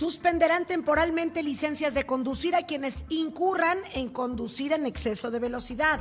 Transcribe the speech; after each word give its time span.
suspenderán 0.00 0.64
temporalmente 0.64 1.42
licencias 1.42 1.92
de 1.92 2.06
conducir 2.06 2.54
a 2.54 2.62
quienes 2.62 3.04
incurran 3.10 3.76
en 3.92 4.08
conducir 4.08 4.72
en 4.72 4.86
exceso 4.86 5.30
de 5.30 5.38
velocidad. 5.38 6.00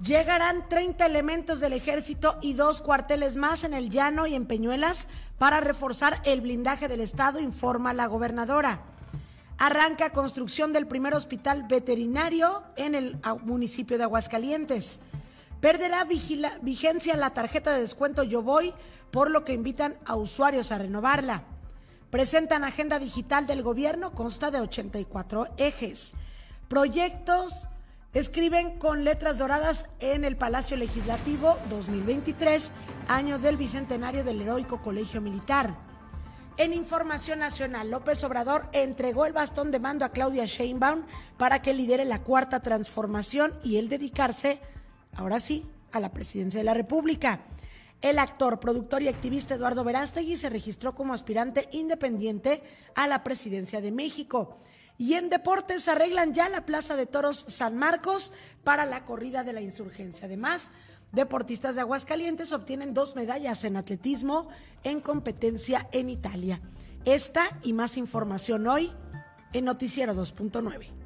Llegarán 0.00 0.68
30 0.68 1.04
elementos 1.04 1.58
del 1.58 1.72
ejército 1.72 2.38
y 2.42 2.52
dos 2.52 2.80
cuarteles 2.80 3.34
más 3.34 3.64
en 3.64 3.74
el 3.74 3.90
llano 3.90 4.28
y 4.28 4.36
en 4.36 4.46
Peñuelas 4.46 5.08
para 5.36 5.58
reforzar 5.58 6.22
el 6.26 6.42
blindaje 6.42 6.86
del 6.86 7.00
Estado, 7.00 7.40
informa 7.40 7.92
la 7.92 8.06
gobernadora. 8.06 8.84
Arranca 9.58 10.12
construcción 10.12 10.72
del 10.72 10.86
primer 10.86 11.14
hospital 11.14 11.64
veterinario 11.64 12.62
en 12.76 12.94
el 12.94 13.18
municipio 13.42 13.98
de 13.98 14.04
Aguascalientes. 14.04 15.00
Perderá 15.60 16.06
vigencia 16.62 17.16
la 17.16 17.30
tarjeta 17.30 17.72
de 17.72 17.80
descuento 17.80 18.22
Yo 18.22 18.42
Voy, 18.42 18.72
por 19.10 19.28
lo 19.28 19.44
que 19.44 19.54
invitan 19.54 19.96
a 20.06 20.14
usuarios 20.14 20.70
a 20.70 20.78
renovarla. 20.78 21.57
Presentan 22.10 22.64
agenda 22.64 22.98
digital 22.98 23.46
del 23.46 23.62
gobierno, 23.62 24.14
consta 24.14 24.50
de 24.50 24.60
84 24.60 25.46
ejes. 25.58 26.14
Proyectos 26.66 27.68
escriben 28.14 28.78
con 28.78 29.04
letras 29.04 29.36
doradas 29.36 29.86
en 30.00 30.24
el 30.24 30.34
Palacio 30.34 30.78
Legislativo 30.78 31.58
2023, 31.68 32.72
año 33.08 33.38
del 33.38 33.58
bicentenario 33.58 34.24
del 34.24 34.40
heroico 34.40 34.80
Colegio 34.80 35.20
Militar. 35.20 35.76
En 36.56 36.72
Información 36.72 37.40
Nacional, 37.40 37.90
López 37.90 38.24
Obrador 38.24 38.70
entregó 38.72 39.26
el 39.26 39.34
bastón 39.34 39.70
de 39.70 39.78
mando 39.78 40.06
a 40.06 40.08
Claudia 40.08 40.46
Sheinbaum 40.46 41.02
para 41.36 41.60
que 41.60 41.74
lidere 41.74 42.06
la 42.06 42.22
cuarta 42.22 42.60
transformación 42.60 43.52
y 43.62 43.76
él 43.76 43.90
dedicarse, 43.90 44.62
ahora 45.14 45.40
sí, 45.40 45.66
a 45.92 46.00
la 46.00 46.10
presidencia 46.10 46.58
de 46.60 46.64
la 46.64 46.74
República. 46.74 47.40
El 48.00 48.18
actor, 48.20 48.60
productor 48.60 49.02
y 49.02 49.08
activista 49.08 49.54
Eduardo 49.54 49.82
Verástegui 49.82 50.36
se 50.36 50.50
registró 50.50 50.94
como 50.94 51.14
aspirante 51.14 51.68
independiente 51.72 52.62
a 52.94 53.08
la 53.08 53.24
presidencia 53.24 53.80
de 53.80 53.90
México. 53.90 54.60
Y 54.96 55.14
en 55.14 55.28
deportes 55.28 55.88
arreglan 55.88 56.32
ya 56.32 56.48
la 56.48 56.64
Plaza 56.64 56.96
de 56.96 57.06
Toros 57.06 57.44
San 57.48 57.76
Marcos 57.76 58.32
para 58.64 58.86
la 58.86 59.04
corrida 59.04 59.42
de 59.42 59.52
la 59.52 59.60
insurgencia. 59.60 60.26
Además, 60.26 60.72
deportistas 61.12 61.74
de 61.74 61.80
Aguascalientes 61.80 62.52
obtienen 62.52 62.94
dos 62.94 63.16
medallas 63.16 63.64
en 63.64 63.76
atletismo 63.76 64.48
en 64.84 65.00
competencia 65.00 65.88
en 65.92 66.08
Italia. 66.08 66.60
Esta 67.04 67.44
y 67.62 67.72
más 67.72 67.96
información 67.96 68.66
hoy 68.66 68.92
en 69.52 69.64
Noticiero 69.64 70.14
2.9. 70.14 70.97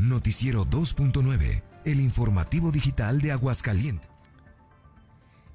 Noticiero 0.00 0.64
2.9, 0.64 1.62
el 1.84 2.00
informativo 2.00 2.70
digital 2.70 3.20
de 3.20 3.32
Aguascalientes. 3.32 4.08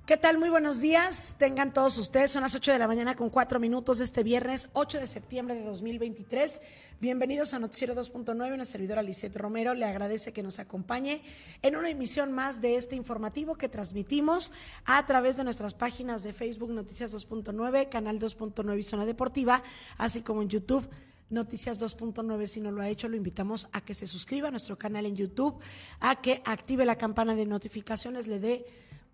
¿Qué 0.05 0.17
tal? 0.17 0.37
Muy 0.37 0.49
buenos 0.49 0.79
días. 0.79 1.35
Tengan 1.39 1.73
todos 1.73 1.97
ustedes. 1.97 2.29
Son 2.29 2.43
las 2.43 2.53
8 2.53 2.73
de 2.73 2.77
la 2.77 2.85
mañana 2.87 3.15
con 3.15 3.31
4 3.31 3.59
minutos 3.59 3.97
de 3.97 4.03
este 4.03 4.21
viernes 4.21 4.69
8 4.73 4.99
de 4.99 5.07
septiembre 5.07 5.55
de 5.55 5.63
2023. 5.63 6.61
Bienvenidos 7.01 7.55
a 7.55 7.59
Noticiero 7.59 7.95
2.9. 7.95 8.53
Una 8.53 8.65
servidora 8.65 9.01
Lisette 9.01 9.35
Romero 9.35 9.73
le 9.73 9.85
agradece 9.85 10.31
que 10.31 10.43
nos 10.43 10.59
acompañe 10.59 11.23
en 11.63 11.75
una 11.75 11.89
emisión 11.89 12.31
más 12.31 12.61
de 12.61 12.77
este 12.77 12.95
informativo 12.95 13.55
que 13.55 13.67
transmitimos 13.67 14.53
a 14.85 15.03
través 15.07 15.37
de 15.37 15.43
nuestras 15.43 15.73
páginas 15.73 16.21
de 16.21 16.33
Facebook 16.33 16.69
Noticias 16.69 17.11
2.9, 17.15 17.89
Canal 17.89 18.19
2.9 18.19 18.77
y 18.77 18.83
Zona 18.83 19.07
Deportiva, 19.07 19.63
así 19.97 20.21
como 20.21 20.43
en 20.43 20.49
YouTube 20.49 20.87
Noticias 21.29 21.81
2.9. 21.81 22.47
Si 22.47 22.61
no 22.61 22.71
lo 22.71 22.81
ha 22.81 22.89
hecho, 22.89 23.09
lo 23.09 23.15
invitamos 23.15 23.67
a 23.71 23.81
que 23.81 23.93
se 23.93 24.07
suscriba 24.07 24.49
a 24.49 24.51
nuestro 24.51 24.77
canal 24.77 25.05
en 25.05 25.15
YouTube, 25.15 25.59
a 25.99 26.21
que 26.21 26.41
active 26.45 26.85
la 26.85 26.97
campana 26.97 27.35
de 27.35 27.45
notificaciones, 27.45 28.27
le 28.27 28.39
dé 28.39 28.65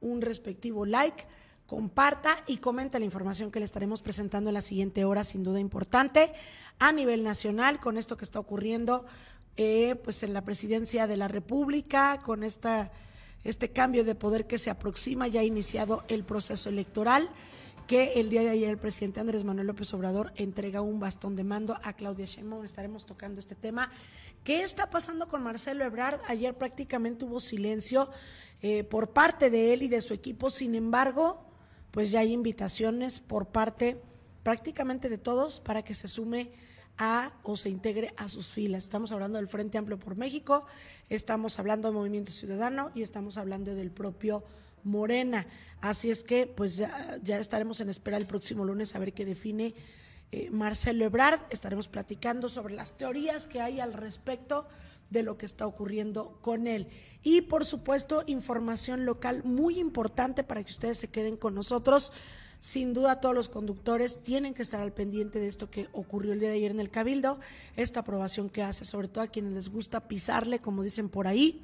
un 0.01 0.21
respectivo 0.21 0.85
like, 0.85 1.25
comparta 1.67 2.35
y 2.47 2.57
comenta 2.57 2.99
la 2.99 3.05
información 3.05 3.49
que 3.49 3.59
le 3.59 3.65
estaremos 3.65 4.01
presentando 4.01 4.49
en 4.49 4.55
la 4.55 4.61
siguiente 4.61 5.05
hora, 5.05 5.23
sin 5.23 5.43
duda 5.43 5.59
importante, 5.59 6.33
a 6.79 6.91
nivel 6.91 7.23
nacional, 7.23 7.79
con 7.79 7.97
esto 7.97 8.17
que 8.17 8.25
está 8.25 8.39
ocurriendo 8.39 9.05
eh, 9.55 9.95
pues 10.03 10.23
en 10.23 10.33
la 10.33 10.43
presidencia 10.43 11.07
de 11.07 11.17
la 11.17 11.29
República, 11.29 12.21
con 12.21 12.43
esta, 12.43 12.91
este 13.43 13.69
cambio 13.69 14.03
de 14.03 14.15
poder 14.15 14.47
que 14.47 14.57
se 14.57 14.69
aproxima, 14.69 15.27
ya 15.27 15.41
ha 15.41 15.45
iniciado 15.45 16.03
el 16.09 16.25
proceso 16.25 16.67
electoral 16.67 17.29
que 17.87 18.13
el 18.19 18.29
día 18.29 18.41
de 18.41 18.49
ayer 18.49 18.69
el 18.69 18.77
presidente 18.77 19.19
Andrés 19.19 19.43
Manuel 19.43 19.67
López 19.67 19.93
Obrador 19.93 20.31
entrega 20.35 20.81
un 20.81 20.99
bastón 20.99 21.35
de 21.35 21.43
mando 21.43 21.77
a 21.83 21.93
Claudia 21.93 22.25
Sheinbaum. 22.25 22.63
Estaremos 22.63 23.05
tocando 23.05 23.39
este 23.39 23.55
tema. 23.55 23.91
¿Qué 24.43 24.63
está 24.63 24.89
pasando 24.89 25.27
con 25.27 25.43
Marcelo 25.43 25.83
Ebrard? 25.83 26.19
Ayer 26.27 26.57
prácticamente 26.57 27.25
hubo 27.25 27.39
silencio 27.39 28.09
eh, 28.61 28.83
por 28.83 29.11
parte 29.11 29.49
de 29.49 29.73
él 29.73 29.83
y 29.83 29.87
de 29.87 30.01
su 30.01 30.13
equipo. 30.13 30.49
Sin 30.49 30.75
embargo, 30.75 31.45
pues 31.91 32.11
ya 32.11 32.21
hay 32.21 32.31
invitaciones 32.31 33.19
por 33.19 33.47
parte 33.47 34.01
prácticamente 34.43 35.09
de 35.09 35.17
todos 35.17 35.59
para 35.59 35.83
que 35.83 35.93
se 35.93 36.07
sume 36.07 36.51
a 36.97 37.33
o 37.43 37.57
se 37.57 37.69
integre 37.69 38.13
a 38.17 38.29
sus 38.29 38.49
filas. 38.49 38.83
Estamos 38.83 39.11
hablando 39.11 39.37
del 39.37 39.47
Frente 39.47 39.77
Amplio 39.77 39.99
por 39.99 40.15
México, 40.15 40.65
estamos 41.09 41.59
hablando 41.59 41.87
del 41.87 41.95
Movimiento 41.95 42.31
Ciudadano 42.31 42.91
y 42.95 43.01
estamos 43.01 43.37
hablando 43.37 43.73
del 43.73 43.91
propio 43.91 44.43
Morena. 44.83 45.45
Así 45.81 46.11
es 46.11 46.23
que 46.23 46.47
pues 46.47 46.77
ya, 46.77 47.39
estaremos 47.39 47.81
en 47.81 47.89
espera 47.89 48.17
el 48.17 48.27
próximo 48.27 48.65
lunes 48.65 48.95
a 48.95 48.99
ver 48.99 49.13
qué 49.13 49.25
define 49.25 49.73
eh, 50.31 50.49
Marcelo 50.51 51.05
Ebrard. 51.05 51.39
Estaremos 51.49 51.87
platicando 51.87 52.49
sobre 52.49 52.75
las 52.75 52.97
teorías 52.97 53.47
que 53.47 53.61
hay 53.61 53.79
al 53.79 53.93
respecto 53.93 54.67
de 55.09 55.23
lo 55.23 55.37
que 55.37 55.45
está 55.45 55.65
ocurriendo 55.67 56.37
con 56.41 56.67
él. 56.67 56.87
Y 57.23 57.41
por 57.41 57.65
supuesto, 57.65 58.23
información 58.27 59.05
local 59.05 59.43
muy 59.43 59.79
importante 59.79 60.43
para 60.43 60.63
que 60.63 60.71
ustedes 60.71 60.97
se 60.97 61.09
queden 61.09 61.35
con 61.35 61.55
nosotros. 61.55 62.13
Sin 62.59 62.93
duda 62.93 63.19
todos 63.19 63.33
los 63.33 63.49
conductores 63.49 64.21
tienen 64.21 64.53
que 64.53 64.61
estar 64.61 64.81
al 64.81 64.93
pendiente 64.93 65.39
de 65.39 65.47
esto 65.47 65.71
que 65.71 65.89
ocurrió 65.93 66.33
el 66.33 66.39
día 66.39 66.49
de 66.49 66.57
ayer 66.57 66.69
en 66.69 66.79
el 66.79 66.91
Cabildo, 66.91 67.39
esta 67.75 68.01
aprobación 68.01 68.51
que 68.51 68.61
hace, 68.61 68.85
sobre 68.85 69.07
todo 69.07 69.23
a 69.23 69.29
quienes 69.29 69.53
les 69.53 69.69
gusta 69.69 70.07
pisarle, 70.07 70.59
como 70.59 70.83
dicen 70.83 71.09
por 71.09 71.25
ahí, 71.25 71.63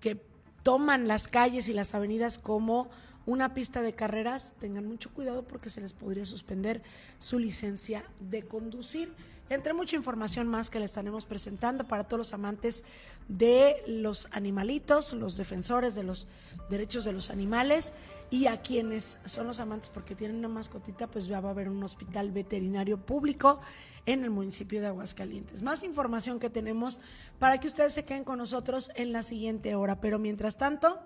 que 0.00 0.20
toman 0.62 1.08
las 1.08 1.28
calles 1.28 1.68
y 1.68 1.74
las 1.74 1.94
avenidas 1.94 2.38
como 2.38 2.90
una 3.24 3.54
pista 3.54 3.82
de 3.82 3.92
carreras, 3.92 4.54
tengan 4.58 4.86
mucho 4.86 5.10
cuidado 5.10 5.44
porque 5.44 5.70
se 5.70 5.80
les 5.80 5.92
podría 5.92 6.26
suspender 6.26 6.82
su 7.18 7.38
licencia 7.38 8.04
de 8.20 8.42
conducir. 8.42 9.12
Entre 9.48 9.74
mucha 9.74 9.96
información 9.96 10.48
más 10.48 10.70
que 10.70 10.78
le 10.78 10.86
estaremos 10.86 11.26
presentando 11.26 11.86
para 11.86 12.04
todos 12.04 12.18
los 12.18 12.34
amantes 12.34 12.84
de 13.28 13.74
los 13.86 14.28
animalitos, 14.32 15.12
los 15.12 15.36
defensores 15.36 15.94
de 15.94 16.02
los 16.02 16.26
derechos 16.70 17.04
de 17.04 17.12
los 17.12 17.30
animales 17.30 17.92
y 18.32 18.46
a 18.46 18.62
quienes 18.62 19.18
son 19.26 19.46
los 19.46 19.60
amantes 19.60 19.90
porque 19.90 20.14
tienen 20.14 20.38
una 20.38 20.48
mascotita, 20.48 21.06
pues 21.06 21.30
va 21.30 21.36
a 21.36 21.50
haber 21.50 21.68
un 21.68 21.82
hospital 21.84 22.32
veterinario 22.32 22.96
público 22.96 23.60
en 24.06 24.24
el 24.24 24.30
municipio 24.30 24.80
de 24.80 24.86
Aguascalientes. 24.86 25.60
Más 25.60 25.82
información 25.82 26.40
que 26.40 26.48
tenemos 26.48 27.02
para 27.38 27.60
que 27.60 27.66
ustedes 27.66 27.92
se 27.92 28.06
queden 28.06 28.24
con 28.24 28.38
nosotros 28.38 28.90
en 28.96 29.12
la 29.12 29.22
siguiente 29.22 29.74
hora. 29.74 30.00
Pero 30.00 30.18
mientras 30.18 30.56
tanto, 30.56 30.98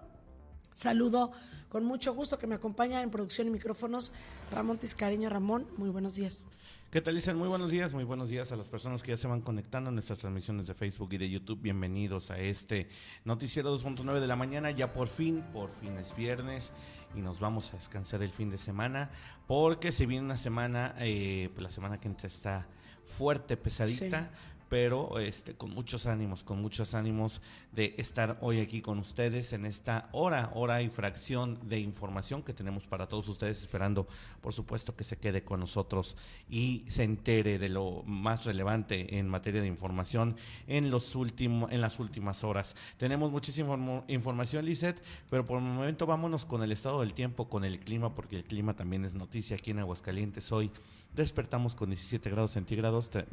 saludo 0.73 1.33
con 1.69 1.85
mucho 1.85 2.15
gusto 2.15 2.39
que 2.39 2.47
me 2.47 2.55
acompaña 2.55 3.03
en 3.03 3.11
producción 3.11 3.49
y 3.49 3.51
micrófonos 3.51 4.13
Ramón 4.53 4.79
Tiscareño. 4.79 5.29
Ramón, 5.29 5.67
muy 5.77 5.91
buenos 5.91 6.15
días. 6.15 6.47
¿Qué 6.97 7.03
tal, 7.03 7.15
dicen? 7.15 7.37
Muy 7.37 7.49
buenos 7.49 7.71
días, 7.71 7.93
muy 7.93 8.05
buenos 8.05 8.31
días 8.31 8.53
a 8.53 8.57
las 8.57 8.71
personas 8.71 9.03
que 9.03 9.11
ya 9.11 9.19
se 9.19 9.29
van 9.29 9.43
conectando 9.43 9.91
a 9.91 9.93
nuestras 9.93 10.19
transmisiones 10.19 10.67
de 10.67 10.73
Facebook 10.73 11.13
y 11.13 11.19
de 11.19 11.29
YouTube. 11.29 11.61
Bienvenidos 11.61 12.31
a 12.31 12.39
este 12.39 12.89
Noticiero 13.27 13.79
2.9 13.79 14.19
de 14.19 14.27
la 14.27 14.35
mañana. 14.35 14.71
Ya 14.71 14.95
por 14.95 15.09
fin, 15.09 15.45
por 15.53 15.71
fin 15.73 15.99
es 15.99 16.17
viernes 16.17 16.73
y 17.15 17.21
nos 17.21 17.39
vamos 17.39 17.71
a 17.75 17.77
descansar 17.77 18.23
el 18.23 18.31
fin 18.31 18.49
de 18.49 18.57
semana 18.57 19.11
porque 19.47 19.93
se 19.93 20.07
viene 20.07 20.25
una 20.25 20.39
semana, 20.39 20.95
eh, 20.99 21.51
pues 21.53 21.65
la 21.65 21.71
semana 21.71 22.01
que 22.01 22.09
entra 22.09 22.29
está 22.29 22.67
fuerte, 23.05 23.59
pesadita 23.59 24.31
pero 24.69 25.19
este, 25.19 25.55
con 25.55 25.71
muchos 25.71 26.07
ánimos, 26.07 26.43
con 26.43 26.61
muchos 26.61 26.95
ánimos 26.95 27.41
de 27.73 27.95
estar 27.99 28.39
hoy 28.41 28.61
aquí 28.61 28.81
con 28.81 28.99
ustedes 28.99 29.53
en 29.53 29.67
esta 29.67 30.09
hora, 30.13 30.51
hora 30.55 30.83
y 30.83 30.89
fracción 30.89 31.59
de 31.69 31.79
información 31.79 32.43
que 32.43 32.53
tenemos 32.53 32.87
para 32.87 33.07
todos 33.07 33.29
ustedes, 33.29 33.63
esperando, 33.63 34.09
por 34.41 34.53
supuesto, 34.53 34.97
que 34.97 35.05
se 35.05 35.19
quede 35.19 35.45
con 35.45 35.61
nosotros 35.61 36.17
y 36.49 36.85
se 36.89 37.05
entere 37.05 37.59
de 37.59 37.69
lo 37.69 38.03
más 38.07 38.45
relevante 38.45 39.19
en 39.19 39.29
materia 39.29 39.61
de 39.61 39.69
información 39.69 40.37
en, 40.67 40.91
los 40.91 41.15
últimos, 41.15 41.71
en 41.71 41.81
las 41.81 42.01
últimas 42.01 42.43
horas. 42.43 42.75
Tenemos 42.99 43.31
muchísima 43.31 44.03
información, 44.09 44.65
Lizeth, 44.65 45.01
pero 45.31 45.47
por 45.47 45.59
el 45.59 45.65
momento 45.65 46.07
vámonos 46.07 46.45
con 46.45 46.63
el 46.63 46.73
estado 46.73 47.01
del 47.01 47.15
tiempo, 47.15 47.49
con 47.49 47.65
el 47.65 47.79
clima, 47.79 48.15
porque 48.15 48.37
el 48.37 48.45
clima 48.45 48.75
también 48.75 49.05
es 49.05 49.15
noticia 49.15 49.57
aquí 49.57 49.71
en 49.71 49.79
Aguascalientes 49.79 50.51
hoy. 50.51 50.71
Despertamos 51.17 51.75
con 51.75 51.89
17 51.89 52.29
grados 52.29 52.53
centígrados, 52.53 53.11
eh, 53.15 53.25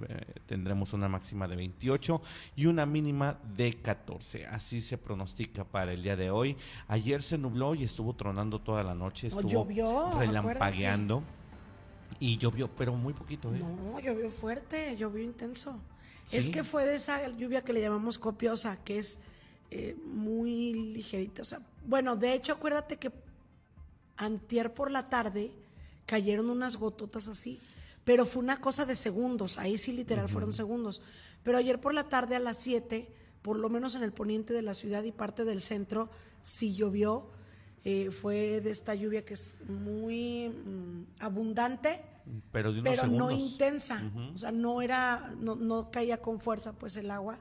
tendremos 0.46 0.94
una 0.94 1.10
máxima 1.10 1.50
de 1.50 1.58
28 1.58 2.22
y 2.56 2.68
una 2.68 2.86
mínima 2.86 3.38
de 3.58 3.74
14. 3.74 4.48
Así 4.48 4.82
se 4.82 4.98
pronostica 4.98 5.66
para 5.66 5.92
el 5.92 6.02
día 6.02 6.16
de 6.16 6.32
hoy. 6.32 6.56
Ayer 6.88 7.22
se 7.22 7.38
nubló 7.38 7.76
y 7.76 7.84
estuvo 7.84 8.14
tronando 8.16 8.60
toda 8.60 8.84
la 8.84 8.96
noche, 8.96 9.28
estuvo 9.28 9.50
llovió, 9.50 10.18
relampagueando. 10.18 11.24
Y 12.22 12.38
llovió, 12.38 12.70
pero 12.70 12.96
muy 12.96 13.14
poquito. 13.14 13.54
¿eh? 13.54 13.60
No, 13.60 14.00
llovió 14.00 14.32
fuerte, 14.32 14.96
llovió 14.96 15.22
intenso. 15.22 15.82
Es 16.32 16.50
que 16.50 16.64
fue 16.64 16.86
de 16.86 16.96
esa 16.96 17.28
lluvia 17.36 17.64
que 17.64 17.74
le 17.74 17.82
llamamos 17.82 18.18
copiosa, 18.18 18.82
que 18.82 19.00
es 19.00 19.20
eh, 19.72 19.98
muy 20.06 20.74
ligerita. 20.94 21.42
O 21.42 21.46
sea, 21.46 21.60
bueno, 21.86 22.16
de 22.16 22.34
hecho, 22.34 22.54
acuérdate 22.54 22.96
que 22.96 23.12
antier 24.16 24.74
por 24.74 24.90
la 24.90 25.10
tarde 25.10 25.52
cayeron 26.06 26.50
unas 26.50 26.78
gototas 26.78 27.28
así, 27.28 27.60
pero 28.04 28.26
fue 28.26 28.42
una 28.42 28.58
cosa 28.58 28.86
de 28.86 28.96
segundos, 28.96 29.58
ahí 29.58 29.78
sí 29.78 29.94
literal 29.94 30.30
fueron 30.30 30.52
segundos. 30.52 31.02
Pero 31.44 31.58
ayer 31.58 31.80
por 31.80 31.94
la 31.94 32.10
tarde 32.10 32.36
a 32.36 32.40
las 32.40 32.58
7, 32.58 33.10
por 33.42 33.58
lo 33.58 33.70
menos 33.70 33.96
en 33.96 34.04
el 34.04 34.12
poniente 34.12 34.54
de 34.54 34.62
la 34.62 34.74
ciudad 34.74 35.04
y 35.04 35.12
parte 35.12 35.46
del 35.46 35.62
centro, 35.62 36.10
sí 36.42 36.74
llovió. 36.76 37.30
Eh, 37.86 38.12
fue 38.12 38.62
de 38.62 38.72
esta 38.72 38.96
lluvia 38.96 39.26
que 39.26 39.34
es 39.34 39.60
muy 39.68 40.48
mm, 40.48 41.04
abundante, 41.20 42.02
Pero 42.54 42.72
de 42.72 42.80
unos 42.80 42.96
pero 42.96 43.08
no 43.08 43.30
intensa. 43.30 44.02
O 44.34 44.38
sea, 44.38 44.52
no 44.52 44.82
era, 44.82 45.34
no, 45.38 45.56
no 45.56 45.92
caía 45.92 46.22
con 46.22 46.40
fuerza 46.40 46.72
pues 46.74 46.96
el 46.96 47.12
agua. 47.12 47.40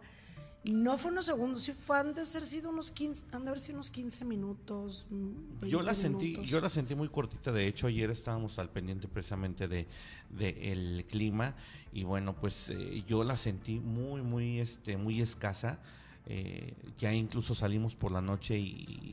No 0.64 0.96
fue 0.96 1.10
unos 1.10 1.24
segundos, 1.24 1.62
sí 1.62 1.72
fue, 1.72 1.98
han 1.98 2.14
de 2.14 2.24
ser 2.24 2.46
sido 2.46 2.70
unos 2.70 2.92
15, 2.92 3.26
han 3.32 3.42
de 3.42 3.48
haber 3.48 3.58
sido 3.60 3.78
unos 3.78 3.90
15 3.90 4.24
minutos. 4.24 5.06
Yo 5.62 5.82
la 5.82 5.90
20 5.92 5.94
sentí, 6.02 6.24
minutos. 6.26 6.46
yo 6.50 6.60
la 6.60 6.70
sentí 6.70 6.94
muy 6.94 7.08
cortita. 7.08 7.50
De 7.50 7.66
hecho, 7.66 7.88
ayer 7.88 8.10
estábamos 8.10 8.58
al 8.60 8.70
pendiente 8.70 9.08
precisamente 9.08 9.66
de, 9.66 9.88
de 10.30 10.72
el 10.72 11.04
clima 11.10 11.56
y 11.92 12.04
bueno, 12.04 12.36
pues 12.36 12.68
eh, 12.70 13.02
yo 13.08 13.24
la 13.24 13.36
sentí 13.36 13.80
muy, 13.80 14.22
muy, 14.22 14.60
este, 14.60 14.96
muy 14.96 15.20
escasa. 15.20 15.80
Eh, 16.26 16.74
ya 16.98 17.12
incluso 17.12 17.52
salimos 17.56 17.96
por 17.96 18.12
la 18.12 18.20
noche 18.20 18.56
y, 18.56 18.62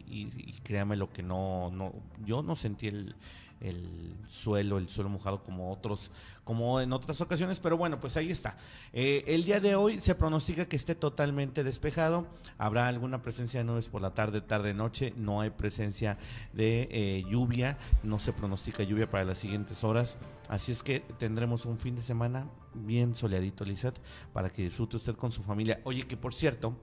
y- 0.08 0.32
y 0.38 0.54
créame 0.64 0.96
lo 0.98 1.12
que 1.12 1.24
no, 1.24 1.72
no, 1.72 1.92
yo 2.24 2.44
no 2.44 2.56
sentí 2.56 2.86
el, 2.86 3.16
el 3.62 4.16
suelo, 4.28 4.78
el 4.78 4.90
suelo 4.90 5.10
mojado 5.10 5.44
como 5.44 5.72
otros, 5.72 6.12
como 6.44 6.82
en 6.82 6.94
otras 6.94 7.22
ocasiones, 7.22 7.60
pero 7.60 7.78
bueno, 7.78 8.00
pues 8.00 8.18
ahí 8.18 8.32
está. 8.32 8.58
Eh, 8.94 9.24
el 9.28 9.44
día 9.44 9.60
de 9.60 9.76
hoy 9.76 10.00
se 10.00 10.16
pronostica 10.16 10.68
que 10.68 10.76
esté 10.76 10.96
totalmente 10.96 11.64
despejado, 11.64 12.28
habrá 12.58 12.88
alguna 12.88 13.22
presencia 13.22 13.60
de 13.60 13.66
nubes 13.66 13.90
por 13.90 14.02
la 14.02 14.14
tarde, 14.14 14.42
tarde, 14.42 14.74
noche, 14.74 15.14
no 15.16 15.42
hay 15.42 15.52
presencia 15.52 16.18
de 16.54 16.88
eh, 16.92 17.24
lluvia, 17.30 17.78
no 18.04 18.20
se 18.20 18.34
pronostica 18.34 18.84
lluvia 18.84 19.10
para 19.10 19.26
las 19.26 19.38
siguientes 19.38 19.84
horas, 19.84 20.18
así 20.48 20.72
es 20.72 20.84
que 20.84 21.02
tendremos 21.20 21.66
un 21.66 21.78
fin 21.78 21.96
de 21.96 22.02
semana 22.02 22.48
bien 22.74 23.16
soleadito, 23.16 23.66
Lizeth, 23.66 24.00
para 24.34 24.50
que 24.50 24.64
disfrute 24.64 24.98
usted 24.98 25.16
con 25.16 25.32
su 25.32 25.44
familia. 25.44 25.82
Oye, 25.84 26.08
que 26.08 26.18
por 26.18 26.34
cierto, 26.34 26.76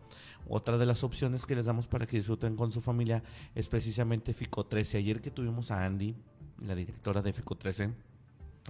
otra 0.48 0.78
de 0.78 0.86
las 0.86 1.02
opciones 1.02 1.44
que 1.44 1.56
les 1.56 1.66
damos 1.66 1.88
para 1.88 2.06
que 2.06 2.16
disfruten 2.16 2.56
con 2.56 2.70
su 2.70 2.80
familia 2.80 3.22
es 3.54 3.68
precisamente 3.68 4.32
Fico 4.32 4.64
13. 4.64 4.98
Ayer 4.98 5.20
que 5.20 5.30
tuvimos 5.30 5.70
a 5.70 5.84
Andy, 5.84 6.14
la 6.64 6.74
directora 6.74 7.22
de 7.22 7.32
Fico 7.32 7.54
13, 7.56 7.90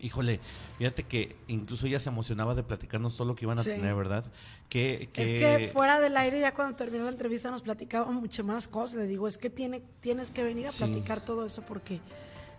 híjole, 0.01 0.41
fíjate 0.79 1.05
que 1.05 1.37
incluso 1.49 1.87
ella 1.87 2.01
se 2.01 2.09
emocionaba 2.11 2.55
de 2.55 2.63
platicarnos 2.63 3.17
todo 3.17 3.29
lo 3.29 3.35
que 3.35 3.45
iban 3.45 3.59
a 3.59 3.63
Sí. 3.63 3.71
tener, 3.71 3.95
¿verdad? 3.95 4.25
Que, 4.69 5.09
Es 5.15 5.33
que 5.33 5.71
fuera 5.73 6.01
del 6.01 6.17
aire, 6.17 6.41
ya 6.41 6.53
cuando 6.53 6.77
terminó 6.77 7.05
la 7.05 7.11
entrevista, 7.11 7.51
nos 7.51 7.63
platicaba 7.63 8.11
mucho 8.11 8.45
más 8.45 8.69
cosas. 8.69 9.01
Le 9.01 9.07
digo, 9.07 9.27
es 9.29 9.39
que 9.39 9.49
tiene, 9.51 9.83
tienes 10.01 10.31
que 10.31 10.43
venir 10.45 10.67
a 10.67 10.73
Sí. 10.73 10.79
platicar 10.85 11.25
todo 11.25 11.47
eso 11.47 11.63
porque 11.63 12.01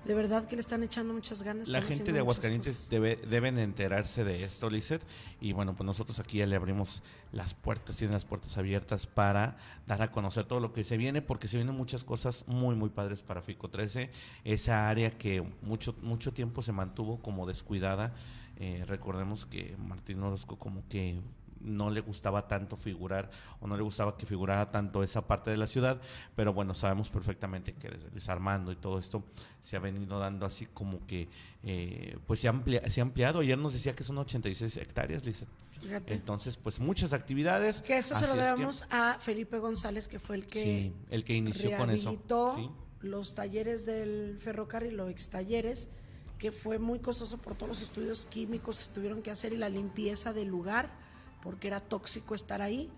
de 0.08 0.14
verdad 0.14 0.46
que 0.48 0.56
le 0.56 0.62
están 0.62 0.84
echando 0.84 1.14
muchas 1.14 1.44
ganas. 1.44 1.68
La 1.68 1.82
gente 1.82 2.14
de 2.14 2.20
Aguascalientes 2.20 2.90
debe, 2.90 3.18
deben 3.18 3.60
enterarse 3.60 4.24
de 4.24 4.44
esto, 4.44 4.70
Lizeth. 4.70 5.04
Y 5.42 5.52
bueno, 5.52 5.76
pues 5.76 5.86
nosotros 5.86 6.20
aquí 6.20 6.38
ya 6.38 6.46
le 6.46 6.56
abrimos 6.56 7.04
las 7.34 7.54
puertas, 7.54 7.98
tienen 7.98 8.14
las 8.14 8.24
puertas 8.24 8.58
abiertas 8.58 9.06
para 9.06 9.58
dar 9.86 10.02
a 10.02 10.12
conocer 10.12 10.46
todo 10.46 10.62
lo 10.62 10.72
que 10.72 10.86
se 10.86 10.96
viene, 10.96 11.22
porque 11.22 11.50
se 11.50 11.58
vienen 11.58 11.76
muchas 11.76 12.06
cosas 12.06 12.46
muy, 12.48 12.76
muy 12.76 12.90
padres 12.90 13.22
para 13.22 13.42
FICO 13.42 13.70
13. 13.70 14.10
Esa 14.46 14.88
área 14.88 15.12
que 15.12 15.44
mucho, 15.62 15.94
mucho 16.02 16.32
tiempo 16.32 16.62
se 16.62 16.72
mantuvo 16.72 17.20
como 17.20 17.46
descuidada. 17.46 18.14
Eh, 18.56 18.86
recordemos 18.88 19.46
que 19.46 19.76
Martín 19.78 20.24
Orozco 20.24 20.58
como 20.58 20.88
que 20.88 21.20
no 21.62 21.90
le 21.90 22.02
gustaba 22.02 22.48
tanto 22.48 22.76
figurar 22.76 23.30
o 23.60 23.68
no 23.68 23.76
le 23.78 23.84
gustaba 23.84 24.18
que 24.18 24.26
figurara 24.26 24.70
tanto 24.72 25.04
esa 25.04 25.26
parte 25.28 25.50
de 25.52 25.58
la 25.58 25.68
ciudad, 25.68 26.00
pero 26.36 26.54
bueno, 26.54 26.74
sabemos 26.74 27.10
perfectamente 27.10 27.74
que 27.74 27.90
desde 27.90 28.10
Luis 28.12 28.28
Armando 28.30 28.72
y 28.72 28.76
todo 28.76 29.00
esto 29.00 29.24
se 29.62 29.76
ha 29.76 29.80
venido 29.80 30.20
dando 30.20 30.46
así 30.46 30.66
como 30.68 31.06
que, 31.06 31.28
eh, 31.64 32.18
pues 32.26 32.40
se 32.40 32.48
ha, 32.48 32.52
amplia- 32.52 32.90
se 32.90 33.02
ha 33.02 33.04
ampliado. 33.04 33.40
Ayer 33.40 33.58
nos 33.58 33.74
decía 33.74 33.96
que 33.96 34.04
son 34.04 34.18
86 34.18 34.78
hectáreas, 34.78 35.26
Lisa. 35.26 35.46
Fíjate. 35.82 36.14
Entonces, 36.14 36.58
pues 36.58 36.80
muchas 36.80 37.14
actividades. 37.14 37.82
Que 37.82 37.98
eso 37.98 38.16
se 38.16 38.28
lo 38.28 38.34
Así 38.34 38.40
es 38.40 38.46
que- 38.46 38.52
debemos 38.52 38.88
a 38.90 39.18
Felipe 39.20 39.60
González, 39.60 40.08
que 40.08 40.20
fue 40.20 40.36
el 40.38 40.48
que 40.48 40.64
Sí, 40.64 40.94
el 41.12 41.24
que 41.24 41.34
inició 41.36 41.76
con 41.78 41.90
eso. 41.92 42.12
Sí. 42.56 42.70
los 43.02 43.36
talleres 43.36 43.86
del 43.86 44.38
ferrocarril 44.40 45.00
o 45.00 45.08
ex 45.10 45.30
talleres, 45.30 45.90
que 46.40 46.52
fue 46.52 46.80
muy 46.80 47.00
costoso 47.00 47.38
por 47.38 47.54
todos 47.56 47.70
los 47.70 47.82
estudios 47.82 48.26
químicos 48.26 48.88
que 48.88 48.94
tuvieron 48.96 49.22
que 49.22 49.30
hacer 49.32 49.54
y 49.54 49.58
la 49.58 49.70
limpieza 49.70 50.34
del 50.34 50.48
lugar, 50.48 50.90
porque 51.42 51.68
era 51.68 51.80
tóxico 51.80 52.36
estar 52.36 52.62
ahí. 52.62 52.92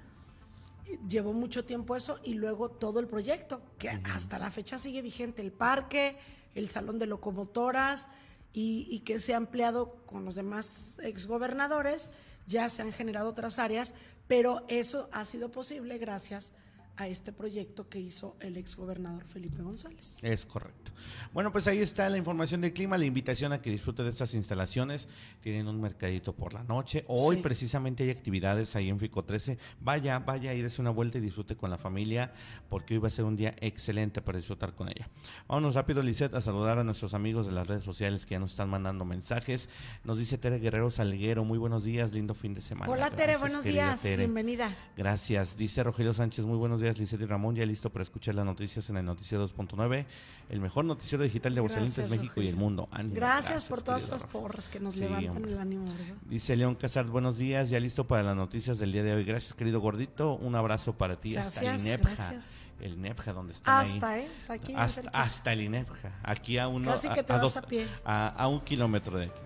Llevó 1.07 1.33
mucho 1.33 1.65
tiempo 1.65 1.95
eso 1.95 2.19
y 2.23 2.33
luego 2.33 2.69
todo 2.69 2.99
el 2.99 3.07
proyecto, 3.07 3.61
que 3.77 3.89
hasta 3.89 4.39
la 4.39 4.51
fecha 4.51 4.79
sigue 4.79 5.01
vigente, 5.01 5.41
el 5.41 5.51
parque, 5.51 6.17
el 6.55 6.69
salón 6.69 6.97
de 6.97 7.05
locomotoras 7.05 8.07
y, 8.53 8.87
y 8.89 9.01
que 9.01 9.19
se 9.19 9.33
ha 9.33 9.37
ampliado 9.37 9.95
con 10.05 10.25
los 10.25 10.35
demás 10.35 10.97
exgobernadores, 11.03 12.11
ya 12.47 12.67
se 12.69 12.81
han 12.81 12.91
generado 12.91 13.29
otras 13.29 13.59
áreas, 13.59 13.93
pero 14.27 14.65
eso 14.67 15.09
ha 15.11 15.25
sido 15.25 15.51
posible 15.51 15.97
gracias 15.99 16.53
a 16.53 16.68
este 17.07 17.31
proyecto 17.31 17.87
que 17.89 17.99
hizo 17.99 18.35
el 18.41 18.57
exgobernador 18.57 19.23
Felipe 19.25 19.61
González. 19.61 20.23
Es 20.23 20.45
correcto. 20.45 20.91
Bueno, 21.33 21.51
pues 21.51 21.67
ahí 21.67 21.79
está 21.79 22.09
la 22.09 22.17
información 22.17 22.61
del 22.61 22.73
clima, 22.73 22.97
la 22.97 23.05
invitación 23.05 23.53
a 23.53 23.61
que 23.61 23.69
disfrute 23.69 24.03
de 24.03 24.09
estas 24.09 24.33
instalaciones. 24.33 25.07
Tienen 25.41 25.67
un 25.67 25.79
mercadito 25.79 26.33
por 26.35 26.53
la 26.53 26.63
noche. 26.63 27.03
Hoy 27.07 27.37
Sí. 27.37 27.41
precisamente 27.41 28.03
hay 28.03 28.09
actividades 28.09 28.75
ahí 28.75 28.89
en 28.89 28.99
Fico 28.99 29.23
13. 29.23 29.57
Vaya, 29.79 30.19
vaya, 30.19 30.51
dése 30.51 30.81
una 30.81 30.89
vuelta 30.91 31.17
y 31.17 31.21
disfrute 31.21 31.55
con 31.55 31.69
la 31.69 31.77
familia, 31.77 32.33
porque 32.69 32.95
hoy 32.95 32.99
va 32.99 33.07
a 33.07 33.11
ser 33.11 33.25
un 33.25 33.35
día 33.35 33.53
excelente 33.61 34.21
para 34.21 34.37
disfrutar 34.37 34.73
con 34.75 34.89
ella. 34.89 35.09
Vámonos 35.47 35.75
rápido, 35.75 36.01
Lisette, 36.03 36.33
a 36.35 36.41
saludar 36.41 36.77
a 36.79 36.83
nuestros 36.83 37.13
amigos 37.13 37.45
de 37.47 37.53
las 37.53 37.67
redes 37.67 37.83
sociales 37.83 38.25
que 38.25 38.31
ya 38.35 38.39
nos 38.39 38.51
están 38.51 38.69
mandando 38.69 39.05
mensajes. 39.05 39.69
Nos 40.03 40.17
dice 40.19 40.37
Tere 40.37 40.59
Guerrero 40.59 40.89
Salguero, 40.91 41.43
muy 41.45 41.57
buenos 41.57 41.83
días, 41.83 42.11
lindo 42.11 42.33
fin 42.33 42.53
de 42.53 42.61
semana. 42.61 42.91
Hola 42.91 43.09
Tere, 43.09 43.33
Gracias, 43.33 43.39
buenos 43.41 43.63
días, 43.63 44.01
Tere. 44.01 44.17
bienvenida. 44.17 44.75
Gracias. 44.97 45.55
Dice 45.55 45.83
Rogelio 45.83 46.13
Sánchez, 46.13 46.45
muy 46.45 46.57
buenos 46.57 46.81
días, 46.81 46.88
Lizeth 46.97 47.21
y 47.21 47.25
Ramón, 47.25 47.55
ya 47.55 47.65
listo 47.65 47.89
para 47.91 48.03
escuchar 48.03 48.35
las 48.35 48.45
noticias 48.45 48.89
en 48.89 48.97
el 48.97 49.05
Noticiero 49.05 49.47
2.9, 49.47 50.05
el 50.49 50.59
mejor 50.61 50.85
noticiero 50.85 51.23
digital 51.23 51.53
de 51.53 51.59
Aguascalientes, 51.59 51.97
Gracias, 51.97 52.19
México 52.19 52.41
y 52.41 52.47
el 52.47 52.55
mundo. 52.55 52.87
Ánimo, 52.91 53.15
Gracias, 53.15 53.65
por 53.65 53.81
todas 53.81 54.03
esas 54.03 54.25
porras 54.25 54.67
que 54.69 54.79
nos 54.79 54.95
Sí, 54.95 55.01
levantan 55.01 55.35
hombre. 55.37 55.51
el 55.51 55.59
ánimo, 55.59 55.85
¿verdad? 55.85 56.15
Dice 56.25 56.55
León 56.55 56.75
Casar, 56.75 57.05
buenos 57.05 57.37
días, 57.37 57.69
ya 57.69 57.79
listo 57.79 58.07
para 58.07 58.23
las 58.23 58.35
noticias 58.35 58.77
del 58.79 58.91
día 58.91 59.03
de 59.03 59.13
hoy. 59.13 59.23
Gracias, 59.25 59.53
querido 59.53 59.79
gordito, 59.79 60.33
un 60.33 60.55
abrazo 60.55 60.93
para 60.93 61.19
ti 61.19 61.35
hasta 61.35 61.59
el 61.61 61.65
Gracias, 61.67 61.85
INEPJA. 61.87 62.15
gracias. 62.15 62.61
El 62.79 62.93
INEPJA, 62.93 63.33
donde 63.33 63.53
están 63.53 63.79
ahí. 63.85 63.93
Hasta, 63.93 64.19
¿eh? 64.19 64.27
Hasta 64.39 64.53
aquí 64.53 64.73
hasta, 65.11 65.53
el 65.53 65.61
INEPJA, 65.61 66.19
aquí 66.23 66.57
a 66.57 66.67
uno 66.67 66.91
Casi 66.91 67.09
que 67.09 67.23
te 67.23 67.33
a, 67.33 67.35
vas 67.35 67.41
dos- 67.43 67.57
a 67.57 67.61
pie. 67.63 67.85
a- 68.05 68.27
a 68.29 68.47
un 68.47 68.61
kilómetro 68.61 69.17
de 69.19 69.25
aquí. 69.25 69.39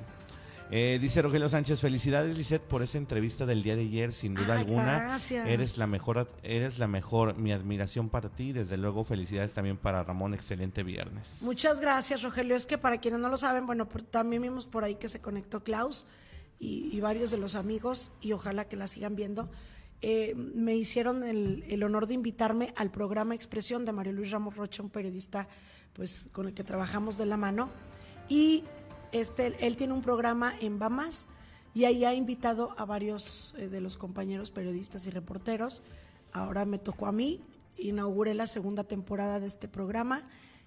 Eh, 0.75 0.97
dice 0.99 1.21
Rogelio 1.21 1.47
Sánchez, 1.49 1.79
felicidades 1.81 2.35
Lisette 2.35 2.63
por 2.63 2.81
esa 2.81 2.97
entrevista 2.97 3.45
del 3.45 3.61
día 3.61 3.75
de 3.75 3.83
ayer, 3.83 4.11
sin 4.11 4.33
duda 4.33 4.55
Ah, 4.55 4.59
alguna. 4.61 4.99
gracias. 5.01 5.47
Eres 5.47 5.77
la 5.77 5.85
mejor, 5.85 6.27
eres 6.41 6.79
la 6.79 6.87
mejor, 6.87 7.37
mi 7.37 7.51
admiración 7.51 8.09
para 8.09 8.29
ti, 8.29 8.53
desde 8.53 8.75
luego 8.77 9.03
felicidades 9.03 9.53
también 9.53 9.77
para 9.77 10.03
Ramón, 10.03 10.33
excelente 10.33 10.81
viernes. 10.81 11.27
Muchas 11.41 11.79
gracias, 11.79 12.23
Rogelio. 12.23 12.55
Es 12.55 12.65
que 12.65 12.79
para 12.79 12.97
quienes 12.99 13.19
no 13.19 13.29
lo 13.29 13.37
saben, 13.37 13.67
bueno, 13.67 13.87
por- 13.87 14.01
también 14.01 14.41
vimos 14.41 14.65
por 14.65 14.83
ahí 14.83 14.95
que 14.95 15.09
se 15.09 15.21
conectó 15.21 15.63
Klaus 15.63 16.07
y, 16.59 16.89
y 16.91 16.99
varios 17.01 17.29
de 17.29 17.37
los 17.37 17.53
amigos, 17.53 18.11
y 18.19 18.31
ojalá 18.31 18.65
que 18.67 18.75
la 18.75 18.87
sigan 18.87 19.15
viendo. 19.15 19.51
Eh, 20.01 20.33
me 20.35 20.75
hicieron 20.75 21.23
el, 21.23 21.63
el 21.67 21.83
honor 21.83 22.07
de 22.07 22.15
invitarme 22.15 22.73
al 22.77 22.89
programa 22.89 23.35
Expresión 23.35 23.85
de 23.85 23.91
Mario 23.91 24.13
Luis 24.13 24.31
Ramos 24.31 24.55
Rocha, 24.57 24.81
un 24.81 24.89
periodista 24.89 25.47
pues, 25.93 26.29
con 26.31 26.47
el 26.47 26.55
que 26.55 26.63
trabajamos 26.63 27.19
de 27.19 27.27
la 27.27 27.37
mano. 27.37 27.69
Y 28.27 28.63
este, 29.13 29.65
él 29.65 29.77
tiene 29.77 29.93
un 29.93 30.01
programa 30.01 30.53
en 30.59 30.79
Bamas 30.79 31.27
y 31.73 31.85
ahí 31.85 32.03
ha 32.03 32.13
invitado 32.13 32.73
a 32.77 32.85
varios 32.85 33.53
eh, 33.57 33.69
de 33.69 33.79
los 33.79 33.97
compañeros 33.97 34.51
periodistas 34.51 35.07
y 35.07 35.11
reporteros. 35.11 35.83
Ahora 36.31 36.65
me 36.65 36.79
tocó 36.79 37.05
a 37.05 37.11
mí, 37.11 37.41
inauguré 37.77 38.33
la 38.33 38.47
segunda 38.47 38.83
temporada 38.83 39.39
de 39.39 39.47
este 39.47 39.67
programa 39.67 40.21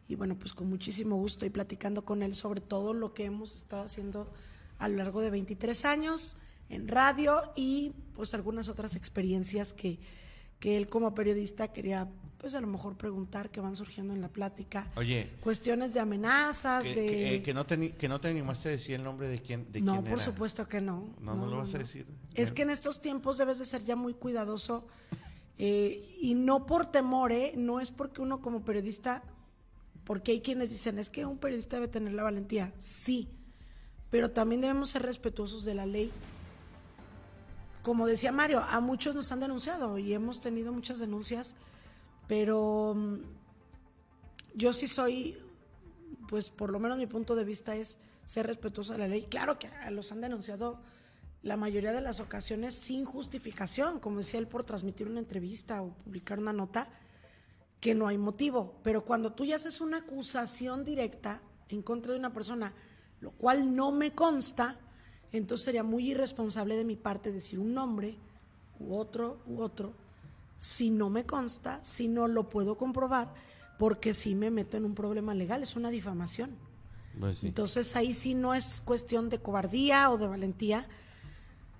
y 0.08 0.14
bueno, 0.14 0.38
pues 0.38 0.54
con 0.54 0.68
muchísimo 0.68 1.16
gusto 1.16 1.44
y 1.44 1.50
platicando 1.50 2.04
con 2.04 2.22
él 2.22 2.34
sobre 2.34 2.60
todo 2.60 2.94
lo 2.94 3.12
que 3.12 3.24
hemos 3.24 3.56
estado 3.56 3.82
haciendo 3.82 4.32
a 4.78 4.88
lo 4.88 4.96
largo 4.96 5.20
de 5.20 5.30
23 5.30 5.84
años 5.84 6.36
en 6.68 6.88
radio 6.88 7.40
y 7.54 7.92
pues 8.14 8.34
algunas 8.34 8.68
otras 8.68 8.96
experiencias 8.96 9.72
que, 9.72 9.98
que 10.60 10.76
él 10.76 10.86
como 10.86 11.14
periodista 11.14 11.72
quería 11.72 12.08
pues 12.38 12.54
a 12.54 12.60
lo 12.60 12.66
mejor 12.66 12.96
preguntar 12.96 13.50
que 13.50 13.60
van 13.60 13.76
surgiendo 13.76 14.12
en 14.14 14.20
la 14.20 14.28
plática. 14.28 14.90
Oye, 14.96 15.32
Cuestiones 15.40 15.94
de 15.94 16.00
amenazas, 16.00 16.82
que, 16.82 16.88
de... 16.90 16.94
que, 16.94 17.34
eh, 17.36 17.42
que 17.42 17.54
no 17.54 17.66
te, 17.66 17.94
que 17.94 18.08
no 18.08 18.20
te 18.20 18.28
animaste 18.28 18.68
a 18.68 18.72
decir 18.72 18.94
el 18.96 19.04
nombre 19.04 19.28
de 19.28 19.40
quién, 19.40 19.70
de 19.72 19.80
no, 19.80 19.92
quién 19.92 20.04
por 20.04 20.14
era. 20.14 20.22
supuesto 20.22 20.68
que 20.68 20.80
no. 20.80 21.14
No, 21.20 21.34
no, 21.34 21.46
lo 21.46 21.58
vas 21.58 21.74
a 21.74 21.78
decir. 21.78 22.06
Es 22.34 22.52
que 22.52 22.62
en 22.62 22.70
estos 22.70 23.00
tiempos 23.00 23.38
debes 23.38 23.58
de 23.58 23.64
ser 23.64 23.82
ya 23.84 23.96
muy 23.96 24.14
cuidadoso 24.14 24.86
eh, 25.58 26.04
y 26.20 26.34
no 26.34 26.66
por 26.66 26.86
temor, 26.86 27.32
¿eh? 27.32 27.54
no 27.56 27.80
es 27.80 27.90
porque 27.90 28.20
uno 28.20 28.42
como 28.42 28.64
periodista, 28.64 29.22
porque 30.04 30.32
hay 30.32 30.40
quienes 30.40 30.70
dicen, 30.70 30.98
es 30.98 31.08
que 31.08 31.24
un 31.24 31.38
periodista 31.38 31.76
debe 31.76 31.88
tener 31.88 32.12
la 32.12 32.22
valentía, 32.22 32.74
sí, 32.78 33.30
pero 34.10 34.30
también 34.30 34.60
debemos 34.60 34.90
ser 34.90 35.02
respetuosos 35.02 35.64
de 35.64 35.74
la 35.74 35.86
ley. 35.86 36.12
Como 37.82 38.06
decía 38.06 38.32
Mario, 38.32 38.62
a 38.68 38.80
muchos 38.80 39.14
nos 39.14 39.32
han 39.32 39.40
denunciado 39.40 39.96
y 39.96 40.12
hemos 40.12 40.40
tenido 40.40 40.72
muchas 40.72 40.98
denuncias, 40.98 41.56
pero 42.26 42.94
mm, 42.94 43.18
yo 44.54 44.72
sí 44.72 44.86
soy 44.86 45.38
pues 46.26 46.50
por 46.50 46.70
lo 46.70 46.78
menos 46.78 46.98
mi 46.98 47.06
punto 47.06 47.34
de 47.34 47.44
vista 47.44 47.74
es 47.76 47.98
ser 48.24 48.46
respetuoso 48.46 48.92
de 48.92 48.98
la 48.98 49.08
ley. 49.08 49.22
Claro 49.22 49.58
que 49.58 49.70
los 49.90 50.12
han 50.12 50.20
denunciado 50.20 50.80
la 51.42 51.56
mayoría 51.56 51.92
de 51.92 52.00
las 52.00 52.20
ocasiones 52.20 52.74
sin 52.74 53.04
justificación, 53.04 54.00
como 54.00 54.18
decía 54.18 54.40
él, 54.40 54.48
por 54.48 54.64
transmitir 54.64 55.06
una 55.06 55.20
entrevista 55.20 55.82
o 55.82 55.96
publicar 55.96 56.38
una 56.38 56.52
nota, 56.52 56.88
que 57.80 57.94
no 57.94 58.08
hay 58.08 58.18
motivo. 58.18 58.80
Pero 58.82 59.04
cuando 59.04 59.32
tú 59.32 59.44
ya 59.44 59.56
haces 59.56 59.80
una 59.80 59.98
acusación 59.98 60.84
directa 60.84 61.40
en 61.68 61.82
contra 61.82 62.12
de 62.12 62.18
una 62.18 62.32
persona, 62.32 62.74
lo 63.20 63.30
cual 63.30 63.76
no 63.76 63.92
me 63.92 64.12
consta, 64.12 64.80
entonces 65.30 65.64
sería 65.64 65.84
muy 65.84 66.10
irresponsable 66.10 66.76
de 66.76 66.84
mi 66.84 66.96
parte 66.96 67.30
decir 67.30 67.58
un 67.58 67.74
nombre 67.74 68.16
u 68.80 68.96
otro 68.96 69.42
u 69.46 69.60
otro 69.60 69.94
si 70.58 70.90
no 70.90 71.10
me 71.10 71.26
consta, 71.26 71.84
si 71.84 72.08
no 72.08 72.28
lo 72.28 72.48
puedo 72.48 72.76
comprobar, 72.76 73.34
porque 73.78 74.14
si 74.14 74.34
me 74.34 74.50
meto 74.50 74.76
en 74.76 74.84
un 74.84 74.94
problema 74.94 75.34
legal, 75.34 75.62
es 75.62 75.76
una 75.76 75.90
difamación. 75.90 76.56
Pues 77.18 77.42
entonces 77.42 77.96
ahí 77.96 78.12
sí 78.12 78.34
no 78.34 78.54
es 78.54 78.82
cuestión 78.84 79.28
de 79.28 79.38
cobardía 79.38 80.10
o 80.10 80.18
de 80.18 80.26
valentía. 80.26 80.86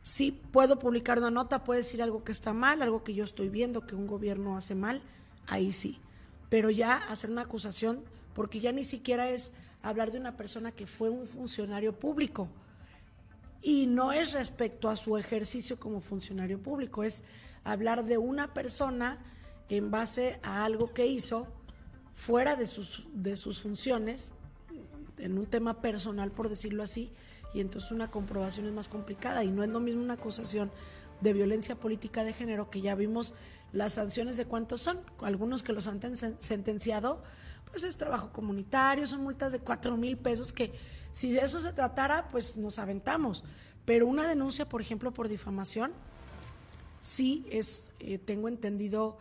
Sí 0.03 0.33
puedo 0.33 0.79
publicar 0.79 1.19
una 1.19 1.31
nota, 1.31 1.65
puede 1.65 1.81
decir 1.81 2.03
algo 2.03 2.25
que 2.25 2.33
está 2.33 2.53
mal, 2.53 2.81
algo 2.81 3.03
que 3.03 3.15
yo 3.15 3.25
estoy 3.25 3.49
viendo 3.49 3.87
que 3.87 3.95
un 3.95 4.07
gobierno 4.07 4.57
hace 4.57 4.75
mal, 4.75 5.03
ahí 5.47 5.73
sí. 5.73 6.01
Pero 6.49 6.71
ya 6.71 6.97
hacer 7.11 7.31
una 7.31 7.43
acusación, 7.43 8.05
porque 8.35 8.61
ya 8.61 8.73
ni 8.73 8.85
siquiera 8.85 9.29
es 9.31 9.53
hablar 9.83 10.13
de 10.13 10.19
una 10.19 10.37
persona 10.37 10.73
que 10.73 10.87
fue 10.87 11.11
un 11.11 11.27
funcionario 11.27 11.99
público. 11.99 12.49
Y 13.63 13.87
no 13.87 14.13
es 14.13 14.33
respecto 14.33 14.89
a 14.89 14.97
su 14.97 15.17
ejercicio 15.17 15.79
como 15.79 16.01
funcionario 16.01 16.63
público, 16.63 17.03
es 17.03 17.25
hablar 17.73 18.05
de 18.05 18.19
una 18.19 18.55
persona 18.55 19.19
en 19.69 19.91
base 19.91 20.39
a 20.43 20.65
algo 20.65 20.93
que 20.93 21.07
hizo 21.07 21.49
fuera 22.15 22.57
de 22.57 22.67
sus, 22.67 23.09
de 23.13 23.37
sus 23.37 23.61
funciones, 23.61 24.33
en 25.19 25.39
un 25.39 25.47
tema 25.47 25.81
personal, 25.81 26.31
por 26.31 26.49
decirlo 26.49 26.83
así, 26.83 27.13
y 27.55 27.61
entonces 27.61 27.91
una 27.91 28.11
comprobación 28.11 28.67
es 28.67 28.73
más 28.73 28.89
complicada 28.89 29.45
y 29.45 29.51
no 29.51 29.63
es 29.63 29.71
lo 29.71 29.81
mismo 29.81 30.03
una 30.03 30.15
acusación 30.15 30.71
de 31.21 31.33
violencia 31.33 31.77
política 31.77 32.25
de 32.25 32.33
género 32.33 32.71
que 32.71 32.81
ya 32.81 32.95
vimos 32.95 33.35
las 33.73 33.95
sanciones 33.95 34.37
de 34.37 34.45
cuántos 34.45 34.83
son, 34.83 35.01
algunos 35.23 35.63
que 35.63 35.73
los 35.73 35.87
han 35.87 36.01
sentenciado, 36.39 37.23
pues 37.71 37.85
es 37.85 37.97
trabajo 37.97 38.31
comunitario, 38.33 39.07
son 39.07 39.23
multas 39.23 39.53
de 39.53 39.59
cuatro 39.59 39.97
mil 39.97 40.17
pesos 40.17 40.53
que 40.53 40.73
si 41.13 41.33
de 41.33 41.41
eso 41.41 41.61
se 41.61 41.73
tratara, 41.73 42.29
pues 42.29 42.57
nos 42.59 42.79
aventamos. 42.79 43.45
Pero 43.87 44.07
una 44.07 44.29
denuncia, 44.29 44.69
por 44.69 44.83
ejemplo, 44.83 45.13
por 45.13 45.29
difamación, 45.29 45.93
sí 47.07 47.47
es, 47.51 47.93
eh, 48.01 48.19
tengo 48.19 48.49
entendido, 48.49 49.19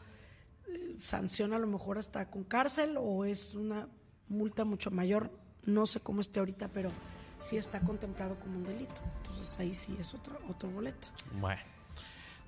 eh, 0.67 0.95
sanción 0.97 1.53
a 1.53 1.59
lo 1.59 1.67
mejor 1.67 1.99
hasta 1.99 2.31
con 2.31 2.43
cárcel 2.43 2.95
o 2.97 3.25
es 3.25 3.53
una 3.53 3.87
multa 4.27 4.65
mucho 4.65 4.89
mayor, 4.89 5.31
no 5.65 5.85
sé 5.85 5.99
cómo 5.99 6.21
esté 6.21 6.39
ahorita, 6.39 6.69
pero 6.69 6.91
sí 7.37 7.57
está 7.57 7.79
contemplado 7.81 8.39
como 8.39 8.57
un 8.57 8.63
delito. 8.63 9.01
Entonces 9.17 9.59
ahí 9.59 9.75
sí 9.75 9.95
es 9.99 10.15
otro, 10.15 10.39
otro 10.49 10.69
boleto. 10.71 11.09
Bueno, 11.39 11.61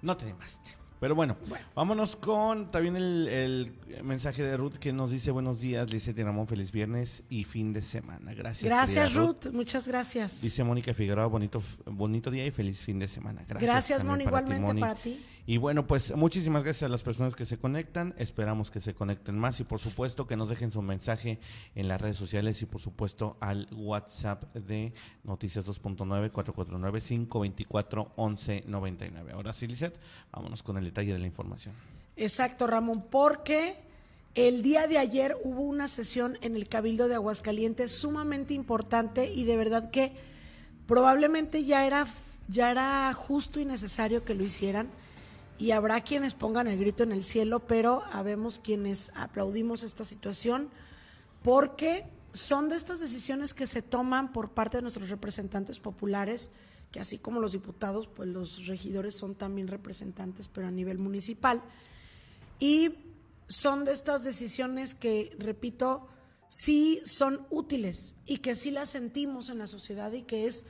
no 0.01 0.17
te 0.17 0.25
animaste. 0.25 0.76
Pero 0.99 1.13
bueno, 1.13 1.37
vámonos 1.75 2.15
con 2.15 2.71
también 2.71 2.95
el, 2.95 3.73
mensaje 4.03 4.41
de 4.41 4.57
Ruth 4.57 4.73
que 4.73 4.93
nos 4.93 5.11
dice 5.11 5.31
buenos 5.31 5.59
días, 5.59 5.87
dice 5.87 6.13
Ramón, 6.17 6.47
feliz 6.47 6.71
viernes 6.71 7.23
y 7.29 7.43
fin 7.43 7.73
de 7.73 7.81
semana. 7.81 8.33
Gracias. 8.33 8.63
Gracias 8.63 9.13
Ruth. 9.13 9.51
muchas 9.53 9.87
gracias. 9.87 10.41
Dice 10.41 10.63
Mónica 10.63 10.93
Figueroa, 10.93 11.27
bonito, 11.27 11.61
bonito 11.85 12.31
día 12.31 12.45
y 12.45 12.51
feliz 12.51 12.81
fin 12.81 12.99
de 12.99 13.07
semana. 13.07 13.43
Gracias. 13.47 13.71
Gracias 13.71 14.03
Mónica, 14.03 14.29
igualmente 14.29 14.73
para 14.79 14.95
ti. 14.95 15.23
Y 15.49 15.55
bueno, 15.59 15.87
pues 15.87 16.13
muchísimas 16.13 16.61
gracias 16.61 16.83
a 16.83 16.91
las 16.91 17.03
personas 17.03 17.33
que 17.33 17.45
se 17.45 17.57
conectan. 17.57 18.13
Esperamos 18.17 18.69
que 18.69 18.81
se 18.81 18.93
conecten 18.93 19.39
más 19.39 19.61
y 19.61 19.63
por 19.63 19.79
supuesto 19.79 20.27
que 20.27 20.35
nos 20.35 20.49
dejen 20.49 20.73
su 20.73 20.81
mensaje 20.81 21.39
en 21.73 21.87
las 21.87 22.01
redes 22.01 22.17
sociales 22.17 22.61
y 22.61 22.65
por 22.65 22.81
supuesto 22.81 23.37
al 23.39 23.69
WhatsApp 23.71 24.43
de 24.53 24.91
Noticias 25.23 25.65
2.9 25.65 26.31
449 26.31 26.99
524 26.99 28.11
1199. 28.17 29.31
Ahora 29.31 29.53
sí, 29.53 29.67
Lizeth, 29.67 29.95
vámonos 30.33 30.61
con 30.63 30.77
el 30.77 30.83
detalle 30.83 31.13
de 31.13 31.19
la 31.19 31.27
información. 31.27 31.73
Exacto, 32.17 32.67
Ramón, 32.67 33.05
porque 33.09 33.73
el 34.35 34.61
día 34.61 34.85
de 34.87 34.97
ayer 34.97 35.33
hubo 35.45 35.61
una 35.61 35.87
sesión 35.87 36.37
en 36.41 36.57
el 36.57 36.67
Cabildo 36.67 37.07
de 37.07 37.15
Aguascalientes 37.15 37.97
sumamente 37.97 38.53
importante 38.53 39.31
y 39.31 39.45
de 39.45 39.55
verdad 39.55 39.91
que 39.91 40.11
probablemente 40.87 41.63
ya 41.63 41.87
era, 41.87 42.05
ya 42.49 42.69
era 42.69 43.13
justo 43.13 43.61
y 43.61 43.65
necesario 43.65 44.25
que 44.25 44.35
lo 44.35 44.43
hicieran 44.43 44.89
y 45.57 45.71
habrá 45.71 46.01
quienes 46.01 46.33
pongan 46.33 46.67
el 46.67 46.79
grito 46.79 47.03
en 47.03 47.11
el 47.11 47.23
cielo, 47.23 47.65
pero 47.65 48.03
habemos 48.11 48.59
quienes 48.59 49.11
aplaudimos 49.15 49.83
esta 49.83 50.05
situación 50.05 50.69
porque 51.43 52.05
son 52.33 52.69
de 52.69 52.75
estas 52.75 52.99
decisiones 52.99 53.53
que 53.53 53.67
se 53.67 53.81
toman 53.81 54.31
por 54.31 54.51
parte 54.51 54.77
de 54.77 54.81
nuestros 54.83 55.09
representantes 55.09 55.79
populares, 55.79 56.51
que 56.91 56.99
así 56.99 57.17
como 57.17 57.39
los 57.39 57.53
diputados, 57.53 58.07
pues 58.07 58.29
los 58.29 58.67
regidores 58.67 59.15
son 59.15 59.35
también 59.35 59.67
representantes, 59.67 60.47
pero 60.47 60.67
a 60.67 60.71
nivel 60.71 60.99
municipal. 60.99 61.63
Y 62.59 62.95
son 63.47 63.85
de 63.85 63.93
estas 63.93 64.23
decisiones 64.23 64.93
que, 64.93 65.35
repito, 65.39 66.07
sí 66.47 67.01
son 67.05 67.45
útiles 67.49 68.15
y 68.25 68.37
que 68.37 68.55
sí 68.55 68.71
las 68.71 68.89
sentimos 68.89 69.49
en 69.49 69.57
la 69.57 69.67
sociedad 69.67 70.11
y 70.11 70.21
que 70.21 70.45
es 70.45 70.65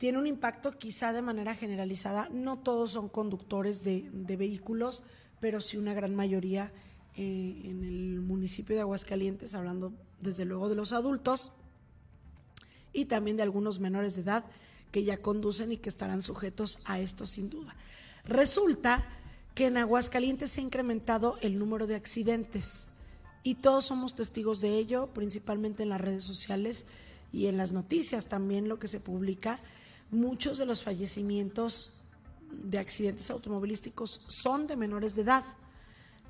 tiene 0.00 0.16
un 0.16 0.26
impacto 0.26 0.78
quizá 0.78 1.12
de 1.12 1.20
manera 1.20 1.54
generalizada. 1.54 2.30
No 2.32 2.58
todos 2.58 2.92
son 2.92 3.10
conductores 3.10 3.84
de, 3.84 4.08
vehículos, 4.38 5.04
pero 5.40 5.60
sí 5.60 5.76
una 5.76 5.92
gran 5.92 6.14
mayoría 6.14 6.72
eh, 7.16 7.60
en 7.64 7.84
el 7.84 8.20
municipio 8.22 8.74
de 8.74 8.80
Aguascalientes, 8.80 9.54
hablando 9.54 9.92
desde 10.18 10.46
luego 10.46 10.70
de 10.70 10.74
los 10.74 10.94
adultos 10.94 11.52
y 12.94 13.04
también 13.04 13.36
de 13.36 13.42
algunos 13.42 13.78
menores 13.78 14.14
de 14.16 14.22
edad 14.22 14.46
que 14.90 15.04
ya 15.04 15.18
conducen 15.18 15.70
y 15.70 15.76
que 15.76 15.90
estarán 15.90 16.22
sujetos 16.22 16.78
a 16.86 16.98
esto 16.98 17.26
sin 17.26 17.50
duda. 17.50 17.76
Resulta 18.24 19.06
que 19.54 19.66
en 19.66 19.76
Aguascalientes 19.76 20.50
se 20.50 20.62
ha 20.62 20.64
incrementado 20.64 21.36
el 21.42 21.58
número 21.58 21.86
de 21.86 21.96
accidentes 21.96 22.92
y 23.42 23.56
todos 23.56 23.84
somos 23.84 24.14
testigos 24.14 24.62
de 24.62 24.78
ello, 24.78 25.08
principalmente 25.12 25.82
en 25.82 25.90
las 25.90 26.00
redes 26.00 26.24
sociales 26.24 26.86
y 27.34 27.48
en 27.48 27.58
las 27.58 27.72
noticias 27.72 28.28
también 28.28 28.66
lo 28.66 28.78
que 28.78 28.88
se 28.88 28.98
publica 28.98 29.60
muchos 30.10 30.58
de 30.58 30.66
los 30.66 30.82
fallecimientos 30.82 32.02
de 32.52 32.78
accidentes 32.78 33.30
automovilísticos 33.30 34.20
son 34.28 34.66
de 34.66 34.76
menores 34.76 35.14
de 35.14 35.22
edad. 35.22 35.44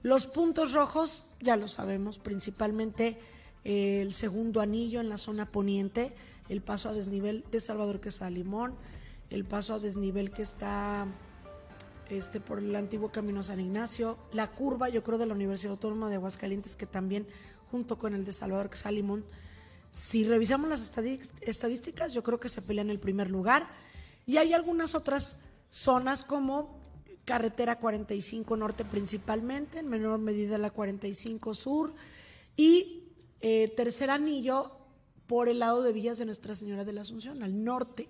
Los 0.03 0.27
puntos 0.27 0.73
rojos, 0.73 1.31
ya 1.41 1.57
lo 1.57 1.69
sabemos, 1.69 2.19
principalmente 2.19 3.19
eh, 3.65 4.01
el 4.01 4.13
segundo 4.13 4.61
anillo 4.61 5.01
en 5.01 5.09
la 5.09 5.19
zona 5.19 5.51
poniente, 5.51 6.15
el 6.49 6.63
paso 6.63 6.89
a 6.89 6.95
desnivel 6.95 7.45
de 7.51 7.61
Salvador 7.61 8.01
Quesada 8.01 8.31
Limón, 8.31 8.75
el 9.29 9.45
paso 9.45 9.75
a 9.75 9.79
desnivel 9.79 10.31
que 10.31 10.43
está 10.43 11.07
este, 12.09 12.41
por 12.41 12.59
el 12.59 12.75
antiguo 12.75 13.13
Camino 13.13 13.43
San 13.43 13.61
Ignacio, 13.61 14.19
la 14.33 14.51
curva, 14.51 14.89
yo 14.89 15.05
creo, 15.05 15.19
de 15.19 15.27
la 15.27 15.35
Universidad 15.35 15.73
Autónoma 15.73 16.09
de 16.09 16.17
Aguascalientes, 16.17 16.77
que 16.77 16.87
también, 16.87 17.27
junto 17.71 17.99
con 17.99 18.15
el 18.15 18.25
de 18.25 18.33
Salvador 18.33 18.71
Quesada 18.71 18.93
Limón, 18.93 19.25
si 19.91 20.25
revisamos 20.25 20.69
las 20.69 20.93
estadísticas, 21.41 22.13
yo 22.13 22.23
creo 22.23 22.39
que 22.39 22.49
se 22.49 22.63
pelean 22.63 22.89
en 22.89 22.93
el 22.93 23.01
primer 23.01 23.31
lugar. 23.31 23.67
Y 24.27 24.37
hay 24.37 24.53
algunas 24.53 24.95
otras 24.95 25.49
zonas 25.69 26.23
como 26.25 26.81
carretera 27.25 27.79
45 27.79 28.57
norte 28.57 28.85
principalmente, 28.85 29.81
en 29.81 29.89
menor 29.89 30.19
medida 30.19 30.59
la 30.59 30.71
45 30.71 31.55
sur 31.55 31.93
y 32.57 33.05
eh, 33.41 33.73
tercer 33.77 34.11
anillo 34.11 34.73
por 35.27 35.49
el 35.49 35.61
lado 35.61 35.83
de 35.83 35.93
Villas 35.93 36.19
de 36.19 36.25
Nuestra 36.25 36.55
Señora 36.55 36.85
de 36.85 36.93
la 36.93 37.03
Asunción, 37.03 37.43
al 37.43 37.65
norte. 37.65 38.09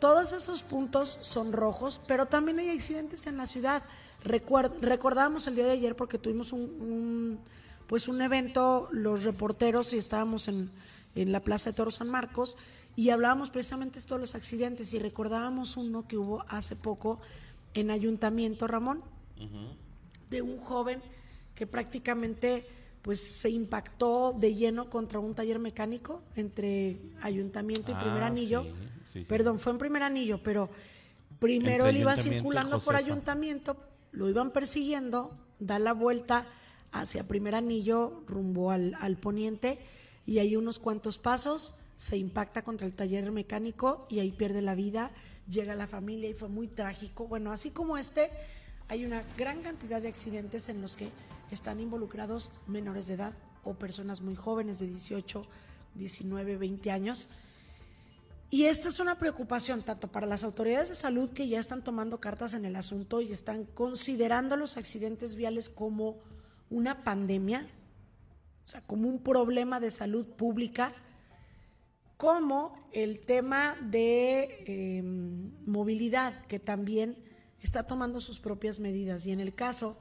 Todos 0.00 0.32
esos 0.32 0.62
puntos 0.62 1.18
son 1.20 1.52
rojos, 1.52 2.00
pero 2.06 2.26
también 2.26 2.58
hay 2.58 2.70
accidentes 2.70 3.26
en 3.26 3.36
la 3.36 3.46
ciudad. 3.46 3.82
recordábamos 4.22 5.46
el 5.46 5.54
día 5.54 5.66
de 5.66 5.72
ayer 5.72 5.96
porque 5.96 6.18
tuvimos 6.18 6.52
un 6.52 7.40
pues 7.88 8.06
un 8.06 8.20
evento, 8.20 8.88
los 8.92 9.24
reporteros, 9.24 9.92
y 9.94 9.96
estábamos 9.96 10.46
en, 10.46 10.70
la 11.14 11.40
Plaza 11.40 11.70
de 11.70 11.76
Toro 11.76 11.90
San 11.90 12.10
Marcos, 12.10 12.56
y 12.94 13.10
hablábamos 13.10 13.50
precisamente 13.50 13.98
de 13.98 14.06
todos 14.06 14.20
los 14.20 14.34
accidentes, 14.36 14.92
y 14.92 14.98
recordábamos 15.00 15.76
uno 15.76 16.06
que 16.06 16.16
hubo 16.16 16.44
hace 16.48 16.76
poco 16.76 17.18
en 17.74 17.90
Ayuntamiento, 17.90 18.68
Ramón, 18.68 19.02
de 20.28 20.42
un 20.42 20.58
joven 20.58 21.02
que 21.54 21.66
prácticamente 21.66 22.66
pues 23.02 23.20
se 23.20 23.48
impactó 23.48 24.32
de 24.32 24.54
lleno 24.54 24.90
contra 24.90 25.18
un 25.18 25.34
taller 25.34 25.58
mecánico 25.58 26.22
entre 26.36 27.00
Ayuntamiento 27.22 27.92
y 27.92 27.94
ah, 27.94 28.00
Primer 28.00 28.22
Anillo. 28.22 28.66
Perdón, 29.26 29.58
fue 29.58 29.72
en 29.72 29.78
Primer 29.78 30.02
Anillo, 30.02 30.42
pero 30.42 30.68
primero 31.38 31.86
él 31.86 31.96
iba 31.96 32.16
circulando 32.16 32.80
por 32.80 32.96
Ayuntamiento, 32.96 33.76
lo 34.12 34.28
iban 34.28 34.50
persiguiendo, 34.50 35.32
da 35.58 35.78
la 35.78 35.94
vuelta 35.94 36.46
hacia 36.92 37.26
primer 37.26 37.54
anillo 37.54 38.22
rumbo 38.26 38.70
al, 38.70 39.16
poniente 39.20 39.78
y 40.26 40.38
hay 40.38 40.56
unos 40.56 40.78
cuantos 40.78 41.18
pasos, 41.18 41.74
se 41.96 42.16
impacta 42.16 42.62
contra 42.62 42.86
el 42.86 42.92
taller 42.92 43.30
mecánico 43.32 44.06
y 44.10 44.20
ahí 44.20 44.30
pierde 44.32 44.62
la 44.62 44.74
vida, 44.74 45.10
llega 45.48 45.74
la 45.74 45.86
familia 45.86 46.28
y 46.28 46.34
fue 46.34 46.48
muy 46.48 46.68
trágico. 46.68 47.26
Bueno, 47.26 47.50
así 47.52 47.70
como 47.70 47.96
este, 47.96 48.28
hay 48.88 49.04
una 49.04 49.22
gran 49.36 49.62
cantidad 49.62 50.02
de 50.02 50.08
accidentes 50.08 50.68
en 50.68 50.82
los 50.82 50.96
que 50.96 51.10
están 51.50 51.80
involucrados 51.80 52.50
menores 52.66 53.06
de 53.06 53.14
edad 53.14 53.34
o 53.64 53.74
personas 53.74 54.20
muy 54.20 54.36
jóvenes 54.36 54.78
de 54.78 54.86
18, 54.86 55.46
19, 55.94 56.56
20 56.56 56.90
años. 56.90 57.28
Y 58.50 58.64
esta 58.64 58.88
es 58.88 58.98
una 58.98 59.18
preocupación 59.18 59.82
tanto 59.82 60.08
para 60.08 60.26
las 60.26 60.42
autoridades 60.42 60.88
de 60.88 60.94
salud 60.94 61.30
que 61.30 61.48
ya 61.48 61.60
están 61.60 61.84
tomando 61.84 62.18
cartas 62.18 62.54
en 62.54 62.64
el 62.64 62.76
asunto 62.76 63.20
y 63.20 63.30
están 63.30 63.64
considerando 63.64 64.56
los 64.56 64.78
accidentes 64.78 65.34
viales 65.34 65.68
como 65.68 66.16
una 66.70 67.04
pandemia, 67.04 67.66
o 68.66 68.68
sea, 68.68 68.80
como 68.82 69.08
un 69.08 69.22
problema 69.22 69.80
de 69.80 69.90
salud 69.90 70.26
pública, 70.26 70.92
como 72.16 72.74
el 72.92 73.20
tema 73.20 73.76
de 73.80 74.64
em, 74.66 75.52
movilidad, 75.64 76.44
que 76.46 76.58
también 76.58 77.16
está 77.62 77.84
tomando 77.84 78.20
sus 78.20 78.40
propias 78.40 78.80
medidas. 78.80 79.24
Y 79.26 79.32
en 79.32 79.40
el 79.40 79.54
caso 79.54 79.98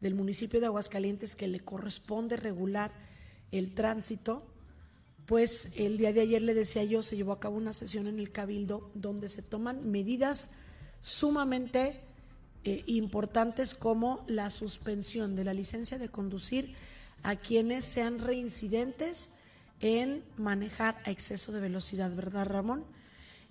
del 0.00 0.14
municipio 0.14 0.60
de 0.60 0.66
Aguascalientes, 0.66 1.36
que 1.36 1.46
le 1.46 1.60
corresponde 1.60 2.36
regular 2.36 2.92
el 3.52 3.74
tránsito, 3.74 4.46
pues 5.26 5.72
el 5.76 5.98
día 5.98 6.12
de 6.12 6.22
ayer 6.22 6.40
le 6.40 6.54
decía 6.54 6.84
yo, 6.84 7.02
se 7.02 7.16
llevó 7.16 7.32
a 7.32 7.40
cabo 7.40 7.56
una 7.56 7.74
sesión 7.74 8.06
en 8.06 8.18
el 8.18 8.32
Cabildo 8.32 8.90
donde 8.94 9.28
se 9.28 9.42
toman 9.42 9.90
medidas 9.90 10.50
sumamente 11.00 12.00
eh, 12.68 12.84
importantes 12.86 13.74
como 13.74 14.22
la 14.26 14.50
suspensión 14.50 15.34
de 15.36 15.44
la 15.44 15.54
licencia 15.54 15.98
de 15.98 16.10
conducir 16.10 16.74
a 17.22 17.36
quienes 17.36 17.86
sean 17.86 18.18
reincidentes 18.18 19.30
en 19.80 20.22
manejar 20.36 21.00
a 21.06 21.10
exceso 21.10 21.50
de 21.50 21.60
velocidad, 21.60 22.14
¿verdad 22.14 22.46
Ramón? 22.46 22.84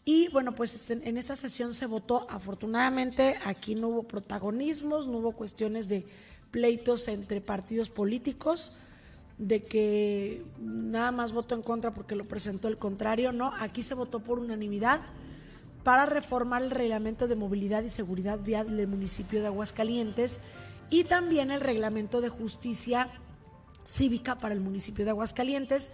Y 0.06 0.30
bueno, 0.30 0.54
pues 0.54 0.76
este, 0.76 0.94
en 1.10 1.18
esta 1.18 1.36
sesión 1.36 1.74
se 1.74 1.88
votó, 1.88 2.28
afortunadamente 2.30 3.36
aquí 3.44 3.74
no 3.74 3.88
hubo 3.88 4.04
protagonismos, 4.04 5.08
no 5.08 5.18
hubo 5.18 5.32
cuestiones 5.32 5.90
de 5.90 6.06
pleitos 6.52 7.08
entre 7.08 7.42
partidos 7.42 7.90
políticos, 7.90 8.72
de 9.40 9.64
que 9.64 10.46
nada 10.60 11.12
más 11.12 11.32
votó 11.32 11.56
en 11.56 11.64
contra 11.64 11.92
porque 11.92 12.16
lo 12.16 12.28
presentó 12.28 12.68
el 12.68 12.78
contrario, 12.78 13.32
no, 13.32 13.52
aquí 13.60 13.82
se 13.82 13.96
votó 13.96 14.20
por 14.20 14.38
unanimidad 14.38 15.02
para 15.88 16.06
reformar 16.06 16.64
el 16.64 16.72
reglamento 16.72 17.30
de 17.30 17.38
movilidad 17.38 17.82
y 17.82 17.90
seguridad 17.90 18.42
vial 18.42 18.76
del 18.76 18.88
municipio 18.90 19.40
de 19.40 19.48
Aguascalientes 19.48 20.42
y 20.90 21.06
también 21.06 21.50
el 21.50 21.62
reglamento 21.62 22.20
de 22.20 22.28
justicia 22.28 23.10
cívica 23.86 24.38
para 24.38 24.54
el 24.54 24.60
municipio 24.60 25.06
de 25.06 25.12
Aguascalientes. 25.12 25.94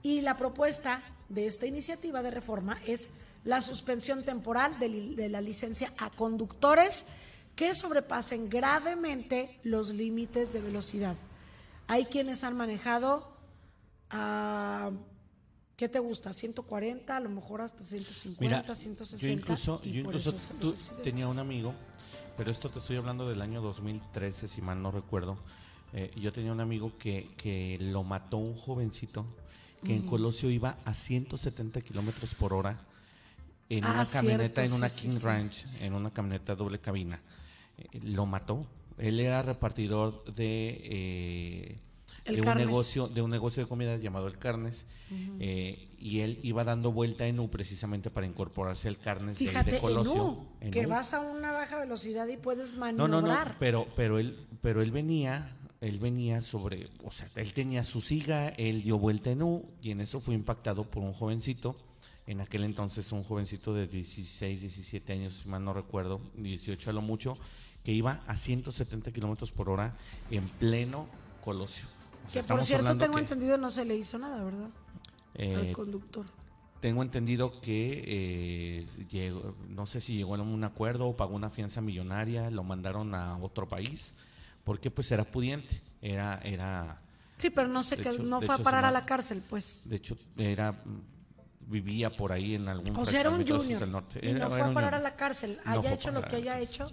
Y 0.00 0.22
la 0.22 0.38
propuesta 0.38 1.02
de 1.28 1.46
esta 1.46 1.66
iniciativa 1.66 2.22
de 2.22 2.30
reforma 2.30 2.78
es 2.86 3.10
la 3.44 3.60
suspensión 3.60 4.24
temporal 4.24 4.78
de, 4.78 5.28
la 5.28 5.42
licencia 5.42 5.92
a 5.98 6.08
conductores 6.08 7.04
que 7.54 7.74
sobrepasen 7.74 8.48
gravemente 8.48 9.60
los 9.62 9.90
límites 9.90 10.54
de 10.54 10.62
velocidad. 10.62 11.16
Hay 11.86 12.06
quienes 12.06 12.44
han 12.44 12.56
manejado 12.56 13.30
a, 14.08 14.90
¿qué 15.78 15.88
te 15.88 16.00
gusta? 16.00 16.34
140, 16.34 17.16
a 17.16 17.20
lo 17.20 17.30
mejor 17.30 17.62
hasta 17.62 17.82
150, 17.84 18.74
160. 18.74 19.26
Yo 19.26 19.32
incluso, 19.32 19.82
yo 19.82 20.00
incluso 20.00 20.94
tenía 21.02 21.28
un 21.28 21.38
amigo, 21.38 21.72
pero 22.36 22.50
esto 22.50 22.68
te 22.68 22.80
estoy 22.80 22.96
hablando 22.96 23.26
del 23.26 23.40
año 23.40 23.62
2013, 23.62 24.48
si 24.48 24.60
mal 24.60 24.82
no 24.82 24.90
recuerdo. 24.90 25.38
Eh, 25.94 26.10
yo 26.20 26.32
tenía 26.32 26.52
un 26.52 26.60
amigo 26.60 26.98
que, 26.98 27.30
que 27.38 27.78
lo 27.80 28.02
mató 28.02 28.36
un 28.36 28.54
jovencito 28.54 29.24
que 29.82 29.94
en 29.94 30.02
Colosio 30.02 30.50
iba 30.50 30.76
a 30.84 30.92
170 30.92 31.80
kilómetros 31.82 32.34
por 32.34 32.52
hora 32.52 32.84
en 33.68 33.84
ah, 33.84 33.92
una 33.92 34.04
camioneta, 34.06 34.64
en 34.64 34.72
una 34.72 34.90
King 34.90 35.20
Ranch, 35.22 35.66
en 35.80 35.94
una 35.94 36.10
camioneta 36.12 36.56
doble 36.56 36.80
cabina. 36.80 37.22
Eh, 37.78 38.00
lo 38.02 38.26
mató 38.26 38.66
él 38.98 39.20
era 39.20 39.42
repartidor 39.42 40.24
de, 40.34 40.80
eh, 40.82 41.78
de 42.28 42.40
un 42.40 42.58
negocio 42.58 43.08
de 43.08 43.22
un 43.22 43.30
negocio 43.30 43.62
de 43.62 43.68
comida 43.68 43.96
llamado 43.96 44.26
El 44.26 44.38
Carnes 44.38 44.86
eh, 45.40 45.88
y 45.98 46.20
él 46.20 46.38
iba 46.42 46.64
dando 46.64 46.92
vuelta 46.92 47.26
en 47.26 47.40
U 47.40 47.50
precisamente 47.50 48.10
para 48.10 48.26
incorporarse 48.26 48.88
al 48.88 48.98
Carnes 48.98 49.38
Fíjate, 49.38 49.72
de, 49.72 49.78
Colosio. 49.80 50.46
En 50.60 50.68
U, 50.68 50.70
que 50.70 50.86
vas 50.86 51.14
a 51.14 51.20
una 51.20 51.52
baja 51.52 51.78
velocidad 51.78 52.28
y 52.28 52.36
puedes 52.36 52.76
maniobrar. 52.76 53.10
No, 53.10 53.20
no, 53.20 53.26
no, 53.26 53.54
pero, 53.58 53.86
pero, 53.96 54.18
él, 54.18 54.46
pero 54.60 54.82
él 54.82 54.90
venía 54.90 55.54
él 55.80 55.98
venía 55.98 56.40
sobre, 56.40 56.90
o 57.04 57.10
sea, 57.10 57.30
él 57.36 57.52
tenía 57.52 57.84
su 57.84 58.00
siga, 58.00 58.48
él 58.48 58.82
dio 58.82 58.98
vuelta 58.98 59.30
en 59.30 59.42
U 59.42 59.64
y 59.80 59.92
en 59.92 60.00
eso 60.00 60.20
fue 60.20 60.34
impactado 60.34 60.84
por 60.84 61.02
un 61.02 61.12
jovencito, 61.12 61.76
en 62.26 62.40
aquel 62.40 62.64
entonces 62.64 63.10
un 63.12 63.22
jovencito 63.22 63.72
de 63.74 63.86
16, 63.86 64.60
17 64.60 65.12
años, 65.12 65.40
si 65.42 65.48
mal 65.48 65.64
no 65.64 65.72
recuerdo, 65.72 66.20
18 66.34 66.90
a 66.90 66.92
lo 66.92 67.00
mucho, 67.00 67.38
que 67.84 67.92
iba 67.92 68.22
a 68.26 68.36
170 68.36 69.12
kilómetros 69.12 69.52
por 69.52 69.70
hora 69.70 69.96
en 70.30 70.48
pleno 70.48 71.06
Colosio. 71.44 71.86
Que 72.32 72.42
por 72.42 72.64
cierto 72.64 72.96
tengo 72.96 73.18
entendido 73.18 73.56
no 73.56 73.70
se 73.70 73.84
le 73.84 73.96
hizo 73.96 74.18
nada, 74.18 74.44
¿verdad? 74.44 74.70
Eh, 75.34 75.54
Al 75.54 75.72
conductor. 75.72 76.26
Tengo 76.80 77.02
entendido 77.02 77.60
que 77.60 78.86
eh, 79.10 79.46
no 79.68 79.86
sé 79.86 80.00
si 80.00 80.16
llegó 80.16 80.36
a 80.36 80.42
un 80.42 80.62
acuerdo 80.64 81.08
o 81.08 81.16
pagó 81.16 81.34
una 81.34 81.50
fianza 81.50 81.80
millonaria, 81.80 82.50
lo 82.50 82.62
mandaron 82.62 83.14
a 83.14 83.36
otro 83.38 83.68
país, 83.68 84.14
porque 84.62 84.90
pues 84.90 85.10
era 85.10 85.24
pudiente, 85.24 85.82
era, 86.00 86.40
era. 86.44 87.02
Sí, 87.36 87.50
pero 87.50 87.68
no 87.68 87.82
sé 87.82 87.96
que 87.96 88.18
no 88.18 88.40
fue 88.40 88.54
a 88.54 88.58
parar 88.58 88.84
a 88.84 88.90
la 88.92 89.04
cárcel, 89.04 89.42
pues. 89.48 89.88
De 89.88 89.96
hecho, 89.96 90.16
era 90.36 90.82
vivía 91.60 92.16
por 92.16 92.32
ahí 92.32 92.54
en 92.54 92.68
algún. 92.68 92.96
O 92.96 93.04
sea, 93.04 93.20
era 93.20 93.30
un 93.30 93.46
junior. 93.46 93.82
Y 94.22 94.32
no 94.32 94.48
fue 94.48 94.62
a 94.62 94.72
parar 94.72 94.94
a 94.94 95.00
la 95.00 95.16
cárcel, 95.16 95.58
haya 95.64 95.92
hecho 95.92 96.12
lo 96.12 96.22
que 96.22 96.36
haya 96.36 96.60
hecho 96.60 96.92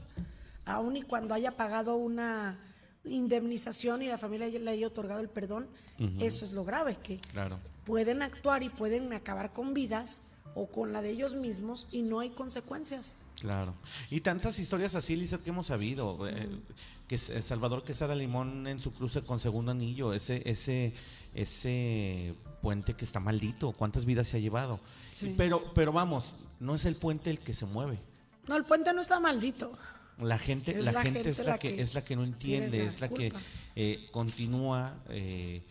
aun 0.65 0.97
y 0.97 1.03
cuando 1.03 1.33
haya 1.33 1.55
pagado 1.55 1.95
una 1.95 2.59
indemnización 3.05 4.01
y 4.01 4.07
la 4.07 4.17
familia 4.17 4.47
le 4.47 4.71
haya 4.71 4.87
otorgado 4.87 5.21
el 5.21 5.29
perdón, 5.29 5.67
eso 6.19 6.43
es 6.43 6.51
lo 6.51 6.65
grave, 6.65 6.97
que 7.01 7.19
pueden 7.85 8.21
actuar 8.21 8.63
y 8.63 8.69
pueden 8.69 9.13
acabar 9.13 9.53
con 9.53 9.73
vidas 9.73 10.33
o 10.55 10.67
con 10.67 10.93
la 10.93 11.01
de 11.01 11.11
ellos 11.11 11.35
mismos 11.35 11.87
y 11.91 12.01
no 12.01 12.19
hay 12.19 12.29
consecuencias. 12.29 13.17
Claro. 13.39 13.73
Y 14.09 14.21
tantas 14.21 14.57
historias 14.59 14.95
así, 14.95 15.15
Lizeth, 15.15 15.43
que 15.43 15.49
hemos 15.49 15.67
sabido. 15.67 16.27
Eh, 16.27 16.47
que 17.07 17.17
Salvador 17.17 17.83
Quesada 17.83 18.15
Limón 18.15 18.65
en 18.67 18.79
su 18.79 18.91
cruce 18.91 19.21
con 19.21 19.39
Segundo 19.39 19.71
Anillo, 19.71 20.13
ese, 20.13 20.41
ese, 20.49 20.93
ese 21.35 22.33
puente 22.61 22.95
que 22.95 23.05
está 23.05 23.19
maldito, 23.19 23.73
cuántas 23.73 24.05
vidas 24.05 24.27
se 24.27 24.37
ha 24.37 24.39
llevado. 24.39 24.79
Pero, 25.37 25.73
pero 25.73 25.91
vamos, 25.91 26.33
no 26.59 26.73
es 26.73 26.85
el 26.85 26.95
puente 26.95 27.29
el 27.29 27.39
que 27.39 27.53
se 27.53 27.65
mueve. 27.65 27.99
No, 28.47 28.57
el 28.57 28.65
puente 28.65 28.91
no 28.93 29.01
está 29.01 29.19
maldito. 29.19 29.71
La 30.19 30.37
gente, 30.37 30.79
es 30.79 30.85
la, 30.85 31.01
gente, 31.01 31.29
es 31.29 31.45
la, 31.45 31.57
que, 31.57 31.81
es 31.81 31.93
la 31.93 32.03
que 32.03 32.15
no 32.15 32.23
entiende, 32.23 32.85
es 32.85 33.01
la 33.01 33.09
que 33.09 33.33
eh, 33.75 34.07
continúa 34.11 34.95
eh, 35.09 35.61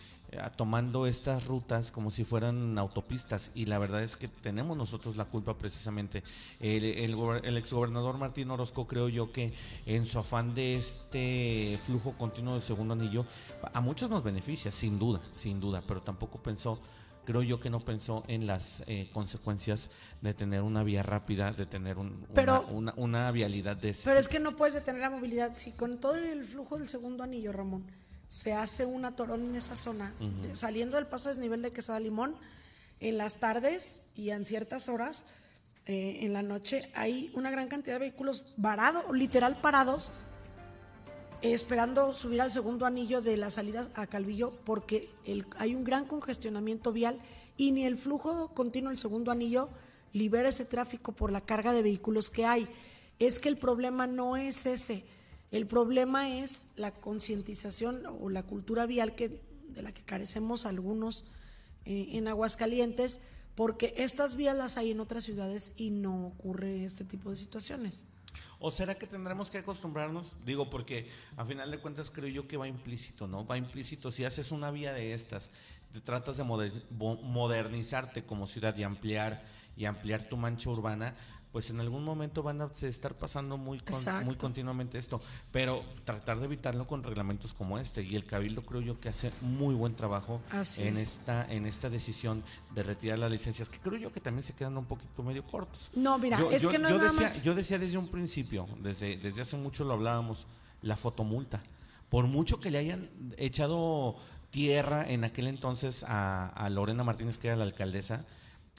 tomando 0.56 1.06
estas 1.06 1.46
rutas 1.46 1.90
como 1.90 2.10
si 2.10 2.24
fueran 2.24 2.78
autopistas 2.78 3.50
y 3.54 3.66
la 3.66 3.78
verdad 3.78 4.02
es 4.02 4.16
que 4.16 4.28
tenemos 4.28 4.76
nosotros 4.76 5.16
la 5.16 5.24
culpa 5.24 5.56
precisamente. 5.56 6.22
El, 6.60 6.84
el, 6.84 7.16
el 7.42 7.56
exgobernador 7.56 8.18
Martín 8.18 8.50
Orozco 8.50 8.86
creo 8.86 9.08
yo 9.08 9.32
que 9.32 9.54
en 9.86 10.06
su 10.06 10.18
afán 10.18 10.54
de 10.54 10.76
este 10.76 11.78
flujo 11.86 12.12
continuo 12.12 12.54
del 12.54 12.62
segundo 12.62 12.94
anillo, 12.94 13.24
a 13.72 13.80
muchos 13.80 14.10
nos 14.10 14.22
beneficia, 14.22 14.70
sin 14.70 14.98
duda, 14.98 15.20
sin 15.32 15.60
duda, 15.60 15.82
pero 15.86 16.02
tampoco 16.02 16.38
pensó 16.42 16.80
creo 17.24 17.42
yo 17.42 17.60
que 17.60 17.70
no 17.70 17.80
pensó 17.80 18.24
en 18.28 18.46
las 18.46 18.82
eh, 18.86 19.10
consecuencias 19.12 19.88
de 20.20 20.34
tener 20.34 20.62
una 20.62 20.82
vía 20.82 21.02
rápida, 21.02 21.52
de 21.52 21.66
tener 21.66 21.98
una, 21.98 22.92
una, 22.96 23.30
vialidad 23.30 23.76
de... 23.76 23.96
Pero 24.04 24.18
es 24.18 24.28
que 24.28 24.38
no 24.38 24.56
puedes 24.56 24.74
detener 24.74 25.02
la 25.02 25.10
movilidad. 25.10 25.52
Si 25.56 25.72
con 25.72 25.98
todo 25.98 26.14
el 26.14 26.44
flujo 26.44 26.78
del 26.78 26.88
segundo 26.88 27.24
anillo, 27.24 27.52
Ramón, 27.52 27.84
se 28.28 28.52
hace 28.52 28.84
un 28.86 29.04
atorón 29.04 29.42
en 29.42 29.56
esa 29.56 29.76
zona, 29.76 30.12
saliendo 30.52 30.96
del 30.96 31.06
paso 31.06 31.28
desnivel 31.28 31.62
de 31.62 31.72
Quesada 31.72 32.00
Limón, 32.00 32.36
en 33.00 33.18
las 33.18 33.38
tardes 33.38 34.02
y 34.14 34.30
en 34.30 34.44
ciertas 34.44 34.88
horas, 34.88 35.24
eh, 35.86 36.20
en 36.22 36.32
la 36.32 36.42
noche, 36.42 36.90
hay 36.94 37.30
una 37.34 37.50
gran 37.50 37.68
cantidad 37.68 37.96
de 37.96 38.00
vehículos 38.00 38.44
varados, 38.56 39.04
literal 39.12 39.60
parados, 39.60 40.12
esperando 41.52 42.14
subir 42.14 42.40
al 42.40 42.50
segundo 42.50 42.86
anillo 42.86 43.20
de 43.20 43.36
la 43.36 43.50
salida 43.50 43.90
a 43.94 44.06
Calvillo 44.06 44.54
porque 44.64 45.10
hay 45.58 45.74
un 45.74 45.84
gran 45.84 46.06
congestionamiento 46.06 46.92
vial 46.92 47.20
y 47.58 47.72
ni 47.72 47.84
el 47.84 47.98
flujo 47.98 48.54
continuo 48.54 48.88
del 48.88 48.98
segundo 48.98 49.30
anillo 49.30 49.68
libera 50.14 50.48
ese 50.48 50.64
tráfico 50.64 51.12
por 51.12 51.30
la 51.30 51.42
carga 51.42 51.72
de 51.72 51.82
vehículos 51.82 52.30
que 52.30 52.46
hay. 52.46 52.66
Es 53.18 53.38
que 53.38 53.50
el 53.50 53.56
problema 53.56 54.06
no 54.06 54.36
es 54.36 54.64
ese, 54.64 55.04
el 55.50 55.66
problema 55.66 56.38
es 56.38 56.68
la 56.76 56.92
concientización 56.92 58.06
o 58.06 58.30
la 58.30 58.42
cultura 58.42 58.86
vial 58.86 59.14
que, 59.14 59.40
de 59.68 59.82
la 59.82 59.92
que 59.92 60.02
carecemos 60.02 60.64
algunos 60.64 61.24
eh, 61.84 62.08
en 62.12 62.26
Aguascalientes, 62.26 63.20
porque 63.54 63.92
estas 63.98 64.36
vías 64.36 64.56
las 64.56 64.78
hay 64.78 64.92
en 64.92 65.00
otras 65.00 65.24
ciudades 65.24 65.72
y 65.76 65.90
no 65.90 66.26
ocurre 66.26 66.84
este 66.84 67.04
tipo 67.04 67.30
de 67.30 67.36
situaciones. 67.36 68.06
¿O 68.64 68.70
será 68.70 68.94
que 68.94 69.06
tendremos 69.06 69.50
que 69.50 69.58
acostumbrarnos? 69.58 70.32
Digo, 70.42 70.70
porque 70.70 71.10
a 71.36 71.44
final 71.44 71.70
de 71.70 71.80
cuentas 71.80 72.10
creo 72.10 72.30
yo 72.30 72.48
que 72.48 72.56
va 72.56 72.66
implícito, 72.66 73.28
¿no? 73.28 73.46
Va 73.46 73.58
implícito. 73.58 74.10
Si 74.10 74.24
haces 74.24 74.52
una 74.52 74.70
vía 74.70 74.94
de 74.94 75.12
estas, 75.12 75.50
te 75.92 76.00
tratas 76.00 76.38
de 76.38 76.44
modernizarte 76.44 78.24
como 78.24 78.46
ciudad 78.46 78.74
y 78.78 78.82
ampliar, 78.82 79.44
y 79.76 79.84
ampliar 79.84 80.30
tu 80.30 80.38
mancha 80.38 80.70
urbana, 80.70 81.14
pues 81.54 81.70
en 81.70 81.78
algún 81.78 82.02
momento 82.02 82.42
van 82.42 82.60
a 82.62 82.68
estar 82.82 83.14
pasando 83.14 83.56
muy, 83.56 83.78
con- 83.78 84.24
muy 84.26 84.34
continuamente 84.34 84.98
esto. 84.98 85.20
Pero 85.52 85.84
tratar 86.04 86.40
de 86.40 86.46
evitarlo 86.46 86.84
con 86.88 87.04
reglamentos 87.04 87.54
como 87.54 87.78
este. 87.78 88.02
Y 88.02 88.16
el 88.16 88.24
Cabildo 88.26 88.62
creo 88.62 88.80
yo 88.80 88.98
que 88.98 89.08
hace 89.08 89.30
muy 89.40 89.72
buen 89.72 89.94
trabajo 89.94 90.40
Así 90.50 90.82
en 90.82 90.96
es. 90.96 91.02
esta 91.12 91.46
en 91.48 91.66
esta 91.66 91.88
decisión 91.88 92.42
de 92.74 92.82
retirar 92.82 93.20
las 93.20 93.30
licencias, 93.30 93.68
que 93.68 93.78
creo 93.78 93.96
yo 93.96 94.12
que 94.12 94.18
también 94.18 94.42
se 94.42 94.52
quedan 94.52 94.76
un 94.76 94.84
poquito 94.86 95.22
medio 95.22 95.44
cortos. 95.44 95.90
No, 95.94 96.18
mira, 96.18 96.40
es 96.50 96.66
que 96.66 96.76
no 96.76 96.88
es 96.88 96.92
yo 96.94 96.98
nada 96.98 97.10
decía, 97.10 97.22
más- 97.22 97.44
yo 97.44 97.54
decía 97.54 97.78
desde 97.78 97.98
un 97.98 98.08
principio, 98.08 98.66
desde, 98.82 99.16
desde 99.16 99.42
hace 99.42 99.56
mucho 99.56 99.84
lo 99.84 99.94
hablábamos, 99.94 100.48
la 100.82 100.96
fotomulta. 100.96 101.62
Por 102.10 102.26
mucho 102.26 102.58
que 102.58 102.72
le 102.72 102.78
hayan 102.78 103.10
echado 103.36 104.16
tierra 104.50 105.08
en 105.08 105.22
aquel 105.22 105.46
entonces 105.46 106.02
a, 106.06 106.48
a 106.48 106.68
Lorena 106.68 107.04
Martínez, 107.04 107.38
que 107.38 107.46
era 107.46 107.56
la 107.56 107.62
alcaldesa, 107.64 108.24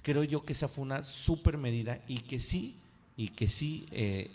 creo 0.06 0.24
yo 0.24 0.46
que 0.46 0.54
esa 0.54 0.68
fue 0.68 0.84
una 0.84 1.04
super 1.04 1.58
medida 1.58 2.00
y 2.08 2.20
que 2.20 2.40
sí, 2.40 2.80
y 3.18 3.30
que 3.30 3.48
sí. 3.50 3.88
eh, 3.90 4.30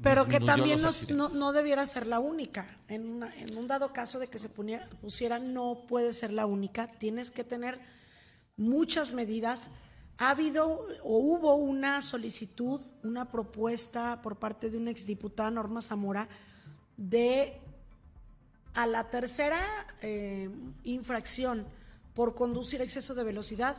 Pero 0.00 0.28
que 0.28 0.38
también 0.38 0.80
nos- 0.80 1.10
no, 1.10 1.28
no 1.30 1.50
debiera 1.52 1.84
ser 1.86 2.06
la 2.06 2.20
única. 2.20 2.68
En, 2.86 3.04
una- 3.10 3.34
en 3.34 3.56
un 3.58 3.66
dado 3.66 3.92
caso 3.92 4.20
de 4.20 4.28
que 4.28 4.38
se 4.38 4.48
puniera- 4.48 4.88
pusiera, 5.00 5.40
no 5.40 5.84
puede 5.88 6.12
ser 6.12 6.32
la 6.32 6.46
única. 6.46 6.86
Tienes 6.86 7.32
que 7.32 7.42
tener 7.42 7.80
muchas 8.56 9.12
medidas. 9.12 9.70
Ha 10.18 10.30
habido 10.30 10.78
o 11.02 11.18
hubo 11.18 11.56
una 11.56 12.00
solicitud, 12.00 12.80
una 13.02 13.32
propuesta 13.32 14.22
por 14.22 14.36
parte 14.38 14.70
de 14.70 14.76
una 14.78 14.92
exdiputada 14.92 15.50
Norma 15.50 15.82
Zamora 15.82 16.28
de 16.96 17.60
a 18.74 18.86
la 18.86 19.10
tercera 19.10 19.58
eh, 20.02 20.48
infracción 20.84 21.66
por 22.14 22.36
conducir 22.36 22.80
a 22.80 22.84
exceso 22.84 23.14
de 23.16 23.24
velocidad 23.24 23.76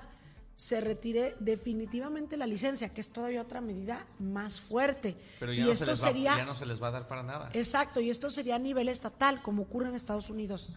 se 0.59 0.81
retire 0.81 1.37
definitivamente 1.39 2.35
la 2.35 2.45
licencia, 2.45 2.89
que 2.89 2.99
es 2.99 3.11
todavía 3.11 3.41
otra 3.41 3.61
medida 3.61 4.05
más 4.19 4.59
fuerte. 4.59 5.15
Pero 5.39 5.53
y 5.53 5.59
ya 5.59 5.63
no, 5.63 5.67
se 5.67 5.73
esto 5.75 5.85
les 5.85 6.03
va, 6.03 6.07
sería 6.07 6.35
ya 6.35 6.45
no 6.45 6.53
se 6.53 6.65
les 6.65 6.83
va 6.83 6.89
a 6.89 6.91
dar 6.91 7.07
para 7.07 7.23
nada. 7.23 7.49
Exacto, 7.53 8.01
y 8.01 8.09
esto 8.09 8.29
sería 8.29 8.55
a 8.55 8.59
nivel 8.59 8.89
estatal, 8.89 9.41
como 9.41 9.61
ocurre 9.61 9.87
en 9.87 9.95
Estados 9.95 10.29
Unidos. 10.29 10.75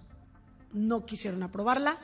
No 0.72 1.04
quisieron 1.04 1.42
aprobarla, 1.42 1.96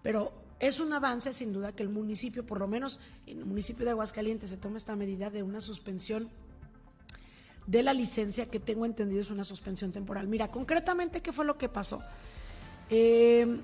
pero 0.00 0.32
es 0.60 0.78
un 0.78 0.92
avance 0.92 1.34
sin 1.34 1.52
duda 1.52 1.72
que 1.72 1.82
el 1.82 1.88
municipio, 1.88 2.46
por 2.46 2.60
lo 2.60 2.68
menos 2.68 3.00
en 3.26 3.40
el 3.40 3.46
municipio 3.46 3.84
de 3.84 3.90
Aguascalientes, 3.90 4.50
se 4.50 4.56
tome 4.56 4.76
esta 4.76 4.94
medida 4.94 5.28
de 5.28 5.42
una 5.42 5.60
suspensión 5.60 6.30
de 7.66 7.82
la 7.82 7.94
licencia, 7.94 8.46
que 8.46 8.60
tengo 8.60 8.86
entendido 8.86 9.20
es 9.20 9.32
una 9.32 9.42
suspensión 9.42 9.90
temporal. 9.90 10.28
Mira, 10.28 10.52
concretamente, 10.52 11.20
¿qué 11.20 11.32
fue 11.32 11.44
lo 11.44 11.58
que 11.58 11.68
pasó? 11.68 12.00
Eh, 12.90 13.60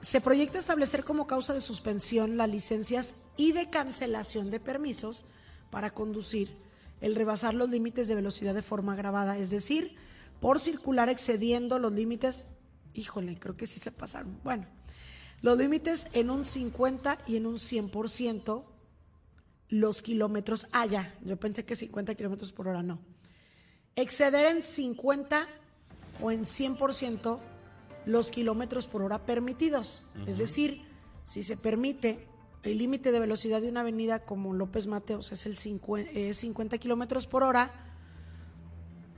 se 0.00 0.20
proyecta 0.20 0.58
establecer 0.58 1.04
como 1.04 1.26
causa 1.26 1.52
de 1.54 1.60
suspensión 1.60 2.36
las 2.36 2.50
licencias 2.50 3.26
y 3.36 3.52
de 3.52 3.68
cancelación 3.68 4.50
de 4.50 4.60
permisos 4.60 5.26
para 5.70 5.90
conducir 5.90 6.56
el 7.00 7.14
rebasar 7.14 7.54
los 7.54 7.70
límites 7.70 8.08
de 8.08 8.14
velocidad 8.14 8.54
de 8.54 8.62
forma 8.62 8.92
agravada, 8.92 9.38
es 9.38 9.50
decir, 9.50 9.96
por 10.40 10.58
circular 10.58 11.08
excediendo 11.08 11.78
los 11.78 11.92
límites, 11.92 12.46
híjole, 12.94 13.38
creo 13.38 13.56
que 13.56 13.66
sí 13.66 13.78
se 13.78 13.92
pasaron. 13.92 14.38
Bueno, 14.42 14.66
los 15.42 15.58
límites 15.58 16.06
en 16.12 16.30
un 16.30 16.44
50 16.44 17.18
y 17.26 17.36
en 17.36 17.46
un 17.46 17.56
100% 17.56 18.64
los 19.68 20.02
kilómetros, 20.02 20.66
ah, 20.72 20.86
ya, 20.86 21.14
yo 21.24 21.38
pensé 21.38 21.64
que 21.64 21.76
50 21.76 22.14
kilómetros 22.14 22.52
por 22.52 22.68
hora, 22.68 22.82
no. 22.82 23.00
Exceder 23.96 24.46
en 24.46 24.62
50 24.62 25.46
o 26.20 26.30
en 26.30 26.42
100% 26.42 27.40
los 28.06 28.30
kilómetros 28.30 28.86
por 28.86 29.02
hora 29.02 29.24
permitidos. 29.26 30.06
Es 30.26 30.38
decir, 30.38 30.82
si 31.24 31.42
se 31.42 31.56
permite 31.56 32.26
el 32.62 32.78
límite 32.78 33.12
de 33.12 33.20
velocidad 33.20 33.60
de 33.62 33.68
una 33.68 33.80
avenida 33.80 34.24
como 34.24 34.52
López 34.52 34.86
Mateos 34.86 35.32
es 35.32 35.46
el 35.46 35.56
50, 35.56 36.10
eh, 36.12 36.34
50 36.34 36.78
kilómetros 36.78 37.26
por 37.26 37.42
hora, 37.42 37.72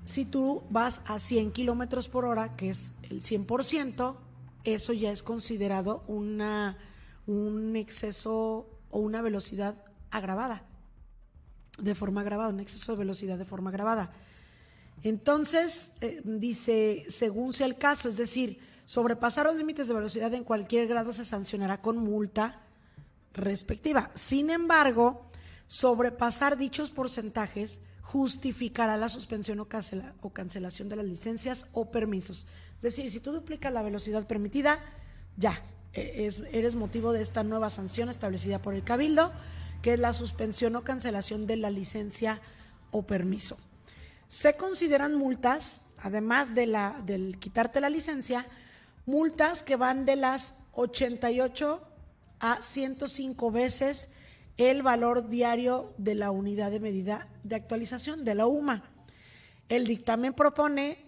si 0.04 0.24
tú 0.24 0.64
vas 0.70 1.02
a 1.06 1.18
100 1.18 1.52
kilómetros 1.52 2.08
por 2.08 2.24
hora, 2.24 2.56
que 2.56 2.70
es 2.70 2.92
el 3.10 3.22
100%, 3.22 4.16
eso 4.64 4.92
ya 4.92 5.10
es 5.10 5.22
considerado 5.22 6.04
una, 6.06 6.76
un 7.26 7.76
exceso 7.76 8.68
o 8.90 8.98
una 8.98 9.22
velocidad 9.22 9.84
agravada, 10.10 10.64
de 11.78 11.94
forma 11.94 12.20
agravada, 12.20 12.50
un 12.50 12.60
exceso 12.60 12.92
de 12.92 12.98
velocidad 12.98 13.38
de 13.38 13.44
forma 13.44 13.70
agravada. 13.70 14.12
Entonces, 15.02 15.94
eh, 16.00 16.20
dice, 16.24 17.04
según 17.08 17.52
sea 17.52 17.66
el 17.66 17.76
caso, 17.76 18.08
es 18.08 18.16
decir, 18.16 18.60
sobrepasar 18.84 19.46
los 19.46 19.56
límites 19.56 19.88
de 19.88 19.94
velocidad 19.94 20.32
en 20.34 20.44
cualquier 20.44 20.86
grado 20.88 21.12
se 21.12 21.24
sancionará 21.24 21.78
con 21.78 21.98
multa 21.98 22.60
respectiva. 23.32 24.10
Sin 24.14 24.50
embargo, 24.50 25.26
sobrepasar 25.66 26.56
dichos 26.58 26.90
porcentajes 26.90 27.80
justificará 28.02 28.96
la 28.96 29.08
suspensión 29.08 29.60
o, 29.60 29.68
cancela- 29.68 30.14
o 30.20 30.30
cancelación 30.30 30.88
de 30.88 30.96
las 30.96 31.06
licencias 31.06 31.66
o 31.72 31.90
permisos. 31.90 32.46
Es 32.76 32.82
decir, 32.82 33.10
si 33.10 33.20
tú 33.20 33.32
duplicas 33.32 33.72
la 33.72 33.82
velocidad 33.82 34.26
permitida, 34.26 34.78
ya, 35.36 35.62
eh, 35.94 36.26
es- 36.26 36.42
eres 36.52 36.74
motivo 36.74 37.12
de 37.12 37.22
esta 37.22 37.42
nueva 37.44 37.70
sanción 37.70 38.08
establecida 38.08 38.60
por 38.60 38.74
el 38.74 38.82
Cabildo, 38.84 39.32
que 39.82 39.94
es 39.94 39.98
la 40.00 40.12
suspensión 40.12 40.76
o 40.76 40.82
cancelación 40.82 41.46
de 41.46 41.56
la 41.56 41.70
licencia 41.70 42.40
o 42.90 43.06
permiso. 43.06 43.56
Se 44.28 44.56
consideran 44.56 45.14
multas, 45.14 45.82
además 45.98 46.54
de 46.54 46.66
la, 46.66 47.00
del 47.06 47.38
quitarte 47.38 47.80
la 47.80 47.88
licencia, 47.88 48.46
multas 49.06 49.62
que 49.62 49.76
van 49.76 50.04
de 50.04 50.16
las 50.16 50.66
88 50.72 51.88
a 52.40 52.60
105 52.60 53.50
veces 53.50 54.16
el 54.56 54.82
valor 54.82 55.28
diario 55.28 55.94
de 55.98 56.14
la 56.14 56.30
unidad 56.30 56.70
de 56.70 56.80
medida 56.80 57.28
de 57.42 57.56
actualización 57.56 58.24
de 58.24 58.34
la 58.34 58.46
UMA. 58.46 58.84
El 59.68 59.86
dictamen 59.86 60.34
propone 60.34 60.98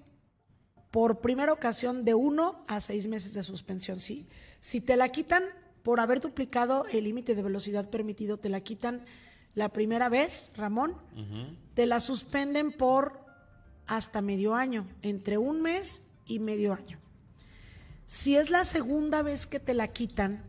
por 0.91 1.21
primera 1.21 1.53
ocasión 1.53 2.05
de 2.05 2.15
uno 2.15 2.65
a 2.69 2.81
seis 2.81 3.09
meses 3.09 3.35
de 3.35 3.43
suspensión. 3.43 4.01
Si, 4.01 4.29
si 4.61 4.81
te 4.81 4.97
la 4.97 5.09
quitan 5.09 5.43
por 5.83 6.01
haber 6.01 6.21
duplicado 6.21 6.85
el 6.93 7.05
límite 7.05 7.35
de 7.35 7.43
velocidad 7.43 7.91
permitido, 7.91 8.39
te 8.39 8.49
la 8.49 8.61
quitan 8.61 9.05
la 9.55 9.69
primera 9.69 10.09
vez, 10.09 10.53
Ramón, 10.57 10.95
te 11.75 11.87
la 11.87 12.01
suspenden 12.01 12.73
por 12.73 13.25
hasta 13.87 14.23
medio 14.23 14.55
año, 14.55 14.89
entre 15.03 15.39
un 15.39 15.63
mes 15.63 16.13
y 16.27 16.39
medio 16.39 16.73
año. 16.73 17.04
Si 18.07 18.37
es 18.37 18.51
la 18.51 18.65
segunda 18.65 19.23
vez 19.23 19.47
que 19.47 19.61
te 19.61 19.75
la 19.75 19.89
quitan 19.89 20.43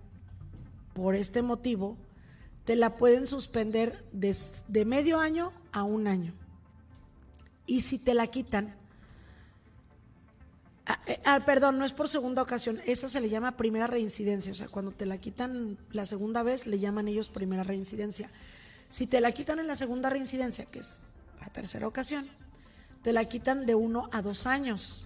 por 0.94 1.16
este 1.16 1.42
motivo, 1.42 1.98
te 2.66 2.76
la 2.76 2.98
pueden 2.98 3.28
suspender 3.28 4.04
de, 4.12 4.86
medio 4.86 5.20
año 5.20 5.54
a 5.72 5.84
un 5.84 6.08
año. 6.08 6.34
Y 7.68 7.82
si 7.82 7.98
te 7.98 8.14
la 8.14 8.28
quitan, 8.28 8.76
ah, 10.86 11.00
eh, 11.06 11.20
ah, 11.26 11.42
perdón, 11.46 11.78
no 11.78 11.86
es 11.86 11.94
por 11.94 12.10
segunda 12.10 12.42
ocasión, 12.42 12.82
eso 12.86 13.08
se 13.08 13.22
le 13.22 13.30
llama 13.30 13.56
primera 13.56 13.88
reincidencia, 13.88 14.52
o 14.52 14.56
sea, 14.56 14.68
cuando 14.68 14.92
te 14.92 15.06
la 15.06 15.20
quitan 15.20 15.78
la 15.92 16.06
segunda 16.06 16.44
vez, 16.44 16.68
le 16.68 16.80
llaman 16.80 17.08
ellos 17.08 17.30
primera 17.30 17.64
reincidencia. 17.64 18.30
Si 18.90 19.08
te 19.08 19.22
la 19.22 19.32
quitan 19.32 19.60
en 19.60 19.68
la 19.68 19.76
segunda 19.76 20.10
reincidencia, 20.10 20.66
que 20.66 20.80
es 20.80 21.02
la 21.42 21.48
tercera 21.48 21.88
ocasión, 21.88 22.28
te 23.04 23.14
la 23.14 23.26
quitan 23.26 23.66
de 23.66 23.76
uno 23.76 24.10
a 24.12 24.22
dos 24.22 24.48
años. 24.48 25.05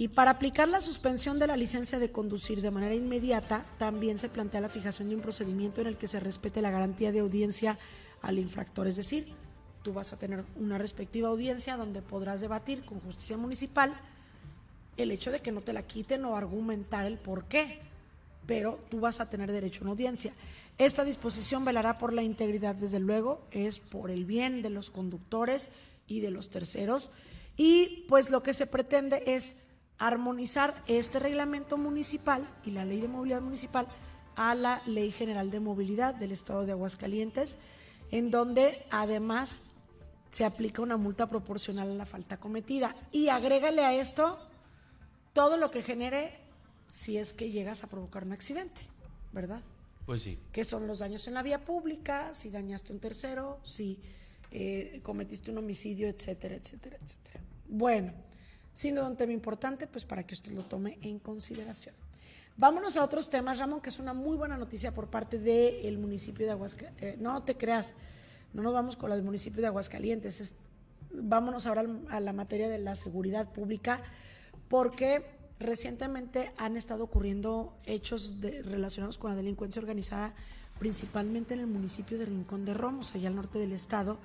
Y 0.00 0.06
para 0.06 0.30
aplicar 0.30 0.68
la 0.68 0.80
suspensión 0.80 1.40
de 1.40 1.48
la 1.48 1.56
licencia 1.56 1.98
de 1.98 2.12
conducir 2.12 2.62
de 2.62 2.70
manera 2.70 2.94
inmediata, 2.94 3.66
también 3.78 4.20
se 4.20 4.28
plantea 4.28 4.60
la 4.60 4.68
fijación 4.68 5.08
de 5.08 5.16
un 5.16 5.20
procedimiento 5.20 5.80
en 5.80 5.88
el 5.88 5.96
que 5.96 6.06
se 6.06 6.20
respete 6.20 6.62
la 6.62 6.70
garantía 6.70 7.10
de 7.10 7.18
audiencia 7.18 7.80
al 8.22 8.38
infractor. 8.38 8.86
Es 8.86 8.94
decir, 8.94 9.34
tú 9.82 9.92
vas 9.92 10.12
a 10.12 10.16
tener 10.16 10.44
una 10.54 10.78
respectiva 10.78 11.28
audiencia 11.28 11.76
donde 11.76 12.00
podrás 12.00 12.40
debatir 12.40 12.84
con 12.84 13.00
justicia 13.00 13.36
municipal 13.36 14.00
el 14.96 15.10
hecho 15.10 15.32
de 15.32 15.40
que 15.40 15.50
no 15.50 15.62
te 15.62 15.72
la 15.72 15.82
quiten 15.82 16.24
o 16.24 16.36
argumentar 16.36 17.04
el 17.04 17.18
por 17.18 17.46
qué, 17.46 17.80
pero 18.46 18.78
tú 18.90 19.00
vas 19.00 19.18
a 19.18 19.28
tener 19.28 19.50
derecho 19.50 19.80
a 19.80 19.82
una 19.82 19.92
audiencia. 19.92 20.32
Esta 20.78 21.02
disposición 21.02 21.64
velará 21.64 21.98
por 21.98 22.12
la 22.12 22.22
integridad, 22.22 22.76
desde 22.76 23.00
luego, 23.00 23.44
es 23.50 23.80
por 23.80 24.12
el 24.12 24.26
bien 24.26 24.62
de 24.62 24.70
los 24.70 24.90
conductores 24.90 25.70
y 26.06 26.20
de 26.20 26.30
los 26.30 26.50
terceros, 26.50 27.10
y 27.56 28.04
pues 28.08 28.30
lo 28.30 28.44
que 28.44 28.54
se 28.54 28.66
pretende 28.68 29.22
es 29.26 29.67
armonizar 29.98 30.74
este 30.86 31.18
reglamento 31.18 31.76
municipal 31.76 32.48
y 32.64 32.70
la 32.70 32.84
ley 32.84 33.00
de 33.00 33.08
movilidad 33.08 33.40
municipal 33.40 33.88
a 34.36 34.54
la 34.54 34.82
ley 34.86 35.10
general 35.10 35.50
de 35.50 35.60
movilidad 35.60 36.14
del 36.14 36.30
estado 36.30 36.64
de 36.64 36.72
Aguascalientes, 36.72 37.58
en 38.10 38.30
donde 38.30 38.86
además 38.90 39.72
se 40.30 40.44
aplica 40.44 40.82
una 40.82 40.96
multa 40.96 41.28
proporcional 41.28 41.90
a 41.90 41.94
la 41.94 42.06
falta 42.06 42.38
cometida. 42.38 42.94
Y 43.10 43.28
agrégale 43.28 43.84
a 43.84 43.94
esto 43.94 44.38
todo 45.32 45.56
lo 45.56 45.70
que 45.70 45.82
genere 45.82 46.32
si 46.86 47.18
es 47.18 47.32
que 47.32 47.50
llegas 47.50 47.82
a 47.84 47.88
provocar 47.88 48.24
un 48.24 48.32
accidente, 48.32 48.80
¿verdad? 49.32 49.62
Pues 50.06 50.22
sí. 50.22 50.38
que 50.52 50.64
son 50.64 50.86
los 50.86 51.00
daños 51.00 51.26
en 51.28 51.34
la 51.34 51.42
vía 51.42 51.66
pública, 51.66 52.32
si 52.32 52.50
dañaste 52.50 52.92
a 52.92 52.94
un 52.94 53.00
tercero, 53.00 53.60
si 53.62 54.00
eh, 54.50 55.00
cometiste 55.02 55.50
un 55.50 55.58
homicidio, 55.58 56.08
etcétera, 56.08 56.54
etcétera, 56.54 56.96
etcétera. 56.98 57.40
Bueno, 57.68 58.14
duda 58.82 59.08
un 59.08 59.16
tema 59.16 59.32
importante, 59.32 59.86
pues 59.86 60.04
para 60.04 60.24
que 60.24 60.34
usted 60.34 60.52
lo 60.52 60.62
tome 60.62 60.98
en 61.02 61.18
consideración. 61.18 61.94
Vámonos 62.56 62.96
a 62.96 63.04
otros 63.04 63.28
temas, 63.28 63.58
Ramón, 63.58 63.80
que 63.80 63.88
es 63.88 63.98
una 63.98 64.14
muy 64.14 64.36
buena 64.36 64.56
noticia 64.56 64.92
por 64.92 65.08
parte 65.08 65.38
del 65.38 65.98
municipio 65.98 66.46
de 66.46 66.52
Aguascalientes. 66.52 67.18
no 67.20 67.42
te 67.42 67.56
creas, 67.56 67.94
no 68.52 68.62
nos 68.62 68.72
vamos 68.72 68.96
con 68.96 69.12
el 69.12 69.22
municipio 69.22 69.60
de 69.60 69.68
Aguascalientes, 69.68 70.56
vámonos 71.12 71.66
ahora 71.66 71.84
a 72.10 72.20
la 72.20 72.32
materia 72.32 72.68
de 72.68 72.78
la 72.78 72.96
seguridad 72.96 73.52
pública, 73.52 74.02
porque 74.68 75.24
recientemente 75.60 76.50
han 76.56 76.76
estado 76.76 77.04
ocurriendo 77.04 77.74
hechos 77.86 78.34
relacionados 78.64 79.18
con 79.18 79.30
la 79.30 79.36
delincuencia 79.36 79.80
organizada, 79.80 80.34
principalmente 80.78 81.54
en 81.54 81.60
el 81.60 81.66
municipio 81.66 82.18
de 82.18 82.26
Rincón 82.26 82.64
de 82.64 82.74
Romos, 82.74 83.14
allá 83.14 83.28
al 83.28 83.36
norte 83.36 83.58
del 83.58 83.72
estado. 83.72 84.18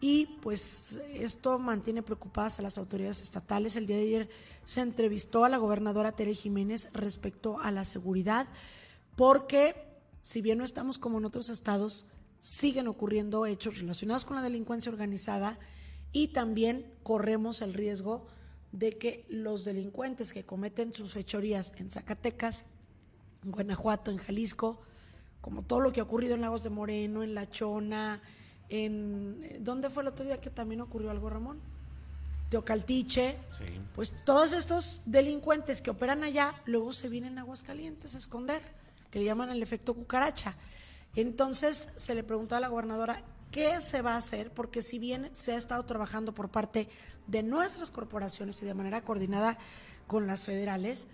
Y 0.00 0.38
pues 0.40 0.98
esto 1.12 1.58
mantiene 1.58 2.02
preocupadas 2.02 2.58
a 2.58 2.62
las 2.62 2.78
autoridades 2.78 3.20
estatales. 3.22 3.76
El 3.76 3.86
día 3.86 3.96
de 3.96 4.02
ayer 4.02 4.30
se 4.64 4.80
entrevistó 4.80 5.44
a 5.44 5.50
la 5.50 5.58
gobernadora 5.58 6.12
Tere 6.12 6.34
Jiménez 6.34 6.88
respecto 6.92 7.60
a 7.60 7.70
la 7.70 7.84
seguridad, 7.84 8.48
porque 9.16 9.74
si 10.22 10.40
bien 10.40 10.58
no 10.58 10.64
estamos 10.64 10.98
como 10.98 11.18
en 11.18 11.26
otros 11.26 11.50
estados, 11.50 12.06
siguen 12.40 12.88
ocurriendo 12.88 13.44
hechos 13.44 13.78
relacionados 13.78 14.24
con 14.24 14.36
la 14.36 14.42
delincuencia 14.42 14.90
organizada 14.90 15.58
y 16.12 16.28
también 16.28 16.90
corremos 17.02 17.60
el 17.60 17.74
riesgo 17.74 18.26
de 18.72 18.92
que 18.92 19.26
los 19.28 19.64
delincuentes 19.64 20.32
que 20.32 20.44
cometen 20.44 20.92
sus 20.92 21.12
fechorías 21.12 21.72
en 21.76 21.90
Zacatecas, 21.90 22.64
en 23.44 23.50
Guanajuato, 23.50 24.10
en 24.10 24.16
Jalisco, 24.16 24.80
como 25.40 25.62
todo 25.62 25.80
lo 25.80 25.92
que 25.92 26.00
ha 26.00 26.04
ocurrido 26.04 26.34
en 26.34 26.40
Lagos 26.40 26.62
de 26.62 26.70
Moreno, 26.70 27.22
en 27.22 27.34
La 27.34 27.50
Chona, 27.50 28.22
en... 28.70 29.62
¿Dónde 29.62 29.90
fue 29.90 30.02
el 30.02 30.08
otro 30.08 30.24
día 30.24 30.40
que 30.40 30.50
también 30.50 30.80
ocurrió 30.80 31.10
algo, 31.10 31.28
Ramón? 31.28 31.60
Teocaltiche, 32.48 33.36
pues 33.94 34.14
todos 34.24 34.52
estos 34.52 35.02
delincuentes 35.04 35.82
que 35.82 35.90
operan 35.90 36.24
allá, 36.24 36.54
luego 36.64 36.92
se 36.92 37.08
vienen 37.08 37.38
a 37.38 37.42
Aguascalientes 37.42 38.14
a 38.14 38.18
esconder, 38.18 38.60
que 39.10 39.20
le 39.20 39.26
llaman 39.26 39.50
el 39.50 39.62
efecto 39.62 39.94
cucaracha. 39.94 40.56
Entonces 41.14 41.90
se 41.96 42.14
le 42.14 42.24
preguntó 42.24 42.56
a 42.56 42.60
la 42.60 42.66
gobernadora, 42.66 43.22
¿Qué 43.50 43.80
se 43.80 44.00
va 44.00 44.14
a 44.14 44.18
hacer? 44.18 44.52
Porque 44.52 44.80
si 44.80 44.98
bien 45.00 45.28
se 45.32 45.52
ha 45.52 45.56
estado 45.56 45.84
trabajando 45.84 46.32
por 46.32 46.50
parte 46.50 46.88
de 47.26 47.42
nuestras 47.42 47.90
corporaciones 47.90 48.62
y 48.62 48.64
de 48.64 48.74
manera 48.74 49.02
coordinada 49.02 49.58
con 50.06 50.28
las 50.28 50.44
federales, 50.44 51.08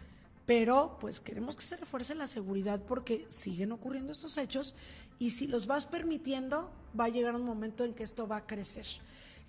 pero 0.44 0.98
pues 1.00 1.18
queremos 1.18 1.56
que 1.56 1.62
se 1.62 1.78
refuerce 1.78 2.14
la 2.14 2.26
seguridad 2.26 2.82
porque 2.86 3.24
siguen 3.30 3.72
ocurriendo 3.72 4.12
estos 4.12 4.36
hechos 4.36 4.74
y 5.18 5.30
si 5.30 5.46
los 5.46 5.66
vas 5.66 5.86
permitiendo 5.86 6.70
va 6.98 7.04
a 7.04 7.08
llegar 7.08 7.34
un 7.34 7.44
momento 7.44 7.84
en 7.84 7.94
que 7.94 8.02
esto 8.02 8.26
va 8.26 8.36
a 8.36 8.46
crecer. 8.46 8.86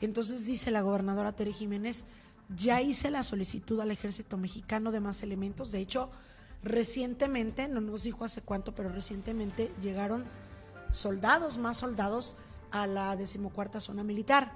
Entonces 0.01 0.45
dice 0.45 0.71
la 0.71 0.81
gobernadora 0.81 1.31
Tere 1.31 1.53
Jiménez, 1.53 2.05
ya 2.55 2.81
hice 2.81 3.11
la 3.11 3.23
solicitud 3.23 3.79
al 3.79 3.91
ejército 3.91 4.37
mexicano 4.37 4.91
de 4.91 4.99
más 4.99 5.23
elementos, 5.23 5.71
de 5.71 5.79
hecho 5.79 6.09
recientemente, 6.63 7.67
no 7.67 7.81
nos 7.81 8.03
dijo 8.03 8.25
hace 8.25 8.41
cuánto, 8.41 8.73
pero 8.73 8.89
recientemente 8.89 9.71
llegaron 9.81 10.25
soldados, 10.91 11.57
más 11.57 11.77
soldados 11.77 12.35
a 12.71 12.87
la 12.87 13.15
decimocuarta 13.15 13.79
zona 13.79 14.03
militar 14.03 14.53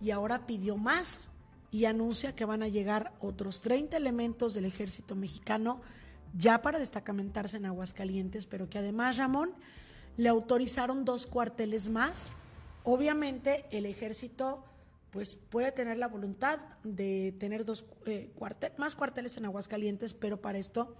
y 0.00 0.10
ahora 0.10 0.46
pidió 0.46 0.76
más 0.76 1.30
y 1.70 1.86
anuncia 1.86 2.34
que 2.34 2.44
van 2.44 2.62
a 2.62 2.68
llegar 2.68 3.12
otros 3.20 3.60
30 3.62 3.96
elementos 3.96 4.54
del 4.54 4.64
ejército 4.64 5.16
mexicano 5.16 5.80
ya 6.36 6.62
para 6.62 6.78
destacamentarse 6.78 7.56
en 7.56 7.66
Aguascalientes, 7.66 8.46
pero 8.46 8.68
que 8.68 8.78
además, 8.78 9.16
Ramón, 9.16 9.52
le 10.16 10.28
autorizaron 10.28 11.04
dos 11.04 11.26
cuarteles 11.26 11.90
más. 11.90 12.32
Obviamente 12.82 13.64
el 13.70 13.86
ejército 13.86 14.64
pues 15.10 15.36
puede 15.36 15.70
tener 15.70 15.96
la 15.96 16.08
voluntad 16.08 16.58
de 16.82 17.32
tener 17.38 17.64
dos 17.64 17.84
eh, 18.06 18.32
más 18.78 18.96
cuarteles 18.96 19.36
en 19.36 19.44
Aguascalientes, 19.44 20.12
pero 20.12 20.40
para 20.40 20.58
esto 20.58 20.96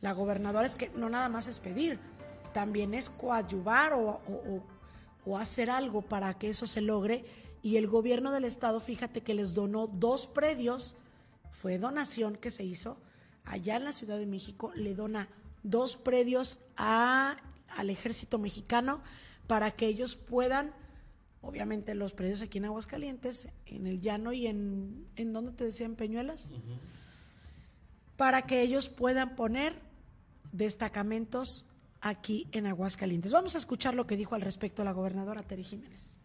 la 0.00 0.12
gobernadora 0.12 0.66
es 0.66 0.76
que 0.76 0.90
no 0.90 1.08
nada 1.08 1.30
más 1.30 1.48
es 1.48 1.60
pedir, 1.60 1.98
también 2.52 2.92
es 2.92 3.08
coadyuvar 3.08 3.94
o, 3.94 4.20
o 4.26 4.62
o 5.26 5.38
hacer 5.38 5.70
algo 5.70 6.02
para 6.02 6.34
que 6.34 6.50
eso 6.50 6.66
se 6.66 6.80
logre. 6.80 7.24
Y 7.62 7.76
el 7.76 7.86
gobierno 7.86 8.30
del 8.32 8.44
estado, 8.44 8.80
fíjate 8.80 9.22
que 9.22 9.34
les 9.34 9.54
donó 9.54 9.86
dos 9.86 10.26
predios, 10.26 10.96
fue 11.50 11.78
donación 11.78 12.36
que 12.36 12.50
se 12.50 12.64
hizo 12.64 12.98
allá 13.44 13.76
en 13.76 13.84
la 13.84 13.92
Ciudad 13.92 14.18
de 14.18 14.26
México, 14.26 14.72
le 14.74 14.94
dona 14.94 15.28
dos 15.62 15.96
predios 15.96 16.60
a, 16.76 17.36
al 17.68 17.90
ejército 17.90 18.38
mexicano 18.38 19.02
para 19.46 19.70
que 19.72 19.86
ellos 19.86 20.16
puedan, 20.16 20.72
obviamente 21.40 21.94
los 21.94 22.12
predios 22.12 22.42
aquí 22.42 22.58
en 22.58 22.66
Aguascalientes, 22.66 23.48
en 23.66 23.86
el 23.86 24.00
llano 24.00 24.32
y 24.32 24.46
en, 24.46 25.06
¿en 25.16 25.32
dónde 25.32 25.52
te 25.52 25.64
decían 25.64 25.96
Peñuelas? 25.96 26.52
Para 28.16 28.42
que 28.42 28.62
ellos 28.62 28.88
puedan 28.88 29.34
poner 29.36 29.74
destacamentos 30.52 31.66
aquí 32.00 32.48
en 32.52 32.66
Aguascalientes. 32.66 33.32
Vamos 33.32 33.54
a 33.54 33.58
escuchar 33.58 33.94
lo 33.94 34.06
que 34.06 34.16
dijo 34.16 34.34
al 34.34 34.40
respecto 34.40 34.84
la 34.84 34.92
gobernadora 34.92 35.42
Teri 35.42 35.64
Jiménez. 35.64 36.18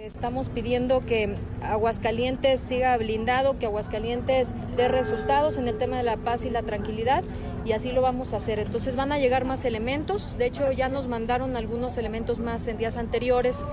Estamos 0.00 0.48
pidiendo 0.48 1.06
que 1.06 1.36
Aguascalientes 1.62 2.58
siga 2.58 2.96
blindado, 2.96 3.60
que 3.60 3.66
Aguascalientes 3.66 4.52
dé 4.76 4.88
resultados 4.88 5.56
en 5.56 5.68
el 5.68 5.78
tema 5.78 5.96
de 5.96 6.02
la 6.02 6.16
paz 6.16 6.44
y 6.44 6.50
la 6.50 6.64
tranquilidad 6.64 7.22
y 7.64 7.72
así 7.72 7.92
lo 7.92 8.02
vamos 8.02 8.32
a 8.32 8.38
hacer. 8.38 8.58
Entonces 8.58 8.96
van 8.96 9.12
a 9.12 9.18
llegar 9.18 9.44
más 9.44 9.64
elementos, 9.64 10.36
de 10.36 10.46
hecho 10.46 10.72
ya 10.72 10.88
nos 10.88 11.06
mandaron 11.06 11.56
algunos 11.56 11.96
elementos 11.96 12.40
más 12.40 12.66
en 12.66 12.76
días 12.76 12.96
anteriores. 12.96 13.64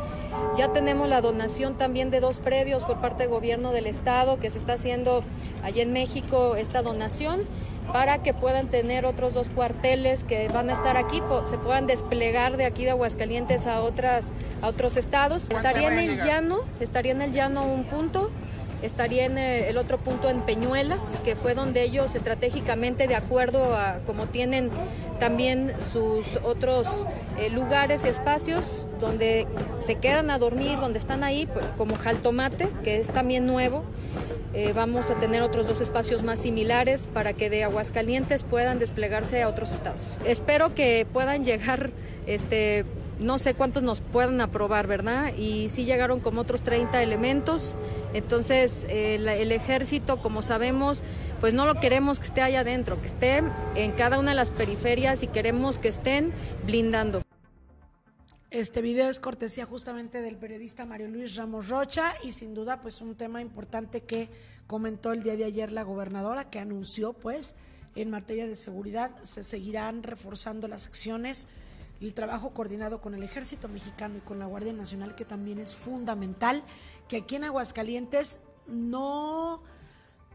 Ya 0.55 0.71
tenemos 0.71 1.09
la 1.09 1.21
donación 1.21 1.75
también 1.75 2.11
de 2.11 2.19
dos 2.19 2.37
predios 2.37 2.85
por 2.85 3.01
parte 3.01 3.23
del 3.23 3.31
gobierno 3.31 3.71
del 3.71 3.87
estado 3.87 4.39
que 4.39 4.51
se 4.51 4.59
está 4.59 4.73
haciendo 4.73 5.23
allá 5.63 5.81
en 5.81 5.91
México 5.91 6.55
esta 6.55 6.83
donación 6.83 7.41
para 7.91 8.19
que 8.19 8.33
puedan 8.33 8.67
tener 8.67 9.05
otros 9.05 9.33
dos 9.33 9.49
cuarteles 9.49 10.23
que 10.23 10.47
van 10.49 10.69
a 10.69 10.73
estar 10.73 10.97
aquí, 10.97 11.21
se 11.45 11.57
puedan 11.57 11.87
desplegar 11.87 12.57
de 12.57 12.65
aquí 12.65 12.85
de 12.85 12.91
Aguascalientes 12.91 13.67
a 13.67 13.81
otras 13.81 14.31
a 14.61 14.67
otros 14.67 14.97
estados. 14.97 15.49
Estaría 15.49 15.91
en 15.91 15.99
el 15.99 16.17
llano, 16.17 16.59
estaría 16.79 17.11
en 17.11 17.21
el 17.21 17.31
llano 17.31 17.65
un 17.65 17.83
punto, 17.83 18.31
estaría 18.81 19.25
en 19.25 19.37
eh, 19.37 19.69
el 19.69 19.77
otro 19.77 19.97
punto 19.97 20.29
en 20.29 20.41
Peñuelas, 20.41 21.19
que 21.23 21.35
fue 21.35 21.53
donde 21.53 21.83
ellos 21.83 22.15
estratégicamente, 22.15 23.07
de 23.07 23.15
acuerdo 23.15 23.75
a 23.75 23.99
como 24.05 24.27
tienen 24.27 24.69
también 25.19 25.73
sus 25.79 26.25
otros 26.43 26.87
eh, 27.37 27.49
lugares 27.49 28.05
y 28.05 28.07
espacios 28.07 28.87
donde 28.99 29.47
se 29.79 29.95
quedan 29.95 30.29
a 30.31 30.39
dormir, 30.39 30.79
donde 30.79 30.99
están 30.99 31.23
ahí, 31.23 31.45
pues, 31.45 31.65
como 31.77 31.95
Jaltomate, 31.95 32.69
que 32.83 32.97
es 32.97 33.09
también 33.09 33.45
nuevo. 33.45 33.83
Eh, 34.53 34.73
vamos 34.75 35.09
a 35.09 35.15
tener 35.15 35.41
otros 35.41 35.65
dos 35.67 35.79
espacios 35.79 36.23
más 36.23 36.39
similares 36.39 37.09
para 37.13 37.33
que 37.33 37.49
de 37.49 37.63
Aguascalientes 37.63 38.43
puedan 38.43 38.79
desplegarse 38.79 39.41
a 39.41 39.47
otros 39.47 39.71
estados. 39.71 40.17
Espero 40.25 40.75
que 40.75 41.07
puedan 41.11 41.45
llegar, 41.45 41.91
este, 42.27 42.83
no 43.19 43.37
sé 43.37 43.53
cuántos 43.53 43.81
nos 43.83 44.01
puedan 44.01 44.41
aprobar, 44.41 44.87
¿verdad? 44.87 45.33
Y 45.37 45.69
sí 45.69 45.85
llegaron 45.85 46.19
como 46.19 46.41
otros 46.41 46.61
30 46.63 47.01
elementos. 47.01 47.77
Entonces, 48.13 48.85
eh, 48.89 49.15
el 49.15 49.51
ejército, 49.53 50.17
como 50.17 50.41
sabemos, 50.41 51.03
pues 51.39 51.53
no 51.53 51.65
lo 51.65 51.79
queremos 51.79 52.19
que 52.19 52.25
esté 52.25 52.41
allá 52.41 52.59
adentro, 52.59 52.99
que 52.99 53.07
esté 53.07 53.41
en 53.75 53.91
cada 53.93 54.19
una 54.19 54.31
de 54.31 54.35
las 54.35 54.51
periferias 54.51 55.23
y 55.23 55.27
queremos 55.27 55.77
que 55.77 55.87
estén 55.87 56.33
blindando. 56.65 57.21
Este 58.51 58.81
video 58.81 59.09
es 59.09 59.21
cortesía 59.21 59.65
justamente 59.65 60.21
del 60.21 60.35
periodista 60.35 60.85
Mario 60.85 61.07
Luis 61.07 61.37
Ramos 61.37 61.69
Rocha 61.69 62.11
y 62.21 62.33
sin 62.33 62.53
duda 62.53 62.81
pues 62.81 62.99
un 62.99 63.15
tema 63.15 63.41
importante 63.41 64.01
que 64.01 64.27
comentó 64.67 65.13
el 65.13 65.23
día 65.23 65.37
de 65.37 65.45
ayer 65.45 65.71
la 65.71 65.83
gobernadora 65.83 66.49
que 66.49 66.59
anunció 66.59 67.13
pues 67.13 67.55
en 67.95 68.09
materia 68.09 68.47
de 68.47 68.57
seguridad 68.57 69.15
se 69.23 69.45
seguirán 69.45 70.03
reforzando 70.03 70.67
las 70.67 70.85
acciones, 70.85 71.47
el 72.01 72.13
trabajo 72.13 72.53
coordinado 72.53 72.99
con 72.99 73.13
el 73.13 73.23
ejército 73.23 73.69
mexicano 73.69 74.17
y 74.17 74.19
con 74.19 74.37
la 74.37 74.47
Guardia 74.47 74.73
Nacional 74.73 75.15
que 75.15 75.23
también 75.23 75.57
es 75.57 75.73
fundamental, 75.73 76.61
que 77.07 77.17
aquí 77.17 77.37
en 77.37 77.45
Aguascalientes 77.45 78.41
no 78.67 79.63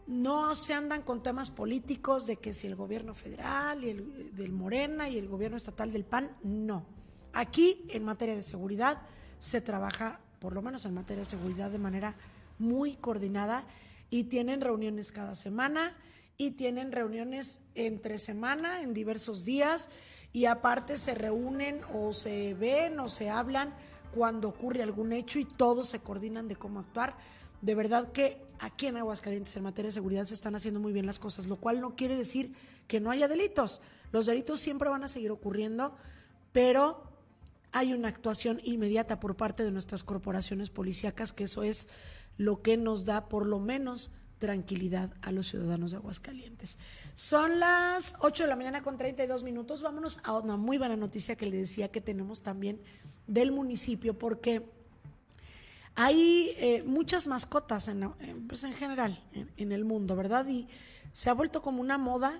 no 0.06 0.54
se 0.54 0.72
andan 0.72 1.02
con 1.02 1.22
temas 1.22 1.50
políticos 1.50 2.26
de 2.26 2.36
que 2.36 2.54
si 2.54 2.66
el 2.66 2.76
gobierno 2.76 3.14
federal 3.14 3.84
y 3.84 3.90
el 3.90 4.34
del 4.34 4.52
Morena 4.52 5.06
y 5.10 5.18
el 5.18 5.28
gobierno 5.28 5.58
estatal 5.58 5.92
del 5.92 6.06
PAN, 6.06 6.34
no 6.42 6.95
Aquí, 7.36 7.84
en 7.90 8.02
materia 8.02 8.34
de 8.34 8.42
seguridad, 8.42 9.02
se 9.38 9.60
trabaja, 9.60 10.20
por 10.40 10.54
lo 10.54 10.62
menos 10.62 10.86
en 10.86 10.94
materia 10.94 11.20
de 11.20 11.28
seguridad, 11.28 11.70
de 11.70 11.78
manera 11.78 12.16
muy 12.58 12.94
coordinada 12.94 13.62
y 14.08 14.24
tienen 14.24 14.62
reuniones 14.62 15.12
cada 15.12 15.34
semana 15.34 15.92
y 16.38 16.52
tienen 16.52 16.92
reuniones 16.92 17.60
entre 17.74 18.16
semana, 18.16 18.80
en 18.80 18.94
diversos 18.94 19.44
días, 19.44 19.90
y 20.32 20.46
aparte 20.46 20.96
se 20.96 21.14
reúnen 21.14 21.82
o 21.92 22.14
se 22.14 22.54
ven 22.54 22.98
o 23.00 23.10
se 23.10 23.28
hablan 23.28 23.74
cuando 24.14 24.48
ocurre 24.48 24.82
algún 24.82 25.12
hecho 25.12 25.38
y 25.38 25.44
todos 25.44 25.90
se 25.90 26.00
coordinan 26.00 26.48
de 26.48 26.56
cómo 26.56 26.80
actuar. 26.80 27.18
De 27.60 27.74
verdad 27.74 28.12
que 28.12 28.40
aquí 28.60 28.86
en 28.86 28.96
Aguascalientes 28.96 29.54
en 29.56 29.62
materia 29.62 29.90
de 29.90 29.92
seguridad 29.92 30.24
se 30.24 30.32
están 30.32 30.54
haciendo 30.54 30.80
muy 30.80 30.94
bien 30.94 31.04
las 31.04 31.18
cosas, 31.18 31.48
lo 31.48 31.56
cual 31.56 31.82
no 31.82 31.96
quiere 31.96 32.16
decir 32.16 32.54
que 32.88 32.98
no 32.98 33.10
haya 33.10 33.28
delitos. 33.28 33.82
Los 34.10 34.24
delitos 34.24 34.58
siempre 34.58 34.88
van 34.88 35.04
a 35.04 35.08
seguir 35.08 35.30
ocurriendo, 35.30 35.98
pero 36.52 37.05
hay 37.76 37.92
una 37.92 38.08
actuación 38.08 38.58
inmediata 38.64 39.20
por 39.20 39.36
parte 39.36 39.62
de 39.62 39.70
nuestras 39.70 40.02
corporaciones 40.02 40.70
policíacas, 40.70 41.34
que 41.34 41.44
eso 41.44 41.62
es 41.62 41.88
lo 42.38 42.62
que 42.62 42.78
nos 42.78 43.04
da 43.04 43.28
por 43.28 43.44
lo 43.44 43.58
menos 43.58 44.10
tranquilidad 44.38 45.12
a 45.20 45.30
los 45.30 45.48
ciudadanos 45.48 45.90
de 45.90 45.98
Aguascalientes. 45.98 46.78
Son 47.14 47.60
las 47.60 48.16
8 48.20 48.44
de 48.44 48.48
la 48.48 48.56
mañana 48.56 48.82
con 48.82 48.96
32 48.96 49.42
minutos. 49.42 49.82
Vámonos 49.82 50.20
a 50.24 50.38
una 50.38 50.56
muy 50.56 50.78
buena 50.78 50.96
noticia 50.96 51.36
que 51.36 51.44
le 51.44 51.58
decía 51.58 51.90
que 51.90 52.00
tenemos 52.00 52.42
también 52.42 52.80
del 53.26 53.52
municipio, 53.52 54.16
porque 54.18 54.66
Hay 55.98 56.50
eh, 56.56 56.82
muchas 56.86 57.26
mascotas 57.26 57.88
en, 57.88 58.10
pues 58.48 58.64
en 58.64 58.72
general 58.72 59.22
en, 59.56 59.72
el 59.72 59.84
mundo, 59.84 60.16
¿verdad? 60.16 60.46
Y 60.46 60.66
se 61.12 61.30
ha 61.30 61.34
vuelto 61.34 61.60
como 61.60 61.80
una 61.80 61.96
moda, 61.98 62.32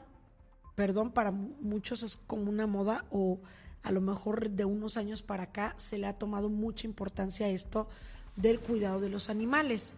perdón, 0.75 1.11
para 1.11 1.31
muchos 1.31 2.03
es 2.03 2.19
como 2.27 2.51
una 2.51 2.67
moda 2.67 3.07
o 3.11 3.41
a 3.87 3.93
lo 3.93 4.01
mejor 4.01 4.51
de 4.51 4.65
unos 4.65 4.97
años 4.97 5.23
para 5.23 5.45
acá 5.45 5.73
se 5.79 5.97
le 5.97 6.09
ha 6.09 6.19
tomado 6.19 6.49
mucha 6.49 6.89
importancia 6.89 7.47
a 7.47 7.51
esto 7.51 7.89
del 8.35 8.59
cuidado 8.59 8.99
de 8.99 9.09
los 9.09 9.31
animales. 9.31 9.95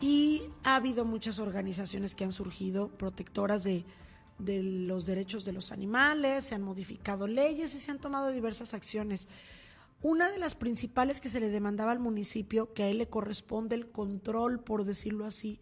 Y 0.00 0.42
ha 0.64 0.74
habido 0.74 1.04
muchas 1.04 1.38
organizaciones 1.38 2.16
que 2.16 2.24
han 2.24 2.32
surgido 2.32 2.88
protectoras 2.88 3.62
de, 3.62 3.84
de 4.40 4.60
los 4.60 5.06
derechos 5.06 5.44
de 5.44 5.52
los 5.52 5.70
animales, 5.70 6.46
se 6.46 6.56
han 6.56 6.62
modificado 6.62 7.28
leyes 7.28 7.76
y 7.76 7.78
se 7.78 7.92
han 7.92 8.00
tomado 8.00 8.32
diversas 8.32 8.74
acciones. 8.74 9.28
Una 10.02 10.28
de 10.28 10.40
las 10.40 10.56
principales 10.56 11.20
que 11.20 11.28
se 11.28 11.38
le 11.38 11.48
demandaba 11.48 11.92
al 11.92 12.00
municipio, 12.00 12.72
que 12.74 12.82
a 12.82 12.88
él 12.88 12.98
le 12.98 13.08
corresponde 13.08 13.76
el 13.76 13.88
control, 13.88 14.58
por 14.58 14.84
decirlo 14.84 15.26
así, 15.26 15.60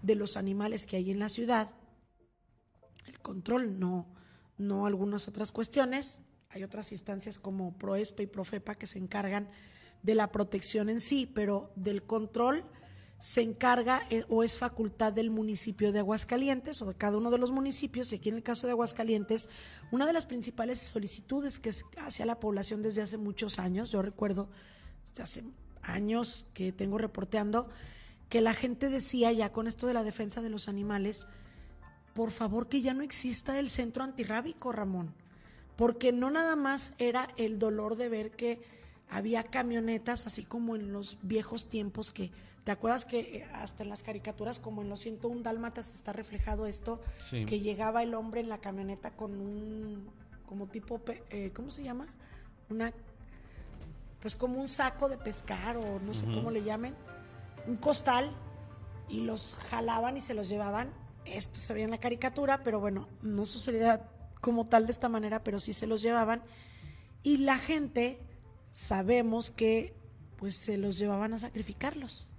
de 0.00 0.14
los 0.14 0.38
animales 0.38 0.86
que 0.86 0.96
hay 0.96 1.10
en 1.10 1.18
la 1.18 1.28
ciudad, 1.28 1.68
el 3.04 3.20
control, 3.20 3.78
no, 3.78 4.08
no 4.56 4.86
algunas 4.86 5.28
otras 5.28 5.52
cuestiones. 5.52 6.22
Hay 6.54 6.62
otras 6.62 6.92
instancias 6.92 7.40
como 7.40 7.76
Proespa 7.76 8.22
y 8.22 8.28
Profepa 8.28 8.76
que 8.76 8.86
se 8.86 9.00
encargan 9.00 9.48
de 10.04 10.14
la 10.14 10.30
protección 10.30 10.88
en 10.88 11.00
sí, 11.00 11.26
pero 11.26 11.72
del 11.74 12.04
control 12.04 12.64
se 13.18 13.42
encarga 13.42 14.00
eh, 14.10 14.24
o 14.28 14.44
es 14.44 14.56
facultad 14.56 15.12
del 15.12 15.30
municipio 15.30 15.90
de 15.90 15.98
Aguascalientes 15.98 16.80
o 16.80 16.86
de 16.86 16.94
cada 16.94 17.16
uno 17.16 17.32
de 17.32 17.38
los 17.38 17.50
municipios. 17.50 18.12
Y 18.12 18.16
aquí 18.16 18.28
en 18.28 18.36
el 18.36 18.44
caso 18.44 18.68
de 18.68 18.72
Aguascalientes, 18.72 19.48
una 19.90 20.06
de 20.06 20.12
las 20.12 20.26
principales 20.26 20.78
solicitudes 20.78 21.58
que 21.58 21.72
se 21.72 21.84
hace 21.98 22.22
a 22.22 22.26
la 22.26 22.38
población 22.38 22.82
desde 22.82 23.02
hace 23.02 23.16
muchos 23.16 23.58
años, 23.58 23.90
yo 23.90 24.02
recuerdo 24.02 24.48
hace 25.18 25.42
años 25.82 26.46
que 26.54 26.70
tengo 26.70 26.98
reporteando, 26.98 27.68
que 28.28 28.40
la 28.40 28.54
gente 28.54 28.90
decía 28.90 29.32
ya 29.32 29.50
con 29.50 29.66
esto 29.66 29.88
de 29.88 29.94
la 29.94 30.04
defensa 30.04 30.40
de 30.40 30.50
los 30.50 30.68
animales, 30.68 31.26
por 32.14 32.30
favor 32.30 32.68
que 32.68 32.80
ya 32.80 32.94
no 32.94 33.02
exista 33.02 33.58
el 33.58 33.70
centro 33.70 34.04
antirrábico, 34.04 34.70
Ramón, 34.70 35.14
porque 35.76 36.12
no 36.12 36.30
nada 36.30 36.56
más 36.56 36.94
era 36.98 37.28
el 37.36 37.58
dolor 37.58 37.96
de 37.96 38.08
ver 38.08 38.30
que 38.30 38.60
había 39.08 39.44
camionetas, 39.44 40.26
así 40.26 40.44
como 40.44 40.76
en 40.76 40.92
los 40.92 41.18
viejos 41.22 41.68
tiempos 41.68 42.12
que 42.12 42.30
¿Te 42.64 42.72
acuerdas 42.72 43.04
que 43.04 43.20
eh, 43.20 43.48
hasta 43.52 43.82
en 43.82 43.90
las 43.90 44.02
caricaturas, 44.02 44.58
como 44.58 44.80
en 44.80 44.88
los 44.88 45.00
101 45.00 45.42
Dálmatas, 45.42 45.94
está 45.94 46.14
reflejado 46.14 46.66
esto? 46.66 46.98
Que 47.30 47.60
llegaba 47.60 48.02
el 48.02 48.14
hombre 48.14 48.40
en 48.40 48.48
la 48.48 48.56
camioneta 48.56 49.10
con 49.10 49.38
un, 49.38 50.10
como 50.46 50.66
tipo, 50.66 50.98
eh, 51.28 51.50
¿cómo 51.54 51.70
se 51.70 51.82
llama? 51.82 52.06
Una, 52.70 52.90
pues 54.20 54.34
como 54.34 54.58
un 54.62 54.68
saco 54.68 55.10
de 55.10 55.18
pescar 55.18 55.76
o 55.76 56.00
no 56.00 56.14
sé 56.14 56.24
cómo 56.24 56.50
le 56.50 56.62
llamen, 56.62 56.94
un 57.66 57.76
costal, 57.76 58.34
y 59.08 59.20
los 59.20 59.56
jalaban 59.70 60.16
y 60.16 60.22
se 60.22 60.32
los 60.32 60.48
llevaban. 60.48 60.90
Esto 61.26 61.58
se 61.58 61.74
veía 61.74 61.84
en 61.84 61.90
la 61.90 61.98
caricatura, 61.98 62.62
pero 62.62 62.80
bueno, 62.80 63.08
no 63.20 63.44
sucedía 63.44 64.08
como 64.44 64.66
tal 64.66 64.84
de 64.84 64.92
esta 64.92 65.08
manera, 65.08 65.42
pero 65.42 65.58
sí 65.58 65.72
se 65.72 65.86
los 65.86 66.02
llevaban. 66.02 66.42
Y 67.22 67.38
la 67.38 67.56
gente, 67.56 68.20
sabemos 68.72 69.50
que 69.50 69.94
pues 70.36 70.54
se 70.54 70.76
los 70.76 70.98
llevaban 70.98 71.32
a 71.32 71.38
sacrificarlos. 71.38 72.30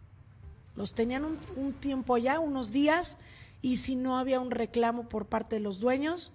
Los 0.76 0.94
tenían 0.94 1.26
un, 1.56 1.74
tiempo 1.74 2.20
ya, 2.20 2.39
unos 2.39 2.70
días, 2.70 3.18
y 3.63 3.78
si 3.78 3.96
no 3.96 4.20
había 4.20 4.39
un 4.39 4.52
reclamo 4.52 5.10
por 5.10 5.26
parte 5.26 5.56
de 5.56 5.62
los 5.62 5.80
dueños, 5.80 6.32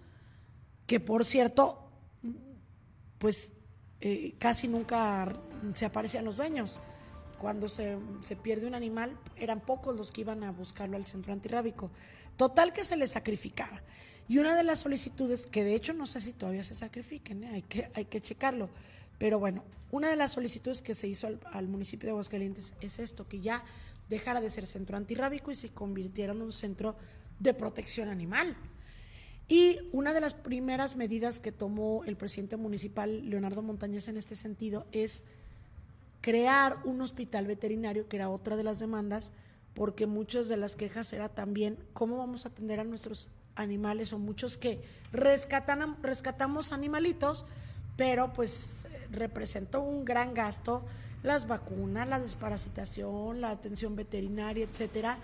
que 0.88 0.98
por 0.98 1.24
cierto, 1.24 1.88
pues 3.18 3.52
eh, 4.00 4.34
casi 4.38 4.66
nunca 4.66 5.40
se 5.74 5.84
aparecían 5.84 6.24
los 6.24 6.36
dueños. 6.36 6.80
Cuando 7.38 7.68
se, 7.68 7.96
se, 8.22 8.34
pierde 8.34 8.66
un 8.66 8.74
animal, 8.74 9.16
eran 9.36 9.60
pocos 9.60 9.94
los 9.94 10.10
que 10.10 10.22
iban 10.22 10.42
a 10.42 10.50
buscarlo 10.50 10.96
al 10.96 11.06
centro 11.06 11.32
antirrábico. 11.32 11.92
Total 12.36 12.72
que 12.72 12.84
se 12.84 12.96
le 12.96 13.06
sacrificaba. 13.06 13.80
Y 14.30 14.38
una 14.38 14.54
de 14.54 14.62
las 14.62 14.78
solicitudes, 14.78 15.48
que 15.48 15.64
de 15.64 15.74
hecho 15.74 15.92
no 15.92 16.06
sé 16.06 16.20
si 16.20 16.32
todavía 16.32 16.62
se 16.62 16.76
sacrifiquen, 16.76 17.42
¿eh? 17.42 17.50
hay, 17.52 17.62
que, 17.62 17.90
hay 17.94 18.04
que 18.04 18.20
checarlo, 18.20 18.70
pero 19.18 19.40
bueno, 19.40 19.64
una 19.90 20.08
de 20.08 20.14
las 20.14 20.30
solicitudes 20.30 20.82
que 20.82 20.94
se 20.94 21.08
hizo 21.08 21.26
al, 21.52 21.66
municipio 21.66 22.06
de 22.06 22.10
Aguascalientes 22.12 22.74
es 22.80 23.00
esto, 23.00 23.26
que 23.26 23.40
ya 23.40 23.64
dejara 24.08 24.40
de 24.40 24.48
ser 24.48 24.66
centro 24.66 24.96
antirrábico 24.96 25.50
y 25.50 25.56
se 25.56 25.70
convirtiera 25.70 26.32
en 26.32 26.42
un 26.42 26.52
centro 26.52 26.94
de 27.40 27.54
protección 27.54 28.08
animal. 28.08 28.56
Y 29.48 29.78
una 29.90 30.14
de 30.14 30.20
las 30.20 30.34
primeras 30.34 30.94
medidas 30.94 31.40
que 31.40 31.50
tomó 31.50 32.04
el 32.04 32.16
presidente 32.16 32.56
municipal, 32.56 33.28
Leonardo 33.28 33.62
Montañez, 33.62 34.06
en 34.06 34.16
este 34.16 34.36
sentido, 34.36 34.86
es 34.92 35.24
crear 36.20 36.76
un 36.84 37.00
hospital 37.00 37.48
veterinario, 37.48 38.06
que 38.06 38.14
era 38.14 38.30
otra 38.30 38.56
de 38.56 38.62
las 38.62 38.78
demandas, 38.78 39.32
porque 39.74 40.06
muchas 40.06 40.46
de 40.46 40.56
las 40.56 40.76
quejas 40.76 41.12
era 41.12 41.28
también 41.28 41.78
cómo 41.94 42.16
vamos 42.16 42.44
a 42.44 42.50
atender 42.50 42.78
a 42.78 42.84
nuestros 42.84 43.26
animales 43.56 44.12
o 44.12 44.18
muchos 44.18 44.56
que 44.56 44.82
rescatan, 45.12 45.96
rescatamos 46.02 46.72
animalitos, 46.72 47.46
pero 47.96 48.32
pues 48.32 48.86
representó 49.10 49.82
un 49.82 50.04
gran 50.04 50.34
gasto 50.34 50.84
las 51.22 51.46
vacunas, 51.46 52.08
la 52.08 52.18
desparasitación, 52.18 53.40
la 53.40 53.50
atención 53.50 53.94
veterinaria, 53.96 54.64
etcétera. 54.64 55.18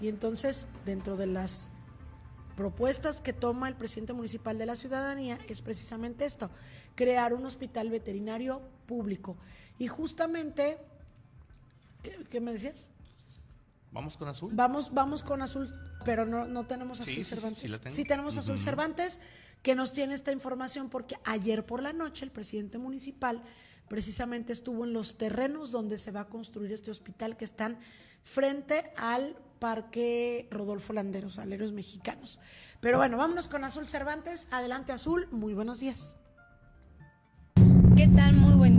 Y 0.00 0.08
entonces, 0.08 0.68
dentro 0.84 1.16
de 1.16 1.26
las 1.26 1.68
propuestas 2.56 3.20
que 3.20 3.32
toma 3.32 3.68
el 3.68 3.74
presidente 3.74 4.12
municipal 4.12 4.58
de 4.58 4.66
la 4.66 4.76
ciudadanía 4.76 5.38
es 5.48 5.60
precisamente 5.60 6.24
esto, 6.24 6.50
crear 6.94 7.34
un 7.34 7.44
hospital 7.44 7.90
veterinario 7.90 8.62
público. 8.86 9.36
Y 9.78 9.88
justamente, 9.88 10.78
¿qué, 12.30 12.40
me 12.40 12.52
decías? 12.52 12.90
Vamos 13.92 14.16
con 14.16 14.28
azul. 14.28 14.52
Vamos, 14.54 14.92
vamos 14.92 15.22
con 15.22 15.42
azul, 15.42 15.72
pero 16.04 16.26
no, 16.26 16.46
no 16.46 16.66
tenemos 16.66 17.00
azul 17.00 17.24
Cervantes. 17.24 17.80
Sí, 17.88 18.04
tenemos 18.04 18.38
azul 18.38 18.60
Cervantes 18.60 19.20
que 19.62 19.74
nos 19.74 19.92
tiene 19.92 20.14
esta 20.14 20.32
información 20.32 20.90
porque 20.90 21.16
ayer 21.24 21.64
por 21.64 21.82
la 21.82 21.92
noche 21.92 22.24
el 22.24 22.30
presidente 22.30 22.78
municipal 22.78 23.42
precisamente 23.88 24.52
estuvo 24.52 24.84
en 24.84 24.92
los 24.92 25.16
terrenos 25.16 25.70
donde 25.70 25.98
se 25.98 26.10
va 26.10 26.20
a 26.20 26.28
construir 26.28 26.72
este 26.72 26.90
hospital 26.90 27.36
que 27.36 27.44
están 27.44 27.78
frente 28.22 28.92
al 28.96 29.36
Parque 29.58 30.48
Rodolfo 30.50 30.92
Landeros, 30.92 31.38
aleros 31.38 31.72
mexicanos. 31.72 32.40
Pero 32.80 32.98
bueno, 32.98 33.16
vámonos 33.16 33.48
con 33.48 33.64
Azul 33.64 33.86
Cervantes. 33.86 34.48
Adelante 34.50 34.92
Azul, 34.92 35.28
muy 35.30 35.54
buenos 35.54 35.80
días. 35.80 36.18
¿Qué 37.96 38.08
tal? 38.08 38.36
Muy 38.36 38.54
buen 38.54 38.73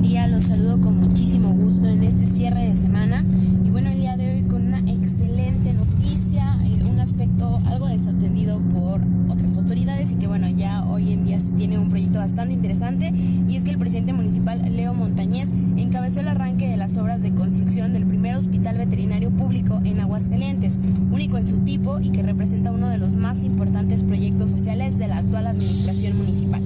desatendido 7.96 8.60
por 8.74 9.02
otras 9.30 9.54
autoridades 9.54 10.12
y 10.12 10.16
que 10.16 10.28
bueno, 10.28 10.50
ya 10.50 10.86
hoy 10.86 11.14
en 11.14 11.24
día 11.24 11.40
se 11.40 11.50
tiene 11.52 11.80
un 11.80 11.88
proyecto 11.88 12.20
bastante 12.20 12.54
interesante 12.54 13.14
y 13.48 13.56
es 13.56 13.64
que 13.64 13.72
el 13.72 13.78
presidente 13.78 14.12
municipal 14.12 14.62
Leo 14.76 14.94
Montañez 14.94 15.50
encabezó 15.78 16.20
el 16.20 16.28
arranque 16.28 16.68
de 16.68 16.78
las 16.78 16.98
obras 16.98 17.22
de 17.22 17.34
construcción 17.34 17.94
del 17.94 18.06
primer 18.06 18.36
hospital 18.36 18.78
veterinario 18.78 19.32
público 19.32 19.80
en 19.86 20.02
Aguascalientes, 20.02 20.80
único 21.12 21.38
en 21.38 21.48
su 21.48 21.60
tipo 21.60 22.00
y 22.02 22.10
que 22.10 22.22
representa 22.22 22.72
uno 22.72 22.90
de 22.90 22.98
los 22.98 23.16
más 23.16 23.44
importantes 23.44 24.04
proyectos 24.04 24.52
sociales 24.52 24.98
de 24.98 25.08
la 25.08 25.20
actual 25.20 25.48
administración 25.48 26.18
municipal. 26.18 26.62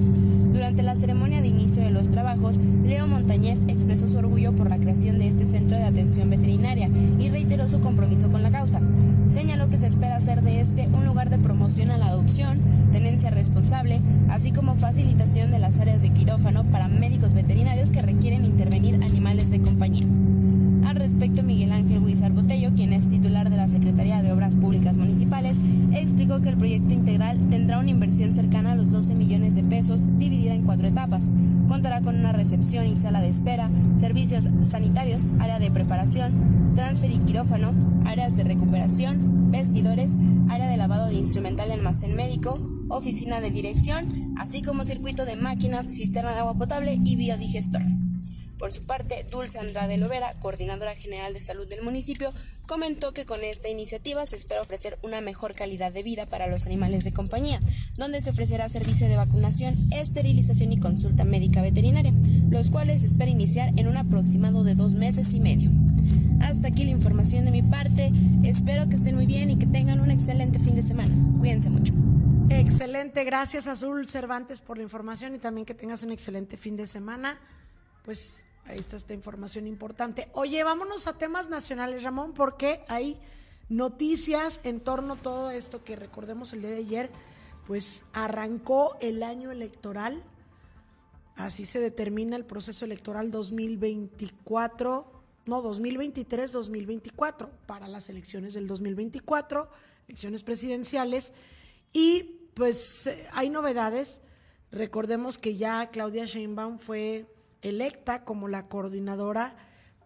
Durante 0.52 0.82
la 0.82 0.96
ceremonia 0.96 1.40
de 1.40 1.48
inicio 1.48 1.82
de 1.82 1.90
los 1.90 2.08
trabajos, 2.08 2.58
Leo 2.84 3.06
Montañez 3.06 3.62
expresó 3.68 4.08
su 4.08 4.18
orgullo 4.18 4.52
por 4.52 4.68
la 4.68 4.78
creación 4.78 5.18
de 5.18 5.28
este 5.28 5.44
centro 5.44 5.76
de 5.76 5.84
atención 5.84 6.28
veterinaria 6.28 6.90
y 7.20 7.28
reiteró 7.28 7.68
su 7.68 7.80
compromiso 7.80 8.30
con 8.30 8.42
la 8.42 8.50
causa. 8.50 8.80
Señaló 9.28 9.68
que 9.68 9.78
se 9.78 9.86
espera 9.86 10.16
hacer 10.16 10.42
de 10.42 10.60
este 10.60 10.88
un 10.88 11.06
lugar 11.06 11.19
de 11.28 11.38
promoción 11.38 11.90
a 11.90 11.98
la 11.98 12.06
adopción, 12.06 12.58
tenencia 12.92 13.30
responsable, 13.30 14.00
así 14.30 14.52
como 14.52 14.76
facilitación 14.76 15.50
de 15.50 15.58
las 15.58 15.78
áreas 15.78 16.00
de 16.00 16.10
quirófano 16.10 16.64
para 16.64 16.88
médicos 16.88 17.34
veterinarios 17.34 17.92
que 17.92 18.00
requieren 18.00 18.44
intervenir 18.44 18.94
animales 18.94 19.50
de 19.50 19.60
compañía. 19.60 20.06
Respecto, 21.10 21.42
Miguel 21.42 21.72
Ángel 21.72 21.98
Huizar 21.98 22.30
Botello, 22.30 22.72
quien 22.76 22.92
es 22.92 23.08
titular 23.08 23.50
de 23.50 23.56
la 23.56 23.66
Secretaría 23.66 24.22
de 24.22 24.30
Obras 24.30 24.54
Públicas 24.54 24.96
Municipales, 24.96 25.58
explicó 25.92 26.40
que 26.40 26.50
el 26.50 26.56
proyecto 26.56 26.94
integral 26.94 27.36
tendrá 27.50 27.80
una 27.80 27.90
inversión 27.90 28.32
cercana 28.32 28.72
a 28.72 28.74
los 28.76 28.92
12 28.92 29.16
millones 29.16 29.56
de 29.56 29.64
pesos 29.64 30.06
dividida 30.20 30.54
en 30.54 30.62
cuatro 30.62 30.86
etapas. 30.86 31.32
Contará 31.66 32.00
con 32.00 32.16
una 32.16 32.32
recepción 32.32 32.86
y 32.86 32.96
sala 32.96 33.20
de 33.20 33.28
espera, 33.28 33.68
servicios 33.96 34.48
sanitarios, 34.62 35.30
área 35.40 35.58
de 35.58 35.72
preparación, 35.72 36.32
transfer 36.76 37.10
y 37.10 37.18
quirófano, 37.18 37.74
áreas 38.04 38.36
de 38.36 38.44
recuperación, 38.44 39.50
vestidores, 39.50 40.14
área 40.48 40.68
de 40.68 40.76
lavado 40.76 41.08
de 41.08 41.14
instrumental 41.14 41.70
y 41.70 41.72
almacén 41.72 42.14
médico, 42.14 42.56
oficina 42.88 43.40
de 43.40 43.50
dirección, 43.50 44.06
así 44.38 44.62
como 44.62 44.84
circuito 44.84 45.24
de 45.24 45.34
máquinas, 45.34 45.88
cisterna 45.88 46.32
de 46.34 46.38
agua 46.38 46.56
potable 46.56 47.00
y 47.04 47.16
biodigestor. 47.16 47.82
Por 48.60 48.72
su 48.72 48.82
parte, 48.82 49.24
Dulce 49.30 49.58
Andrade 49.58 49.96
Lovera, 49.96 50.34
coordinadora 50.38 50.94
general 50.94 51.32
de 51.32 51.40
salud 51.40 51.66
del 51.66 51.80
municipio, 51.80 52.30
comentó 52.66 53.14
que 53.14 53.24
con 53.24 53.42
esta 53.42 53.70
iniciativa 53.70 54.26
se 54.26 54.36
espera 54.36 54.60
ofrecer 54.60 54.98
una 55.02 55.22
mejor 55.22 55.54
calidad 55.54 55.90
de 55.90 56.02
vida 56.02 56.26
para 56.26 56.46
los 56.46 56.66
animales 56.66 57.02
de 57.02 57.14
compañía, 57.14 57.58
donde 57.96 58.20
se 58.20 58.28
ofrecerá 58.28 58.68
servicio 58.68 59.08
de 59.08 59.16
vacunación, 59.16 59.74
esterilización 59.92 60.72
y 60.72 60.78
consulta 60.78 61.24
médica 61.24 61.62
veterinaria, 61.62 62.12
los 62.50 62.68
cuales 62.68 63.00
se 63.00 63.06
espera 63.06 63.30
iniciar 63.30 63.72
en 63.78 63.88
un 63.88 63.96
aproximado 63.96 64.62
de 64.62 64.74
dos 64.74 64.94
meses 64.94 65.32
y 65.32 65.40
medio. 65.40 65.70
Hasta 66.42 66.68
aquí 66.68 66.84
la 66.84 66.90
información 66.90 67.46
de 67.46 67.52
mi 67.52 67.62
parte. 67.62 68.12
Espero 68.44 68.90
que 68.90 68.96
estén 68.96 69.16
muy 69.16 69.24
bien 69.24 69.50
y 69.50 69.56
que 69.56 69.66
tengan 69.66 70.00
un 70.00 70.10
excelente 70.10 70.58
fin 70.58 70.76
de 70.76 70.82
semana. 70.82 71.14
Cuídense 71.38 71.70
mucho. 71.70 71.94
Excelente, 72.50 73.24
gracias 73.24 73.66
Azul 73.68 74.06
Cervantes 74.06 74.60
por 74.60 74.76
la 74.76 74.82
información 74.82 75.34
y 75.34 75.38
también 75.38 75.64
que 75.64 75.72
tengas 75.72 76.02
un 76.02 76.12
excelente 76.12 76.58
fin 76.58 76.76
de 76.76 76.86
semana. 76.86 77.40
Pues 78.04 78.44
ahí 78.70 78.78
está 78.78 78.96
esta 78.96 79.14
información 79.14 79.66
importante. 79.66 80.28
Oye, 80.32 80.62
vámonos 80.64 81.06
a 81.06 81.18
temas 81.18 81.48
nacionales, 81.48 82.02
Ramón, 82.02 82.32
porque 82.32 82.82
hay 82.88 83.18
noticias 83.68 84.60
en 84.64 84.80
torno 84.80 85.14
a 85.14 85.22
todo 85.22 85.50
esto 85.50 85.84
que 85.84 85.96
recordemos 85.96 86.52
el 86.52 86.62
día 86.62 86.70
de 86.70 86.76
ayer, 86.78 87.10
pues 87.66 88.04
arrancó 88.12 88.96
el 89.00 89.22
año 89.22 89.50
electoral. 89.50 90.22
Así 91.36 91.64
se 91.66 91.80
determina 91.80 92.36
el 92.36 92.44
proceso 92.44 92.84
electoral 92.84 93.30
2024 93.30 95.20
no, 95.46 95.62
2023-2024, 95.62 97.48
para 97.66 97.88
las 97.88 98.08
elecciones 98.08 98.54
del 98.54 98.66
2024, 98.66 99.68
elecciones 100.06 100.42
presidenciales. 100.42 101.32
Y 101.92 102.48
pues 102.54 103.06
eh, 103.06 103.26
hay 103.32 103.50
novedades. 103.50 104.22
Recordemos 104.70 105.38
que 105.38 105.56
ya 105.56 105.90
Claudia 105.90 106.24
Sheinbaum 106.26 106.78
fue 106.78 107.26
electa 107.62 108.24
como 108.24 108.48
la 108.48 108.68
coordinadora 108.68 109.56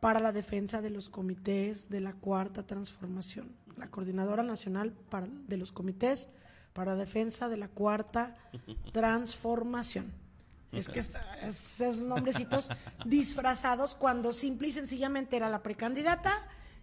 para 0.01 0.21
la 0.21 0.33
defensa 0.33 0.83
de 0.83 0.91
los 0.91 1.09
comités 1.09 1.89
de 1.89 2.01
la 2.01 2.13
cuarta 2.13 2.67
transformación, 2.67 3.57
la 3.77 3.91
coordinadora 3.91 4.43
nacional 4.43 4.93
para, 4.93 5.29
de 5.29 5.57
los 5.57 5.73
comités 5.73 6.29
para 6.73 6.93
la 6.93 6.99
defensa 6.99 7.49
de 7.49 7.57
la 7.57 7.69
cuarta 7.69 8.37
transformación. 8.93 10.13
Es 10.73 10.89
que 10.89 10.99
esos 10.99 12.05
nombrecitos 12.05 12.69
disfrazados 13.07 13.95
cuando 13.95 14.33
simple 14.33 14.69
y 14.69 14.73
sencillamente 14.73 15.37
era 15.37 15.49
la 15.49 15.63
precandidata 15.63 16.33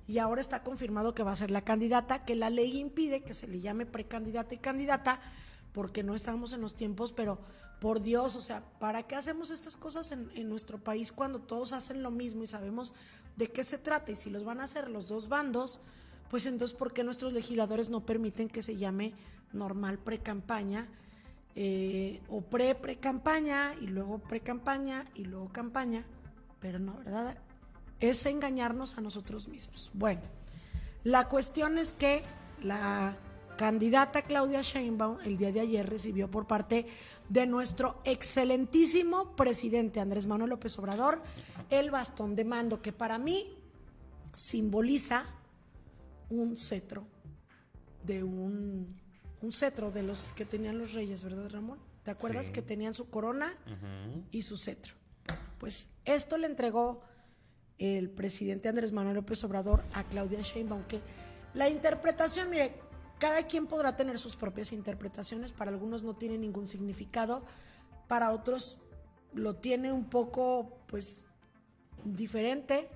y 0.07 0.17
ahora 0.17 0.41
está 0.41 0.63
confirmado 0.63 1.13
que 1.13 1.23
va 1.23 1.31
a 1.31 1.35
ser 1.35 1.51
la 1.51 1.61
candidata, 1.61 2.23
que 2.23 2.35
la 2.35 2.49
ley 2.49 2.79
impide 2.79 3.23
que 3.23 3.33
se 3.33 3.47
le 3.47 3.59
llame 3.59 3.85
precandidata 3.85 4.55
y 4.55 4.59
candidata 4.59 5.21
porque 5.73 6.03
no 6.03 6.15
estamos 6.15 6.53
en 6.53 6.61
los 6.61 6.75
tiempos, 6.75 7.13
pero 7.13 7.39
por 7.81 8.03
Dios, 8.03 8.35
o 8.35 8.41
sea, 8.41 8.63
¿para 8.77 9.01
qué 9.01 9.15
hacemos 9.15 9.49
estas 9.49 9.75
cosas 9.75 10.11
en, 10.11 10.47
nuestro 10.47 10.77
país 10.77 11.11
cuando 11.11 11.39
todos 11.39 11.73
hacen 11.73 12.03
lo 12.03 12.11
mismo 12.11 12.43
y 12.43 12.47
sabemos 12.47 12.93
de 13.37 13.47
qué 13.47 13.63
se 13.63 13.79
trata? 13.79 14.11
Y 14.11 14.15
si 14.15 14.29
los 14.29 14.45
van 14.45 14.61
a 14.61 14.65
hacer 14.65 14.87
los 14.87 15.07
dos 15.07 15.29
bandos, 15.29 15.79
pues 16.29 16.45
entonces, 16.45 16.77
¿por 16.77 16.93
qué 16.93 17.03
nuestros 17.03 17.33
legisladores 17.33 17.89
no 17.89 18.05
permiten 18.05 18.49
que 18.49 18.61
se 18.61 18.75
llame 18.75 19.15
normal 19.51 19.97
precampaña? 19.97 20.87
Eh, 21.55 22.21
o 22.27 22.41
pre-pre-campaña 22.41 23.73
y 23.81 23.87
luego 23.87 24.19
pre-campaña 24.19 25.03
y 25.15 25.25
luego 25.25 25.49
campaña, 25.51 26.05
pero 26.59 26.77
no, 26.77 26.97
¿verdad? 26.99 27.35
Es 27.99 28.27
engañarnos 28.27 28.99
a 28.99 29.01
nosotros 29.01 29.47
mismos. 29.47 29.89
Bueno, 29.95 30.21
la 31.03 31.27
cuestión 31.27 31.79
es 31.79 31.93
que 31.93 32.23
la 32.61 33.17
candidata 33.57 34.21
Claudia 34.21 34.61
Sheinbaum 34.61 35.17
el 35.23 35.37
día 35.37 35.51
de 35.51 35.59
ayer 35.59 35.89
recibió 35.89 36.31
por 36.31 36.47
parte 36.47 36.85
de 37.31 37.47
nuestro 37.47 38.01
excelentísimo 38.03 39.37
presidente 39.37 40.01
Andrés 40.01 40.27
Manuel 40.27 40.49
López 40.49 40.77
Obrador 40.79 41.23
el 41.69 41.89
bastón 41.89 42.35
de 42.35 42.43
mando 42.43 42.81
que 42.81 42.91
para 42.91 43.17
mí 43.17 43.55
simboliza 44.35 45.23
un 46.29 46.57
cetro 46.57 47.07
de 48.03 48.23
un 48.23 48.99
un 49.41 49.51
cetro 49.51 49.91
de 49.91 50.03
los 50.03 50.29
que 50.35 50.45
tenían 50.45 50.77
los 50.77 50.93
reyes, 50.93 51.23
¿verdad, 51.23 51.49
Ramón? 51.49 51.79
¿Te 52.03 52.11
acuerdas 52.11 52.51
que 52.51 52.61
tenían 52.61 52.93
su 52.93 53.09
corona 53.09 53.51
y 54.31 54.43
su 54.43 54.57
cetro? 54.57 54.93
Pues 55.57 55.89
esto 56.05 56.37
le 56.37 56.47
entregó 56.47 57.01
el 57.77 58.09
presidente 58.09 58.69
Andrés 58.69 58.91
Manuel 58.91 59.15
López 59.15 59.43
Obrador 59.43 59.83
a 59.93 60.03
Claudia 60.03 60.41
Sheinbaum, 60.41 60.83
que 60.83 60.99
la 61.53 61.69
interpretación, 61.69 62.49
mire, 62.49 62.75
cada 63.21 63.45
quien 63.45 63.67
podrá 63.67 63.95
tener 63.95 64.17
sus 64.17 64.35
propias 64.35 64.73
interpretaciones, 64.73 65.51
para 65.51 65.69
algunos 65.69 66.01
no 66.01 66.15
tiene 66.15 66.39
ningún 66.39 66.67
significado, 66.67 67.45
para 68.07 68.31
otros 68.31 68.79
lo 69.35 69.57
tiene 69.57 69.91
un 69.91 70.05
poco, 70.05 70.79
pues, 70.87 71.25
diferente. 72.03 72.89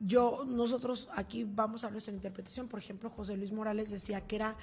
Yo, 0.00 0.44
nosotros 0.44 1.08
aquí 1.14 1.44
vamos 1.44 1.84
a 1.84 1.86
hablar 1.86 2.02
de 2.02 2.10
interpretación, 2.10 2.66
por 2.66 2.80
ejemplo, 2.80 3.08
José 3.08 3.36
Luis 3.36 3.52
Morales 3.52 3.88
decía 3.88 4.20
que 4.26 4.34
era 4.34 4.56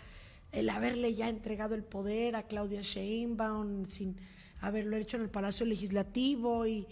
el 0.52 0.70
haberle 0.70 1.16
ya 1.16 1.30
entregado 1.30 1.76
el 1.76 1.86
poder 1.86 2.36
a 2.36 2.44
Claudia 2.44 2.82
Sheinbaum 2.82 3.86
sin 3.86 4.18
haberlo 4.60 4.98
hecho 4.98 5.16
en 5.16 5.24
el 5.24 5.30
Palacio 5.30 5.66
Legislativo 5.66 6.68
y, 6.68 6.86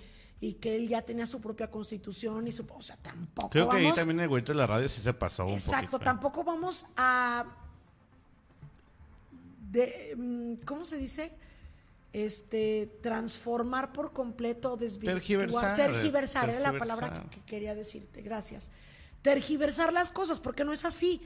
que 0.61 0.77
él 0.77 0.87
ya 0.87 1.01
tenía 1.01 1.25
su 1.25 1.41
propia 1.41 1.69
constitución 1.69 2.47
y 2.47 2.53
su... 2.53 2.65
O 2.73 2.81
sea, 2.81 2.95
tampoco 2.95 3.49
Creo 3.49 3.69
que 3.69 3.77
ahí 3.77 3.93
también 3.93 4.21
el 4.21 4.29
güeyito 4.29 4.53
de 4.53 4.59
la 4.59 4.65
radio 4.65 4.87
sí 4.87 5.01
se 5.01 5.13
pasó 5.13 5.45
Exacto, 5.49 5.99
tampoco 5.99 6.45
vamos 6.45 6.87
a... 6.95 7.57
De, 9.71 10.13
mm, 10.17 10.65
¿Cómo 10.65 10.85
se 10.85 10.97
dice? 10.97 11.31
Este, 12.13 12.89
transformar 13.01 13.93
por 13.93 14.11
completo, 14.11 14.75
desvirtuar, 14.75 15.15
tergiversar, 15.15 15.75
tergiversar, 15.77 16.49
era 16.49 16.59
la 16.59 16.77
palabra 16.77 17.13
que, 17.13 17.39
que, 17.39 17.45
quería 17.45 17.73
decirte, 17.73 18.21
gracias. 18.21 18.69
Tergiversar 19.21 19.93
las 19.93 20.09
cosas, 20.09 20.39
porque 20.39 20.65
no 20.65 20.73
es 20.73 20.83
así. 20.83 21.21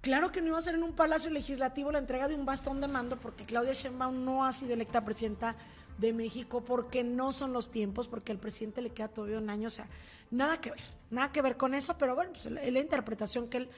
Claro 0.00 0.30
que 0.30 0.40
no 0.40 0.48
iba 0.48 0.58
a 0.58 0.62
ser 0.62 0.76
en 0.76 0.84
un 0.84 0.92
palacio 0.92 1.30
legislativo 1.30 1.90
la 1.90 1.98
entrega 1.98 2.28
de 2.28 2.36
un 2.36 2.46
bastón 2.46 2.80
de 2.80 2.86
mando 2.86 3.18
porque 3.18 3.44
Claudia 3.44 3.72
Sheinbaum 3.72 4.24
no 4.24 4.44
ha 4.44 4.52
sido 4.52 4.74
electa 4.74 5.04
presidenta 5.04 5.56
de 5.98 6.12
México 6.12 6.64
porque 6.64 7.02
no 7.02 7.32
son 7.32 7.52
los 7.52 7.72
tiempos, 7.72 8.06
porque 8.06 8.30
al 8.30 8.38
presidente 8.38 8.80
le 8.80 8.90
queda 8.90 9.08
todavía 9.08 9.38
un 9.38 9.50
año, 9.50 9.66
o 9.66 9.70
sea, 9.70 9.88
nada 10.30 10.60
que 10.60 10.70
ver, 10.70 10.80
nada 11.10 11.32
que 11.32 11.42
ver 11.42 11.56
con 11.56 11.74
eso, 11.74 11.98
pero 11.98 12.14
bueno, 12.14 12.30
pues 12.32 12.46
es 12.46 12.72
la 12.72 12.78
interpretación 12.78 13.48
que 13.48 13.56
él, 13.56 13.70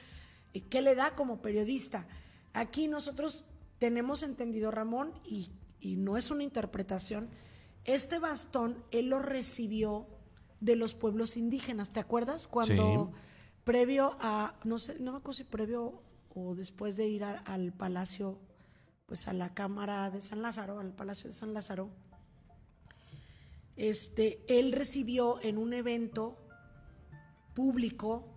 que 0.69 0.83
le 0.83 0.93
da 0.93 1.15
como 1.15 1.41
periodista. 1.41 2.05
Aquí 2.53 2.87
nosotros 2.87 3.45
tenemos 3.81 4.21
entendido, 4.21 4.69
Ramón, 4.69 5.11
y, 5.25 5.49
no 5.97 6.15
es 6.15 6.29
una 6.29 6.43
interpretación, 6.43 7.31
este 7.83 8.19
bastón 8.19 8.85
él 8.91 9.09
lo 9.09 9.17
recibió 9.17 10.05
de 10.59 10.75
los 10.75 10.93
pueblos 10.93 11.35
indígenas, 11.35 11.91
¿te 11.91 11.99
acuerdas? 11.99 12.47
Cuando 12.47 13.11
previo 13.63 14.15
a, 14.19 14.53
no 14.65 14.77
sé, 14.77 14.99
no 14.99 15.13
me 15.13 15.17
acuerdo 15.17 15.33
si 15.33 15.43
previo 15.45 16.03
o 16.35 16.53
después 16.53 16.95
de 16.95 17.07
ir 17.07 17.23
al 17.23 17.73
palacio, 17.73 18.39
pues 19.07 19.27
a 19.27 19.33
la 19.33 19.55
Cámara 19.55 20.11
de 20.11 20.21
San 20.21 20.43
Lázaro, 20.43 20.79
al 20.79 20.93
Palacio 20.93 21.31
de 21.31 21.35
San 21.35 21.55
Lázaro, 21.55 21.89
este, 23.77 24.43
él 24.47 24.73
recibió 24.73 25.41
en 25.41 25.57
un 25.57 25.73
evento 25.73 26.37
público 27.55 28.27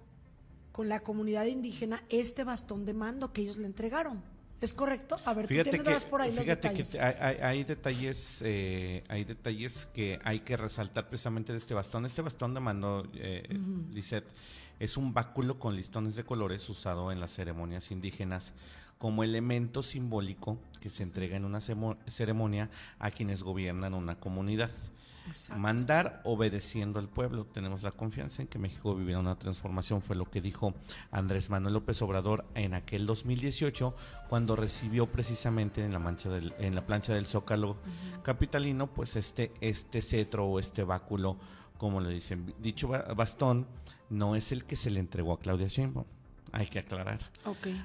con 0.72 0.88
la 0.88 1.01
comunidad 1.01 1.45
indígena 1.45 2.03
este 2.09 2.45
bastón 2.45 2.86
de 2.86 2.95
mando 2.95 3.34
que 3.34 3.42
ellos 3.42 3.59
le 3.59 3.66
entregaron. 3.66 4.34
¿Es 4.64 4.72
correcto? 4.72 5.20
A 5.26 5.34
ver, 5.34 5.46
fíjate 5.46 5.76
tú 5.76 5.82
tienes 5.82 6.06
por 6.06 6.22
ahí 6.22 6.32
los 6.32 6.46
detalles. 6.46 6.92
que 6.92 6.98
hay, 6.98 7.64
detalles, 7.64 8.40
eh, 8.42 9.04
hay 9.08 9.24
detalles 9.24 9.86
que 9.92 10.18
hay 10.24 10.40
que 10.40 10.56
resaltar 10.56 11.06
precisamente 11.06 11.52
de 11.52 11.58
este 11.58 11.74
bastón. 11.74 12.06
Este 12.06 12.22
bastón 12.22 12.54
de 12.54 12.60
mando, 12.60 13.06
eh, 13.12 13.46
es 14.80 14.96
un 14.96 15.12
báculo 15.12 15.58
con 15.58 15.76
listones 15.76 16.14
de 16.14 16.24
colores 16.24 16.66
usado 16.70 17.12
en 17.12 17.20
las 17.20 17.34
ceremonias 17.34 17.90
indígenas 17.90 18.54
como 18.96 19.22
elemento 19.22 19.82
simbólico 19.82 20.56
que 20.80 20.88
se 20.88 21.02
entrega 21.02 21.36
en 21.36 21.44
una 21.44 21.60
ceremonia 21.60 22.70
a 22.98 23.10
quienes 23.10 23.42
gobiernan 23.42 23.92
una 23.92 24.18
comunidad. 24.18 24.70
Mandar 25.57 26.20
obedeciendo 26.25 26.99
al 26.99 27.09
pueblo. 27.09 27.47
Tenemos 27.47 27.83
la 27.83 27.93
confianza 27.93 28.43
en 28.43 28.49
que 28.49 28.59
México 28.59 28.95
vivirá 28.95 29.18
una 29.18 29.37
transformación, 29.37 30.03
fue 30.03 30.16
lo 30.16 30.27
que 30.31 30.41
dijo 30.41 30.75
Andrés 31.11 31.51
Manuel 31.51 31.75
López 31.75 32.01
Obrador 32.03 32.45
en 32.55 32.75
aquel 32.75 33.07
2018, 33.07 33.95
cuando 34.29 34.55
recibió 34.57 35.07
precisamente 35.07 35.85
en 35.85 35.93
la, 35.93 35.99
mancha 35.99 36.29
del, 36.29 36.55
en 36.59 36.75
la 36.75 36.87
plancha 36.87 37.14
del 37.14 37.27
Zócalo 37.27 37.77
capitalino, 38.22 38.89
pues 38.89 39.16
este, 39.16 39.53
este 39.61 40.03
cetro 40.03 40.47
o 40.47 40.61
este 40.61 40.85
báculo, 40.85 41.39
como 41.79 42.01
le 42.01 42.11
dicen. 42.11 42.55
Dicho 42.59 42.89
bastón 42.89 43.66
no 44.11 44.37
es 44.37 44.53
el 44.53 44.64
que 44.64 44.77
se 44.77 44.91
le 44.91 45.01
entregó 45.01 45.33
a 45.33 45.41
Claudia 45.41 45.68
Sheinbaum. 45.68 46.07
Hay 46.57 46.66
que 46.66 46.78
aclarar. 46.78 47.18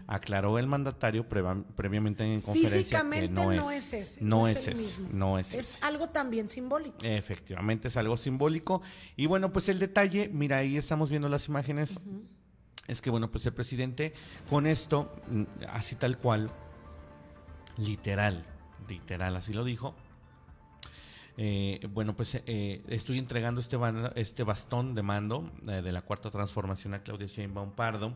Aclaró 0.05 0.59
el 0.59 0.67
mandatario 0.67 1.27
previamente 1.27 2.23
en 2.23 2.39
conferencia 2.39 2.77
Físicamente 2.77 3.27
que 3.27 3.33
no, 3.33 3.71
es, 3.71 3.93
ese. 3.93 4.23
No, 4.23 4.47
es, 4.47 4.67
el 4.67 4.75
mismo. 4.75 5.09
No 5.11 5.39
es, 5.39 5.55
es 5.55 5.83
algo 5.83 6.09
también 6.09 6.49
simbólico. 6.49 6.97
Efectivamente, 7.01 7.87
es 7.87 7.97
algo 7.97 8.15
simbólico. 8.15 8.83
Y 9.15 9.25
bueno, 9.25 9.51
pues 9.51 9.69
el 9.69 9.79
detalle, 9.79 10.29
mira, 10.31 10.57
ahí 10.57 10.77
estamos 10.77 11.09
viendo 11.09 11.27
las 11.29 11.47
imágenes. 11.47 11.99
Es 12.87 13.01
que 13.01 13.09
bueno, 13.09 13.31
pues 13.31 13.43
el 13.47 13.53
presidente 13.53 14.13
con 14.47 14.67
esto, 14.67 15.19
mm, 15.31 15.43
así 15.69 15.95
tal 15.95 16.19
cual, 16.19 16.51
literal, 17.77 18.45
literal, 18.87 19.35
así 19.35 19.51
lo 19.51 19.63
dijo, 19.63 19.95
eh, 21.37 21.87
bueno, 21.91 22.15
pues 22.15 22.35
eh, 22.45 22.83
estoy 22.87 23.17
entregando 23.17 23.61
este, 23.61 23.77
este 24.15 24.43
bastón 24.43 24.93
de 24.93 25.01
mando 25.01 25.49
eh, 25.67 25.81
de 25.81 25.91
la 25.91 26.01
cuarta 26.01 26.29
transformación 26.29 26.93
a 26.93 27.01
Claudia 27.01 27.27
Sheinbaum 27.27 27.71
Pardo, 27.71 28.13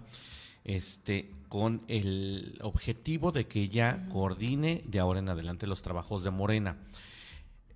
este, 0.65 1.31
con 1.49 1.83
el 1.87 2.57
objetivo 2.61 3.31
de 3.31 3.47
que 3.47 3.61
ella 3.61 4.05
coordine 4.11 4.83
de 4.85 4.99
ahora 4.99 5.19
en 5.19 5.29
adelante 5.29 5.67
los 5.67 5.81
trabajos 5.81 6.23
de 6.23 6.31
Morena. 6.31 6.77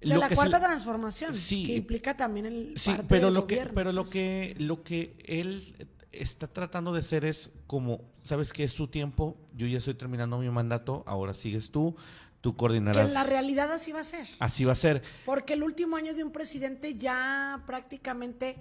De 0.02 0.18
la 0.18 0.30
cuarta 0.30 0.60
transformación, 0.60 1.36
sí, 1.36 1.64
que 1.64 1.74
implica 1.74 2.16
también 2.16 2.46
el 2.46 2.74
sí, 2.78 2.96
pero 3.08 3.32
lo 3.32 3.48
que, 3.48 3.66
pero 3.74 3.92
lo 3.92 4.06
que, 4.06 4.56
lo 4.60 4.84
que 4.84 5.16
él 5.26 5.76
está 6.12 6.48
tratando 6.48 6.94
de 6.94 7.00
hacer 7.00 7.26
es 7.26 7.50
como, 7.66 8.02
¿sabes 8.24 8.54
qué 8.54 8.64
es 8.64 8.76
tu 8.76 8.88
tiempo? 8.88 9.36
Yo 9.56 9.66
ya 9.66 9.80
estoy 9.80 9.96
terminando 9.96 10.38
mi 10.38 10.50
mandato, 10.50 11.04
ahora 11.08 11.34
sigues 11.34 11.72
tú, 11.72 11.96
tú 12.42 12.56
coordinarás. 12.56 13.04
Que 13.04 13.08
en 13.08 13.14
la 13.14 13.24
realidad 13.24 13.72
así 13.72 13.92
va 13.92 14.02
a 14.02 14.04
ser. 14.04 14.28
Así 14.40 14.66
va 14.66 14.74
a 14.74 14.76
ser. 14.76 15.02
Porque 15.26 15.54
el 15.54 15.64
último 15.64 15.96
año 15.96 16.14
de 16.14 16.24
un 16.24 16.32
presidente 16.32 16.96
ya 16.96 17.64
prácticamente 17.66 18.58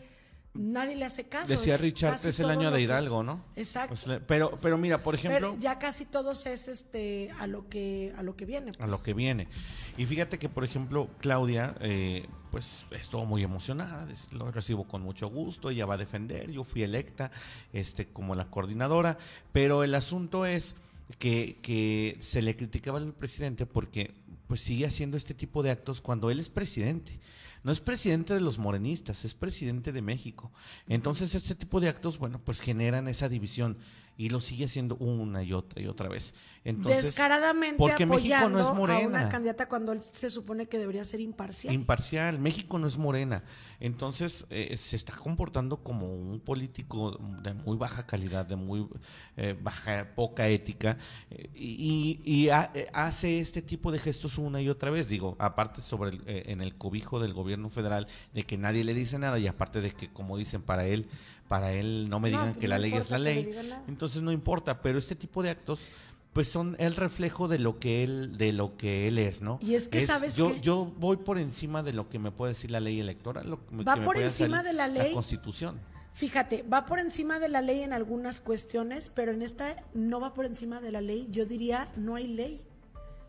nadie 0.59 0.97
le 0.97 1.05
hace 1.05 1.29
caso. 1.29 1.53
Decía 1.53 1.77
Richard, 1.77 2.15
es 2.15 2.39
el 2.41 2.51
año 2.51 2.71
de 2.71 2.83
Hidalgo, 2.83 3.23
¿no? 3.23 3.45
Exacto. 3.57 3.95
Pues 4.05 4.21
pero, 4.27 4.53
pero 4.63 4.79
mira, 4.79 5.03
por 5.03 5.15
ejemplo. 5.15 5.53
Pero 5.53 5.61
ya 5.61 5.79
casi 5.79 6.05
todos 6.05 6.47
es 6.47 6.69
este 6.69 7.31
a 7.39 7.47
lo 7.47 7.69
que 7.69 8.13
a 8.17 8.23
lo 8.23 8.37
que 8.37 8.45
viene. 8.45 8.73
A 8.79 8.87
lo 8.87 8.93
pues. 8.93 9.03
que 9.03 9.15
viene. 9.15 9.49
Y 9.97 10.07
fíjate 10.07 10.39
que, 10.39 10.49
por 10.49 10.65
ejemplo, 10.65 11.09
Claudia, 11.21 11.75
eh, 11.81 12.27
pues 12.51 12.85
estuvo 12.91 13.25
muy 13.25 13.43
emocionada, 13.43 14.07
lo 14.31 14.51
recibo 14.51 14.87
con 14.87 15.03
mucho 15.03 15.29
gusto, 15.29 15.71
ella 15.71 15.87
va 15.87 15.95
a 15.95 15.99
defender, 15.99 16.51
yo 16.51 16.65
fui 16.65 16.83
electa 16.83 17.31
este, 17.73 18.07
como 18.07 18.35
la 18.35 18.51
coordinadora, 18.51 19.19
pero 19.53 19.85
el 19.85 19.95
asunto 19.95 20.45
es 20.45 20.75
que, 21.19 21.57
que 21.63 22.19
se 22.21 22.43
le 22.43 22.57
criticaba 22.57 22.99
al 22.99 23.13
presidente 23.13 23.65
porque 23.65 24.13
pues 24.49 24.61
sigue 24.61 24.87
haciendo 24.87 25.17
este 25.17 25.35
tipo 25.35 25.63
de 25.63 25.71
actos 25.71 26.01
cuando 26.01 26.31
él 26.31 26.41
es 26.41 26.49
presidente. 26.49 27.19
No 27.67 27.73
es 27.73 27.81
presidente 27.81 28.33
de 28.33 28.41
los 28.41 28.61
morenistas, 28.61 29.25
es 29.25 29.35
presidente 29.35 29.91
de 29.91 30.01
México. 30.01 30.53
Entonces, 30.87 31.35
este 31.35 31.57
tipo 31.57 31.81
de 31.81 31.89
actos, 31.89 32.17
bueno, 32.17 32.41
pues 32.45 32.61
generan 32.61 33.09
esa 33.09 33.29
división 33.29 33.77
y 34.19 34.29
lo 34.31 34.41
sigue 34.41 34.65
haciendo 34.65 34.97
una 34.97 35.43
y 35.43 35.53
otra 35.53 35.81
y 35.83 35.87
otra 35.87 36.09
vez. 36.09 36.33
Entonces, 36.65 37.05
Descaradamente 37.05 37.77
porque 37.79 38.03
apoyando 38.05 38.17
México 38.17 38.49
no 38.49 38.73
es 38.73 38.77
morena. 38.79 39.05
a 39.05 39.07
una 39.09 39.29
candidata 39.29 39.69
cuando 39.69 39.93
él 39.93 40.03
se 40.03 40.31
supone 40.31 40.67
que 40.67 40.79
debería 40.79 41.05
ser 41.05 41.21
imparcial. 41.21 41.73
Imparcial. 41.75 42.39
México 42.39 42.79
no 42.79 42.87
es 42.89 42.97
morena. 42.99 43.45
Entonces 43.79 44.47
eh, 44.51 44.77
se 44.77 44.97
está 44.97 45.15
comportando 45.15 45.77
como 45.83 46.13
un 46.15 46.41
político 46.41 47.21
de 47.43 47.53
muy 47.55 47.77
baja 47.77 48.07
calidad, 48.07 48.47
de 48.47 48.57
muy 48.57 48.89
eh, 49.37 49.55
baja, 49.61 50.09
poca 50.17 50.49
ética, 50.49 50.97
eh, 51.31 51.51
y, 51.55 52.21
y 52.25 52.49
ha- 52.49 52.71
eh, 52.75 52.89
hace 52.95 53.39
este 53.39 53.61
tipo 53.63 53.93
de 53.93 53.99
gestos 53.99 54.39
una 54.39 54.61
y 54.63 54.69
otra 54.69 54.91
vez. 54.91 55.09
Digo, 55.09 55.37
aparte 55.39 55.83
sobre 55.83 56.11
el, 56.11 56.23
eh, 56.27 56.45
en 56.47 56.63
el 56.63 56.75
cobijo 56.77 57.21
del 57.21 57.35
gobierno 57.35 57.69
federal, 57.71 58.09
de 58.33 58.45
que 58.45 58.57
nadie 58.57 58.83
le 58.83 58.95
dice 58.95 59.19
nada, 59.19 59.39
y 59.39 59.47
aparte 59.47 59.81
de 59.83 59.93
que, 59.93 60.09
como 60.11 60.37
dicen, 60.39 60.63
para 60.63 60.87
él, 60.87 61.07
para 61.49 61.73
él 61.73 62.09
no 62.09 62.21
me 62.21 62.31
No, 62.31 62.39
digan 62.39 62.53
pues 62.53 62.61
que 62.61 62.69
no 62.69 62.75
la 62.75 62.79
ley 62.79 62.93
es 62.95 63.11
la 63.11 63.19
que 63.19 63.23
le 63.23 63.35
ley. 63.35 63.73
Entonces 63.89 64.23
no 64.23 64.33
importa, 64.33 64.83
pero 64.83 64.99
este 64.99 65.15
tipo 65.15 65.43
de 65.43 65.51
actos 65.51 65.89
pues 66.33 66.51
son 66.51 66.77
el 66.79 66.95
reflejo 66.95 67.49
de 67.49 67.59
lo 67.59 67.79
que 67.79 68.05
él 68.05 68.37
de 68.37 68.53
lo 68.53 68.77
que 68.77 69.09
él 69.09 69.19
es, 69.19 69.41
¿no? 69.41 69.59
Y 69.63 69.75
es 69.75 69.89
que, 69.89 70.05
¿sabes 70.05 70.37
yo 70.37 70.53
qué? 70.53 70.61
yo 70.61 70.93
voy 70.99 71.17
por 71.17 71.39
encima 71.39 71.83
de 71.83 71.95
lo 71.95 72.11
que 72.11 72.19
me 72.19 72.31
puede 72.31 72.53
decir 72.53 72.71
la 72.71 72.81
ley 72.81 73.01
electoral, 73.01 73.49
lo 73.49 73.65
que 73.67 73.77
Va 73.83 73.95
que 73.95 74.01
me 74.01 74.07
por 74.07 74.19
encima 74.19 74.63
de 74.63 74.75
la 74.75 74.87
ley. 74.87 75.15
Constitución. 75.15 75.81
Fíjate, 76.13 76.63
va 76.63 76.85
por 76.85 76.99
encima 76.99 77.39
de 77.39 77.49
la 77.49 77.63
ley 77.63 77.83
en 77.83 77.93
algunas 77.93 78.41
cuestiones, 78.41 79.09
pero 79.09 79.33
en 79.33 79.43
esta 79.43 79.83
no 79.95 80.21
va 80.21 80.35
por 80.35 80.45
encima 80.45 80.81
de 80.81 80.93
la 80.93 81.01
ley. 81.01 81.27
Yo 81.31 81.47
diría, 81.47 81.91
no 81.97 82.17
hay 82.17 82.29
ley. 82.29 82.63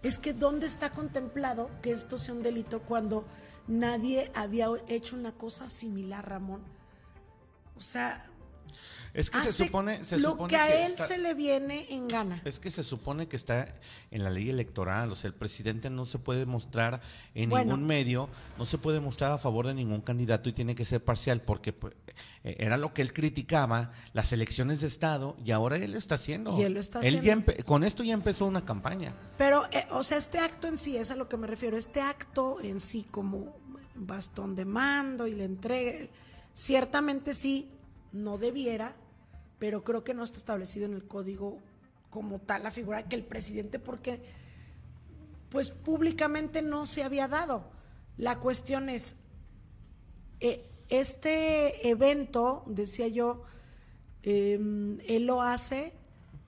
Es 0.03 0.19
que 0.19 0.33
¿dónde 0.33 0.67
está 0.67 0.89
contemplado 0.89 1.69
que 1.81 1.91
esto 1.91 2.17
sea 2.17 2.33
un 2.33 2.43
delito 2.43 2.81
cuando 2.81 3.25
nadie 3.67 4.31
había 4.35 4.67
hecho 4.87 5.15
una 5.15 5.31
cosa 5.31 5.69
similar, 5.69 6.27
Ramón? 6.29 6.61
O 7.77 7.81
sea, 7.81 8.23
Es 9.13 9.31
que 9.31 9.39
se 9.47 9.65
supone 9.65 10.03
se 10.03 10.19
lo 10.19 10.31
supone 10.31 10.49
que 10.49 10.57
a 10.57 10.85
él 10.85 10.91
está- 10.91 11.07
se 11.07 11.17
le 11.17 11.33
viene 11.33 11.87
en 11.89 12.07
gana. 12.07 12.41
es 12.45 12.59
que 12.59 12.69
se 12.69 12.83
supone 12.83 13.27
que 13.27 13.35
está 13.35 13.73
en 14.11 14.23
la 14.23 14.29
ley 14.29 14.49
electoral, 14.49 15.11
o 15.11 15.15
sea, 15.15 15.29
el 15.29 15.33
presidente 15.33 15.89
no 15.89 16.05
se 16.05 16.19
puede 16.19 16.45
mostrar 16.45 17.01
en 17.33 17.49
Bueno. 17.49 17.71
ningún 17.71 17.87
medio, 17.87 18.29
no 18.59 18.65
se 18.65 18.77
puede 18.77 18.99
mostrar 18.99 19.31
a 19.31 19.37
favor 19.39 19.65
de 19.65 19.73
ningún 19.73 20.01
candidato 20.01 20.49
y 20.49 20.53
tiene 20.53 20.75
que 20.75 20.85
ser 20.85 21.03
parcial 21.03 21.41
porque 21.41 21.73
pues, 21.73 21.95
eh, 22.43 22.57
era 22.59 22.77
lo 22.77 22.93
que 22.93 23.01
él 23.01 23.11
criticaba, 23.13 23.91
las 24.13 24.31
elecciones 24.33 24.81
de 24.81 24.87
estado 24.87 25.35
y 25.43 25.49
ahora 25.51 25.77
él 25.77 25.93
lo 25.93 25.97
está 25.97 26.15
haciendo. 26.15 26.55
Y 26.59 26.63
él 26.63 26.73
lo 26.73 26.79
está 26.79 26.99
haciendo. 26.99 27.53
con 27.65 27.83
esto 27.83 28.03
ya 28.03 28.13
empezó 28.13 28.45
una 28.45 28.65
campaña. 28.65 29.15
Pero, 29.37 29.63
eh, 29.71 29.87
o 29.91 30.03
sea, 30.03 30.17
este 30.19 30.37
acto 30.39 30.67
en 30.67 30.77
sí, 30.77 30.95
es 30.97 31.09
a 31.09 31.15
lo 31.15 31.27
que 31.27 31.37
me 31.37 31.47
refiero, 31.47 31.75
este 31.77 32.01
acto 32.01 32.61
en 32.61 32.79
sí 32.79 33.05
como 33.09 33.55
bastón 33.95 34.55
de 34.55 34.65
mando 34.65 35.25
y 35.25 35.33
le 35.33 35.45
entregue, 35.45 36.11
ciertamente 36.57 37.35
sí, 37.35 37.69
no 38.11 38.39
debiera, 38.39 38.95
pero 39.59 39.83
creo 39.83 40.03
que 40.03 40.15
no 40.15 40.23
está 40.23 40.39
establecido 40.39 40.87
en 40.87 40.93
el 40.93 41.07
código 41.07 41.59
como 42.09 42.39
tal 42.39 42.63
la 42.63 42.71
figura 42.71 43.07
que 43.07 43.15
el 43.15 43.23
presidente, 43.23 43.77
porque 43.77 44.19
pues 45.49 45.69
públicamente 45.69 46.63
no 46.63 46.87
se 46.87 47.03
había 47.03 47.27
dado. 47.27 47.69
La 48.17 48.39
cuestión 48.39 48.89
es, 48.89 49.17
eh, 50.39 50.67
este 50.89 51.89
evento, 51.89 52.63
decía 52.65 53.07
yo, 53.07 53.43
eh, 54.23 54.55
él 55.07 55.25
lo 55.27 55.43
hace 55.43 55.93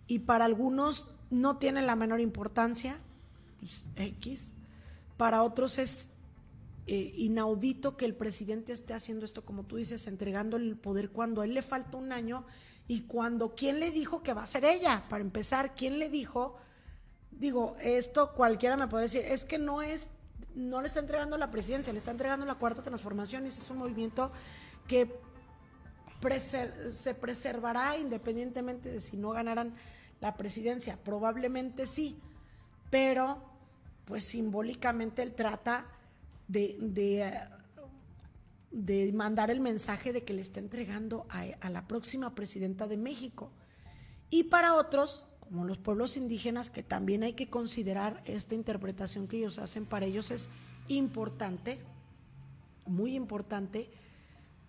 y 0.07 0.19
para 0.19 0.45
algunos 0.45 1.05
no 1.29 1.57
tiene 1.57 1.83
la 1.83 1.95
menor 1.95 2.19
importancia, 2.19 2.99
pues, 3.59 3.85
X, 3.95 4.53
para 5.17 5.43
otros 5.43 5.77
es 5.77 6.09
eh, 6.91 7.13
inaudito 7.17 7.95
que 7.97 8.05
el 8.05 8.15
presidente 8.15 8.73
esté 8.73 8.95
haciendo 8.95 9.23
esto, 9.23 9.45
como 9.45 9.63
tú 9.63 9.75
dices, 9.75 10.07
entregando 10.07 10.57
el 10.57 10.75
poder 10.75 11.11
cuando 11.11 11.41
a 11.41 11.45
él 11.45 11.53
le 11.53 11.61
falta 11.61 11.97
un 11.97 12.11
año 12.11 12.47
y 12.87 13.01
cuando, 13.01 13.53
¿quién 13.53 13.79
le 13.79 13.91
dijo 13.91 14.23
que 14.23 14.33
va 14.33 14.41
a 14.41 14.47
ser 14.47 14.65
ella? 14.65 15.05
Para 15.07 15.21
empezar, 15.21 15.75
¿quién 15.75 15.99
le 15.99 16.09
dijo? 16.09 16.57
Digo, 17.29 17.75
esto 17.79 18.33
cualquiera 18.33 18.75
me 18.75 18.87
puede 18.87 19.03
decir, 19.03 19.21
es 19.23 19.45
que 19.45 19.59
no 19.59 19.83
es, 19.83 20.07
no 20.55 20.81
le 20.81 20.87
está 20.87 20.99
entregando 20.99 21.37
la 21.37 21.51
presidencia, 21.51 21.93
le 21.93 21.99
está 21.99 22.09
entregando 22.09 22.47
la 22.47 22.55
cuarta 22.55 22.81
transformación 22.81 23.45
y 23.45 23.49
ese 23.49 23.61
es 23.61 23.69
un 23.69 23.77
movimiento 23.77 24.31
que 24.87 25.15
se 26.91 27.13
preservará 27.13 27.99
independientemente 27.99 28.89
de 28.89 28.99
si 28.99 29.15
no 29.15 29.29
ganaran 29.29 29.75
la 30.21 30.37
presidencia. 30.37 30.97
Probablemente 31.03 31.85
sí, 31.85 32.19
pero 32.89 33.43
pues 34.05 34.23
simbólicamente 34.23 35.21
él 35.21 35.35
trata 35.35 35.85
de, 36.49 36.75
de, 36.81 37.31
de 38.71 39.13
mandar 39.13 39.49
el 39.51 39.61
mensaje 39.61 40.11
de 40.11 40.23
que 40.25 40.33
le 40.33 40.41
está 40.41 40.59
entregando 40.59 41.25
a, 41.29 41.43
a 41.61 41.69
la 41.69 41.87
próxima 41.87 42.35
presidenta 42.35 42.87
de 42.87 42.97
México. 42.97 43.51
Y 44.29 44.45
para 44.45 44.75
otros, 44.75 45.23
como 45.39 45.63
los 45.63 45.77
pueblos 45.77 46.17
indígenas, 46.17 46.69
que 46.69 46.83
también 46.83 47.23
hay 47.23 47.33
que 47.33 47.49
considerar 47.49 48.21
esta 48.25 48.55
interpretación 48.55 49.27
que 49.27 49.37
ellos 49.37 49.59
hacen, 49.59 49.85
para 49.85 50.07
ellos 50.07 50.31
es 50.31 50.49
importante, 50.87 51.79
muy 52.85 53.15
importante, 53.15 53.89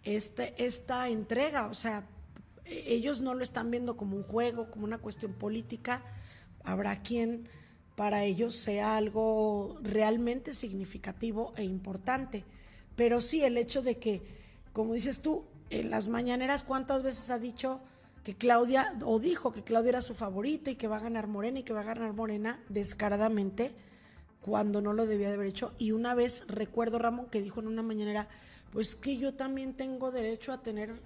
este, 0.04 0.54
esta 0.64 1.08
entrega. 1.08 1.66
O 1.68 1.74
sea, 1.74 2.06
ellos 2.66 3.22
no 3.22 3.34
lo 3.34 3.42
están 3.42 3.70
viendo 3.70 3.96
como 3.96 4.16
un 4.16 4.22
juego, 4.22 4.70
como 4.70 4.84
una 4.84 4.98
cuestión 4.98 5.32
política. 5.32 6.04
Habrá 6.62 7.02
quien 7.02 7.48
para 7.96 8.24
ellos 8.24 8.54
sea 8.54 8.96
algo 8.96 9.78
realmente 9.82 10.54
significativo 10.54 11.52
e 11.56 11.64
importante. 11.64 12.44
Pero 12.96 13.20
sí, 13.20 13.44
el 13.44 13.56
hecho 13.56 13.82
de 13.82 13.98
que, 13.98 14.22
como 14.72 14.94
dices 14.94 15.20
tú, 15.20 15.46
en 15.70 15.90
las 15.90 16.08
mañaneras, 16.08 16.64
¿cuántas 16.64 17.02
veces 17.02 17.30
ha 17.30 17.38
dicho 17.38 17.80
que 18.24 18.34
Claudia, 18.36 18.98
o 19.04 19.18
dijo 19.18 19.52
que 19.52 19.64
Claudia 19.64 19.90
era 19.90 20.02
su 20.02 20.14
favorita 20.14 20.70
y 20.70 20.76
que 20.76 20.88
va 20.88 20.96
a 20.96 21.00
ganar 21.00 21.26
Morena 21.26 21.60
y 21.60 21.62
que 21.62 21.72
va 21.72 21.80
a 21.80 21.84
ganar 21.84 22.12
Morena 22.12 22.62
descaradamente, 22.68 23.74
cuando 24.40 24.80
no 24.80 24.92
lo 24.92 25.06
debía 25.06 25.28
de 25.28 25.34
haber 25.34 25.48
hecho? 25.48 25.74
Y 25.78 25.92
una 25.92 26.14
vez 26.14 26.44
recuerdo, 26.48 26.98
Ramón, 26.98 27.26
que 27.26 27.40
dijo 27.40 27.60
en 27.60 27.68
una 27.68 27.82
mañanera, 27.82 28.28
pues 28.72 28.96
que 28.96 29.16
yo 29.16 29.34
también 29.34 29.74
tengo 29.74 30.10
derecho 30.10 30.52
a 30.52 30.62
tener 30.62 31.00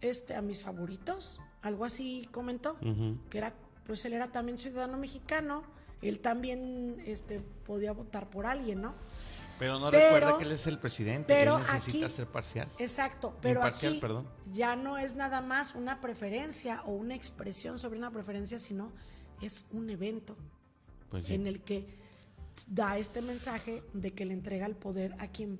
este 0.00 0.34
a 0.34 0.42
mis 0.42 0.62
favoritos, 0.62 1.40
algo 1.62 1.84
así 1.84 2.28
comentó, 2.32 2.76
que 3.30 3.38
era, 3.38 3.54
pues 3.86 4.04
él 4.04 4.14
era 4.14 4.32
también 4.32 4.58
ciudadano 4.58 4.98
mexicano, 4.98 5.64
él 6.02 6.20
también 6.20 7.02
este 7.06 7.40
podía 7.40 7.92
votar 7.92 8.28
por 8.30 8.44
alguien, 8.46 8.82
¿no? 8.82 8.94
Pero 9.58 9.78
no 9.78 9.90
Pero- 9.90 10.16
recuerda 10.16 10.38
que 10.38 10.44
él 10.44 10.52
es 10.52 10.66
el 10.66 10.78
presidente, 10.78 11.26
pero 11.32 11.56
él 11.58 11.62
necesita 11.72 12.06
aquí- 12.06 12.16
ser 12.16 12.26
parcial. 12.26 12.68
Exacto, 12.78 13.36
pero 13.40 13.60
Imparcial, 13.60 13.92
aquí 13.92 14.00
perdón. 14.00 14.28
ya 14.52 14.74
no 14.76 14.98
es 14.98 15.14
nada 15.14 15.40
más 15.40 15.74
una 15.76 16.00
preferencia 16.00 16.82
o 16.84 16.92
una 16.92 17.14
expresión 17.14 17.78
sobre 17.78 17.98
una 17.98 18.10
preferencia, 18.10 18.58
sino 18.58 18.92
es 19.40 19.66
un 19.70 19.88
evento 19.90 20.36
Pues 21.10 21.26
sí. 21.26 21.34
en 21.34 21.46
el 21.46 21.62
que 21.62 21.86
da 22.66 22.98
este 22.98 23.22
mensaje 23.22 23.82
de 23.92 24.12
que 24.12 24.24
le 24.24 24.34
entrega 24.34 24.66
el 24.66 24.74
poder 24.74 25.14
a 25.20 25.28
quien 25.28 25.58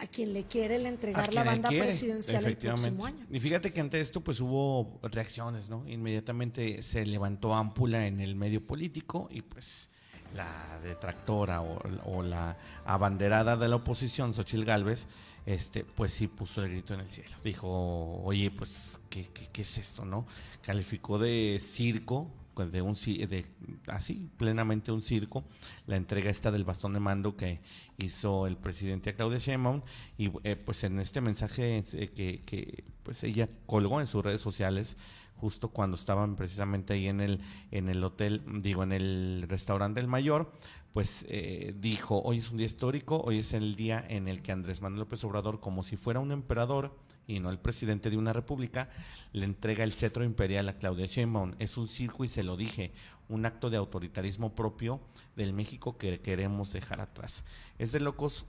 a 0.00 0.06
quien 0.06 0.32
le 0.32 0.44
quiere 0.44 0.76
A 0.76 0.88
entregar 0.88 1.32
la 1.32 1.44
banda 1.44 1.68
presidencial 1.68 2.44
el 2.44 2.56
próximo 2.56 3.06
año. 3.06 3.26
Y 3.30 3.40
fíjate 3.40 3.70
que 3.72 3.80
ante 3.80 4.00
esto 4.00 4.20
pues 4.20 4.40
hubo 4.40 4.98
reacciones, 5.02 5.68
¿no? 5.68 5.88
Inmediatamente 5.88 6.82
se 6.82 7.06
levantó 7.06 7.54
ámpula 7.54 8.06
en 8.06 8.20
el 8.20 8.36
medio 8.36 8.60
político 8.60 9.28
y 9.30 9.42
pues 9.42 9.88
la 10.34 10.80
detractora 10.82 11.62
o, 11.62 11.78
o 12.06 12.22
la 12.22 12.56
abanderada 12.84 13.56
de 13.56 13.68
la 13.68 13.76
oposición, 13.76 14.34
Xochil 14.34 14.64
Gálvez, 14.64 15.06
este, 15.46 15.84
pues 15.84 16.12
sí 16.12 16.26
puso 16.26 16.62
el 16.62 16.70
grito 16.70 16.94
en 16.94 17.00
el 17.00 17.08
cielo. 17.08 17.36
Dijo, 17.44 18.22
oye, 18.24 18.50
pues, 18.50 18.98
¿qué, 19.10 19.28
qué, 19.32 19.48
qué 19.52 19.62
es 19.62 19.78
esto, 19.78 20.04
no? 20.04 20.26
Calificó 20.62 21.18
de 21.18 21.60
circo 21.62 22.30
de 22.54 22.82
un 22.82 22.94
de 22.94 23.44
así 23.88 24.30
plenamente 24.36 24.92
un 24.92 25.02
circo 25.02 25.44
la 25.86 25.96
entrega 25.96 26.30
esta 26.30 26.50
del 26.50 26.64
bastón 26.64 26.92
de 26.92 27.00
mando 27.00 27.36
que 27.36 27.60
hizo 27.98 28.46
el 28.46 28.56
presidente 28.56 29.10
a 29.10 29.16
Claudia 29.16 29.38
Sheinbaum 29.38 29.82
y 30.16 30.30
eh, 30.44 30.56
pues 30.56 30.84
en 30.84 31.00
este 31.00 31.20
mensaje 31.20 31.78
eh, 31.92 32.10
que, 32.14 32.42
que 32.44 32.84
pues 33.02 33.24
ella 33.24 33.48
colgó 33.66 34.00
en 34.00 34.06
sus 34.06 34.24
redes 34.24 34.40
sociales 34.40 34.96
justo 35.36 35.68
cuando 35.68 35.96
estaban 35.96 36.36
precisamente 36.36 36.94
ahí 36.94 37.08
en 37.08 37.20
el 37.20 37.40
en 37.70 37.88
el 37.88 38.02
hotel 38.04 38.42
digo 38.62 38.82
en 38.82 38.92
el 38.92 39.46
restaurante 39.48 40.00
del 40.00 40.08
mayor 40.08 40.52
pues 40.92 41.26
eh, 41.28 41.74
dijo 41.78 42.22
hoy 42.22 42.38
es 42.38 42.50
un 42.50 42.58
día 42.58 42.66
histórico 42.66 43.20
hoy 43.20 43.40
es 43.40 43.52
el 43.52 43.74
día 43.74 44.04
en 44.08 44.28
el 44.28 44.42
que 44.42 44.52
Andrés 44.52 44.80
Manuel 44.80 45.00
López 45.00 45.24
Obrador 45.24 45.60
como 45.60 45.82
si 45.82 45.96
fuera 45.96 46.20
un 46.20 46.30
emperador 46.30 46.96
y 47.26 47.40
no 47.40 47.50
el 47.50 47.58
presidente 47.58 48.10
de 48.10 48.16
una 48.16 48.32
república, 48.32 48.88
le 49.32 49.44
entrega 49.44 49.84
el 49.84 49.92
cetro 49.92 50.24
imperial 50.24 50.68
a 50.68 50.76
Claudia 50.76 51.06
Sheinbaum. 51.06 51.54
Es 51.58 51.76
un 51.76 51.88
circo 51.88 52.24
y 52.24 52.28
se 52.28 52.42
lo 52.42 52.56
dije, 52.56 52.92
un 53.28 53.46
acto 53.46 53.70
de 53.70 53.76
autoritarismo 53.76 54.54
propio 54.54 55.00
del 55.36 55.52
México 55.52 55.96
que 55.96 56.20
queremos 56.20 56.72
dejar 56.72 57.00
atrás. 57.00 57.42
Es 57.78 57.92
de 57.92 58.00
locos 58.00 58.44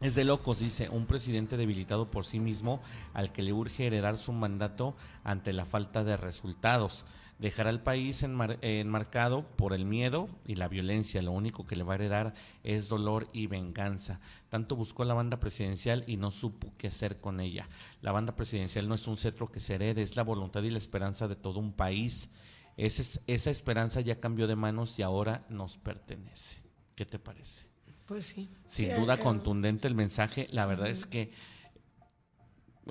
es 0.00 0.14
de 0.14 0.24
locos, 0.24 0.58
dice, 0.58 0.88
un 0.88 1.04
presidente 1.04 1.58
debilitado 1.58 2.10
por 2.10 2.24
sí 2.24 2.40
mismo 2.40 2.80
al 3.12 3.32
que 3.32 3.42
le 3.42 3.52
urge 3.52 3.86
heredar 3.86 4.16
su 4.16 4.32
mandato 4.32 4.96
ante 5.24 5.52
la 5.52 5.66
falta 5.66 6.04
de 6.04 6.16
resultados. 6.16 7.04
Dejará 7.40 7.70
el 7.70 7.80
país 7.80 8.22
enmarcado 8.22 9.46
por 9.56 9.72
el 9.72 9.86
miedo 9.86 10.28
y 10.46 10.56
la 10.56 10.68
violencia. 10.68 11.22
Lo 11.22 11.32
único 11.32 11.66
que 11.66 11.74
le 11.74 11.84
va 11.84 11.94
a 11.94 11.96
heredar 11.96 12.34
es 12.64 12.90
dolor 12.90 13.28
y 13.32 13.46
venganza. 13.46 14.20
Tanto 14.50 14.76
buscó 14.76 15.06
la 15.06 15.14
banda 15.14 15.40
presidencial 15.40 16.04
y 16.06 16.18
no 16.18 16.32
supo 16.32 16.74
qué 16.76 16.88
hacer 16.88 17.18
con 17.18 17.40
ella. 17.40 17.66
La 18.02 18.12
banda 18.12 18.36
presidencial 18.36 18.86
no 18.86 18.94
es 18.94 19.08
un 19.08 19.16
cetro 19.16 19.50
que 19.50 19.58
se 19.58 19.76
herede, 19.76 20.02
es 20.02 20.16
la 20.16 20.22
voluntad 20.22 20.62
y 20.64 20.70
la 20.70 20.76
esperanza 20.76 21.28
de 21.28 21.36
todo 21.36 21.60
un 21.60 21.72
país. 21.72 22.28
esa 22.76 23.50
esperanza 23.50 24.02
ya 24.02 24.20
cambió 24.20 24.46
de 24.46 24.56
manos 24.56 24.98
y 24.98 25.02
ahora 25.02 25.46
nos 25.48 25.78
pertenece. 25.78 26.58
¿Qué 26.94 27.06
te 27.06 27.18
parece? 27.18 27.64
Pues 28.04 28.26
sí. 28.26 28.50
Sin 28.68 28.94
duda 28.96 29.18
contundente 29.18 29.88
el 29.88 29.94
mensaje. 29.94 30.46
La 30.50 30.66
verdad 30.66 30.88
es 30.88 31.06
que 31.06 31.32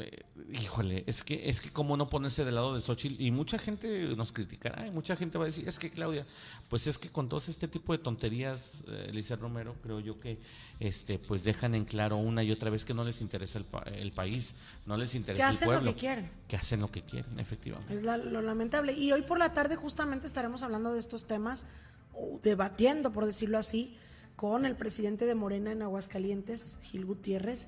eh, 0.01 0.25
híjole, 0.51 1.03
es 1.07 1.23
que 1.23 1.49
es 1.49 1.61
que 1.61 1.69
cómo 1.69 1.97
no 1.97 2.09
ponerse 2.09 2.45
del 2.45 2.55
lado 2.55 2.75
de 2.75 2.81
Xochitl 2.81 3.21
y 3.21 3.31
mucha 3.31 3.57
gente 3.57 4.15
nos 4.15 4.31
criticará 4.31 4.87
y 4.87 4.91
mucha 4.91 5.15
gente 5.15 5.37
va 5.37 5.45
a 5.45 5.47
decir, 5.47 5.67
es 5.67 5.79
que 5.79 5.89
Claudia, 5.89 6.25
pues 6.69 6.87
es 6.87 6.97
que 6.97 7.09
con 7.09 7.29
todo 7.29 7.39
este 7.39 7.67
tipo 7.67 7.93
de 7.93 7.99
tonterías, 7.99 8.83
eh, 8.87 9.07
Elisa 9.09 9.35
Romero, 9.35 9.75
creo 9.81 9.99
yo 9.99 10.17
que 10.17 10.39
este 10.79 11.19
pues 11.19 11.43
dejan 11.43 11.75
en 11.75 11.85
claro 11.85 12.17
una 12.17 12.43
y 12.43 12.51
otra 12.51 12.69
vez 12.69 12.85
que 12.85 12.93
no 12.93 13.03
les 13.03 13.21
interesa 13.21 13.59
el, 13.59 13.65
el 13.93 14.11
país, 14.11 14.53
no 14.85 14.97
les 14.97 15.15
interesa 15.15 15.43
que 15.43 15.49
hacen 15.49 15.69
el 15.69 15.75
pueblo. 15.75 15.91
lo 15.91 15.95
que 15.95 15.99
quieren. 15.99 16.29
Que 16.47 16.55
hacen 16.55 16.79
lo 16.79 16.91
que 16.91 17.01
quieren, 17.01 17.39
efectivamente. 17.39 17.93
Es 17.93 18.03
lo 18.03 18.41
lamentable. 18.41 18.93
Y 18.93 19.11
hoy 19.11 19.21
por 19.21 19.39
la 19.39 19.53
tarde 19.53 19.75
justamente 19.75 20.27
estaremos 20.27 20.63
hablando 20.63 20.93
de 20.93 20.99
estos 20.99 21.25
temas, 21.25 21.67
o 22.13 22.39
debatiendo, 22.43 23.11
por 23.11 23.25
decirlo 23.25 23.57
así, 23.57 23.97
con 24.35 24.65
el 24.65 24.75
presidente 24.75 25.25
de 25.25 25.35
Morena 25.35 25.73
en 25.73 25.81
Aguascalientes, 25.81 26.79
Gil 26.81 27.05
Gutiérrez. 27.05 27.67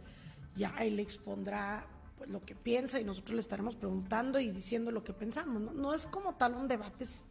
Ya 0.55 0.73
él 0.79 0.99
expondrá 0.99 1.85
pues, 2.21 2.29
lo 2.29 2.45
que 2.45 2.53
piensa 2.53 2.99
y 2.99 3.03
nosotros 3.03 3.33
le 3.33 3.39
estaremos 3.39 3.75
preguntando 3.75 4.39
y 4.39 4.51
diciendo 4.51 4.91
lo 4.91 5.03
que 5.03 5.11
pensamos. 5.11 5.73
No, 5.73 5.91
es 5.91 6.05
como 6.05 6.35
tal 6.35 6.53
un 6.53 6.67
debate, 6.67 7.03
es 7.03 7.23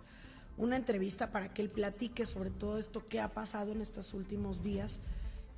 una 0.57 0.75
entrevista 0.75 1.31
para 1.31 1.55
que 1.55 1.63
él 1.63 1.71
platique 1.71 2.27
sobre 2.27 2.51
todo 2.51 2.77
esto 2.77 3.07
que 3.07 3.21
ha 3.21 3.33
pasado 3.33 3.71
en 3.71 3.83
estos 3.83 4.15
últimos 4.15 4.65
días 4.65 5.03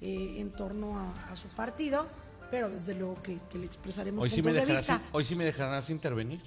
eh, 0.03 0.35
en 0.39 0.51
torno 0.51 0.99
a, 0.99 1.35
su 1.35 1.49
partido, 1.49 2.07
pero 2.51 2.68
desde 2.68 2.95
luego 2.95 3.22
que, 3.22 3.41
le 3.55 3.64
expresaremos 3.64 4.22
hoy 4.22 4.28
puntos 4.28 4.55
de 4.55 4.66
vista. 4.66 5.03
hoy 5.12 5.24
sí 5.24 5.35
me 5.35 5.47
dejarás 5.47 5.89
intervenir. 5.89 6.43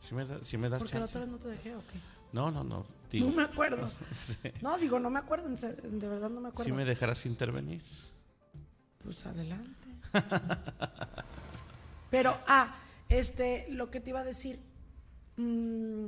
¿Sí 0.00 0.12
me, 0.12 0.24
me 0.24 0.68
das 0.68 0.82
Porque 0.82 0.98
la 0.98 1.04
otra 1.04 1.20
vez 1.20 1.28
no 1.28 1.38
te 1.38 1.46
dejé 1.46 1.76
o 1.76 1.82
qué? 1.86 2.00
No, 2.32 2.50
no, 2.50 2.64
no. 2.64 2.84
No 3.12 3.30
me 3.30 3.44
acuerdo. 3.44 3.88
No, 4.60 4.76
digo, 4.76 4.98
no 4.98 5.08
me 5.08 5.20
acuerdo, 5.20 5.48
de 5.48 6.08
verdad 6.08 6.30
no 6.30 6.40
me 6.40 6.48
acuerdo. 6.48 6.64
¿Sí 6.64 6.72
me 6.72 6.84
dejarás 6.84 7.26
intervenir? 7.26 7.80
Pues 9.04 9.24
adelante. 9.24 9.88
Pero, 12.10 12.38
ah, 12.46 12.76
este, 13.08 13.66
lo 13.70 13.90
que 13.90 14.00
te 14.00 14.10
iba 14.10 14.20
a 14.20 14.24
decir, 14.24 14.60
mm, 15.36 16.06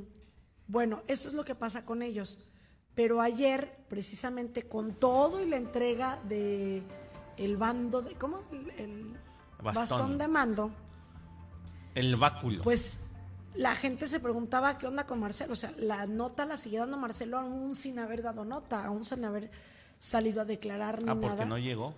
bueno, 0.67 1.01
eso 1.07 1.29
es 1.29 1.33
lo 1.33 1.43
que 1.43 1.55
pasa 1.55 1.85
con 1.85 2.01
ellos. 2.01 2.51
Pero 2.95 3.21
ayer, 3.21 3.85
precisamente 3.89 4.67
con 4.67 4.93
todo 4.93 5.43
y 5.43 5.49
la 5.49 5.57
entrega 5.57 6.19
de 6.27 6.83
el 7.37 7.57
bando 7.57 8.01
de, 8.01 8.13
¿cómo? 8.15 8.43
El, 8.77 9.17
bastón. 9.61 10.17
de 10.17 10.27
mando. 10.27 10.71
El 11.95 12.15
báculo. 12.15 12.63
Pues 12.63 12.99
la 13.55 13.75
gente 13.75 14.07
se 14.07 14.19
preguntaba 14.19 14.77
qué 14.77 14.87
onda 14.87 15.05
con 15.05 15.19
Marcelo. 15.19 15.53
O 15.53 15.55
sea, 15.55 15.71
la 15.77 16.05
nota 16.05 16.45
la 16.45 16.57
sigue 16.57 16.77
dando 16.77 16.97
Marcelo 16.97 17.39
aún 17.39 17.75
sin 17.75 17.99
haber 17.99 18.21
dado 18.21 18.45
nota, 18.45 18.85
aún 18.85 19.05
sin 19.05 19.25
haber 19.25 19.51
salido 19.97 20.41
a 20.41 20.45
declarar 20.45 21.01
ni 21.01 21.09
ah, 21.09 21.15
nada. 21.15 21.27
porque 21.29 21.45
no 21.45 21.57
llegó. 21.57 21.93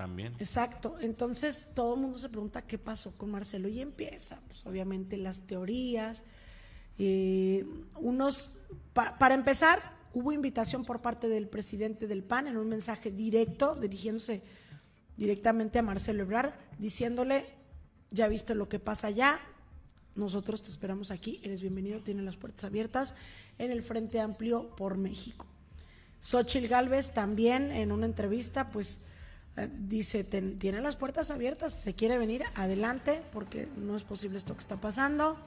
También. 0.00 0.34
Exacto. 0.38 0.96
Entonces 1.02 1.68
todo 1.74 1.94
el 1.94 2.00
mundo 2.00 2.16
se 2.16 2.30
pregunta 2.30 2.62
qué 2.62 2.78
pasó 2.78 3.12
con 3.18 3.30
Marcelo 3.30 3.68
y 3.68 3.82
empieza, 3.82 4.40
pues, 4.46 4.64
obviamente, 4.64 5.18
las 5.18 5.42
teorías. 5.42 6.24
Eh, 6.96 7.66
unos, 7.96 8.58
para 8.94 9.34
empezar, 9.34 9.94
hubo 10.14 10.32
invitación 10.32 10.86
por 10.86 11.02
parte 11.02 11.28
del 11.28 11.48
presidente 11.48 12.06
del 12.06 12.24
PAN 12.24 12.48
en 12.48 12.56
un 12.56 12.70
mensaje 12.70 13.10
directo, 13.10 13.74
dirigiéndose 13.74 14.42
directamente 15.18 15.80
a 15.80 15.82
Marcelo 15.82 16.22
Ebrard, 16.22 16.54
diciéndole, 16.78 17.44
ya 18.10 18.26
viste 18.26 18.54
lo 18.54 18.70
que 18.70 18.78
pasa 18.78 19.08
allá, 19.08 19.38
nosotros 20.14 20.62
te 20.62 20.70
esperamos 20.70 21.10
aquí, 21.10 21.42
eres 21.44 21.60
bienvenido, 21.60 22.00
tiene 22.00 22.22
las 22.22 22.38
puertas 22.38 22.64
abiertas 22.64 23.16
en 23.58 23.70
el 23.70 23.82
Frente 23.82 24.18
Amplio 24.18 24.74
por 24.76 24.96
México. 24.96 25.44
Xochil 26.20 26.68
Gálvez 26.68 27.12
también 27.12 27.70
en 27.70 27.92
una 27.92 28.06
entrevista, 28.06 28.70
pues 28.70 29.00
eh, 29.56 29.68
dice, 29.72 30.24
tiene 30.24 30.80
las 30.80 30.96
puertas 30.96 31.30
abiertas, 31.30 31.74
se 31.74 31.94
quiere 31.94 32.18
venir 32.18 32.42
adelante 32.54 33.22
porque 33.32 33.68
no 33.76 33.96
es 33.96 34.04
posible 34.04 34.38
esto 34.38 34.54
que 34.54 34.60
está 34.60 34.76
pasando. 34.76 35.38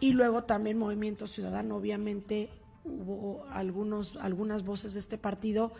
Y 0.00 0.12
luego 0.12 0.44
también 0.44 0.78
Movimiento 0.78 1.26
Ciudadano, 1.26 1.76
obviamente 1.76 2.50
hubo 2.84 3.44
algunos, 3.50 4.16
algunas 4.16 4.64
voces 4.64 4.94
de 4.94 5.00
este 5.00 5.18
partido 5.18 5.72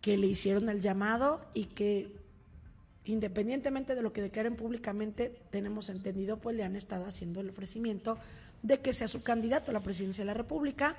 que 0.00 0.16
le 0.16 0.26
hicieron 0.26 0.68
el 0.68 0.80
llamado 0.80 1.40
y 1.54 1.64
que 1.64 2.24
independientemente 3.04 3.94
de 3.94 4.02
lo 4.02 4.12
que 4.12 4.22
declaren 4.22 4.56
públicamente, 4.56 5.30
tenemos 5.50 5.88
entendido, 5.88 6.38
pues 6.38 6.56
le 6.56 6.64
han 6.64 6.76
estado 6.76 7.04
haciendo 7.06 7.40
el 7.40 7.50
ofrecimiento 7.50 8.18
de 8.62 8.80
que 8.80 8.92
sea 8.92 9.08
su 9.08 9.22
candidato 9.22 9.70
a 9.70 9.74
la 9.74 9.82
presidencia 9.82 10.22
de 10.22 10.26
la 10.26 10.34
República. 10.34 10.96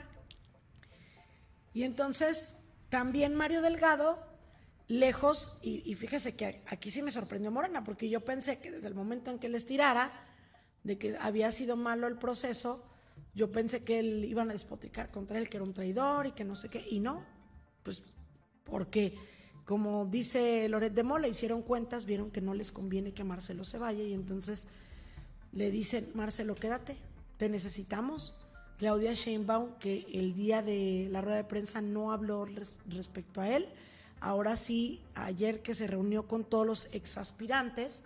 Y 1.73 1.83
entonces 1.83 2.57
también 2.89 3.35
Mario 3.35 3.61
Delgado 3.61 4.19
lejos, 4.87 5.57
y, 5.61 5.95
fíjese 5.95 6.33
que 6.33 6.61
aquí 6.67 6.91
sí 6.91 7.01
me 7.01 7.11
sorprendió 7.11 7.51
Morena, 7.51 7.83
porque 7.83 8.09
yo 8.09 8.23
pensé 8.23 8.59
que 8.59 8.71
desde 8.71 8.87
el 8.87 8.93
momento 8.93 9.31
en 9.31 9.39
que 9.39 9.49
les 9.49 9.65
tirara, 9.65 10.11
de 10.83 10.97
que 10.97 11.17
había 11.19 11.51
sido 11.51 11.75
malo 11.75 12.07
el 12.07 12.17
proceso, 12.17 12.85
yo 13.33 13.51
pensé 13.51 13.81
que 13.81 13.99
él 13.99 14.25
iban 14.25 14.49
a 14.49 14.53
despotricar 14.53 15.11
contra 15.11 15.39
él, 15.39 15.49
que 15.49 15.57
era 15.57 15.63
un 15.63 15.73
traidor 15.73 16.27
y 16.27 16.31
que 16.31 16.43
no 16.43 16.55
sé 16.55 16.69
qué, 16.69 16.85
y 16.89 16.99
no, 16.99 17.25
pues 17.83 18.03
porque 18.63 19.17
como 19.65 20.05
dice 20.05 20.69
Loret 20.69 20.93
de 20.93 21.03
Mola, 21.03 21.27
hicieron 21.27 21.63
cuentas, 21.63 22.05
vieron 22.05 22.29
que 22.29 22.39
no 22.39 22.53
les 22.53 22.71
conviene 22.71 23.13
que 23.13 23.23
Marcelo 23.23 23.63
se 23.63 23.79
vaya 23.79 24.03
y 24.03 24.13
entonces 24.13 24.67
le 25.51 25.71
dicen, 25.71 26.11
Marcelo, 26.13 26.53
quédate, 26.53 26.97
te 27.37 27.49
necesitamos. 27.49 28.45
Claudia 28.77 29.13
Sheinbaum, 29.13 29.79
que 29.79 30.05
el 30.13 30.35
día 30.35 30.61
de 30.61 31.07
la 31.09 31.21
rueda 31.21 31.37
de 31.37 31.45
prensa 31.45 31.81
no 31.81 32.11
habló 32.11 32.45
respecto 32.45 33.41
a 33.41 33.49
él, 33.49 33.67
Ahora 34.21 34.55
sí, 34.55 35.03
ayer 35.13 35.61
que 35.61 35.75
se 35.75 35.87
reunió 35.87 36.27
con 36.27 36.43
todos 36.43 36.65
los 36.65 36.85
exaspirantes, 36.93 38.03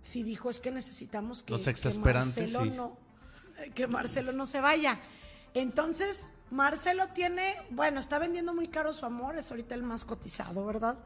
sí 0.00 0.22
dijo 0.22 0.50
es 0.50 0.60
que 0.60 0.70
necesitamos 0.70 1.42
que, 1.42 1.52
Marcelo 1.98 2.64
no 2.64 2.96
que 3.74 3.86
Marcelo 3.86 4.32
no 4.32 4.46
se 4.46 4.60
vaya. 4.60 4.98
Entonces, 5.54 6.30
Marcelo 6.50 7.08
tiene, 7.08 7.54
bueno, 7.70 8.00
está 8.00 8.18
vendiendo 8.18 8.54
muy 8.54 8.68
caro 8.68 8.92
su 8.92 9.04
amor, 9.04 9.36
es 9.36 9.50
ahorita 9.50 9.74
el 9.74 9.82
más 9.82 10.04
cotizado, 10.04 10.64
¿verdad? 10.64 10.98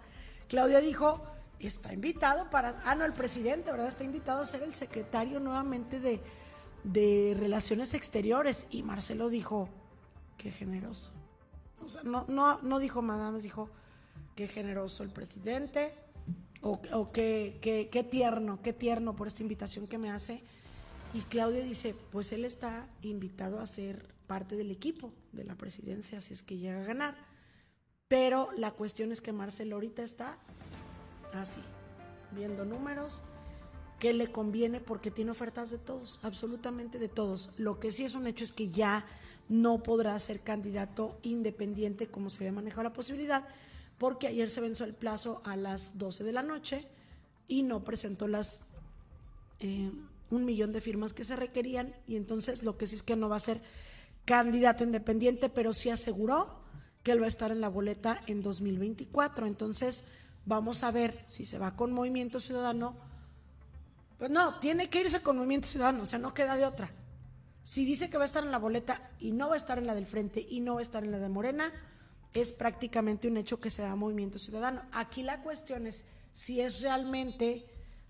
Claudia 0.49 0.81
dijo, 0.81 1.25
está 1.59 1.93
invitado 1.93 2.51
para, 2.51 2.81
ah, 2.85 2.95
no, 2.95 3.05
el 3.05 3.15
presidente, 3.15 3.71
¿verdad? 3.71 3.89
Está 3.89 4.05
invitado 4.05 4.43
a 4.43 4.47
ser 4.47 4.63
el 4.63 4.75
secretario 4.75 5.41
nuevamente 5.41 6.01
de, 6.01 6.21
de 6.85 7.37
Relaciones 7.39 7.95
Exteriores. 7.95 8.67
Y 8.71 8.83
Marcelo 8.83 9.29
dijo, 9.31 9.69
qué 10.37 10.51
generoso. 10.51 11.13
O 11.85 11.89
sea, 11.89 12.03
no, 12.03 12.25
no, 12.29 12.61
no 12.63 12.79
dijo 12.79 13.03
madame, 13.03 13.41
dijo, 13.41 13.71
qué 14.35 14.49
generoso 14.49 15.03
el 15.03 15.11
presidente, 15.11 15.93
o, 16.61 17.13
qué, 17.13 17.59
qué, 17.61 18.05
tierno, 18.05 18.63
qué 18.63 18.73
tierno 18.73 19.15
por 19.15 19.29
esta 19.29 19.43
invitación 19.43 19.87
que 19.87 19.99
me 19.99 20.11
hace. 20.11 20.43
Y 21.13 21.21
Claudia 21.21 21.63
dice, 21.63 21.95
pues 22.11 22.33
él 22.33 22.45
está 22.45 22.89
invitado 23.03 23.61
a 23.61 23.67
ser 23.67 24.15
parte 24.27 24.57
del 24.57 24.71
equipo 24.71 25.13
de 25.33 25.45
la 25.45 25.57
presidencia, 25.57 26.21
si 26.23 26.33
es 26.33 26.43
que 26.43 26.57
llega 26.57 26.81
a 26.81 26.87
ganar. 26.87 27.17
Pero 28.09 28.49
la 28.57 28.71
cuestión 28.71 29.13
es 29.13 29.21
que 29.21 29.33
Marcelo 29.33 29.77
ahorita 29.77 30.03
está 30.03 30.39
así, 31.35 31.61
viendo 32.33 32.65
números, 32.65 33.23
que 33.99 34.15
le 34.15 34.33
conviene 34.33 34.81
porque 34.81 35.11
tiene 35.11 35.31
ofertas 35.31 35.71
de 35.71 35.79
todos, 35.79 36.21
absolutamente 36.23 36.99
de 36.99 37.09
todos. 37.09 37.51
Lo 37.59 37.79
que 37.79 37.93
sí 37.93 38.05
es 38.05 38.15
un 38.15 38.27
hecho 38.27 38.45
es 38.45 38.53
que 38.53 38.71
ya 38.71 39.07
no 39.49 39.83
podrá 39.83 40.19
ser 40.19 40.41
candidato 40.41 41.19
independiente 41.23 42.07
como 42.07 42.31
se 42.31 42.39
había 42.39 42.53
manejado 42.53 42.85
la 42.85 42.93
posibilidad, 42.93 43.47
porque 44.05 44.27
ayer 44.27 44.51
se 44.51 44.61
venció 44.61 44.85
el 44.85 44.93
plazo 44.93 45.41
a 45.47 45.57
las 45.57 45.97
12 45.97 46.25
de 46.25 46.33
la 46.35 46.43
noche 46.43 46.87
y 47.49 47.63
no 47.63 47.85
presentó 47.85 48.29
las 48.29 48.69
eh, 49.61 49.91
un 50.29 50.45
millón 50.45 50.73
de 50.73 50.83
firmas 50.83 51.15
que 51.15 51.25
se 51.25 51.37
requerían 51.37 51.97
y 52.07 52.17
entonces 52.17 52.65
lo 52.65 52.77
que 52.77 52.87
sí 52.87 52.97
es 52.97 53.03
que 53.03 53.17
no 53.17 53.31
va 53.31 53.37
a 53.37 53.41
ser 53.41 53.63
candidato 54.27 54.85
independiente, 54.85 55.49
pero 55.49 55.73
sí 55.73 55.89
aseguró 55.89 56.61
que 57.03 57.13
él 57.13 57.23
va 57.23 57.25
a 57.25 57.29
estar 57.29 57.51
en 57.51 57.63
la 57.63 57.71
boleta 57.71 58.21
en 58.27 58.43
2024. 58.43 59.47
Entonces 59.47 60.05
vamos 60.45 60.83
a 60.83 60.91
ver 60.91 61.25
si 61.27 61.47
se 61.47 61.57
va 61.57 61.75
con 61.75 61.91
Movimiento 61.91 62.41
Ciudadano. 62.41 62.99
Pues 64.19 64.31
no, 64.31 64.59
tiene 64.59 64.91
que 64.91 65.01
irse 65.01 65.23
con 65.23 65.39
Movimiento 65.39 65.67
Ciudadano, 65.67 66.03
o 66.03 66.07
sea, 66.07 66.19
no 66.19 66.35
queda 66.35 66.57
de 66.57 66.67
otra. 66.67 66.93
Si 67.63 67.87
dice 67.87 68.11
que 68.11 68.19
va 68.19 68.25
a 68.25 68.27
estar 68.27 68.45
en 68.45 68.51
la 68.51 68.59
boleta 68.59 69.01
y 69.19 69.31
no 69.31 69.49
va 69.49 69.55
a 69.55 69.57
estar 69.57 69.79
en 69.79 69.87
la 69.87 69.95
del 69.95 70.05
frente 70.05 70.47
y 70.47 70.61
no 70.61 70.75
va 70.75 70.81
a 70.81 70.83
estar 70.83 71.05
en 71.05 71.11
la 71.11 71.19
de 71.19 71.31
Morena, 71.31 71.73
es 72.35 72.53
prácticamente 72.53 73.29
un 73.29 73.37
hecho 73.37 73.61
que 73.61 73.71
se 73.71 73.83
da 73.83 73.95
Movimiento 73.95 74.39
Ciudadano. 74.39 74.83
Aquí 74.93 75.23
la 75.23 75.41
cuestión 75.41 75.87
es 75.87 76.05
si 76.33 76.61
es 76.61 76.83
realmente 76.83 77.65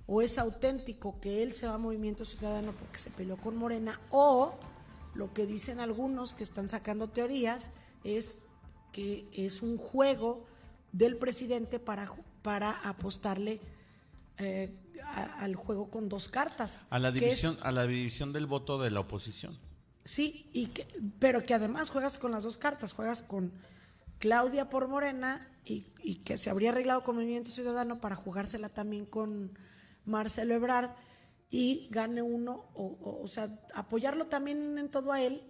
o 0.06 0.22
es 0.22 0.38
auténtico 0.38 1.20
que 1.20 1.42
él 1.42 1.52
se 1.52 1.66
va 1.66 1.74
a 1.74 1.78
Movimiento 1.78 2.24
Ciudadano 2.24 2.72
porque 2.72 2.98
se 2.98 3.10
peleó 3.10 3.36
con 3.36 3.56
Morena 3.56 4.00
o 4.10 4.58
lo 5.14 5.32
que 5.32 5.46
dicen 5.46 5.78
algunos 5.78 6.32
que 6.34 6.42
están 6.42 6.68
sacando 6.68 7.08
teorías 7.08 7.70
es 8.02 8.48
que 8.92 9.28
es 9.32 9.62
un 9.62 9.76
juego 9.76 10.46
del 10.92 11.16
presidente 11.16 11.78
para, 11.78 12.06
para 12.42 12.70
apostarle 12.88 13.60
eh, 14.38 14.74
al 15.38 15.54
juego 15.54 15.90
con 15.90 16.08
dos 16.08 16.28
cartas. 16.28 16.86
A 16.90 16.98
la 16.98 17.12
división, 17.12 17.58
a 17.62 17.72
la 17.72 17.86
división 17.86 18.32
del 18.32 18.46
voto 18.46 18.80
de 18.80 18.90
la 18.90 19.00
oposición. 19.00 19.58
Sí, 20.04 20.48
y 20.52 20.66
que, 20.66 20.86
pero 21.18 21.44
que 21.44 21.54
además 21.54 21.90
juegas 21.90 22.18
con 22.18 22.32
las 22.32 22.44
dos 22.44 22.58
cartas, 22.58 22.92
juegas 22.92 23.22
con 23.22 23.52
Claudia 24.24 24.70
por 24.70 24.88
Morena 24.88 25.46
y, 25.66 25.82
que 26.24 26.38
se 26.38 26.48
habría 26.48 26.70
arreglado 26.70 27.04
con 27.04 27.16
Movimiento 27.16 27.50
Ciudadano 27.50 28.00
para 28.00 28.16
jugársela 28.16 28.70
también 28.70 29.04
con 29.04 29.52
Marcelo 30.06 30.54
Ebrard 30.54 30.92
y 31.50 31.88
gane 31.90 32.22
uno, 32.22 32.70
o, 32.72 33.20
o, 33.22 33.28
sea, 33.28 33.62
apoyarlo 33.74 34.24
también 34.28 34.78
en 34.78 34.90
todo 34.90 35.12
a 35.12 35.20
él, 35.20 35.42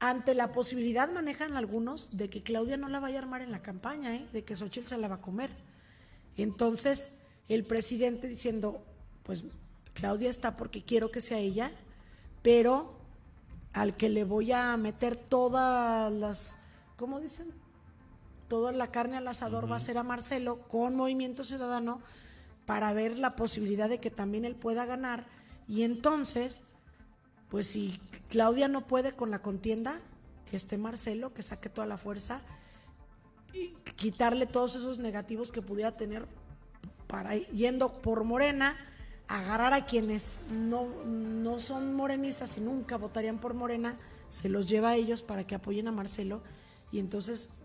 ante 0.00 0.34
la 0.34 0.50
posibilidad, 0.50 1.08
manejan 1.12 1.56
algunos, 1.56 2.16
de 2.16 2.28
que 2.28 2.42
Claudia 2.42 2.76
no 2.76 2.88
la 2.88 2.98
vaya 2.98 3.20
a 3.20 3.22
armar 3.22 3.42
en 3.42 3.52
la 3.52 3.62
campaña, 3.62 4.16
¿eh? 4.16 4.26
de 4.32 4.44
que 4.44 4.56
Xochitl 4.56 4.88
se 4.88 4.98
la 4.98 5.06
va 5.06 5.16
a 5.16 5.20
comer. 5.20 5.50
Entonces, 6.36 7.22
el 7.46 7.64
presidente 7.64 8.26
diciendo, 8.26 8.84
pues 9.22 9.44
Claudia 9.94 10.30
está 10.30 10.56
porque 10.56 10.84
quiero 10.84 11.12
que 11.12 11.20
sea 11.20 11.38
ella, 11.38 11.70
pero 12.42 12.98
al 13.72 13.96
que 13.96 14.08
le 14.08 14.24
voy 14.24 14.50
a 14.50 14.76
meter 14.76 15.14
todas 15.14 16.12
las, 16.12 16.58
¿cómo 16.96 17.20
dicen? 17.20 17.54
Toda 18.50 18.72
la 18.72 18.90
carne 18.90 19.16
al 19.16 19.28
asador 19.28 19.62
uh 19.62 19.66
-huh. 19.68 19.70
va 19.70 19.76
a 19.76 19.80
ser 19.80 19.96
a 19.96 20.02
Marcelo 20.02 20.66
con 20.66 20.96
Movimiento 20.96 21.44
Ciudadano 21.44 22.02
para 22.66 22.92
ver 22.92 23.16
la 23.16 23.36
posibilidad 23.36 23.88
de 23.88 24.00
que 24.00 24.10
también 24.10 24.44
él 24.44 24.56
pueda 24.56 24.86
ganar. 24.86 25.28
Y 25.68 25.84
entonces, 25.84 26.62
pues 27.48 27.68
si 27.68 28.00
Claudia 28.28 28.66
no 28.66 28.88
puede 28.88 29.12
con 29.12 29.30
la 29.30 29.40
contienda, 29.40 29.94
que 30.46 30.56
esté 30.56 30.78
Marcelo, 30.78 31.32
que 31.32 31.42
saque 31.42 31.68
toda 31.68 31.86
la 31.86 31.96
fuerza 31.96 32.42
y 33.52 33.68
quitarle 33.94 34.46
todos 34.46 34.74
esos 34.74 34.98
negativos 34.98 35.52
que 35.52 35.62
pudiera 35.62 35.96
tener 35.96 36.26
para 37.06 37.36
yendo 37.36 38.02
por 38.02 38.24
Morena, 38.24 38.76
agarrar 39.28 39.74
a 39.74 39.86
quienes 39.86 40.40
no, 40.50 40.88
no 41.04 41.60
son 41.60 41.94
morenistas 41.94 42.56
y 42.56 42.62
nunca 42.62 42.96
votarían 42.96 43.38
por 43.38 43.54
Morena, 43.54 43.96
se 44.28 44.48
los 44.48 44.66
lleva 44.66 44.88
a 44.90 44.96
ellos 44.96 45.22
para 45.22 45.46
que 45.46 45.54
apoyen 45.54 45.86
a 45.86 45.92
Marcelo 45.92 46.42
y 46.90 46.98
entonces 46.98 47.62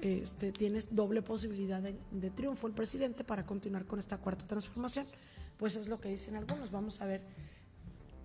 este, 0.00 0.52
tienes 0.52 0.94
doble 0.94 1.22
posibilidad 1.22 1.82
de, 1.82 2.30
triunfo 2.30 2.66
el 2.66 2.72
presidente 2.72 3.24
para 3.24 3.46
continuar 3.46 3.84
con 3.84 3.98
esta 3.98 4.18
cuarta 4.18 4.46
transformación. 4.46 5.06
Pues 5.56 5.76
es 5.76 5.88
lo 5.88 6.00
que 6.00 6.08
dicen 6.08 6.36
algunos. 6.36 6.70
Vamos 6.70 7.00
a 7.00 7.06
ver 7.06 7.22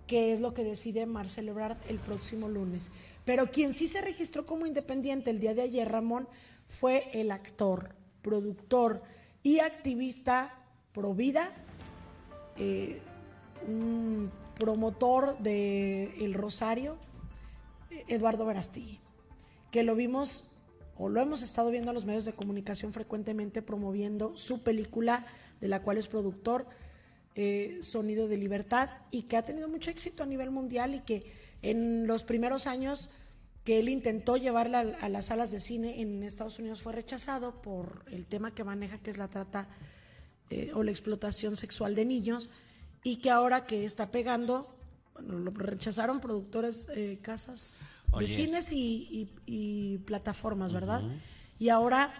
qué 0.06 0.32
es 0.32 0.40
lo 0.40 0.54
que 0.54 0.62
decide 0.62 1.06
Marcelo 1.06 1.52
Ebrard 1.52 1.78
el 1.88 1.98
próximo 1.98 2.48
lunes. 2.48 2.92
Pero 3.24 3.50
quien 3.50 3.74
sí 3.74 3.88
se 3.88 4.00
registró 4.00 4.46
como 4.46 4.66
independiente 4.66 5.30
el 5.30 5.40
día 5.40 5.54
de 5.54 5.62
ayer, 5.62 5.90
Ramón, 5.90 6.28
fue 6.68 7.08
el 7.12 7.30
actor, 7.30 7.94
productor 8.22 9.02
y 9.42 9.58
activista 9.60 10.58
pro 10.92 11.14
vida, 11.14 11.50
eh, 12.56 13.00
un 13.66 14.30
promotor 14.56 15.36
de 15.38 16.24
El 16.24 16.34
Rosario, 16.34 16.96
Eduardo 18.08 18.46
Verastegui, 18.46 19.00
que 19.70 19.82
lo 19.82 19.96
vimos 19.96 20.53
o 20.96 21.08
lo 21.08 21.20
hemos 21.20 21.42
estado 21.42 21.70
viendo 21.70 21.90
a 21.90 21.94
los 21.94 22.04
medios 22.04 22.24
de 22.24 22.32
comunicación 22.32 22.92
frecuentemente 22.92 23.62
promoviendo 23.62 24.36
su 24.36 24.62
película 24.62 25.26
de 25.60 25.68
la 25.68 25.82
cual 25.82 25.98
es 25.98 26.08
productor, 26.08 26.66
eh, 27.34 27.78
Sonido 27.80 28.28
de 28.28 28.36
Libertad, 28.36 28.90
y 29.10 29.22
que 29.22 29.36
ha 29.36 29.44
tenido 29.44 29.68
mucho 29.68 29.90
éxito 29.90 30.22
a 30.22 30.26
nivel 30.26 30.50
mundial 30.50 30.94
y 30.94 31.00
que 31.00 31.24
en 31.62 32.06
los 32.06 32.22
primeros 32.22 32.66
años 32.66 33.08
que 33.64 33.78
él 33.78 33.88
intentó 33.88 34.36
llevarla 34.36 34.80
a, 34.80 35.08
las 35.08 35.26
salas 35.26 35.50
de 35.50 35.58
cine 35.58 36.02
en 36.02 36.22
Estados 36.22 36.58
Unidos 36.58 36.82
fue 36.82 36.92
rechazado 36.92 37.62
por 37.62 38.04
el 38.10 38.26
tema 38.26 38.54
que 38.54 38.62
maneja, 38.62 38.98
que 38.98 39.10
es 39.10 39.18
la 39.18 39.28
trata 39.28 39.68
eh, 40.50 40.70
o 40.74 40.82
la 40.82 40.90
explotación 40.90 41.56
sexual 41.56 41.94
de 41.94 42.04
niños, 42.04 42.50
y 43.02 43.16
que 43.16 43.30
ahora 43.30 43.66
que 43.66 43.84
está 43.84 44.10
pegando, 44.10 44.76
bueno, 45.14 45.38
lo 45.38 45.50
rechazaron 45.50 46.20
productores, 46.20 46.86
eh, 46.94 47.18
casas 47.22 47.80
Oye. 48.14 48.26
de 48.26 48.34
cines 48.34 48.72
y, 48.72 49.30
y, 49.46 49.94
y 49.94 49.98
plataformas, 49.98 50.72
¿verdad? 50.72 51.02
Uh 51.02 51.08
-huh. 51.08 51.20
Y 51.58 51.68
ahora 51.68 52.12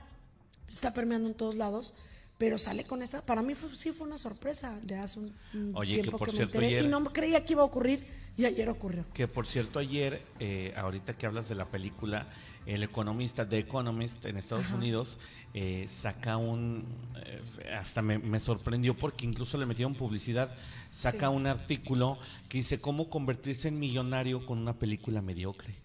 está 0.69 0.93
permeando 0.93 1.29
en 1.29 1.35
todos 1.35 1.55
lados, 1.57 1.95
pero 2.39 2.59
sale 2.59 2.85
con 2.85 3.03
esta. 3.03 3.25
Para 3.25 3.43
mí 3.43 3.55
fue, 3.55 3.71
sí 3.71 3.93
fue 3.93 4.07
una 4.07 4.19
sorpresa 4.19 4.79
de 4.83 4.97
hace 4.97 5.21
un, 5.21 5.35
un 5.55 5.77
Oye, 5.77 5.95
tiempo 5.95 6.19
que, 6.19 6.25
que, 6.27 6.31
me 6.31 6.37
cierto, 6.37 6.59
enteré 6.59 6.67
ayer, 6.67 6.85
y 6.85 6.89
no 6.89 7.05
creía 7.05 7.45
que 7.45 7.53
iba 7.53 7.63
a 7.63 7.67
ocurrir 7.67 8.05
y 8.37 8.45
ayer 8.45 8.69
ocurrió. 8.69 9.07
Que 9.15 9.29
por 9.29 9.47
cierto, 9.47 9.79
ayer, 9.79 10.23
eh, 10.41 10.73
ahorita 10.77 11.17
que 11.17 11.27
hablas 11.27 11.49
de 11.49 11.55
la 11.55 11.67
película, 11.67 12.29
el 12.67 12.83
economista, 12.83 13.49
The 13.49 13.59
Economist 13.59 14.25
en 14.25 14.37
Estados 14.39 14.67
Ajá. 14.67 14.77
Unidos, 14.77 15.19
eh, 15.53 15.89
saca 16.03 16.37
un. 16.37 16.85
Eh, 17.25 17.71
hasta 17.75 18.03
me, 18.03 18.19
me, 18.19 18.41
sorprendió 18.41 18.97
porque 18.97 19.25
incluso 19.25 19.57
le 19.57 19.67
metieron 19.67 19.95
publicidad. 19.95 20.57
Saca 20.91 21.29
sí. 21.29 21.35
un 21.35 21.47
artículo 21.47 22.19
que 22.49 22.59
dice 22.59 22.81
cómo 22.81 23.09
convertirse 23.09 23.69
en 23.69 23.79
millonario 23.79 24.45
con 24.47 24.59
una 24.59 24.79
película 24.79 25.23
mediocre. 25.23 25.84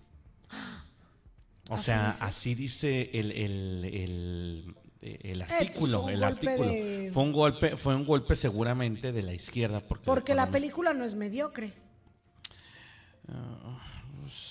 O 1.69 1.75
así 1.75 1.85
sea, 1.85 2.07
dice. 2.07 2.23
así 2.23 2.55
dice 2.55 3.09
el, 3.13 3.31
el, 3.31 4.75
el, 5.01 5.19
el 5.21 5.41
artículo. 5.41 6.09
el 6.09 6.23
artículo. 6.23 6.65
De... 6.65 7.11
Fue 7.13 7.23
un 7.23 7.31
golpe, 7.31 7.77
fue 7.77 7.95
un 7.95 8.05
golpe 8.05 8.35
seguramente 8.35 9.11
de 9.11 9.21
la 9.21 9.33
izquierda. 9.33 9.79
Porque, 9.79 10.05
porque 10.05 10.35
la 10.35 10.49
película 10.49 10.93
no 10.93 11.05
es 11.05 11.15
mediocre. 11.15 11.73
Uh, 13.27 13.77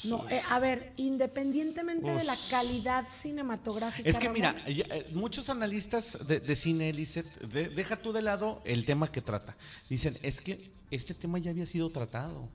no, 0.05 0.29
eh, 0.29 0.43
a 0.49 0.59
ver, 0.59 0.93
independientemente 0.97 2.11
de 2.11 2.25
la 2.25 2.37
calidad 2.51 3.07
cinematográfica. 3.09 4.09
Es 4.09 4.19
que 4.19 4.29
mira, 4.29 4.55
ya, 4.67 4.85
eh, 4.91 5.11
muchos 5.13 5.49
analistas 5.51 6.19
de, 6.27 6.41
de 6.41 6.57
cine, 6.57 6.93
Lizeth, 6.93 7.33
de, 7.41 7.69
deja 7.69 7.97
tú 7.97 8.13
de 8.13 8.23
lado 8.23 8.63
el 8.65 8.85
tema 8.85 9.11
que 9.11 9.21
trata. 9.21 9.57
Dicen, 9.89 10.17
es 10.23 10.41
que 10.41 10.71
este 10.91 11.15
tema 11.15 11.39
ya 11.39 11.51
había 11.51 11.67
sido 11.67 11.91
tratado. 11.91 12.49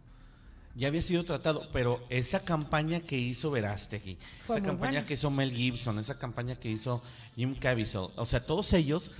Ya 0.75 0.87
había 0.87 1.01
sido 1.01 1.23
tratado, 1.23 1.69
pero 1.71 2.03
esa 2.09 2.43
campaña 2.43 3.01
que 3.01 3.17
hizo 3.17 3.51
Verástegui, 3.51 4.17
esa 4.39 4.55
campaña 4.55 4.91
buena. 4.91 5.05
que 5.05 5.13
hizo 5.13 5.29
Mel 5.29 5.51
Gibson, 5.51 5.99
esa 5.99 6.17
campaña 6.17 6.55
que 6.55 6.69
hizo 6.69 7.03
Jim 7.35 7.55
Caviezel, 7.55 8.07
o 8.15 8.25
sea, 8.25 8.45
todos 8.45 8.73
ellos 8.73 9.11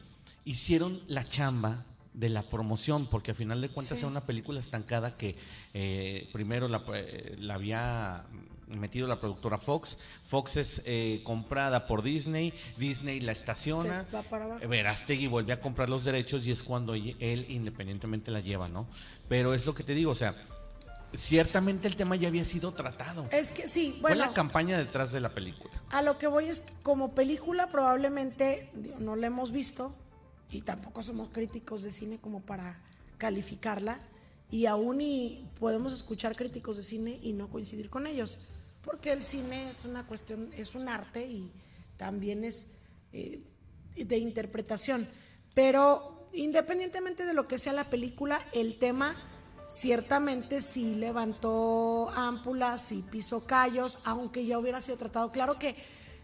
hicieron 0.46 1.02
la 1.08 1.28
chamba 1.28 1.86
de 2.14 2.30
la 2.30 2.44
promoción, 2.44 3.08
porque 3.08 3.32
al 3.32 3.38
final 3.38 3.62
de 3.62 3.70
cuentas 3.70 3.98
sí. 3.98 4.04
era 4.04 4.12
una 4.12 4.26
película 4.26 4.60
estancada 4.60 5.18
que 5.18 5.36
eh, 5.74 6.30
primero 6.32 6.68
la, 6.68 6.84
eh, 6.94 7.36
la, 7.40 7.56
había 7.56 8.26
metido 8.68 9.08
la 9.08 9.20
productora 9.20 9.58
Fox, 9.58 9.98
Fox 10.24 10.58
es 10.58 10.82
eh, 10.86 11.22
comprada 11.24 11.88
por 11.88 12.04
Disney, 12.04 12.54
Disney 12.78 13.20
la 13.20 13.32
estaciona, 13.32 14.06
sí, 14.10 14.68
Verástegui 14.68 15.28
vuelve 15.28 15.54
a 15.54 15.60
comprar 15.60 15.90
los 15.90 16.04
derechos 16.04 16.46
y 16.48 16.52
es 16.52 16.64
cuando 16.64 16.94
él 16.94 17.46
independientemente 17.50 18.32
la 18.32 18.40
lleva, 18.40 18.68
¿no? 18.68 18.88
Pero 19.28 19.54
es 19.54 19.66
lo 19.66 19.74
que 19.74 19.84
te 19.84 19.96
digo, 19.96 20.12
o 20.12 20.16
sea, 20.16 20.36
ciertamente 21.18 21.88
el 21.88 21.96
tema 21.96 22.16
ya 22.16 22.28
había 22.28 22.46
sido 22.46 22.74
tratado. 22.74 23.28
Es 23.32 23.52
que 23.52 23.68
sí, 23.68 23.92
Fue 24.02 24.12
bueno. 24.12 24.26
la 24.26 24.34
campaña 24.34 24.78
detrás 24.78 25.12
de 25.12 25.20
la 25.20 25.34
película. 25.34 25.74
A 25.90 26.02
lo 26.02 26.18
que 26.18 26.28
voy 26.28 26.46
es 26.46 26.62
que 26.62 26.74
como 26.84 27.14
película 27.14 27.70
probablemente 27.70 28.72
no 29.00 29.16
la 29.16 29.28
hemos 29.28 29.52
visto, 29.52 29.96
y 30.54 30.62
tampoco 30.62 31.04
somos 31.04 31.30
críticos 31.30 31.82
de 31.82 31.92
cine 31.92 32.20
como 32.20 32.42
para 32.42 32.80
calificarla 33.18 34.00
y 34.52 34.68
aún 34.68 35.02
y 35.02 35.50
podemos 35.60 35.94
escuchar 35.94 36.36
críticos 36.36 36.78
de 36.78 36.84
cine 36.84 37.20
y 37.22 37.34
no 37.34 37.50
coincidir 37.50 37.90
con 37.90 38.06
ellos 38.06 38.38
porque 38.82 39.12
el 39.12 39.24
cine 39.24 39.70
es 39.70 39.84
una 39.86 40.06
cuestión 40.06 40.52
es 40.56 40.76
un 40.76 40.88
arte 40.90 41.26
y 41.26 41.52
también 41.98 42.44
es 42.44 42.68
eh, 43.14 43.42
de 43.96 44.18
interpretación 44.18 45.10
pero 45.56 46.30
independientemente 46.34 47.26
de 47.26 47.34
lo 47.34 47.48
que 47.48 47.58
sea 47.58 47.74
la 47.74 47.90
película 47.90 48.40
el 48.54 48.78
tema 48.78 49.16
ciertamente 49.68 50.62
sí 50.62 50.96
levantó 50.96 52.10
ámpulas, 52.16 52.82
sí 52.82 53.04
pisó 53.10 53.46
callos, 53.46 54.00
aunque 54.04 54.46
ya 54.46 54.60
hubiera 54.60 54.82
sido 54.82 54.98
tratado. 54.98 55.32
Claro 55.32 55.58
que 55.60 55.76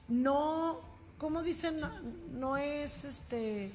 no, 0.07 0.81
como 1.17 1.43
dicen, 1.43 1.79
no, 1.79 1.89
no 2.31 2.57
es 2.57 3.05
este. 3.05 3.71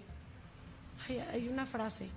Hay, 1.08 1.18
hay 1.18 1.48
una 1.48 1.66
frase 1.66 2.08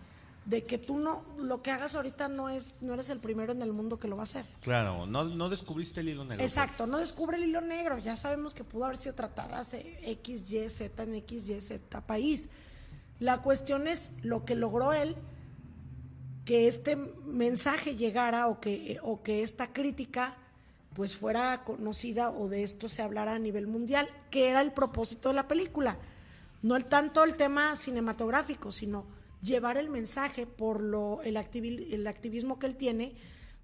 de 0.47 0.63
que 0.63 0.77
tú 0.77 0.97
no, 0.97 1.25
lo 1.39 1.61
que 1.61 1.71
hagas 1.71 1.95
ahorita 1.95 2.29
no 2.29 2.47
es, 2.47 2.75
no 2.79 2.93
eres 2.93 3.09
el 3.09 3.19
primero 3.19 3.51
en 3.51 3.61
el 3.61 3.73
mundo 3.73 3.99
que 3.99 4.07
lo 4.07 4.15
va 4.15 4.21
a 4.21 4.23
hacer. 4.23 4.45
Claro, 4.61 5.05
no, 5.05 5.25
no 5.25 5.49
descubriste 5.49 5.99
el 5.99 6.09
hilo 6.09 6.23
negro. 6.23 6.37
pues. 6.37 6.51
Exacto, 6.53 6.87
no 6.87 6.99
descubre 6.99 7.35
el 7.35 7.43
hilo 7.43 7.59
negro. 7.59 7.97
Ya 7.97 8.15
sabemos 8.15 8.53
que 8.53 8.63
pudo 8.63 8.85
haber 8.85 8.95
sido 8.95 9.13
tratada 9.13 9.59
hace 9.59 9.99
X, 10.03 10.49
Y, 10.49 10.69
Z 10.69 11.03
en 11.03 11.15
X, 11.15 11.49
Y, 11.49 11.59
Z 11.59 12.01
país. 12.07 12.49
La 13.19 13.41
cuestión 13.41 13.87
es 13.87 14.11
lo 14.21 14.45
que 14.45 14.55
logró 14.55 14.93
él, 14.93 15.17
que 16.47 16.69
este 16.69 16.95
mensaje 16.95 17.97
llegara 17.97 18.47
o 18.47 18.61
que, 18.61 18.99
o 19.03 19.21
que 19.21 19.43
esta 19.43 19.73
crítica 19.73 20.37
pues 20.93 21.17
fuera 21.17 21.65
conocida 21.65 22.31
o 22.31 22.47
de 22.47 22.63
esto 22.63 22.87
se 22.87 23.01
hablara 23.01 23.33
a 23.33 23.39
nivel 23.39 23.67
mundial, 23.67 24.07
que 24.31 24.47
era 24.47 24.61
el 24.61 24.71
propósito 24.71 25.27
de 25.27 25.35
la 25.35 25.49
película. 25.49 25.97
No 26.63 26.77
el 26.77 26.85
tanto 26.85 27.25
el 27.25 27.35
tema 27.35 27.75
cinematográfico, 27.75 28.71
sino 28.71 29.03
llevar 29.41 29.75
el 29.75 29.89
mensaje 29.89 30.47
por 30.47 30.79
lo 30.79 31.21
el, 31.23 31.35
activi- 31.35 31.93
el 31.93 32.07
activismo 32.07 32.59
que 32.59 32.67
él 32.67 32.77
tiene, 32.77 33.13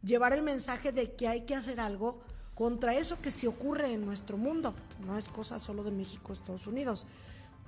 llevar 0.04 0.34
el 0.34 0.42
mensaje 0.42 0.92
de 0.92 1.14
que 1.14 1.30
hay 1.30 1.44
que 1.46 1.56
hacer 1.56 1.80
algo 1.80 2.22
contra 2.54 2.96
eso 2.96 3.18
que 3.22 3.32
sí 3.32 3.48
ocurre 3.48 3.94
en 3.94 4.06
nuestro 4.06 4.36
mundo, 4.36 4.76
no 5.06 5.18
es 5.18 5.30
cosa 5.30 5.58
solo 5.58 5.86
de 5.86 5.92
México, 5.92 6.34
Estados 6.34 6.68
Unidos. 6.68 7.08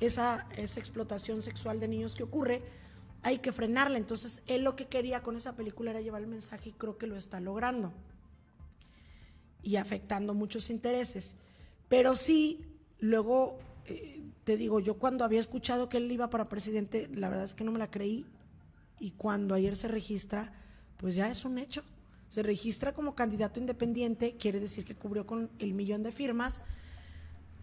Esa, 0.02 0.46
esa 0.58 0.82
explotación 0.82 1.42
sexual 1.42 1.80
de 1.80 1.88
niños 1.88 2.16
que 2.16 2.24
ocurre, 2.24 2.62
hay 3.26 3.40
que 3.40 3.52
frenarla. 3.52 3.98
Entonces, 3.98 4.44
él 4.46 4.64
lo 4.64 4.76
que 4.76 4.86
quería 4.86 5.24
con 5.24 5.36
esa 5.36 5.56
película 5.56 5.90
era 5.90 6.00
llevar 6.00 6.22
el 6.22 6.28
mensaje 6.28 6.70
y 6.70 6.74
creo 6.74 7.00
que 7.00 7.08
lo 7.08 7.18
está 7.18 7.40
logrando. 7.40 7.92
Y 9.64 9.78
afectando 9.78 10.36
muchos 10.36 10.70
intereses. 10.70 11.36
Pero 11.90 12.16
sí, 12.16 12.64
luego, 13.00 13.58
eh, 13.88 14.22
te 14.44 14.58
digo, 14.58 14.80
yo 14.80 15.00
cuando 15.00 15.26
había 15.26 15.40
escuchado 15.40 15.90
que 15.90 15.98
él 15.98 16.12
iba 16.12 16.30
para 16.30 16.46
presidente, 16.46 17.10
la 17.16 17.30
verdad 17.30 17.46
es 17.46 17.56
que 17.56 17.64
no 17.64 17.72
me 17.72 17.80
la 17.80 17.90
creí. 17.90 18.28
Y 19.00 19.12
cuando 19.12 19.56
ayer 19.56 19.76
se 19.76 19.88
registra, 19.88 20.54
pues 20.98 21.16
ya 21.16 21.28
es 21.32 21.46
un 21.46 21.58
hecho. 21.58 21.84
Se 22.30 22.44
registra 22.44 22.94
como 22.94 23.16
candidato 23.16 23.60
independiente, 23.60 24.38
quiere 24.38 24.60
decir 24.60 24.86
que 24.86 24.94
cubrió 24.94 25.26
con 25.26 25.50
el 25.58 25.74
millón 25.74 26.04
de 26.04 26.12
firmas. 26.12 26.62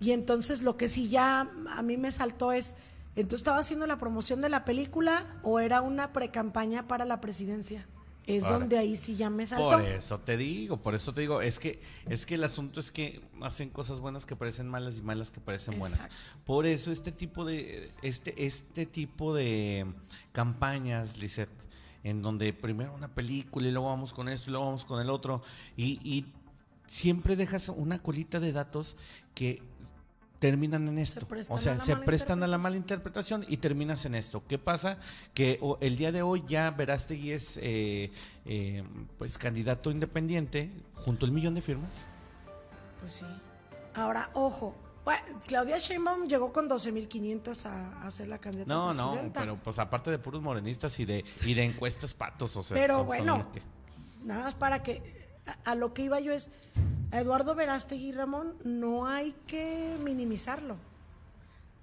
Y 0.00 0.10
entonces 0.10 0.62
lo 0.62 0.76
que 0.76 0.88
sí 0.88 1.08
ya 1.08 1.48
a 1.68 1.82
mí 1.82 1.96
me 1.98 2.10
saltó 2.10 2.50
es, 2.50 2.74
entonces 3.14 3.40
estaba 3.40 3.58
haciendo 3.58 3.86
la 3.86 3.98
promoción 3.98 4.40
de 4.40 4.48
la 4.48 4.64
película 4.64 5.26
o 5.42 5.60
era 5.60 5.82
una 5.82 6.12
precampaña 6.12 6.86
para 6.88 7.04
la 7.04 7.20
presidencia. 7.20 7.86
Es 8.26 8.44
Ahora, 8.44 8.60
donde 8.60 8.78
ahí 8.78 8.94
sí 8.94 9.16
ya 9.16 9.30
me 9.30 9.44
saltó. 9.46 9.70
Por 9.70 9.82
eso 9.82 10.20
te 10.20 10.36
digo, 10.36 10.76
por 10.80 10.94
eso 10.94 11.12
te 11.12 11.22
digo, 11.22 11.42
es 11.42 11.58
que 11.58 11.80
es 12.08 12.24
que 12.24 12.36
el 12.36 12.44
asunto 12.44 12.78
es 12.78 12.92
que 12.92 13.20
hacen 13.40 13.68
cosas 13.70 13.98
buenas 13.98 14.26
que 14.26 14.36
parecen 14.36 14.68
malas 14.68 14.98
y 14.98 15.02
malas 15.02 15.32
que 15.32 15.40
parecen 15.40 15.78
buenas. 15.78 16.08
Por 16.46 16.66
eso 16.66 16.92
este 16.92 17.10
tipo 17.10 17.44
de 17.44 17.90
este 18.02 18.46
este 18.46 18.86
tipo 18.86 19.34
de 19.34 19.86
campañas, 20.30 21.18
Lisette, 21.18 21.50
en 22.04 22.22
donde 22.22 22.52
primero 22.52 22.94
una 22.94 23.12
película 23.12 23.66
y 23.66 23.72
luego 23.72 23.88
vamos 23.88 24.12
con 24.12 24.28
esto 24.28 24.50
y 24.50 24.52
luego 24.52 24.66
vamos 24.66 24.84
con 24.84 25.00
el 25.00 25.10
otro 25.10 25.42
y, 25.76 25.98
y 26.04 26.26
siempre 26.86 27.34
dejas 27.34 27.70
una 27.70 28.02
colita 28.02 28.38
de 28.38 28.52
datos 28.52 28.96
que 29.34 29.62
terminan 30.42 30.88
en 30.88 30.98
esto. 30.98 31.24
prestan 31.28 31.56
o 31.56 31.58
sea, 31.60 31.80
se 31.80 31.94
prestan 31.96 32.42
a 32.42 32.48
la 32.48 32.58
mala 32.58 32.76
interpretación 32.76 33.46
y 33.48 33.58
terminas 33.58 34.04
en 34.06 34.16
esto. 34.16 34.42
¿Qué 34.48 34.58
pasa? 34.58 34.98
Que 35.34 35.60
el 35.80 35.96
día 35.96 36.10
de 36.10 36.22
hoy 36.22 36.42
ya 36.48 36.72
Verástegui 36.72 37.30
es 37.30 37.56
eh, 37.62 38.10
eh, 38.44 38.82
pues 39.18 39.38
candidato 39.38 39.92
independiente 39.92 40.72
junto 41.04 41.26
al 41.26 41.30
millón 41.32 41.54
de 41.54 41.62
firmas. 41.62 41.92
Pues 42.98 43.12
sí. 43.14 43.26
Ahora, 43.94 44.30
ojo. 44.34 44.76
Bueno, 45.04 45.22
Claudia 45.46 45.78
Sheinbaum 45.78 46.26
llegó 46.26 46.52
con 46.52 46.68
12.500 46.68 47.66
a, 47.66 48.02
a 48.06 48.10
ser 48.10 48.26
la 48.28 48.38
candidata 48.38 48.72
No, 48.72 48.90
a 48.90 48.94
no, 48.94 49.10
presidenta. 49.12 49.40
pero 49.40 49.56
pues 49.56 49.78
aparte 49.78 50.10
de 50.10 50.18
puros 50.18 50.42
morenistas 50.42 50.98
y 50.98 51.04
de 51.04 51.24
y 51.44 51.54
de 51.54 51.64
encuestas 51.64 52.14
patos, 52.14 52.56
o 52.56 52.62
sea, 52.64 52.76
Pero 52.76 53.04
bueno, 53.04 53.48
nada 54.24 54.44
más 54.44 54.54
para 54.54 54.82
que 54.82 55.21
a, 55.64 55.74
lo 55.74 55.94
que 55.94 56.02
iba 56.02 56.20
yo 56.20 56.32
es 56.32 56.50
a 57.10 57.20
Eduardo 57.20 57.54
Verástegui 57.54 58.12
Ramón 58.12 58.56
no 58.64 59.06
hay 59.06 59.32
que 59.46 59.96
minimizarlo. 60.02 60.76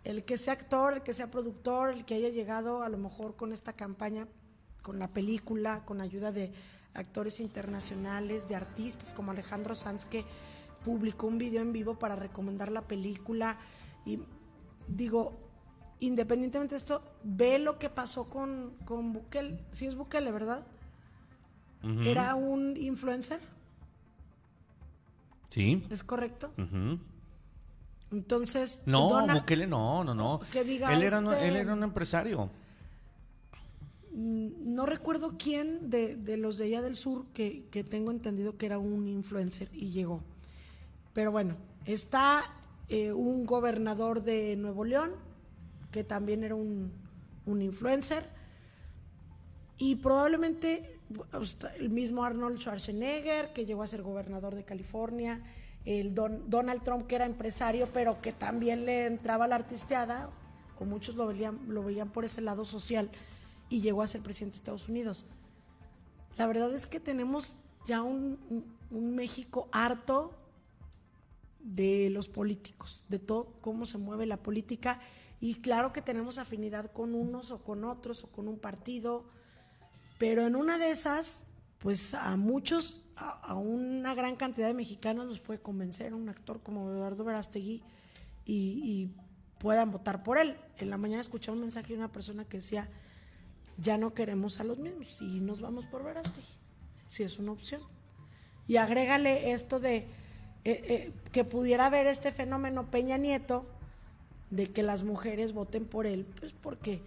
El 0.03 0.24
que 0.24 0.38
sea 0.38 0.53
actor, 0.53 0.93
el 0.93 1.03
que 1.03 1.14
sea 1.14 1.30
productor, 1.30 1.91
el 1.91 2.05
que 2.05 2.16
haya 2.16 2.30
llegado 2.30 2.84
a 2.84 2.89
lo 2.89 2.97
mejor 2.97 3.36
con 3.36 3.51
esta 3.51 3.74
campaña, 3.74 4.28
con 4.82 4.97
la 4.97 5.10
película, 5.10 5.84
con 5.86 6.01
ayuda 6.01 6.32
de 6.32 6.51
actores 6.93 7.39
internacionales, 7.39 8.47
de 8.47 8.55
artistas 8.55 9.14
como 9.14 9.32
Alejandro 9.32 9.76
Sanz 9.76 10.05
que 10.05 10.26
publicó 10.84 11.28
un 11.28 11.38
video 11.38 11.62
en 11.62 11.74
vivo 11.74 11.99
para 11.99 12.16
recomendar 12.16 12.72
la 12.72 12.88
película 12.88 13.57
y 14.05 14.20
digo, 14.88 15.38
independientemente 15.99 16.76
de 16.76 16.78
esto, 16.78 17.03
ve 17.24 17.60
lo 17.60 17.78
que 17.78 17.89
pasó 17.89 18.30
con, 18.30 18.76
con 18.86 19.14
Bukele, 19.14 19.64
sí 19.72 19.86
es 19.86 19.95
Bukele, 19.95 20.32
¿verdad? 20.32 20.66
Era 22.04 22.36
un 22.36 22.76
influencer, 22.78 23.40
Sí. 25.50 25.84
¿es 25.90 26.04
correcto? 26.04 26.52
Entonces, 28.12 28.82
No, 28.86 29.26
Bukele 29.28 29.66
no, 29.68 30.04
no, 30.04 30.14
no. 30.14 30.40
Que 30.52 30.64
diga 30.64 30.94
él, 30.94 31.04
era, 31.04 31.20
un- 31.20 31.28
este- 31.32 31.48
él 31.48 31.56
era 31.56 31.74
un 31.74 31.84
empresario. 31.84 32.50
no 34.12 34.86
recuerdo 34.86 35.36
quién 35.38 35.90
de, 35.90 36.16
de 36.16 36.36
los 36.36 36.58
de 36.58 36.66
allá 36.66 36.82
del 36.82 36.96
sur 36.98 37.28
que, 37.28 37.68
que 37.72 37.84
tengo 37.84 38.12
entendido 38.12 38.58
que 38.58 38.66
era 38.66 38.78
un 38.78 39.08
influencer 39.08 39.70
y 39.72 39.92
llegó. 39.92 40.22
Pero 41.14 41.32
bueno, 41.32 41.56
está 41.86 42.44
eh, 42.90 43.14
un 43.14 43.46
gobernador 43.46 44.24
de 44.24 44.56
Nuevo 44.58 44.84
León 44.84 45.12
que 45.92 46.04
también 46.04 46.44
era 46.44 46.56
un, 46.56 46.92
un 47.46 47.62
influencer. 47.62 48.28
Y 49.82 49.96
probablemente 49.96 50.84
el 51.78 51.90
mismo 51.90 52.26
Arnold 52.26 52.60
Schwarzenegger, 52.60 53.54
que 53.54 53.66
llegó 53.66 53.82
a 53.82 53.88
ser 53.88 54.02
gobernador 54.02 54.54
de 54.54 54.66
California, 54.66 55.42
el 55.86 56.14
Don- 56.14 56.50
Donald 56.50 56.84
Trump, 56.84 57.08
que 57.08 57.16
era 57.16 57.26
empresario, 57.26 57.90
pero 57.94 58.22
que 58.22 58.34
también 58.34 58.86
le 58.86 59.06
entraba 59.06 59.48
la 59.48 59.56
artisteada, 59.56 60.30
o 60.78 60.84
muchos 60.84 61.16
lo 61.16 61.28
veían, 61.28 61.60
lo 61.70 61.82
veían 61.82 62.12
por 62.12 62.26
ese 62.26 62.42
lado 62.42 62.66
social, 62.66 63.10
y 63.70 63.80
llegó 63.80 64.02
a 64.02 64.08
ser 64.08 64.22
presidente 64.22 64.56
de 64.56 64.58
Estados 64.58 64.90
Unidos. 64.90 65.26
La 66.38 66.46
verdad 66.46 66.74
es 66.76 66.86
que 66.86 67.00
tenemos 67.00 67.56
ya 67.86 68.02
un- 68.02 68.38
un 68.92 69.16
México 69.16 69.70
harto 69.72 70.36
de 71.62 72.10
los 72.10 72.28
políticos, 72.28 73.06
de 73.08 73.20
todo 73.20 73.54
cómo 73.62 73.86
se 73.86 73.98
mueve 73.98 74.26
la 74.26 74.44
política, 74.44 75.00
y 75.40 75.56
claro 75.56 75.94
que 75.94 76.02
tenemos 76.02 76.38
afinidad 76.38 76.92
con 76.92 77.16
unos 77.16 77.52
o 77.52 77.64
con 77.64 77.86
otros 77.86 78.26
o 78.26 78.28
con 78.28 78.50
un 78.50 78.60
partido, 78.60 79.26
pero 80.20 80.45
en 80.45 80.55
una 80.55 80.78
de 80.78 80.91
esas, 80.91 81.45
pues 81.80 82.13
a 82.13 82.38
muchos, 82.38 83.01
a, 83.15 83.55
una 83.55 84.13
gran 84.13 84.36
cantidad 84.36 84.67
de 84.67 84.76
mexicanos 84.76 85.26
los 85.26 85.39
puede 85.39 85.59
convencer 85.59 86.13
un 86.13 86.30
actor 86.30 86.61
como 86.61 86.91
Eduardo 86.91 87.24
Verástegui 87.24 87.82
y, 88.45 88.53
y 88.84 89.15
puedan 89.57 89.91
votar 89.91 90.22
por 90.22 90.38
él. 90.38 90.57
En 90.78 90.89
la 90.91 90.97
mañana 90.97 91.22
escuché 91.22 91.51
un 91.51 91.61
mensaje 91.61 91.93
de 91.93 91.99
una 91.99 92.11
persona 92.11 92.43
que 92.43 92.57
decía, 92.57 92.88
ya 93.78 93.97
no 93.97 94.13
queremos 94.13 94.59
a 94.59 94.65
los 94.65 94.78
mismos 94.78 95.22
y 95.22 95.39
nos 95.39 95.61
vamos 95.61 95.86
por 95.86 96.03
Verástegui, 96.03 96.53
si 97.07 97.24
es 97.24 97.39
una 97.39 97.53
opción. 97.53 97.82
Y 98.67 98.76
agrégale 98.76 99.53
esto 99.53 99.80
de 99.80 99.95
eh, 99.97 100.07
eh, 100.65 101.13
que 101.32 101.45
pudiera 101.45 101.86
haber 101.86 102.07
este 102.07 102.34
fenómeno 102.34 102.91
Peña 102.91 103.17
Nieto 103.17 103.65
de 104.49 104.70
que 104.70 104.84
las 104.84 105.03
mujeres 105.03 105.53
voten 105.53 105.86
por 105.86 106.05
él, 106.05 106.26
pues 106.39 106.53
porque 106.53 107.01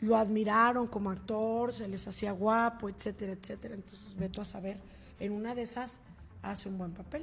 lo 0.00 0.16
admiraron 0.16 0.86
como 0.86 1.10
actor, 1.10 1.72
se 1.72 1.88
les 1.88 2.06
hacía 2.06 2.32
guapo, 2.32 2.88
etcétera, 2.88 3.32
etcétera. 3.32 3.74
Entonces, 3.74 4.14
veto 4.16 4.40
a 4.40 4.44
saber, 4.44 4.78
en 5.20 5.32
una 5.32 5.54
de 5.54 5.62
esas 5.62 6.00
hace 6.42 6.68
un 6.68 6.78
buen 6.78 6.92
papel. 6.92 7.22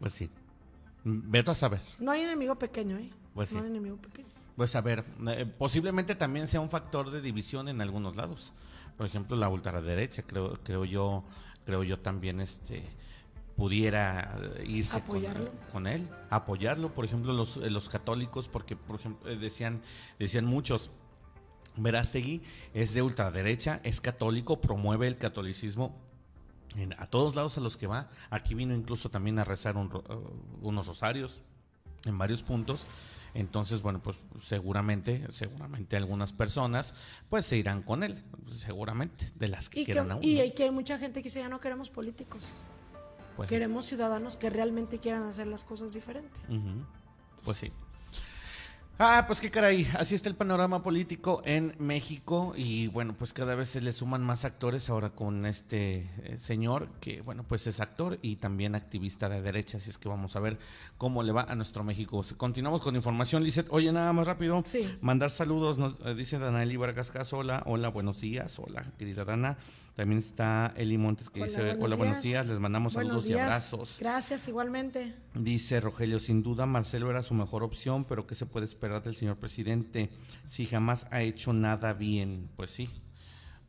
Pues 0.00 0.12
sí. 0.12 0.28
Veto 1.04 1.50
a 1.50 1.54
saber. 1.54 1.80
No 2.00 2.10
hay 2.12 2.22
enemigo 2.22 2.54
pequeño, 2.56 2.96
¿eh? 2.98 3.10
Pues 3.34 3.50
no 3.52 3.58
sí. 3.58 3.64
hay 3.64 3.70
enemigo 3.70 3.96
pequeño. 3.96 4.28
Pues 4.56 4.76
a 4.76 4.80
ver, 4.80 5.04
eh, 5.28 5.46
posiblemente 5.58 6.14
también 6.14 6.46
sea 6.46 6.60
un 6.60 6.70
factor 6.70 7.10
de 7.10 7.20
división 7.20 7.68
en 7.68 7.80
algunos 7.80 8.14
lados. 8.14 8.52
Por 8.96 9.06
ejemplo, 9.06 9.36
la 9.36 9.48
ultraderecha, 9.48 10.22
creo, 10.22 10.58
creo 10.62 10.84
yo, 10.84 11.24
creo 11.66 11.82
yo 11.82 11.98
también 11.98 12.40
este 12.40 12.84
pudiera 13.56 14.36
eh, 14.58 14.64
irse 14.66 14.92
con- 14.92 15.02
Apoyarlo. 15.02 15.50
Con, 15.72 15.86
él, 15.86 16.08
apoyarlo, 16.30 16.92
por 16.92 17.04
ejemplo, 17.04 17.32
los, 17.32 17.56
eh, 17.58 17.70
los 17.70 17.88
católicos, 17.88 18.48
porque 18.48 18.76
por 18.76 18.98
ejemplo 19.00 19.36
decían, 19.36 19.80
decían 20.18 20.44
muchos, 20.44 20.90
Verástegui 21.76 22.42
es 22.72 22.94
de 22.94 23.02
ultraderecha, 23.02 23.80
es 23.82 24.00
católico, 24.00 24.60
promueve 24.60 25.06
el 25.06 25.16
catolicismo 25.18 25.94
en- 26.76 26.92
a 27.00 27.06
todos 27.06 27.34
lados 27.34 27.56
a 27.58 27.60
los 27.60 27.76
que 27.76 27.86
va. 27.86 28.10
Aquí 28.30 28.54
vino 28.54 28.74
incluso 28.74 29.10
también 29.10 29.38
a 29.38 29.44
rezar 29.44 29.76
un 29.76 29.86
uh, 29.94 30.66
unos 30.66 30.86
rosarios 30.86 31.40
en 32.04 32.18
varios 32.18 32.42
puntos. 32.42 32.86
Entonces, 33.34 33.82
bueno, 33.82 34.00
pues 34.00 34.16
seguramente, 34.42 35.26
seguramente 35.30 35.96
algunas 35.96 36.32
personas 36.32 36.94
pues 37.28 37.44
se 37.44 37.56
irán 37.56 37.82
con 37.82 38.04
él, 38.04 38.22
seguramente, 38.56 39.32
de 39.34 39.48
las 39.48 39.68
que 39.68 39.80
y 39.80 39.84
quieran 39.84 40.12
aún. 40.12 40.22
Y, 40.22 40.50
que 40.52 40.64
hay 40.64 40.70
mucha 40.70 40.98
gente 40.98 41.20
que 41.20 41.24
dice, 41.24 41.40
ya 41.40 41.48
no 41.48 41.60
queremos 41.60 41.90
políticos. 41.90 42.44
Pues 43.34 43.48
queremos 43.48 43.86
ciudadanos 43.86 44.36
que 44.36 44.48
realmente 44.50 45.00
quieran 45.00 45.24
hacer 45.24 45.48
las 45.48 45.64
cosas 45.64 45.92
diferentes. 45.94 46.44
Pues 47.44 47.58
sí. 47.58 47.72
Ah, 48.96 49.24
pues 49.26 49.40
qué 49.40 49.50
caray, 49.50 49.88
así 49.98 50.14
está 50.14 50.28
el 50.28 50.36
panorama 50.36 50.84
político 50.84 51.42
en 51.44 51.74
México 51.80 52.52
y 52.56 52.86
bueno, 52.86 53.16
pues 53.18 53.32
cada 53.32 53.56
vez 53.56 53.70
se 53.70 53.80
le 53.80 53.92
suman 53.92 54.22
más 54.22 54.44
actores 54.44 54.88
ahora 54.88 55.10
con 55.10 55.46
este 55.46 56.08
eh, 56.22 56.36
señor 56.38 56.88
que 57.00 57.20
bueno, 57.20 57.42
pues 57.42 57.66
es 57.66 57.80
actor 57.80 58.20
y 58.22 58.36
también 58.36 58.76
activista 58.76 59.28
de 59.28 59.42
derecha, 59.42 59.78
así 59.78 59.90
es 59.90 59.98
que 59.98 60.08
vamos 60.08 60.36
a 60.36 60.40
ver 60.40 60.60
cómo 60.96 61.24
le 61.24 61.32
va 61.32 61.42
a 61.42 61.56
nuestro 61.56 61.82
México. 61.82 62.22
Continuamos 62.36 62.82
con 62.82 62.94
información, 62.94 63.42
Lizeth. 63.42 63.66
Oye, 63.70 63.90
nada 63.90 64.12
más 64.12 64.28
rápido, 64.28 64.62
sí. 64.64 64.88
mandar 65.00 65.30
saludos, 65.30 65.76
nos 65.76 65.96
eh, 66.04 66.14
dice 66.14 66.38
Danaeli 66.38 66.76
Vargas 66.76 67.10
hola, 67.32 67.64
hola, 67.66 67.88
buenos 67.88 68.20
días, 68.20 68.60
hola, 68.60 68.84
querida 68.96 69.24
Dana. 69.24 69.58
También 69.94 70.18
está 70.18 70.74
Eli 70.76 70.98
Montes 70.98 71.30
que 71.30 71.44
dice, 71.44 71.76
hola, 71.78 71.94
buenos 71.94 72.20
días, 72.20 72.48
les 72.48 72.58
mandamos 72.58 72.94
saludos 72.94 73.26
y 73.26 73.34
abrazos. 73.34 73.98
Gracias, 74.00 74.48
igualmente. 74.48 75.14
Dice 75.34 75.78
Rogelio, 75.78 76.18
sin 76.18 76.42
duda 76.42 76.66
Marcelo 76.66 77.10
era 77.10 77.22
su 77.22 77.32
mejor 77.32 77.62
opción, 77.62 78.04
pero 78.04 78.26
¿qué 78.26 78.34
se 78.34 78.44
puede 78.44 78.66
esperar 78.66 78.83
del 78.88 79.16
señor 79.16 79.36
presidente 79.36 80.10
si 80.48 80.66
jamás 80.66 81.06
ha 81.10 81.22
hecho 81.22 81.52
nada 81.52 81.92
bien? 81.92 82.48
Pues 82.56 82.70
sí, 82.70 82.90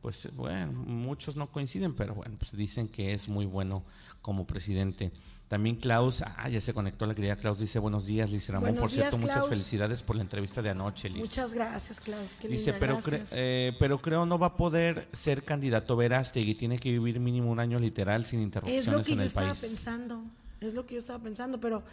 pues 0.02 0.28
bueno, 0.34 0.72
muchos 0.72 1.36
no 1.36 1.50
coinciden, 1.50 1.94
pero 1.94 2.14
bueno, 2.14 2.36
pues 2.38 2.56
dicen 2.56 2.88
que 2.88 3.12
es 3.12 3.28
muy 3.28 3.46
bueno 3.46 3.84
como 4.22 4.46
presidente. 4.46 5.12
También 5.48 5.76
Klaus, 5.76 6.22
ah, 6.22 6.48
ya 6.48 6.60
se 6.60 6.74
conectó 6.74 7.06
la 7.06 7.14
querida 7.14 7.36
Klaus, 7.36 7.60
dice 7.60 7.78
buenos 7.78 8.04
días, 8.06 8.30
Liz 8.30 8.48
Ramón. 8.48 8.74
por 8.74 8.90
cierto, 8.90 9.16
muchas 9.16 9.48
felicidades 9.48 10.02
por 10.02 10.16
la 10.16 10.22
entrevista 10.22 10.60
de 10.60 10.70
anoche, 10.70 11.08
Liz. 11.08 11.18
Muchas 11.18 11.54
gracias, 11.54 12.00
Klaus. 12.00 12.36
Qué 12.36 12.48
dice, 12.48 12.72
pero, 12.72 12.98
eh, 13.32 13.72
pero 13.78 14.00
creo 14.02 14.26
no 14.26 14.38
va 14.38 14.48
a 14.48 14.56
poder 14.56 15.08
ser 15.12 15.44
candidato 15.44 15.96
Verástegui, 15.96 16.56
tiene 16.56 16.78
que 16.78 16.90
vivir 16.90 17.20
mínimo 17.20 17.50
un 17.50 17.60
año 17.60 17.78
literal 17.78 18.24
sin 18.24 18.40
interrupciones 18.40 18.86
en 18.86 18.92
el 18.92 18.96
país. 18.96 19.08
Es 19.08 19.08
lo 19.08 19.14
que 19.14 19.16
yo 19.16 19.22
estaba 19.22 19.54
pensando, 19.54 20.24
es 20.60 20.74
lo 20.74 20.86
que 20.86 20.94
yo 20.94 20.98
estaba 20.98 21.22
pensando, 21.22 21.60
pero 21.60 21.84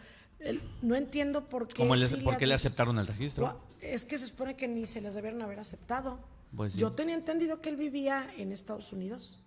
no 0.81 0.95
entiendo 0.95 1.47
por 1.47 1.67
qué. 1.67 1.75
¿Cómo 1.75 1.95
le, 1.95 2.07
¿Por 2.07 2.37
qué 2.37 2.47
le 2.47 2.53
aceptaron 2.53 2.97
el 2.99 3.07
registro? 3.07 3.61
Es 3.81 4.05
que 4.05 4.17
se 4.17 4.27
supone 4.27 4.55
que 4.55 4.67
ni 4.67 4.85
se 4.85 5.01
les 5.01 5.15
debieron 5.15 5.41
haber 5.41 5.59
aceptado. 5.59 6.19
Pues 6.55 6.75
yo 6.75 6.91
tenía 6.91 7.15
entendido 7.15 7.61
que 7.61 7.69
él 7.69 7.77
vivía 7.77 8.27
en 8.37 8.51
Estados 8.51 8.93
Unidos. 8.93 9.39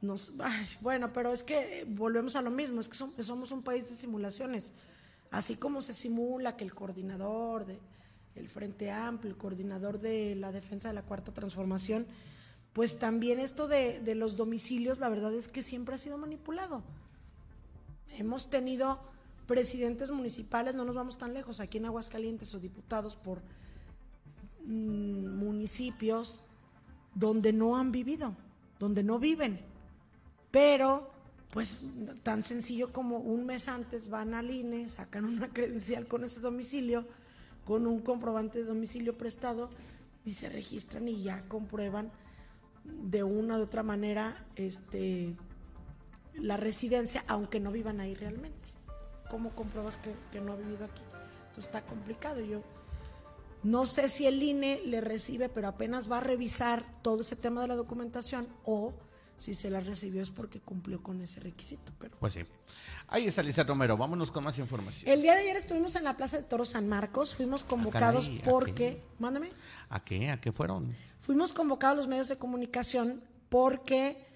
Nos, 0.00 0.32
bueno, 0.80 1.12
pero 1.12 1.32
es 1.32 1.42
que 1.42 1.84
volvemos 1.88 2.36
a 2.36 2.42
lo 2.42 2.50
mismo, 2.50 2.80
es 2.80 2.88
que 2.88 3.22
somos, 3.22 3.50
un 3.50 3.62
país 3.62 3.88
de 3.88 3.96
simulaciones. 3.96 4.74
Así 5.30 5.56
como 5.56 5.82
se 5.82 5.92
simula 5.92 6.56
que 6.56 6.64
el 6.64 6.74
coordinador 6.74 7.66
de 7.66 7.80
el 8.34 8.48
Frente 8.48 8.92
Amplio, 8.92 9.32
el 9.32 9.36
coordinador 9.36 9.98
de 9.98 10.36
la 10.36 10.52
defensa 10.52 10.88
de 10.88 10.94
la 10.94 11.02
Cuarta 11.02 11.34
Transformación, 11.34 12.06
pues 12.72 13.00
también 13.00 13.40
esto 13.40 13.66
de, 13.66 13.98
de 13.98 14.14
los 14.14 14.36
domicilios, 14.36 15.00
la 15.00 15.08
verdad 15.08 15.34
es 15.34 15.48
que 15.48 15.62
siempre 15.64 15.96
ha 15.96 15.98
sido 15.98 16.18
manipulado. 16.18 16.84
Hemos 18.10 18.48
tenido 18.48 19.02
presidentes 19.48 20.10
municipales, 20.10 20.74
no 20.74 20.84
nos 20.84 20.94
vamos 20.94 21.16
tan 21.16 21.32
lejos, 21.32 21.58
aquí 21.58 21.78
en 21.78 21.86
Aguascalientes 21.86 22.54
o 22.54 22.60
diputados 22.60 23.16
por 23.16 23.42
mm, 24.66 25.38
municipios 25.38 26.42
donde 27.14 27.52
no 27.54 27.78
han 27.78 27.90
vivido, 27.90 28.36
donde 28.78 29.02
no 29.02 29.18
viven. 29.18 29.60
Pero, 30.50 31.10
pues 31.50 31.90
tan 32.22 32.44
sencillo 32.44 32.92
como 32.92 33.18
un 33.18 33.46
mes 33.46 33.68
antes 33.68 34.10
van 34.10 34.34
al 34.34 34.50
INE, 34.50 34.86
sacan 34.88 35.24
una 35.24 35.48
credencial 35.52 36.06
con 36.06 36.24
ese 36.24 36.40
domicilio, 36.40 37.06
con 37.64 37.86
un 37.86 38.02
comprobante 38.02 38.58
de 38.58 38.64
domicilio 38.66 39.16
prestado 39.16 39.70
y 40.26 40.34
se 40.34 40.50
registran 40.50 41.08
y 41.08 41.22
ya 41.22 41.48
comprueban 41.48 42.12
de 42.84 43.22
una 43.22 43.58
u 43.58 43.62
otra 43.62 43.82
manera 43.82 44.46
este, 44.56 45.34
la 46.34 46.58
residencia, 46.58 47.24
aunque 47.28 47.60
no 47.60 47.72
vivan 47.72 48.00
ahí 48.00 48.14
realmente. 48.14 48.67
¿Cómo 49.30 49.50
compruebas 49.50 49.96
que, 49.96 50.14
que 50.32 50.40
no 50.40 50.52
ha 50.52 50.56
vivido 50.56 50.84
aquí? 50.84 51.02
Entonces 51.48 51.66
está 51.66 51.82
complicado. 51.82 52.40
Yo 52.40 52.62
no 53.62 53.86
sé 53.86 54.08
si 54.08 54.26
el 54.26 54.42
INE 54.42 54.80
le 54.84 55.00
recibe, 55.00 55.48
pero 55.48 55.68
apenas 55.68 56.10
va 56.10 56.18
a 56.18 56.20
revisar 56.20 56.84
todo 57.02 57.22
ese 57.22 57.36
tema 57.36 57.62
de 57.62 57.68
la 57.68 57.74
documentación 57.74 58.48
o 58.64 58.94
si 59.36 59.54
se 59.54 59.70
la 59.70 59.80
recibió 59.80 60.22
es 60.22 60.30
porque 60.30 60.60
cumplió 60.60 61.02
con 61.02 61.20
ese 61.22 61.40
requisito. 61.40 61.92
Pero... 61.98 62.16
Pues 62.18 62.34
sí. 62.34 62.40
Ahí 63.06 63.26
está 63.26 63.42
Lisa 63.42 63.62
Romero, 63.62 63.96
vámonos 63.96 64.30
con 64.30 64.44
más 64.44 64.58
información. 64.58 65.10
El 65.10 65.22
día 65.22 65.34
de 65.34 65.40
ayer 65.40 65.56
estuvimos 65.56 65.96
en 65.96 66.04
la 66.04 66.16
Plaza 66.16 66.38
de 66.38 66.42
Toros 66.42 66.70
San 66.70 66.88
Marcos, 66.88 67.34
fuimos 67.34 67.62
ah, 67.62 67.68
convocados 67.68 68.28
porque... 68.44 69.02
Mándame. 69.18 69.50
¿A 69.88 70.02
qué? 70.04 70.30
¿A 70.30 70.40
qué 70.40 70.52
fueron? 70.52 70.94
Fuimos 71.20 71.52
convocados 71.52 71.96
los 71.96 72.06
medios 72.06 72.28
de 72.28 72.36
comunicación 72.36 73.22
porque 73.48 74.27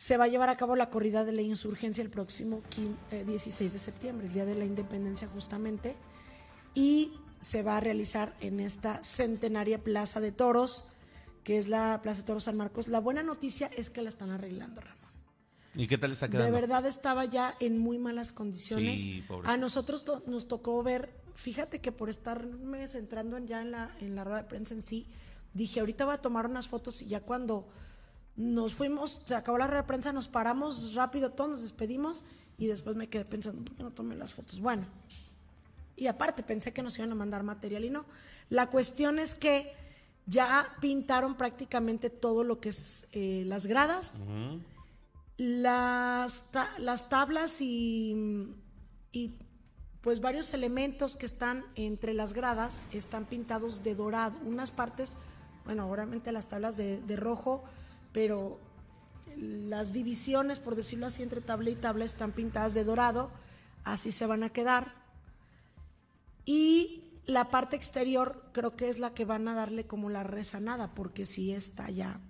se 0.00 0.16
va 0.16 0.24
a 0.24 0.28
llevar 0.28 0.48
a 0.48 0.56
cabo 0.56 0.76
la 0.76 0.88
corrida 0.88 1.26
de 1.26 1.32
la 1.32 1.42
insurgencia 1.42 2.00
el 2.00 2.08
próximo 2.08 2.62
16 3.10 3.60
eh, 3.60 3.64
de 3.70 3.78
septiembre, 3.78 4.26
el 4.28 4.32
día 4.32 4.46
de 4.46 4.54
la 4.54 4.64
independencia 4.64 5.28
justamente, 5.28 5.94
y 6.74 7.12
se 7.38 7.62
va 7.62 7.76
a 7.76 7.80
realizar 7.80 8.34
en 8.40 8.60
esta 8.60 9.04
centenaria 9.04 9.84
Plaza 9.84 10.18
de 10.20 10.32
Toros 10.32 10.94
que 11.44 11.58
es 11.58 11.68
la 11.68 12.00
Plaza 12.02 12.24
Toro 12.24 12.40
San 12.40 12.56
Marcos. 12.56 12.88
La 12.88 12.98
buena 12.98 13.22
noticia 13.22 13.66
es 13.76 13.90
que 13.90 14.00
la 14.00 14.08
están 14.08 14.30
arreglando, 14.30 14.80
Ramón. 14.80 15.10
¿Y 15.74 15.86
qué 15.86 15.98
tal 15.98 16.12
está 16.12 16.30
quedando? 16.30 16.46
De 16.46 16.50
verdad 16.58 16.86
estaba 16.86 17.26
ya 17.26 17.54
en 17.60 17.78
muy 17.78 17.98
malas 17.98 18.32
condiciones. 18.32 19.06
A 19.44 19.58
nosotros 19.58 20.06
nos 20.26 20.48
tocó 20.48 20.82
ver, 20.82 21.14
fíjate 21.34 21.80
que 21.82 21.92
por 21.92 22.08
estarme 22.08 22.88
centrando 22.88 23.38
ya 23.40 23.60
en 23.60 23.70
la, 23.72 23.94
en 24.00 24.16
la 24.16 24.24
rueda 24.24 24.44
de 24.44 24.48
prensa 24.48 24.72
en 24.72 24.80
sí, 24.80 25.06
dije, 25.52 25.80
ahorita 25.80 26.06
voy 26.06 26.14
a 26.14 26.22
tomar 26.22 26.46
unas 26.46 26.68
fotos 26.68 27.02
y 27.02 27.06
ya 27.06 27.20
cuando 27.20 27.68
nos 28.40 28.74
fuimos, 28.74 29.20
se 29.24 29.34
acabó 29.34 29.58
la 29.58 29.66
rueda 29.66 29.82
de 29.82 29.86
prensa, 29.86 30.12
nos 30.12 30.26
paramos 30.26 30.94
rápido 30.94 31.30
todos, 31.30 31.50
nos 31.50 31.62
despedimos 31.62 32.24
y 32.56 32.68
después 32.68 32.96
me 32.96 33.08
quedé 33.08 33.26
pensando, 33.26 33.62
¿por 33.62 33.76
qué 33.76 33.82
no 33.82 33.90
tomé 33.90 34.16
las 34.16 34.32
fotos? 34.32 34.60
Bueno, 34.60 34.86
y 35.94 36.06
aparte 36.06 36.42
pensé 36.42 36.72
que 36.72 36.82
nos 36.82 36.96
iban 36.98 37.12
a 37.12 37.14
mandar 37.14 37.42
material 37.42 37.84
y 37.84 37.90
no. 37.90 38.06
La 38.48 38.70
cuestión 38.70 39.18
es 39.18 39.34
que 39.34 39.70
ya 40.24 40.66
pintaron 40.80 41.36
prácticamente 41.36 42.08
todo 42.08 42.42
lo 42.42 42.60
que 42.60 42.70
es 42.70 43.08
eh, 43.12 43.42
las 43.46 43.66
gradas, 43.66 44.20
las, 45.36 46.44
las, 46.78 47.08
tablas 47.10 47.60
y, 47.60 48.54
y, 49.12 49.34
pues 50.00 50.20
varios 50.20 50.54
elementos 50.54 51.16
que 51.16 51.26
están 51.26 51.62
entre 51.74 52.14
las 52.14 52.32
gradas 52.32 52.80
están 52.92 53.26
pintados 53.26 53.82
de 53.82 53.94
dorado. 53.94 54.34
Unas 54.46 54.70
partes, 54.70 55.18
bueno, 55.66 55.90
obviamente 55.90 56.32
las 56.32 56.48
tablas 56.48 56.78
de, 56.78 57.02
de 57.02 57.16
rojo, 57.16 57.64
pero 58.12 58.58
las 59.36 59.92
divisiones, 59.92 60.60
por 60.60 60.76
decirlo 60.76 61.06
así, 61.06 61.22
entre 61.22 61.40
tabla 61.40 61.70
y 61.70 61.76
tabla 61.76 62.04
están 62.04 62.32
pintadas 62.32 62.74
de 62.74 62.84
dorado, 62.84 63.30
así 63.84 64.12
se 64.12 64.26
van 64.26 64.42
a 64.42 64.50
quedar. 64.50 64.92
Y 66.44 67.04
la 67.26 67.50
parte 67.50 67.76
exterior 67.76 68.44
creo 68.52 68.76
que 68.76 68.88
es 68.88 68.98
la 68.98 69.14
que 69.14 69.24
van 69.24 69.46
a 69.48 69.54
darle 69.54 69.86
como 69.86 70.10
la 70.10 70.24
rezanada, 70.24 70.94
porque 70.94 71.26
si 71.26 71.52
está 71.52 71.90
ya 71.90 72.20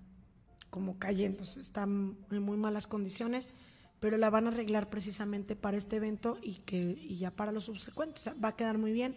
como 0.69 0.99
cayendo, 0.99 1.43
está 1.43 1.83
en 1.83 2.43
muy 2.43 2.57
malas 2.57 2.87
condiciones, 2.87 3.51
pero 3.99 4.17
la 4.17 4.31
van 4.31 4.47
a 4.47 4.51
arreglar 4.51 4.89
precisamente 4.89 5.57
para 5.57 5.77
este 5.77 5.97
evento 5.97 6.39
y 6.43 6.55
que 6.55 6.97
y 6.99 7.17
ya 7.17 7.31
para 7.31 7.53
los 7.53 7.65
subsecuentes. 7.65 8.33
va 8.43 8.49
a 8.49 8.57
quedar 8.57 8.79
muy 8.79 8.93
bien, 8.93 9.17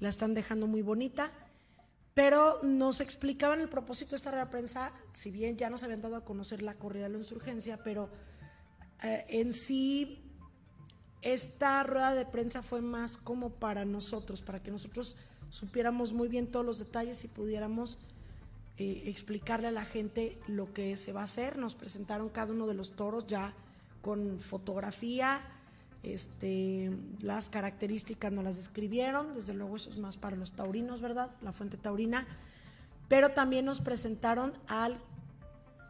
la 0.00 0.08
están 0.08 0.34
dejando 0.34 0.66
muy 0.66 0.82
bonita, 0.82 1.30
pero 2.14 2.60
nos 2.62 3.00
explicaban 3.00 3.60
el 3.60 3.68
propósito 3.68 4.12
de 4.12 4.16
esta 4.16 4.30
rueda 4.30 4.48
prensa, 4.48 4.92
si 5.12 5.30
bien 5.30 5.56
ya 5.56 5.68
nos 5.68 5.82
habían 5.82 6.00
dado 6.00 6.16
a 6.16 6.24
conocer 6.24 6.62
la 6.62 6.74
corrida 6.74 7.04
de 7.04 7.10
la 7.10 7.18
insurgencia, 7.18 7.82
pero 7.82 8.08
eh, 9.02 9.24
en 9.28 9.52
sí 9.52 10.20
esta 11.22 11.82
rueda 11.82 12.14
de 12.14 12.26
prensa 12.26 12.62
fue 12.62 12.82
más 12.82 13.16
como 13.16 13.50
para 13.50 13.84
nosotros, 13.84 14.42
para 14.42 14.62
que 14.62 14.70
nosotros 14.70 15.16
supiéramos 15.50 16.12
muy 16.12 16.28
bien 16.28 16.46
todos 16.46 16.64
los 16.64 16.78
detalles 16.78 17.24
y 17.24 17.28
pudiéramos 17.28 17.98
eh, 18.76 19.04
explicarle 19.06 19.68
a 19.68 19.72
la 19.72 19.84
gente 19.84 20.38
lo 20.46 20.72
que 20.72 20.96
se 20.96 21.12
va 21.12 21.22
a 21.22 21.24
hacer. 21.24 21.58
Nos 21.58 21.74
presentaron 21.74 22.28
cada 22.28 22.52
uno 22.52 22.66
de 22.66 22.74
los 22.74 22.94
toros 22.94 23.26
ya 23.26 23.54
con 24.02 24.38
fotografía, 24.38 25.40
este, 26.04 26.90
las 27.20 27.50
características 27.50 28.32
nos 28.32 28.44
las 28.44 28.56
describieron, 28.56 29.32
desde 29.32 29.54
luego 29.54 29.76
eso 29.76 29.90
es 29.90 29.98
más 29.98 30.16
para 30.16 30.36
los 30.36 30.52
taurinos, 30.52 31.00
¿verdad? 31.00 31.30
La 31.42 31.52
fuente 31.52 31.76
taurina, 31.76 32.26
pero 33.08 33.30
también 33.30 33.64
nos 33.64 33.80
presentaron 33.80 34.52
al 34.68 34.98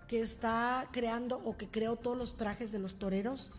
que 0.09 0.21
está 0.21 0.89
creando 0.93 1.39
o 1.45 1.57
que 1.57 1.69
creó 1.69 1.97
todos 1.97 2.17
los 2.17 2.37
trajes 2.37 2.73
de 2.73 2.79
los 2.79 2.97
toreros 2.97 3.53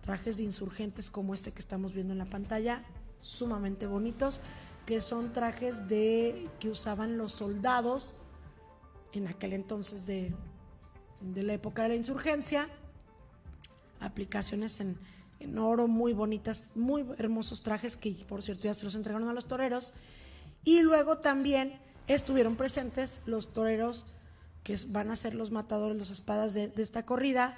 trajes 0.00 0.38
de 0.38 0.44
insurgentes 0.44 1.10
como 1.10 1.34
este 1.34 1.52
que 1.52 1.60
estamos 1.60 1.92
viendo 1.92 2.12
en 2.12 2.18
la 2.18 2.24
pantalla, 2.24 2.82
sumamente 3.20 3.86
bonitos, 3.86 4.40
que 4.86 5.02
son 5.02 5.34
trajes 5.34 5.86
de 5.86 6.48
que 6.60 6.70
usaban 6.70 7.18
los 7.18 7.32
soldados 7.32 8.14
en 9.12 9.28
aquel 9.28 9.52
entonces 9.52 10.06
de, 10.06 10.34
de 11.20 11.42
la 11.42 11.52
época 11.52 11.82
de 11.82 11.90
la 11.90 11.94
insurgencia, 11.96 12.70
aplicaciones 14.00 14.80
en, 14.80 14.98
en 15.40 15.58
oro, 15.58 15.88
muy 15.88 16.12
bonitas, 16.12 16.72
muy 16.74 17.04
hermosos 17.18 17.62
trajes 17.62 17.96
que 17.96 18.14
por 18.26 18.42
cierto 18.42 18.64
ya 18.64 18.74
se 18.74 18.84
los 18.84 18.94
entregaron 18.94 19.28
a 19.28 19.32
los 19.32 19.46
toreros. 19.46 19.94
Y 20.64 20.80
luego 20.82 21.18
también 21.18 21.80
estuvieron 22.06 22.56
presentes 22.56 23.20
los 23.26 23.52
toreros 23.52 24.06
que 24.64 24.76
van 24.88 25.10
a 25.10 25.16
ser 25.16 25.34
los 25.34 25.50
matadores, 25.50 25.96
los 25.96 26.10
espadas 26.10 26.54
de, 26.54 26.72
esta 26.76 27.06
corrida. 27.06 27.56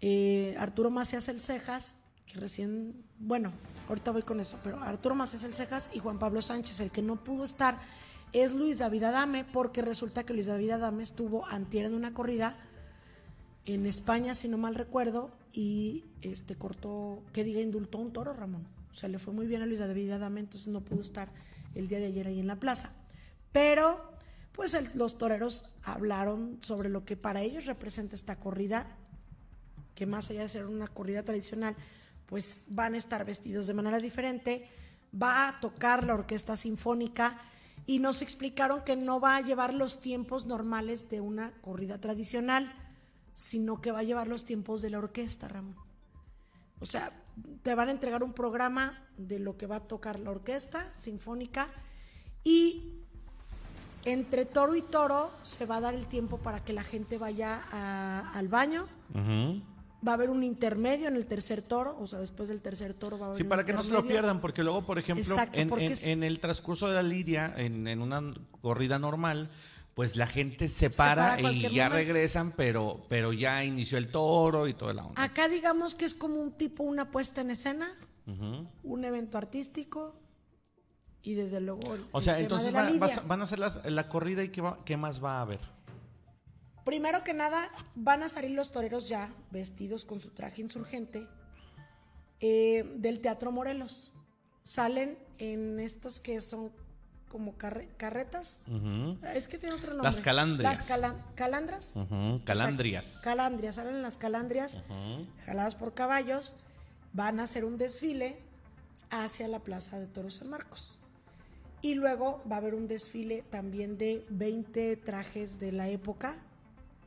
Eh, 0.00 0.56
Arturo 0.58 0.90
Macías 0.90 1.28
El 1.28 1.38
Cejas, 1.38 1.98
que 2.26 2.38
recién, 2.38 3.04
bueno, 3.18 3.52
ahorita 3.88 4.10
voy 4.10 4.22
con 4.22 4.40
eso, 4.40 4.58
pero 4.64 4.80
Arturo 4.80 5.14
Macías 5.14 5.44
El 5.44 5.54
Cejas 5.54 5.90
y 5.92 5.98
Juan 6.00 6.18
Pablo 6.18 6.42
Sánchez, 6.42 6.80
el 6.80 6.90
que 6.90 7.02
no 7.02 7.22
pudo 7.22 7.44
estar 7.44 7.78
es 8.32 8.54
Luis 8.54 8.78
David 8.78 9.04
Adame, 9.04 9.44
porque 9.44 9.82
resulta 9.82 10.24
que 10.24 10.32
Luis 10.32 10.46
David 10.46 10.70
Adame 10.70 11.02
estuvo 11.02 11.46
antier 11.46 11.86
en 11.86 11.94
una 11.94 12.14
corrida 12.14 12.56
en 13.66 13.86
España, 13.86 14.34
si 14.34 14.48
no 14.48 14.58
mal 14.58 14.74
recuerdo, 14.74 15.30
y 15.52 16.04
este 16.22 16.56
cortó, 16.56 17.22
que 17.32 17.44
diga, 17.44 17.60
indultó 17.60 17.98
un 17.98 18.12
toro, 18.12 18.32
Ramón. 18.32 18.66
O 18.90 18.94
sea, 18.94 19.08
le 19.08 19.18
fue 19.18 19.32
muy 19.32 19.46
bien 19.46 19.62
a 19.62 19.66
Luis 19.66 19.78
David 19.78 20.10
Adame, 20.10 20.40
entonces 20.40 20.68
no 20.68 20.80
pudo 20.80 21.00
estar 21.00 21.30
el 21.74 21.88
día 21.88 21.98
de 21.98 22.06
ayer 22.06 22.26
ahí 22.26 22.40
en 22.40 22.46
la 22.46 22.56
plaza. 22.56 22.90
Pero, 23.52 24.12
pues 24.52 24.94
los 24.94 25.18
toreros 25.18 25.64
hablaron 25.82 26.58
sobre 26.62 26.88
lo 26.88 27.04
que 27.04 27.16
para 27.16 27.42
ellos 27.42 27.66
representa 27.66 28.14
esta 28.14 28.38
corrida, 28.38 28.98
que 29.94 30.06
más 30.06 30.30
allá 30.30 30.42
de 30.42 30.48
ser 30.48 30.66
una 30.66 30.88
corrida 30.88 31.22
tradicional, 31.22 31.76
pues 32.26 32.62
van 32.68 32.94
a 32.94 32.98
estar 32.98 33.24
vestidos 33.24 33.66
de 33.66 33.74
manera 33.74 33.98
diferente, 33.98 34.68
va 35.20 35.48
a 35.48 35.60
tocar 35.60 36.04
la 36.04 36.14
orquesta 36.14 36.56
sinfónica 36.56 37.40
y 37.86 37.98
nos 37.98 38.22
explicaron 38.22 38.84
que 38.84 38.96
no 38.96 39.20
va 39.20 39.36
a 39.36 39.40
llevar 39.42 39.74
los 39.74 40.00
tiempos 40.00 40.46
normales 40.46 41.08
de 41.10 41.20
una 41.20 41.52
corrida 41.60 41.98
tradicional, 41.98 42.74
sino 43.34 43.80
que 43.80 43.92
va 43.92 44.00
a 44.00 44.04
llevar 44.04 44.28
los 44.28 44.44
tiempos 44.44 44.82
de 44.82 44.90
la 44.90 44.98
orquesta, 44.98 45.48
Ramón. 45.48 45.76
O 46.80 46.84
sea, 46.84 47.12
te 47.62 47.74
van 47.74 47.88
a 47.88 47.92
entregar 47.92 48.22
un 48.22 48.32
programa 48.32 49.06
de 49.16 49.38
lo 49.38 49.56
que 49.56 49.66
va 49.66 49.76
a 49.76 49.80
tocar 49.80 50.20
la 50.20 50.30
orquesta 50.30 50.86
sinfónica 50.96 51.66
y 52.44 52.92
entre 54.04 54.44
toro 54.44 54.74
y 54.74 54.82
toro 54.82 55.30
se 55.42 55.66
va 55.66 55.76
a 55.76 55.80
dar 55.80 55.94
el 55.94 56.06
tiempo 56.06 56.38
para 56.38 56.64
que 56.64 56.72
la 56.72 56.82
gente 56.82 57.18
vaya 57.18 57.60
al 58.34 58.48
baño. 58.48 58.86
Va 60.04 60.10
a 60.10 60.14
haber 60.14 60.30
un 60.30 60.42
intermedio 60.42 61.06
en 61.06 61.14
el 61.14 61.26
tercer 61.26 61.62
toro, 61.62 61.96
o 62.00 62.08
sea, 62.08 62.18
después 62.18 62.48
del 62.48 62.60
tercer 62.60 62.92
toro 62.92 63.20
va 63.20 63.26
a 63.26 63.28
haber 63.28 63.38
Sí, 63.38 63.44
para 63.44 63.64
que 63.64 63.72
no 63.72 63.84
se 63.84 63.92
lo 63.92 64.04
pierdan, 64.04 64.40
porque 64.40 64.64
luego, 64.64 64.84
por 64.84 64.98
ejemplo, 64.98 65.36
en, 65.52 66.22
el 66.24 66.40
transcurso 66.40 66.88
de 66.88 66.94
la 66.94 67.04
lidia, 67.04 67.54
en, 67.56 68.00
una 68.00 68.34
corrida 68.60 68.98
normal, 68.98 69.52
pues 69.94 70.16
la 70.16 70.26
gente 70.26 70.68
se 70.68 70.90
para, 70.90 71.40
y 71.40 71.72
ya 71.74 71.88
regresan, 71.88 72.52
pero, 72.52 73.04
pero 73.08 73.32
ya 73.32 73.64
inició 73.64 73.98
el 73.98 74.10
toro 74.10 74.66
y 74.66 74.74
todo 74.74 74.92
la 74.92 75.04
onda. 75.04 75.22
Acá 75.22 75.48
digamos 75.48 75.94
que 75.94 76.04
es 76.04 76.14
como 76.14 76.40
un 76.40 76.52
tipo, 76.52 76.82
una 76.82 77.10
puesta 77.10 77.42
en 77.42 77.50
escena, 77.50 77.88
un 78.82 79.04
evento 79.04 79.36
artístico 79.36 80.14
y 81.22 81.34
desde 81.34 81.60
luego... 81.60 81.82
o 82.12 82.20
sea, 82.20 82.40
entonces 82.40 82.72
van 82.72 83.40
a 83.40 83.44
hacer 83.44 83.58
la, 83.58 84.08
corrida 84.08 84.42
y 84.42 84.48
¿qué, 84.48 84.62
¿qué 84.84 84.96
más 84.96 85.22
va 85.22 85.38
a 85.38 85.42
haber? 85.42 85.60
Primero 86.84 87.22
que 87.22 87.34
nada, 87.34 87.70
van 87.94 88.22
a 88.22 88.28
salir 88.28 88.52
los 88.52 88.72
toreros 88.72 89.08
ya 89.08 89.32
vestidos 89.50 90.04
con 90.04 90.20
su 90.20 90.30
traje 90.30 90.62
insurgente 90.62 91.28
eh, 92.40 92.84
del 92.96 93.20
Teatro 93.20 93.52
Morelos. 93.52 94.12
Salen 94.64 95.16
en 95.38 95.78
estos 95.78 96.18
que 96.18 96.40
son 96.40 96.72
como 97.32 97.54
carretas. 97.56 98.66
Es 99.34 99.48
que 99.48 99.56
tiene 99.56 99.74
otro 99.74 99.94
nombre. 99.94 100.12
Las 100.12 100.20
calandrias. 100.20 100.78
Las 100.78 100.86
calandras. 101.34 101.94
Calandrias. 102.44 103.04
calandrias. 103.22 103.74
Salen 103.76 103.96
en 103.96 104.02
las 104.02 104.18
calandrias, 104.18 104.78
jaladas 105.46 105.74
por 105.74 105.94
caballos. 105.94 106.54
Van 107.14 107.40
a 107.40 107.44
hacer 107.44 107.64
un 107.64 107.78
desfile 107.78 108.38
hacia 109.10 109.48
la 109.48 109.60
Plaza 109.60 109.98
de 109.98 110.06
Toros 110.06 110.34
San 110.34 110.50
Marcos. 110.50 110.98
Y 111.80 111.94
luego 111.94 112.42
va 112.50 112.56
a 112.56 112.58
haber 112.58 112.74
un 112.74 112.86
desfile 112.86 113.42
también 113.50 113.96
de 113.96 114.24
20 114.28 114.96
trajes 114.98 115.58
de 115.58 115.72
la 115.72 115.88
época, 115.88 116.34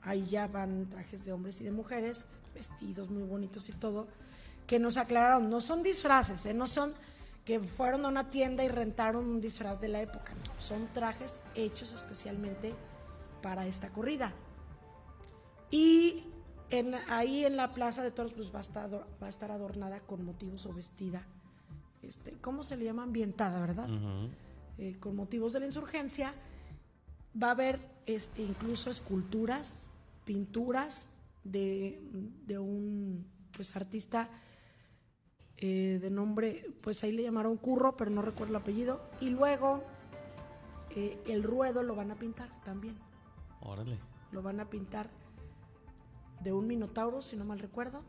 ahí 0.01 0.25
ya 0.25 0.47
van 0.47 0.89
trajes 0.89 1.23
de 1.23 1.31
hombres 1.31 1.61
y 1.61 1.63
de 1.63 1.71
mujeres, 1.71 2.25
vestidos 2.53 3.09
muy 3.09 3.23
bonitos 3.23 3.69
y 3.69 3.71
todo, 3.71 4.07
que 4.67 4.79
nos 4.79 4.97
aclararon, 4.97 5.49
no 5.49 5.61
son 5.61 5.81
disfraces, 5.81 6.45
¿eh? 6.45 6.53
no 6.53 6.67
son 6.67 6.93
que 7.45 7.59
fueron 7.59 8.05
a 8.05 8.09
una 8.09 8.29
tienda 8.29 8.63
y 8.63 8.67
rentaron 8.67 9.25
un 9.25 9.39
disfraz 9.39 9.79
de 9.79 9.87
la 9.87 10.01
época, 10.01 10.33
son 10.57 10.87
trajes 10.93 11.43
hechos 11.53 11.93
especialmente 11.93 12.73
para 13.41 13.65
esta 13.67 13.89
corrida. 13.89 14.33
Y 15.69 16.25
en, 16.69 16.95
ahí 17.09 17.45
en 17.45 17.55
la 17.55 17.73
Plaza 17.73 18.03
de 18.03 18.11
Toros 18.11 18.33
pues 18.33 18.53
va 18.53 18.59
a 18.59 18.61
estar, 18.61 18.89
va 18.91 19.27
a 19.27 19.29
estar 19.29 19.51
adornada 19.51 19.99
con 19.99 20.25
motivos 20.25 20.65
o 20.65 20.73
vestida, 20.73 21.25
este, 22.05 22.33
¿cómo 22.33 22.63
se 22.63 22.77
le 22.77 22.85
llama? 22.85 23.03
Ambientada, 23.03 23.59
¿verdad? 23.59 23.89
Eh, 24.77 24.95
con 24.99 25.15
motivos 25.15 25.53
de 25.53 25.61
la 25.61 25.65
insurgencia. 25.65 26.33
Va 27.41 27.47
a 27.47 27.51
haber 27.51 27.79
este, 28.05 28.43
incluso 28.43 28.89
esculturas 28.89 29.87
pinturas 30.23 31.07
de, 31.43 31.99
un 32.59 33.25
pues 33.51 33.75
artista 33.75 34.29
eh, 35.57 35.99
de 36.01 36.09
nombre, 36.09 36.65
pues 36.81 37.03
ahí 37.03 37.11
le 37.11 37.23
llamaron 37.23 37.57
Curro, 37.57 37.95
pero 37.95 38.11
no 38.11 38.21
recuerdo 38.21 38.53
el 38.53 38.61
apellido. 38.61 39.01
Y 39.21 39.29
luego 39.29 39.83
eh, 40.91 41.17
el 41.27 41.43
ruedo 41.43 41.83
lo 41.83 41.95
van 41.95 42.11
a 42.11 42.15
pintar 42.15 42.49
también. 42.63 42.97
Órale. 43.61 43.99
Lo 44.31 44.41
van 44.41 44.59
a 44.59 44.69
pintar 44.69 45.09
de 46.41 46.51
un 46.51 46.67
minotauro, 46.67 47.21
si 47.21 47.35
no 47.35 47.45
mal 47.45 47.59
recuerdo. 47.59 48.03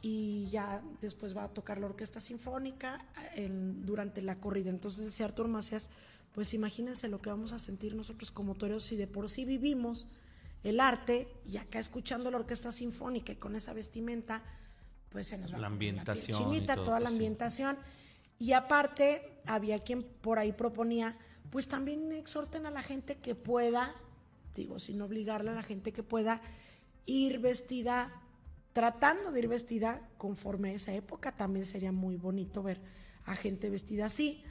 Y 0.00 0.48
ya 0.50 0.82
después 1.00 1.36
va 1.36 1.44
a 1.44 1.48
tocar 1.48 1.78
la 1.78 1.86
orquesta 1.86 2.18
sinfónica 2.18 2.98
durante 3.84 4.20
la 4.20 4.40
corrida. 4.40 4.68
Entonces 4.70 5.04
decía 5.04 5.26
Artur 5.26 5.46
Macías, 5.46 5.90
pues 6.34 6.54
imagínense 6.54 7.08
lo 7.08 7.20
que 7.20 7.30
vamos 7.30 7.52
a 7.52 7.58
sentir 7.58 7.94
nosotros 7.94 8.32
como 8.32 8.54
toreros 8.54 8.84
si 8.84 8.96
de 8.96 9.06
por 9.06 9.28
sí 9.28 9.44
vivimos 9.44 10.08
el 10.64 10.80
arte 10.80 11.28
y 11.44 11.56
acá 11.56 11.78
escuchando 11.78 12.30
la 12.30 12.38
orquesta 12.38 12.72
sinfónica 12.72 13.32
y 13.32 13.36
con 13.36 13.56
esa 13.56 13.72
vestimenta, 13.72 14.42
pues 15.12 15.28
se 15.28 15.38
nos 15.38 15.52
va 15.52 15.58
la 15.58 15.66
ambientación 15.66 16.38
chinita, 16.38 16.74
toda 16.82 16.98
la 16.98 17.10
ambientación. 17.10 17.76
Y 18.38 18.54
aparte, 18.54 19.22
había 19.46 19.78
quien 19.80 20.02
por 20.02 20.38
ahí 20.38 20.52
proponía, 20.52 21.16
pues 21.50 21.68
también 21.68 22.10
exhorten 22.12 22.66
a 22.66 22.70
la 22.70 22.82
gente 22.82 23.18
que 23.18 23.34
pueda, 23.34 23.94
digo, 24.56 24.78
sin 24.78 25.00
obligarle 25.02 25.50
a 25.50 25.54
la 25.54 25.62
gente 25.62 25.92
que 25.92 26.02
pueda 26.02 26.40
ir 27.06 27.38
vestida, 27.38 28.20
tratando 28.72 29.32
de 29.32 29.40
ir 29.40 29.48
vestida 29.48 30.08
conforme 30.16 30.70
a 30.70 30.72
esa 30.72 30.92
época, 30.94 31.36
también 31.36 31.66
sería 31.66 31.92
muy 31.92 32.16
bonito 32.16 32.62
ver 32.62 32.80
a 33.26 33.36
gente 33.36 33.70
vestida 33.70 34.06
así. 34.06 34.42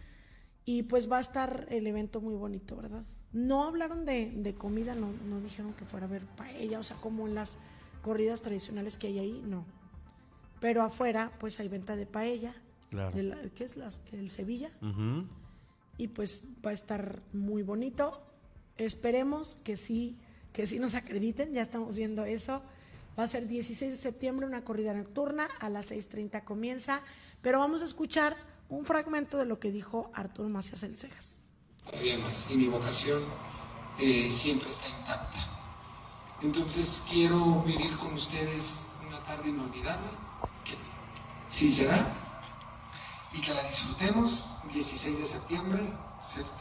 Y 0.64 0.84
pues 0.84 1.12
va 1.12 1.18
a 1.18 1.22
estar 1.22 1.66
el 1.70 1.88
evento 1.88 2.22
muy 2.22 2.36
bonito, 2.36 2.76
¿verdad? 2.76 3.04
No 3.34 3.64
hablaron 3.64 4.06
de, 4.06 4.56
comida, 4.58 4.94
no, 4.94 5.12
no, 5.28 5.42
dijeron 5.42 5.74
que 5.74 5.86
fuera 5.86 6.06
a 6.06 6.10
ver 6.10 6.26
paella, 6.26 6.80
o 6.80 6.84
sea, 6.84 6.98
como 6.98 7.28
en 7.28 7.34
las 7.34 7.58
corridas 8.02 8.42
tradicionales 8.42 8.98
que 8.98 9.08
hay 9.08 9.20
ahí, 9.20 9.44
no. 9.46 9.66
Pero 10.62 10.82
afuera, 10.82 11.34
pues 11.40 11.60
hay 11.60 11.68
venta 11.68 11.98
de 11.98 12.06
paella, 12.06 12.54
claro. 12.90 13.14
¿qué 13.54 13.66
es? 13.66 13.78
el 14.14 14.30
Sevilla. 14.30 14.70
Y 15.98 16.08
pues 16.08 16.54
va 16.66 16.70
a 16.70 16.74
estar 16.74 17.22
muy 17.34 17.64
bonito. 17.64 18.24
Esperemos 18.78 19.56
que 19.66 19.76
sí, 19.76 20.18
que 20.54 20.66
sí 20.68 20.80
nos 20.80 20.96
acrediten, 20.96 21.52
ya 21.52 21.62
estamos 21.62 21.98
viendo 21.98 22.24
eso. 22.24 22.64
Va 23.20 23.24
a 23.24 23.28
ser 23.28 23.50
16 23.50 23.92
de 23.92 23.98
septiembre 23.98 24.46
una 24.46 24.64
corrida 24.64 24.94
nocturna, 24.94 25.50
a 25.60 25.68
las 25.70 25.92
6.30 25.92 26.46
comienza, 26.46 27.04
pero 27.42 27.60
vamos 27.60 27.82
a 27.82 27.86
escuchar 27.86 28.38
un 28.70 28.86
fragmento 28.86 29.38
de 29.38 29.46
lo 29.46 29.60
que 29.60 29.70
dijo 29.70 30.10
Arturo 30.14 30.48
Macías 30.48 30.84
El 30.84 30.96
Cejas 30.96 31.42
y 32.50 32.56
mi 32.56 32.68
vocación 32.68 33.24
eh, 34.00 34.30
siempre 34.32 34.70
está 34.70 34.88
intacta. 34.88 35.40
Entonces 36.42 37.04
quiero 37.10 37.62
vivir 37.64 37.96
con 37.98 38.14
ustedes 38.14 38.88
una 39.08 39.24
tarde 39.24 39.50
inolvidable, 39.50 40.08
sí 41.52 41.72
será, 41.72 42.08
y 43.34 43.42
que 43.42 43.54
la 43.54 43.64
disfrutemos. 43.64 44.48
16 44.74 45.20
de 45.20 45.26
septiembre 45.26 45.82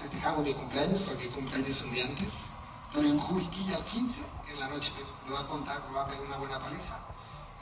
festejamos 0.01 0.45
mi 0.45 0.53
cumpleaños, 0.53 1.03
porque 1.05 1.29
cumpleaños 1.29 1.83
un 1.83 1.95
día 1.95 2.05
antes. 2.05 2.29
Estoy 2.89 3.09
en 3.09 3.19
Juriquilla 3.19 3.79
el 3.79 3.85
15, 3.85 4.23
en 4.53 4.61
la 4.61 4.69
noche 4.69 4.93
me 5.27 5.33
va 5.33 5.41
a 5.41 5.47
contar, 5.47 5.81
me 5.89 5.95
va 5.95 6.03
a 6.03 6.09
pegar 6.09 6.25
una 6.25 6.39
buena 6.39 6.59
paliza. 6.59 6.99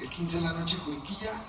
El 0.00 0.08
15 0.08 0.38
de 0.38 0.42
la 0.42 0.52
noche 0.54 0.78
Juriquilla. 0.78 1.44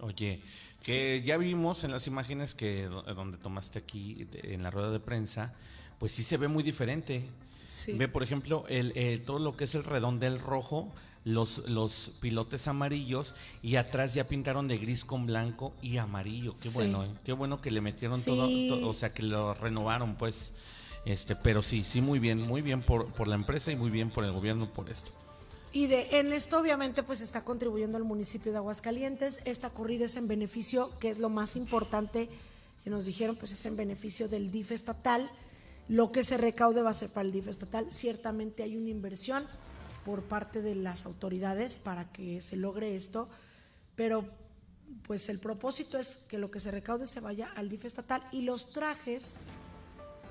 Oye, 0.00 0.42
que 0.82 1.22
ya 1.22 1.36
vimos 1.36 1.84
en 1.84 1.90
las 1.90 2.06
imágenes 2.06 2.54
que 2.54 2.84
donde 2.86 3.36
tomaste 3.36 3.80
aquí 3.80 4.26
en 4.32 4.62
la 4.62 4.70
rueda 4.70 4.90
de 4.90 5.00
prensa, 5.00 5.52
pues 5.98 6.12
sí 6.12 6.22
se 6.22 6.38
ve 6.38 6.48
muy 6.48 6.62
diferente. 6.62 7.28
Ve, 7.88 8.08
por 8.08 8.22
ejemplo, 8.22 8.64
el, 8.68 9.22
todo 9.26 9.40
lo 9.40 9.54
que 9.54 9.64
es 9.64 9.74
el 9.74 9.84
redondel 9.84 10.40
rojo, 10.40 10.90
los, 11.28 11.58
los 11.68 12.10
pilotes 12.20 12.68
amarillos 12.68 13.34
y 13.62 13.76
atrás 13.76 14.14
ya 14.14 14.26
pintaron 14.26 14.66
de 14.66 14.78
gris 14.78 15.04
con 15.04 15.26
blanco 15.26 15.74
y 15.82 15.98
amarillo. 15.98 16.54
Qué 16.60 16.70
bueno, 16.70 17.04
¿eh? 17.04 17.10
qué 17.22 17.32
bueno 17.32 17.60
que 17.60 17.70
le 17.70 17.82
metieron 17.82 18.22
todo, 18.22 18.88
o 18.88 18.94
sea, 18.94 19.12
que 19.12 19.22
lo 19.22 19.54
renovaron, 19.54 20.16
pues. 20.16 20.52
Este, 21.04 21.36
pero 21.36 21.62
sí, 21.62 21.84
sí, 21.84 22.00
muy 22.00 22.18
bien, 22.18 22.40
muy 22.40 22.60
bien 22.60 22.82
por, 22.82 23.12
por 23.12 23.28
la 23.28 23.34
empresa 23.34 23.70
y 23.70 23.76
muy 23.76 23.90
bien 23.90 24.10
por 24.10 24.24
el 24.24 24.32
gobierno 24.32 24.72
por 24.72 24.90
esto. 24.90 25.10
Y 25.72 25.86
de, 25.86 26.18
en 26.18 26.32
esto 26.32 26.58
obviamente 26.58 27.02
pues 27.02 27.20
está 27.20 27.44
contribuyendo 27.44 27.98
el 27.98 28.04
municipio 28.04 28.50
de 28.52 28.58
Aguascalientes. 28.58 29.40
Esta 29.44 29.70
corrida 29.70 30.06
es 30.06 30.16
en 30.16 30.28
beneficio, 30.28 30.90
que 30.98 31.10
es 31.10 31.18
lo 31.18 31.28
más 31.28 31.56
importante 31.56 32.28
que 32.84 32.90
nos 32.90 33.04
dijeron, 33.04 33.36
pues 33.36 33.52
es 33.52 33.64
en 33.66 33.76
beneficio 33.76 34.28
del 34.28 34.50
DIF 34.50 34.72
estatal. 34.72 35.30
Lo 35.88 36.10
que 36.10 36.24
se 36.24 36.36
recaude 36.36 36.82
va 36.82 36.90
a 36.90 36.94
ser 36.94 37.10
para 37.10 37.26
el 37.26 37.32
DIF 37.32 37.48
estatal. 37.48 37.86
Ciertamente 37.90 38.62
hay 38.62 38.76
una 38.76 38.90
inversión 38.90 39.46
por 40.08 40.22
parte 40.22 40.62
de 40.62 40.74
las 40.74 41.04
autoridades 41.04 41.76
para 41.76 42.10
que 42.10 42.40
se 42.40 42.56
logre 42.56 42.96
esto, 42.96 43.28
pero 43.94 44.24
pues 45.02 45.28
el 45.28 45.38
propósito 45.38 45.98
es 45.98 46.16
que 46.16 46.38
lo 46.38 46.50
que 46.50 46.60
se 46.60 46.70
recaude 46.70 47.06
se 47.06 47.20
vaya 47.20 47.50
al 47.56 47.68
DIF 47.68 47.84
estatal 47.84 48.22
y 48.32 48.40
los 48.40 48.70
trajes, 48.70 49.34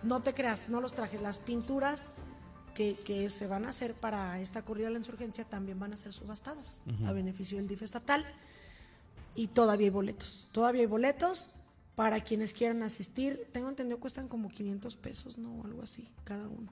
no 0.01 0.23
te 0.23 0.33
creas, 0.33 0.67
no 0.67 0.81
los 0.81 0.93
trajes, 0.93 1.21
las 1.21 1.37
pinturas 1.37 2.09
que, 2.73 3.29
se 3.29 3.45
van 3.45 3.65
a 3.65 3.69
hacer 3.69 3.93
para 3.93 4.39
esta 4.39 4.63
corrida 4.63 4.87
a 4.87 4.89
la 4.89 4.97
insurgencia 4.97 5.45
también 5.45 5.77
van 5.77 5.93
a 5.93 5.97
ser 5.97 6.11
subastadas 6.11 6.81
a 7.05 7.11
beneficio 7.11 7.59
del 7.59 7.67
DIF 7.67 7.83
estatal. 7.83 8.25
Y 9.35 9.45
todavía 9.45 9.85
hay 9.85 9.91
boletos, 9.91 10.47
todavía 10.51 10.81
hay 10.81 10.87
boletos 10.87 11.51
para 11.93 12.21
quienes 12.21 12.51
quieran 12.53 12.81
asistir. 12.81 13.47
Tengo 13.51 13.69
entendido 13.69 13.99
cuestan 13.99 14.27
como 14.27 14.49
500 14.49 14.97
pesos, 14.97 15.37
¿no? 15.37 15.63
Algo 15.63 15.83
así, 15.83 16.09
cada 16.23 16.47
uno. 16.47 16.71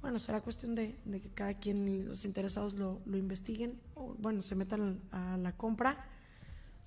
Bueno, 0.00 0.18
será 0.18 0.40
cuestión 0.40 0.74
de, 0.74 0.94
que 1.04 1.30
cada 1.34 1.54
quien, 1.54 2.06
los 2.06 2.24
interesados 2.24 2.74
lo, 2.74 3.00
investiguen, 3.06 3.80
o 3.94 4.14
bueno, 4.18 4.42
se 4.42 4.54
metan 4.54 5.00
a 5.10 5.36
la 5.38 5.56
compra, 5.56 6.06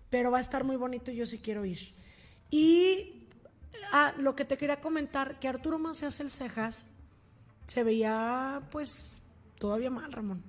pero 0.09 0.31
va 0.31 0.37
a 0.37 0.41
estar 0.41 0.63
muy 0.63 0.77
bonito 0.77 1.11
y 1.11 1.17
yo 1.17 1.25
sí 1.25 1.39
quiero 1.39 1.65
ir. 1.65 1.93
Y 2.49 3.27
ah, 3.91 4.13
lo 4.17 4.35
que 4.35 4.45
te 4.45 4.57
quería 4.57 4.79
comentar, 4.79 5.39
que 5.39 5.47
Arturo 5.47 5.77
más 5.77 5.97
se 5.97 6.05
hace 6.05 6.23
el 6.23 6.31
cejas, 6.31 6.85
se 7.67 7.83
veía 7.83 8.61
pues 8.71 9.23
todavía 9.59 9.89
mal, 9.89 10.11
Ramón. 10.11 10.43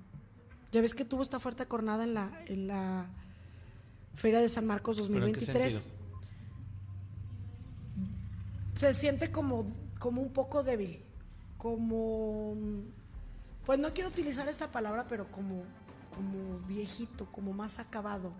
Ya 0.71 0.81
ves 0.81 0.95
que 0.95 1.05
tuvo 1.05 1.21
esta 1.21 1.39
fuerte 1.39 1.65
cornada 1.67 2.03
en 2.03 2.13
la, 2.13 2.43
en 2.47 2.67
la 2.67 3.09
Feria 4.15 4.39
de 4.39 4.49
San 4.49 4.65
Marcos 4.65 4.97
2023. 4.97 5.87
Se 8.73 8.93
siente 8.93 9.31
como, 9.31 9.67
como 9.99 10.21
un 10.21 10.33
poco 10.33 10.63
débil, 10.63 10.99
como, 11.63 12.57
pues 13.65 13.79
no 13.79 13.93
quiero 13.93 14.09
utilizar 14.09 14.49
esta 14.49 14.69
palabra, 14.69 15.07
pero 15.07 15.31
como, 15.31 15.63
como 16.13 16.59
viejito, 16.67 17.25
como 17.31 17.53
más 17.53 17.79
acabado. 17.79 18.33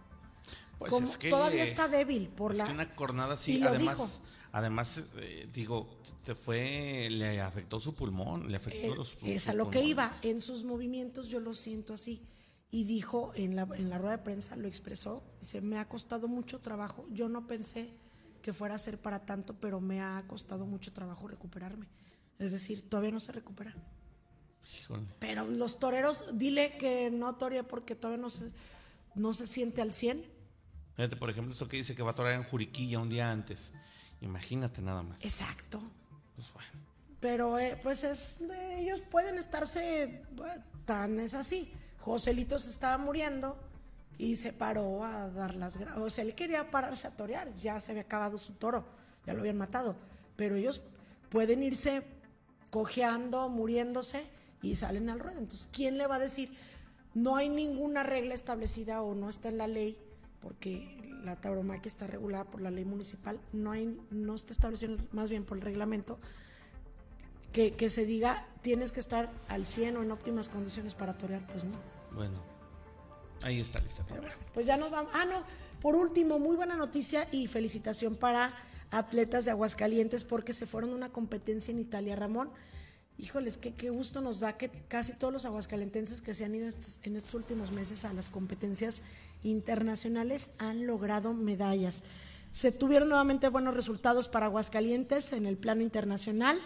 Pues 0.78 0.92
como, 0.92 1.08
todavía 1.30 1.64
está 1.64 1.88
débil 1.88 2.28
por 2.28 2.54
la... 2.54 2.66
una 2.66 2.94
cornada 2.94 3.36
así, 3.36 3.64
además... 3.64 4.22
Además, 4.52 5.02
eh, 5.16 5.48
digo, 5.52 5.98
te 6.24 6.36
fue, 6.36 7.08
le 7.10 7.42
afectó 7.42 7.80
su 7.80 7.96
pulmón, 7.96 8.52
le 8.52 8.58
afectó 8.58 8.94
eh, 8.94 8.96
los 8.96 9.18
Es 9.24 9.48
a 9.48 9.54
lo 9.56 9.72
que 9.72 9.82
iba, 9.82 10.16
en 10.22 10.42
sus 10.42 10.64
movimientos 10.64 11.30
yo 11.30 11.40
lo 11.40 11.56
siento 11.56 11.96
así. 11.96 12.22
Y 12.70 12.84
dijo 12.84 13.32
en 13.36 13.56
la, 13.56 13.68
en 13.74 13.90
la 13.90 13.98
rueda 13.98 14.18
de 14.18 14.24
prensa, 14.24 14.56
lo 14.56 14.68
expresó, 14.68 15.24
dice, 15.40 15.62
me 15.62 15.80
ha 15.80 15.90
costado 15.90 16.28
mucho 16.28 16.60
trabajo, 16.60 17.08
yo 17.10 17.30
no 17.30 17.48
pensé 17.48 17.96
que 18.44 18.54
fuera 18.54 18.76
a 18.76 18.78
ser 18.78 19.00
para 19.00 19.26
tanto, 19.26 19.56
pero 19.60 19.82
me 19.82 20.02
ha 20.02 20.24
costado 20.28 20.68
mucho 20.68 20.94
trabajo 20.94 21.28
recuperarme. 21.28 21.88
Es 22.40 22.52
decir, 22.52 22.90
todavía 22.90 23.12
no 23.12 23.20
se 23.20 23.32
recupera. 23.32 23.74
Híjole. 24.80 25.08
Pero 25.20 25.46
los 25.46 25.80
toreros, 25.80 26.26
dile 26.34 26.78
que 26.78 27.10
no 27.12 27.36
torea 27.36 27.64
porque 27.64 27.96
todavía 27.96 28.22
no 28.22 28.30
se, 28.30 28.52
no 29.16 29.34
se 29.34 29.48
siente 29.48 29.82
al 29.82 29.94
100. 29.94 30.26
Fíjate, 30.96 31.16
por 31.16 31.30
ejemplo, 31.30 31.54
eso 31.54 31.68
que 31.68 31.78
dice 31.78 31.96
que 31.96 32.04
va 32.04 32.12
a 32.12 32.16
torear 32.16 32.36
en 32.36 32.44
Juriquilla 32.44 33.00
un 33.00 33.10
día 33.10 33.32
antes. 33.32 33.72
Imagínate 34.22 34.82
nada 34.82 35.04
más. 35.04 35.24
Exacto. 35.24 35.82
Pues 36.36 36.52
bueno. 36.54 36.70
Pero 37.20 37.58
eh, 37.60 37.80
pues 37.82 38.04
es, 38.04 38.40
ellos 38.78 39.02
pueden 39.02 39.38
estarse 39.38 40.24
tan 40.86 41.20
es 41.20 41.34
así. 41.34 41.74
Joselito 42.00 42.60
se 42.60 42.70
estaba 42.70 42.98
muriendo 42.98 43.58
y 44.18 44.36
se 44.36 44.54
paró 44.54 45.04
a 45.04 45.30
dar 45.30 45.56
las 45.56 45.78
gracias. 45.78 46.04
O 46.04 46.10
sea, 46.10 46.24
él 46.24 46.36
quería 46.36 46.70
pararse 46.70 47.08
a 47.08 47.12
torear, 47.12 47.54
ya 47.56 47.80
se 47.80 47.92
había 47.92 48.04
acabado 48.04 48.38
su 48.38 48.54
toro, 48.54 48.86
ya 49.26 49.34
lo 49.34 49.40
habían 49.40 49.58
matado. 49.58 49.96
Pero 50.36 50.56
ellos 50.56 50.84
pueden 51.30 51.64
irse 51.64 52.04
cojeando, 52.74 53.50
muriéndose 53.50 54.28
y 54.64 54.74
salen 54.74 55.08
al 55.12 55.20
ruedo. 55.20 55.38
Entonces, 55.38 55.70
¿quién 55.72 56.00
le 56.00 56.08
va 56.08 56.16
a 56.16 56.20
decir? 56.20 56.50
No 57.14 57.36
hay 57.36 57.48
ninguna 57.48 58.02
regla 58.02 58.34
establecida 58.34 59.04
o 59.04 59.14
no 59.14 59.30
está 59.30 59.50
en 59.50 59.60
la 59.60 59.68
ley, 59.68 59.96
porque 60.42 61.00
la 61.24 61.40
tauromaquia 61.40 61.88
está 61.88 62.08
regulada 62.08 62.46
por 62.46 62.62
la 62.62 62.72
ley 62.72 62.84
municipal, 62.84 63.40
no, 63.52 63.74
hay, 63.74 63.96
no 64.10 64.34
está 64.34 64.54
establecido 64.54 64.98
más 65.12 65.30
bien 65.30 65.46
por 65.46 65.58
el 65.58 65.64
reglamento, 65.64 66.18
que, 67.52 67.74
que 67.74 67.92
se 67.92 68.08
diga 68.08 68.48
tienes 68.64 68.92
que 68.92 69.02
estar 69.02 69.30
al 69.50 69.68
100 69.68 69.98
o 69.98 70.02
en 70.02 70.10
óptimas 70.10 70.50
condiciones 70.50 70.96
para 70.96 71.16
torear, 71.16 71.46
pues 71.46 71.66
no. 71.66 71.78
Bueno, 72.16 72.42
ahí 73.44 73.62
está 73.62 73.78
lista. 73.82 74.04
pues 74.52 74.66
ya 74.66 74.78
nos 74.78 74.90
vamos. 74.90 75.12
Ah, 75.14 75.26
no, 75.26 75.44
por 75.80 75.96
último, 75.96 76.40
muy 76.40 76.56
buena 76.56 76.76
noticia 76.76 77.28
y 77.32 77.46
felicitación 77.46 78.16
para 78.16 78.52
atletas 78.94 79.46
de 79.46 79.52
Aguascalientes 79.52 80.24
porque 80.24 80.54
se 80.54 80.68
fueron 80.68 80.92
a 80.92 80.96
una 80.96 81.10
competencia 81.10 81.72
en 81.72 81.80
Italia, 81.80 82.16
Ramón. 82.16 82.50
Híjoles, 83.18 83.58
qué, 83.58 83.74
qué 83.74 83.90
gusto 83.90 84.22
nos 84.22 84.40
da 84.40 84.58
que 84.58 84.70
casi 84.88 85.14
todos 85.14 85.34
los 85.34 85.46
aguascalentenses 85.46 86.22
que 86.22 86.34
se 86.34 86.46
han 86.46 86.56
ido 86.56 86.68
en 87.04 87.16
estos 87.16 87.34
últimos 87.34 87.72
meses 87.72 88.06
a 88.06 88.14
las 88.14 88.30
competencias 88.30 89.04
internacionales 89.44 90.52
han 90.58 90.88
logrado 90.88 91.34
medallas. 91.34 92.04
Se 92.52 92.72
tuvieron 92.72 93.10
nuevamente 93.10 93.50
buenos 93.50 93.76
resultados 93.76 94.30
para 94.30 94.46
Aguascalientes 94.46 95.34
en 95.34 95.46
el 95.46 95.58
plano 95.58 95.82
internacional. 95.82 96.58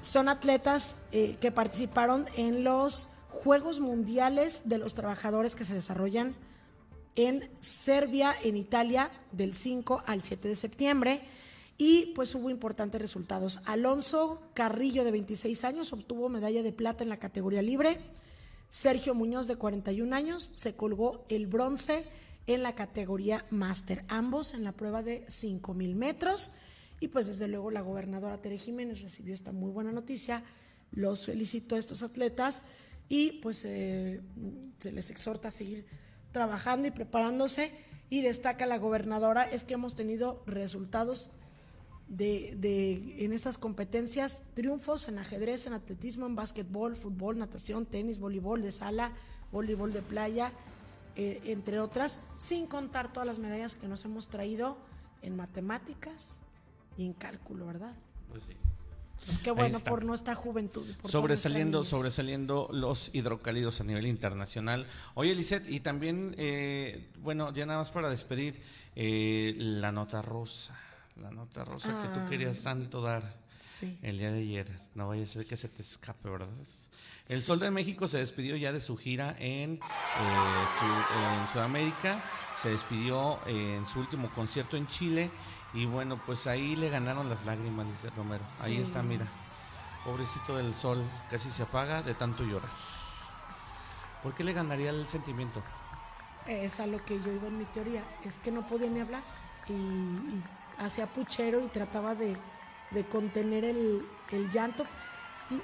Son 0.00 0.28
atletas 0.28 0.96
eh, 1.12 1.36
que 1.40 1.50
participaron 1.50 2.26
en 2.36 2.64
los 2.64 3.08
Juegos 3.28 3.80
Mundiales 3.80 4.62
de 4.64 4.78
los 4.78 4.94
Trabajadores 4.94 5.54
que 5.54 5.64
se 5.64 5.74
desarrollan 5.74 6.34
en 7.16 7.48
Serbia, 7.60 8.34
en 8.42 8.56
Italia, 8.56 9.10
del 9.32 9.54
5 9.54 10.02
al 10.06 10.22
7 10.22 10.48
de 10.48 10.56
septiembre. 10.56 11.22
Y 11.76 12.12
pues 12.14 12.34
hubo 12.34 12.50
importantes 12.50 13.00
resultados. 13.00 13.60
Alonso 13.64 14.42
Carrillo, 14.54 15.04
de 15.04 15.10
26 15.10 15.64
años, 15.64 15.92
obtuvo 15.92 16.28
medalla 16.28 16.62
de 16.62 16.72
plata 16.72 17.02
en 17.02 17.10
la 17.10 17.18
categoría 17.18 17.62
libre. 17.62 17.98
Sergio 18.68 19.14
Muñoz, 19.14 19.46
de 19.46 19.56
41 19.56 20.14
años, 20.14 20.50
se 20.54 20.74
colgó 20.74 21.24
el 21.28 21.46
bronce 21.46 22.06
en 22.46 22.62
la 22.62 22.74
categoría 22.74 23.46
máster, 23.50 24.04
ambos 24.08 24.54
en 24.54 24.64
la 24.64 24.72
prueba 24.72 25.02
de 25.02 25.26
5.000 25.26 25.94
metros. 25.94 26.52
Y 27.00 27.08
pues 27.08 27.26
desde 27.26 27.48
luego 27.48 27.70
la 27.70 27.80
gobernadora 27.80 28.40
Tere 28.40 28.58
Jiménez 28.58 29.00
recibió 29.00 29.34
esta 29.34 29.52
muy 29.52 29.70
buena 29.70 29.92
noticia. 29.92 30.44
Los 30.92 31.26
felicito 31.26 31.74
a 31.74 31.78
estos 31.78 32.02
atletas 32.02 32.62
y 33.08 33.32
pues 33.40 33.64
eh, 33.64 34.20
se 34.78 34.92
les 34.92 35.10
exhorta 35.10 35.48
a 35.48 35.50
seguir 35.50 35.86
trabajando 36.34 36.86
y 36.86 36.90
preparándose. 36.90 37.72
Y 38.10 38.20
destaca 38.20 38.66
la 38.66 38.76
gobernadora 38.76 39.44
es 39.44 39.64
que 39.64 39.74
hemos 39.74 39.94
tenido 39.94 40.42
resultados 40.46 41.30
de, 42.08 42.54
de, 42.58 43.24
en 43.24 43.32
estas 43.32 43.56
competencias, 43.56 44.42
triunfos 44.52 45.08
en 45.08 45.18
ajedrez, 45.18 45.66
en 45.66 45.72
atletismo, 45.72 46.26
en 46.26 46.36
básquetbol, 46.36 46.96
fútbol, 46.96 47.38
natación, 47.38 47.86
tenis, 47.86 48.18
voleibol 48.18 48.60
de 48.60 48.72
sala, 48.72 49.12
voleibol 49.50 49.94
de 49.94 50.02
playa, 50.02 50.52
eh, 51.16 51.40
entre 51.46 51.80
otras, 51.80 52.20
sin 52.36 52.66
contar 52.66 53.10
todas 53.10 53.26
las 53.26 53.38
medallas 53.38 53.76
que 53.76 53.88
nos 53.88 54.04
hemos 54.04 54.28
traído 54.28 54.76
en 55.22 55.36
matemáticas 55.36 56.38
y 56.98 57.06
en 57.06 57.14
cálculo, 57.14 57.66
¿verdad? 57.66 57.96
Pues 58.28 58.44
sí. 58.44 58.54
Pues 59.24 59.38
qué 59.38 59.50
bueno 59.50 59.80
por 59.80 60.04
nuestra 60.04 60.34
juventud. 60.34 60.84
sobresaliendo, 61.04 61.84
sobresaliendo 61.84 62.68
los 62.72 63.10
hidrocálidos 63.14 63.80
a 63.80 63.84
nivel 63.84 64.06
internacional. 64.06 64.86
Oye, 65.14 65.34
Lisette, 65.34 65.68
y 65.70 65.80
también, 65.80 66.34
eh, 66.36 67.08
bueno, 67.22 67.52
ya 67.54 67.64
nada 67.64 67.78
más 67.78 67.90
para 67.90 68.10
despedir, 68.10 68.60
eh, 68.96 69.54
la 69.56 69.92
nota 69.92 70.20
rosa 70.22 70.78
la 71.20 71.30
nota 71.30 71.64
rosa 71.64 72.02
que 72.02 72.08
tú 72.08 72.28
querías 72.28 72.58
ah, 72.60 72.64
tanto 72.64 73.00
dar 73.00 73.34
el 74.02 74.18
día 74.18 74.32
de 74.32 74.40
ayer. 74.40 74.80
No 74.94 75.08
vaya 75.08 75.24
a 75.24 75.26
ser 75.26 75.46
que 75.46 75.56
se 75.56 75.68
te 75.68 75.82
escape, 75.82 76.28
¿verdad? 76.28 76.48
El 77.28 77.40
Sol 77.40 77.58
de 77.58 77.70
México 77.70 78.06
se 78.08 78.18
despidió 78.18 78.56
ya 78.56 78.72
de 78.72 78.80
su 78.80 78.96
gira 78.96 79.34
en, 79.38 79.74
eh, 79.74 79.80
en 79.80 81.52
Sudamérica, 81.52 82.22
se 82.60 82.70
despidió 82.70 83.38
en 83.46 83.86
su 83.86 84.00
último 84.00 84.30
concierto 84.34 84.76
en 84.76 84.86
Chile 84.86 85.30
y 85.74 85.86
bueno, 85.86 86.20
pues 86.24 86.46
ahí 86.46 86.76
le 86.76 86.88
ganaron 86.88 87.28
las 87.28 87.44
lágrimas, 87.44 87.86
dice 87.88 88.08
Romero. 88.10 88.44
Ahí 88.62 88.80
está, 88.80 89.02
mira. 89.02 89.26
Pobrecito 90.04 90.56
del 90.56 90.74
Sol, 90.74 91.02
casi 91.30 91.50
se 91.50 91.64
apaga 91.64 92.00
de 92.02 92.14
tanto 92.14 92.44
llorar. 92.44 92.70
¿Por 94.22 94.34
qué 94.34 94.44
le 94.44 94.52
ganaría 94.52 94.90
el 94.90 95.08
sentimiento? 95.08 95.62
Es 96.46 96.78
a 96.78 96.86
lo 96.86 97.04
que 97.04 97.20
yo 97.20 97.32
iba 97.32 97.48
en 97.48 97.58
mi 97.58 97.64
teoría, 97.64 98.04
es 98.22 98.38
que 98.38 98.52
no 98.52 98.64
podía 98.64 98.88
ni 98.88 99.00
hablar 99.00 99.24
y 99.68 100.42
hacía 100.78 101.06
puchero 101.06 101.60
y 101.60 101.68
trataba 101.68 102.14
de, 102.14 102.36
contener 103.10 103.64
el, 103.64 104.06
llanto. 104.52 104.86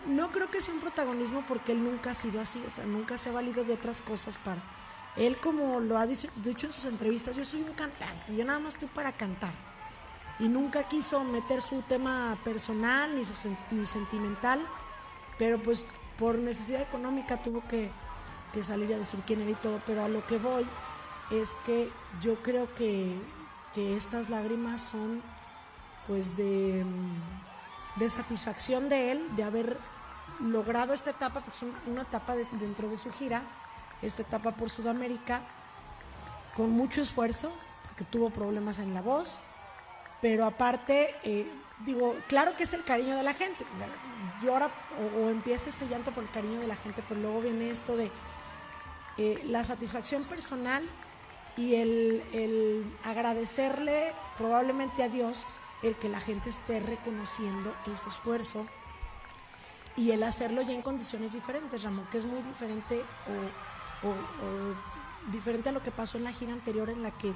No 0.07 0.33
creo 0.33 0.51
que 0.51 0.61
sea 0.61 0.75
un 0.75 0.81
protagonismo 0.81 1.45
porque 1.47 1.73
él 1.73 1.85
nunca 1.85 2.11
ha 2.11 2.15
sido 2.15 2.41
así, 2.41 2.63
o 2.67 2.71
sea, 2.71 2.85
nunca 2.85 3.17
se 3.17 3.29
ha 3.29 3.33
valido 3.33 3.65
de 3.65 3.75
otras 3.75 4.03
cosas 4.03 4.39
para... 4.39 4.63
Él, 5.17 5.39
como 5.39 5.81
lo 5.81 5.99
ha 5.99 6.07
dicho, 6.07 6.29
dicho 6.37 6.67
en 6.67 6.73
sus 6.73 6.85
entrevistas, 6.85 7.37
yo 7.37 7.45
soy 7.45 7.63
un 7.63 7.73
cantante, 7.75 8.35
yo 8.35 8.45
nada 8.45 8.59
más 8.59 8.75
estoy 8.75 8.89
para 8.89 9.13
cantar. 9.13 9.70
Y 10.41 10.49
nunca 10.49 10.85
quiso 10.89 11.23
meter 11.25 11.61
su 11.61 11.83
tema 11.83 12.39
personal 12.45 13.15
ni, 13.15 13.25
su, 13.25 13.35
ni 13.71 13.85
sentimental, 13.87 14.67
pero 15.39 15.63
pues 15.63 15.87
por 16.19 16.37
necesidad 16.39 16.81
económica 16.83 17.43
tuvo 17.43 17.63
que, 17.69 17.91
que 18.53 18.65
salir 18.65 18.93
a 18.95 18.99
decir 18.99 19.21
quién 19.27 19.41
era 19.43 19.51
y 19.51 19.55
todo, 19.55 19.81
pero 19.87 20.03
a 20.05 20.09
lo 20.09 20.27
que 20.27 20.39
voy 20.39 20.67
es 21.31 21.55
que 21.67 21.91
yo 22.21 22.43
creo 22.43 22.75
que, 22.75 23.15
que 23.75 23.97
estas 23.97 24.31
lágrimas 24.31 24.81
son 24.83 25.23
pues 26.07 26.37
de, 26.37 26.85
mm, 26.85 27.99
de 28.01 28.11
satisfacción 28.11 28.89
de 28.89 29.13
él, 29.13 29.37
de 29.37 29.45
haber 29.45 29.79
logrado 30.41 30.95
esta 30.95 31.11
etapa, 31.11 31.41
porque 31.41 31.57
es 31.57 31.63
un- 31.63 31.77
una 31.93 32.03
etapa 32.03 32.35
de- 32.35 32.49
dentro 32.53 32.89
de 32.89 32.97
su 32.97 33.13
gira, 33.13 33.43
esta 34.03 34.23
etapa 34.23 34.53
por 34.53 34.71
Sudamérica, 34.71 35.43
con 36.57 36.71
mucho 36.71 37.03
esfuerzo, 37.03 37.53
porque 37.85 38.05
tuvo 38.05 38.31
problemas 38.31 38.79
en 38.79 38.95
la 38.95 39.03
voz, 39.03 39.39
pero 40.21 40.45
aparte, 40.47 41.15
eh, 41.25 41.51
digo, 41.85 42.15
claro 42.29 42.57
que 42.57 42.65
es 42.65 42.73
el 42.75 42.85
cariño 42.85 43.17
de 43.17 43.23
la 43.23 43.35
gente, 43.35 43.65
llora 44.43 44.71
o, 44.99 45.21
o 45.25 45.29
empieza 45.31 45.69
este 45.71 45.87
llanto 45.89 46.13
por 46.13 46.23
el 46.25 46.31
cariño 46.31 46.61
de 46.61 46.67
la 46.67 46.77
gente, 46.77 47.03
pero 47.09 47.21
luego 47.21 47.41
viene 47.41 47.71
esto 47.71 47.97
de 47.97 48.11
eh, 49.19 49.43
la 49.47 49.65
satisfacción 49.65 50.25
personal 50.25 50.83
y 51.57 51.75
el, 51.75 52.95
agradecerle 53.05 54.13
probablemente 54.39 55.03
a 55.03 55.09
Dios 55.09 55.47
el 55.83 55.97
que 55.97 56.09
la 56.09 56.21
gente 56.21 56.51
esté 56.51 56.81
reconociendo 56.81 57.75
ese 57.93 58.09
esfuerzo 58.09 58.67
y 59.97 60.13
el 60.13 60.23
hacerlo 60.23 60.63
ya 60.63 60.73
en 60.73 60.83
condiciones 60.83 61.33
diferentes, 61.33 61.83
Ramón, 61.83 62.07
que 62.11 62.19
es 62.19 62.25
muy 62.25 62.43
diferente 62.43 63.03
o, 64.03 64.07
o- 64.09 64.11
o 64.13 65.31
diferente 65.31 65.69
a 65.69 65.73
lo 65.73 65.83
que 65.83 65.91
pasó 65.91 66.17
en 66.17 66.25
la 66.25 66.33
gira 66.33 66.53
anterior 66.53 66.89
en 66.89 67.03
la 67.03 67.11
que 67.11 67.35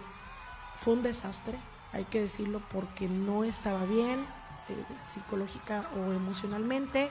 fue 0.77 0.94
un 0.94 1.02
desastre, 1.02 1.59
hay 1.95 2.05
que 2.05 2.21
decirlo, 2.21 2.61
porque 2.71 3.09
no 3.09 3.45
estaba 3.45 3.85
bien 3.85 4.27
eh, 4.69 4.85
psicológica 4.97 5.89
o 5.97 6.12
emocionalmente 6.12 7.11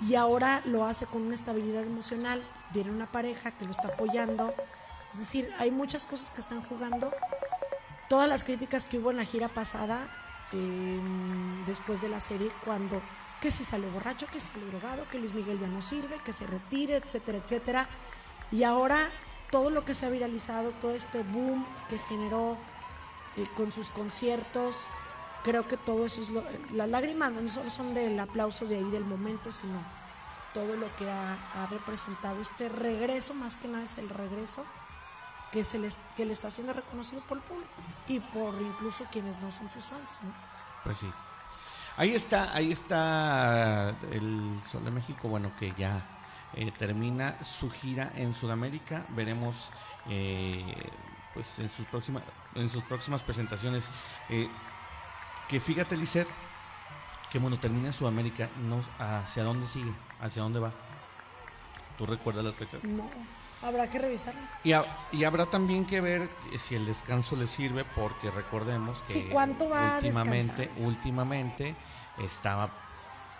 y 0.00 0.14
ahora 0.14 0.62
lo 0.64 0.84
hace 0.84 1.06
con 1.06 1.22
una 1.22 1.34
estabilidad 1.34 1.82
emocional, 1.82 2.42
tiene 2.72 2.90
una 2.90 3.10
pareja 3.10 3.50
que 3.52 3.64
lo 3.64 3.70
está 3.70 3.88
apoyando, 3.88 4.54
es 5.12 5.18
decir, 5.18 5.48
hay 5.58 5.70
muchas 5.70 6.06
cosas 6.06 6.30
que 6.30 6.40
están 6.40 6.60
jugando. 6.62 7.12
Todas 8.08 8.28
las 8.28 8.44
críticas 8.44 8.88
que 8.88 8.98
hubo 8.98 9.10
en 9.10 9.16
la 9.16 9.24
gira 9.24 9.48
pasada, 9.48 9.98
eh, 10.52 11.00
después 11.66 12.00
de 12.00 12.08
la 12.08 12.20
serie, 12.20 12.50
cuando 12.64 13.00
que 13.40 13.50
si 13.50 13.62
salió 13.62 13.90
borracho, 13.90 14.26
que 14.26 14.40
salió 14.40 14.66
drogado, 14.68 15.08
que 15.08 15.18
Luis 15.18 15.34
Miguel 15.34 15.58
ya 15.58 15.68
no 15.68 15.82
sirve, 15.82 16.18
que 16.24 16.32
se 16.32 16.46
retire, 16.46 16.96
etcétera, 16.96 17.38
etcétera. 17.38 17.88
Y 18.50 18.62
ahora 18.64 18.98
todo 19.50 19.70
lo 19.70 19.84
que 19.84 19.94
se 19.94 20.06
ha 20.06 20.10
viralizado, 20.10 20.70
todo 20.80 20.94
este 20.94 21.22
boom 21.22 21.64
que 21.88 21.98
generó 21.98 22.58
eh, 23.36 23.46
con 23.56 23.72
sus 23.72 23.90
conciertos, 23.90 24.86
creo 25.42 25.68
que 25.68 25.76
todo 25.76 26.06
eso 26.06 26.20
es 26.20 26.30
lo, 26.30 26.42
las 26.72 26.88
lágrimas 26.88 27.32
no 27.32 27.48
solo 27.48 27.70
son 27.70 27.94
del 27.94 28.18
aplauso 28.18 28.66
de 28.66 28.76
ahí 28.76 28.90
del 28.90 29.04
momento, 29.04 29.52
sino 29.52 29.82
todo 30.52 30.76
lo 30.76 30.94
que 30.96 31.10
ha, 31.10 31.66
representado 31.70 32.40
este 32.40 32.68
regreso, 32.68 33.34
más 33.34 33.56
que 33.56 33.68
nada 33.68 33.84
es 33.84 33.98
el 33.98 34.08
regreso 34.08 34.64
que, 35.50 35.64
se 35.64 35.78
les, 35.78 35.98
que 36.16 36.24
le 36.24 36.32
está 36.32 36.50
siendo 36.50 36.72
reconocido 36.72 37.22
por 37.22 37.38
el 37.38 37.42
público 37.42 37.70
y 38.06 38.20
por 38.20 38.54
incluso 38.62 39.04
quienes 39.10 39.38
no 39.40 39.50
son 39.50 39.70
sus 39.70 39.84
fans. 39.84 40.20
¿no? 40.22 40.32
Pues 40.84 40.98
sí. 40.98 41.10
Ahí 41.96 42.14
está, 42.14 42.54
ahí 42.54 42.72
está 42.72 43.90
el 44.10 44.60
Sol 44.64 44.84
de 44.84 44.90
México, 44.90 45.28
bueno, 45.28 45.52
que 45.56 45.72
ya 45.76 46.04
eh, 46.54 46.72
termina 46.76 47.42
su 47.44 47.70
gira 47.70 48.12
en 48.16 48.34
Sudamérica. 48.34 49.06
Veremos 49.10 49.70
eh, 50.08 50.90
pues 51.34 51.58
en 51.58 51.70
sus 51.70 51.86
próximas, 51.86 52.22
en 52.54 52.68
sus 52.68 52.82
próximas 52.84 53.22
presentaciones. 53.22 53.88
eh, 54.28 54.48
que 55.48 55.60
fíjate, 55.60 55.96
Lisset, 55.96 56.26
que 57.30 57.38
bueno, 57.38 57.58
termina 57.58 57.88
en 57.88 57.92
Sudamérica, 57.92 58.48
no, 58.62 58.80
¿hacia 58.98 59.42
dónde 59.44 59.66
sigue? 59.66 59.92
¿Hacia 60.20 60.42
dónde 60.42 60.58
va? 60.60 60.72
¿Tú 61.98 62.06
recuerdas 62.06 62.44
las 62.44 62.54
fechas? 62.54 62.82
No, 62.84 63.08
habrá 63.62 63.88
que 63.90 63.98
revisarlas. 63.98 64.60
Y, 64.64 64.72
ha- 64.72 64.84
y 65.12 65.24
habrá 65.24 65.46
también 65.46 65.84
que 65.84 66.00
ver 66.00 66.30
si 66.58 66.74
el 66.74 66.86
descanso 66.86 67.36
le 67.36 67.46
sirve, 67.46 67.84
porque 67.84 68.30
recordemos 68.30 69.02
que 69.02 69.12
Sí, 69.12 69.28
¿cuánto 69.30 69.68
va 69.68 69.92
a 69.92 69.96
últimamente, 69.98 70.70
últimamente 70.78 71.76
estaba 72.18 72.70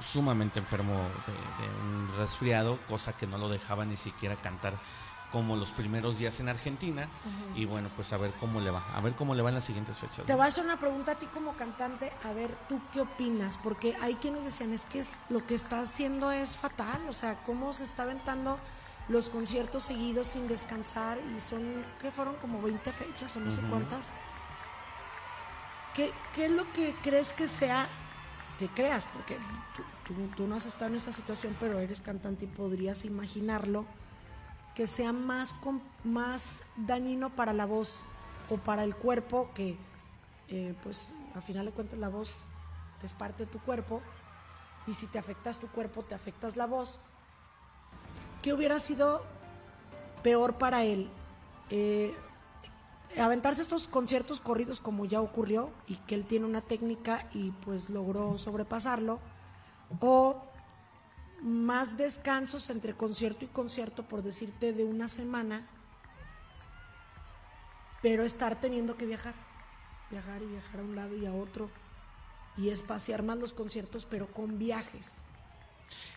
sumamente 0.01 0.59
enfermo 0.59 0.93
de, 1.27 1.32
de 1.66 1.81
un 1.81 2.12
resfriado, 2.19 2.78
cosa 2.86 3.16
que 3.16 3.27
no 3.27 3.39
lo 3.39 3.49
dejaba 3.49 3.85
ni 3.86 3.97
siquiera 3.97 4.36
cantar 4.36 4.74
como 5.35 5.56
los 5.56 5.70
primeros 5.70 6.16
días 6.16 6.39
en 6.40 6.48
Argentina. 6.48 7.09
Y 7.56 7.65
bueno, 7.66 7.90
pues 7.97 8.12
a 8.12 8.16
ver 8.16 8.32
cómo 8.40 8.61
le 8.61 8.70
va, 8.70 8.85
a 8.94 9.01
ver 9.01 9.15
cómo 9.15 9.35
le 9.35 9.43
va 9.43 9.48
en 9.51 9.56
las 9.56 9.65
siguientes 9.65 9.98
fechas. 9.98 10.24
Te 10.24 10.32
voy 10.35 10.44
a 10.44 10.47
hacer 10.47 10.65
una 10.65 10.78
pregunta 10.78 11.12
a 11.12 11.15
ti 11.16 11.27
como 11.27 11.55
cantante, 11.56 12.11
a 12.23 12.32
ver 12.32 12.56
tú 12.69 12.81
qué 12.93 13.01
opinas, 13.01 13.59
porque 13.59 13.97
hay 14.01 14.15
quienes 14.15 14.44
decían, 14.44 14.73
es 14.73 14.86
que 14.86 15.01
es, 15.01 15.19
lo 15.28 15.44
que 15.44 15.55
está 15.56 15.81
haciendo 15.81 16.31
es 16.31 16.56
fatal, 16.56 17.02
o 17.09 17.12
sea, 17.12 17.43
cómo 17.43 17.73
se 17.73 17.82
está 17.85 18.05
aventando 18.05 18.59
los 19.09 19.28
conciertos 19.28 19.82
seguidos 19.85 20.28
sin 20.28 20.47
descansar 20.48 21.19
y 21.36 21.40
son, 21.40 21.85
que 22.01 22.11
fueron 22.12 22.36
como 22.36 22.62
20 22.62 22.90
fechas 22.93 23.36
o 23.36 23.40
no 23.40 23.51
sé 23.51 23.61
cuántas. 23.62 24.12
¿Qué, 25.94 26.12
¿Qué 26.35 26.47
es 26.47 26.51
lo 26.52 26.70
que 26.73 26.94
crees 27.02 27.32
que 27.32 27.47
sea, 27.48 27.89
que 28.59 28.69
creas? 28.69 29.05
Porque 29.12 29.36
tú, 29.77 29.82
tú- 30.15 30.28
tú 30.36 30.47
no 30.47 30.56
has 30.56 30.66
estado 30.66 30.86
en 30.90 30.97
esa 30.97 31.12
situación, 31.12 31.56
pero 31.61 31.78
eres 31.78 32.01
cantante 32.01 32.47
y 32.47 32.48
podrías 32.48 33.05
imaginarlo, 33.05 33.85
que 34.74 34.86
sea 34.86 35.12
más, 35.12 35.55
más 36.02 36.64
dañino 36.76 37.30
para 37.30 37.52
la 37.52 37.66
voz 37.66 38.05
o 38.51 38.56
para 38.56 38.84
el 38.84 38.94
cuerpo, 38.94 39.51
que 39.55 39.78
eh, 40.48 40.74
pues 40.82 41.14
a 41.34 41.40
final 41.40 41.66
de 41.66 41.72
cuentas 41.72 41.98
la 41.98 42.09
voz 42.09 42.36
es 43.02 43.12
parte 43.12 43.46
de 43.46 43.52
tu 43.52 43.59
cuerpo 43.60 44.02
y 44.86 44.94
si 44.94 45.06
te 45.06 45.18
afectas 45.18 45.59
tu 45.59 45.68
cuerpo, 45.68 46.02
te 46.02 46.14
afectas 46.14 46.56
la 46.56 46.66
voz. 46.66 47.01
¿Qué 48.42 48.52
hubiera 48.52 48.78
sido 48.80 49.24
peor 50.22 50.59
para 50.59 50.84
él? 50.84 51.09
Eh, 51.70 52.14
aventarse 53.18 53.62
estos 53.62 53.88
conciertos 53.88 54.40
corridos 54.40 54.80
como 54.80 55.05
ya 55.05 55.20
ocurrió 55.20 55.70
y 55.86 55.96
que 55.96 56.14
él 56.14 56.26
tiene 56.26 56.46
una 56.46 56.60
técnica 56.60 57.26
y 57.32 57.52
pues 57.52 57.88
logró 57.88 58.38
sobrepasarlo 58.38 59.20
o 60.01 60.42
más 61.45 61.99
descansos 61.99 62.71
entre 62.71 62.95
concierto 62.95 63.45
y 63.45 63.49
concierto 63.49 64.03
por 64.03 64.23
decirte 64.23 64.73
de 64.73 64.85
una 64.85 65.11
semana 65.11 65.69
pero 68.01 68.25
estar 68.25 68.59
teniendo 68.59 68.97
que 68.97 69.05
viajar 69.05 69.35
viajar 70.11 70.41
y 70.43 70.47
viajar 70.47 70.81
a 70.81 70.83
un 70.83 70.97
lado 70.97 71.15
y 71.15 71.27
a 71.27 71.35
otro 71.35 71.71
y 72.57 72.71
espaciar 72.71 73.23
más 73.23 73.39
los 73.39 73.53
conciertos 73.53 74.07
pero 74.07 74.27
con 74.33 74.59
viajes 74.59 75.19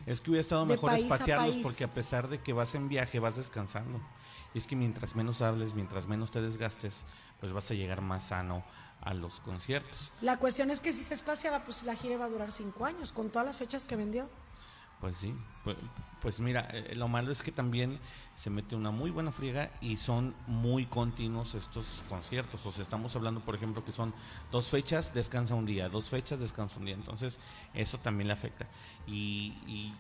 Es 0.06 0.22
que 0.22 0.32
hubiera 0.32 0.42
estado 0.42 0.66
de 0.66 0.76
mejor 0.76 0.92
a 0.92 0.98
espaciarlos 0.98 1.58
porque 1.62 1.84
a 1.84 1.94
pesar 1.94 2.30
de 2.30 2.42
que 2.42 2.54
vas 2.54 2.74
en 2.74 2.88
viaje, 2.88 3.20
vas 3.20 3.36
descansando. 3.36 4.00
Y 4.54 4.60
es 4.60 4.66
que 4.66 4.78
mientras 4.78 5.16
menos 5.16 5.42
hables, 5.42 5.74
mientras 5.74 6.08
menos 6.08 6.32
te 6.32 6.42
desgastes, 6.42 7.04
pues 7.42 7.52
vas 7.52 7.70
a 7.70 7.74
llegar 7.74 8.02
más 8.02 8.28
sano 8.28 8.64
a 9.02 9.14
los 9.14 9.42
conciertos. 9.42 10.14
La 10.22 10.38
cuestión 10.38 10.72
es 10.72 10.80
que 10.80 10.94
si 10.94 11.04
se 11.04 11.14
espaciaba, 11.14 11.66
pues 11.66 11.84
la 11.84 11.96
gira 11.96 12.14
iba 12.14 12.26
a 12.26 12.30
durar 12.30 12.52
cinco 12.54 12.86
años, 12.86 13.12
con 13.12 13.30
todas 13.30 13.46
las 13.46 13.58
fechas 13.58 13.86
que 13.86 13.98
vendió. 13.98 14.30
Pues 15.00 15.16
sí, 15.18 15.36
pues, 15.64 15.78
pues 16.22 16.40
mira, 16.40 16.68
eh, 16.74 16.96
lo 16.96 17.08
malo 17.08 17.32
es 17.32 17.44
que 17.44 17.52
también 17.52 18.00
se 18.36 18.50
mete 18.50 18.76
una 18.76 18.90
muy 18.90 19.12
buena 19.12 19.32
friega 19.32 19.70
y 19.80 19.98
son 19.98 20.34
muy 20.48 20.88
continuos 20.88 21.54
estos 21.54 22.04
conciertos. 22.10 22.66
O 22.66 22.72
sea, 22.72 22.82
estamos 22.82 23.16
hablando, 23.16 23.42
por 23.42 23.54
ejemplo, 23.54 23.86
que 23.86 23.92
son 23.92 24.14
dos 24.52 24.70
fechas, 24.70 25.14
descansa 25.14 25.54
un 25.54 25.68
día, 25.68 25.88
dos 25.88 26.10
fechas, 26.10 26.40
descansa 26.40 26.80
un 26.80 26.86
día. 26.86 26.96
Entonces, 26.96 27.40
eso 27.76 28.00
también 28.00 28.28
le 28.28 28.34
afecta. 28.34 28.66
Y, 29.06 29.54
y 29.68 29.94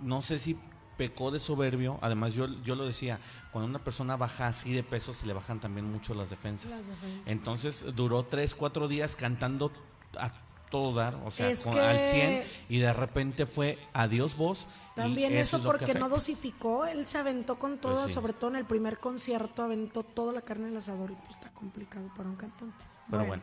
no 0.00 0.22
sé 0.22 0.38
si 0.38 0.58
pecó 0.96 1.30
de 1.30 1.40
soberbio. 1.40 1.98
Además, 2.00 2.32
yo, 2.32 2.46
yo 2.62 2.74
lo 2.76 2.86
decía, 2.86 3.20
cuando 3.52 3.68
una 3.68 3.78
persona 3.78 4.16
baja 4.16 4.46
así 4.48 4.72
de 4.72 4.82
peso, 4.82 5.12
se 5.12 5.26
le 5.26 5.34
bajan 5.34 5.60
también 5.60 5.90
mucho 5.90 6.14
las 6.14 6.30
defensas. 6.30 6.70
Las 6.70 6.88
defensas. 6.88 7.30
Entonces, 7.30 7.84
duró 7.94 8.24
tres, 8.24 8.54
cuatro 8.54 8.88
días 8.88 9.16
cantando 9.16 9.70
a 10.18 10.32
todo 10.70 10.94
dar, 10.94 11.14
o 11.24 11.30
sea, 11.30 11.52
con- 11.64 11.72
que- 11.72 11.80
al 11.80 11.98
100 11.98 12.44
y 12.68 12.78
de 12.78 12.92
repente 12.92 13.46
fue 13.46 13.78
adiós 13.92 14.36
voz. 14.36 14.66
y 14.92 14.94
También 14.96 15.32
eso, 15.34 15.56
es 15.58 15.62
porque 15.62 15.94
no 15.94 16.08
dosificó, 16.08 16.84
él 16.86 17.06
se 17.06 17.18
aventó 17.18 17.58
con 17.58 17.78
todo, 17.78 17.94
Pues 17.94 18.06
sí. 18.08 18.12
sobre 18.12 18.32
todo 18.32 18.50
en 18.50 18.56
el 18.56 18.66
primer 18.66 18.98
concierto, 18.98 19.62
aventó 19.62 20.02
toda 20.02 20.32
la 20.32 20.42
carne 20.42 20.66
en 20.66 20.72
el 20.72 20.78
asador 20.78 21.10
y 21.10 21.14
pues 21.14 21.30
está 21.30 21.50
complicado 21.52 22.10
para 22.16 22.28
un 22.28 22.36
cantante. 22.36 22.84
Pero 23.10 23.24
bueno. 23.26 23.42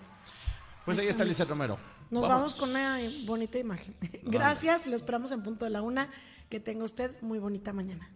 Pues 0.86 0.98
ahí 1.00 1.08
está. 1.08 1.24
Lizeth 1.26 1.50
Romero. 1.50 1.78
Nos 2.10 2.28
vamos 2.28 2.54
con 2.56 2.70
una 2.70 2.98
bonita 3.26 3.58
imagen. 3.58 3.96
Gracias, 4.24 4.88
lo 4.88 4.96
esperamos 4.96 5.32
en 5.34 5.44
punto 5.44 5.66
de 5.66 5.72
la 5.72 5.82
una. 5.82 6.10
Que 6.50 6.62
tenga 6.62 6.86
usted 6.86 7.22
muy 7.22 7.40
bonita 7.40 7.74
mañana. 7.74 8.10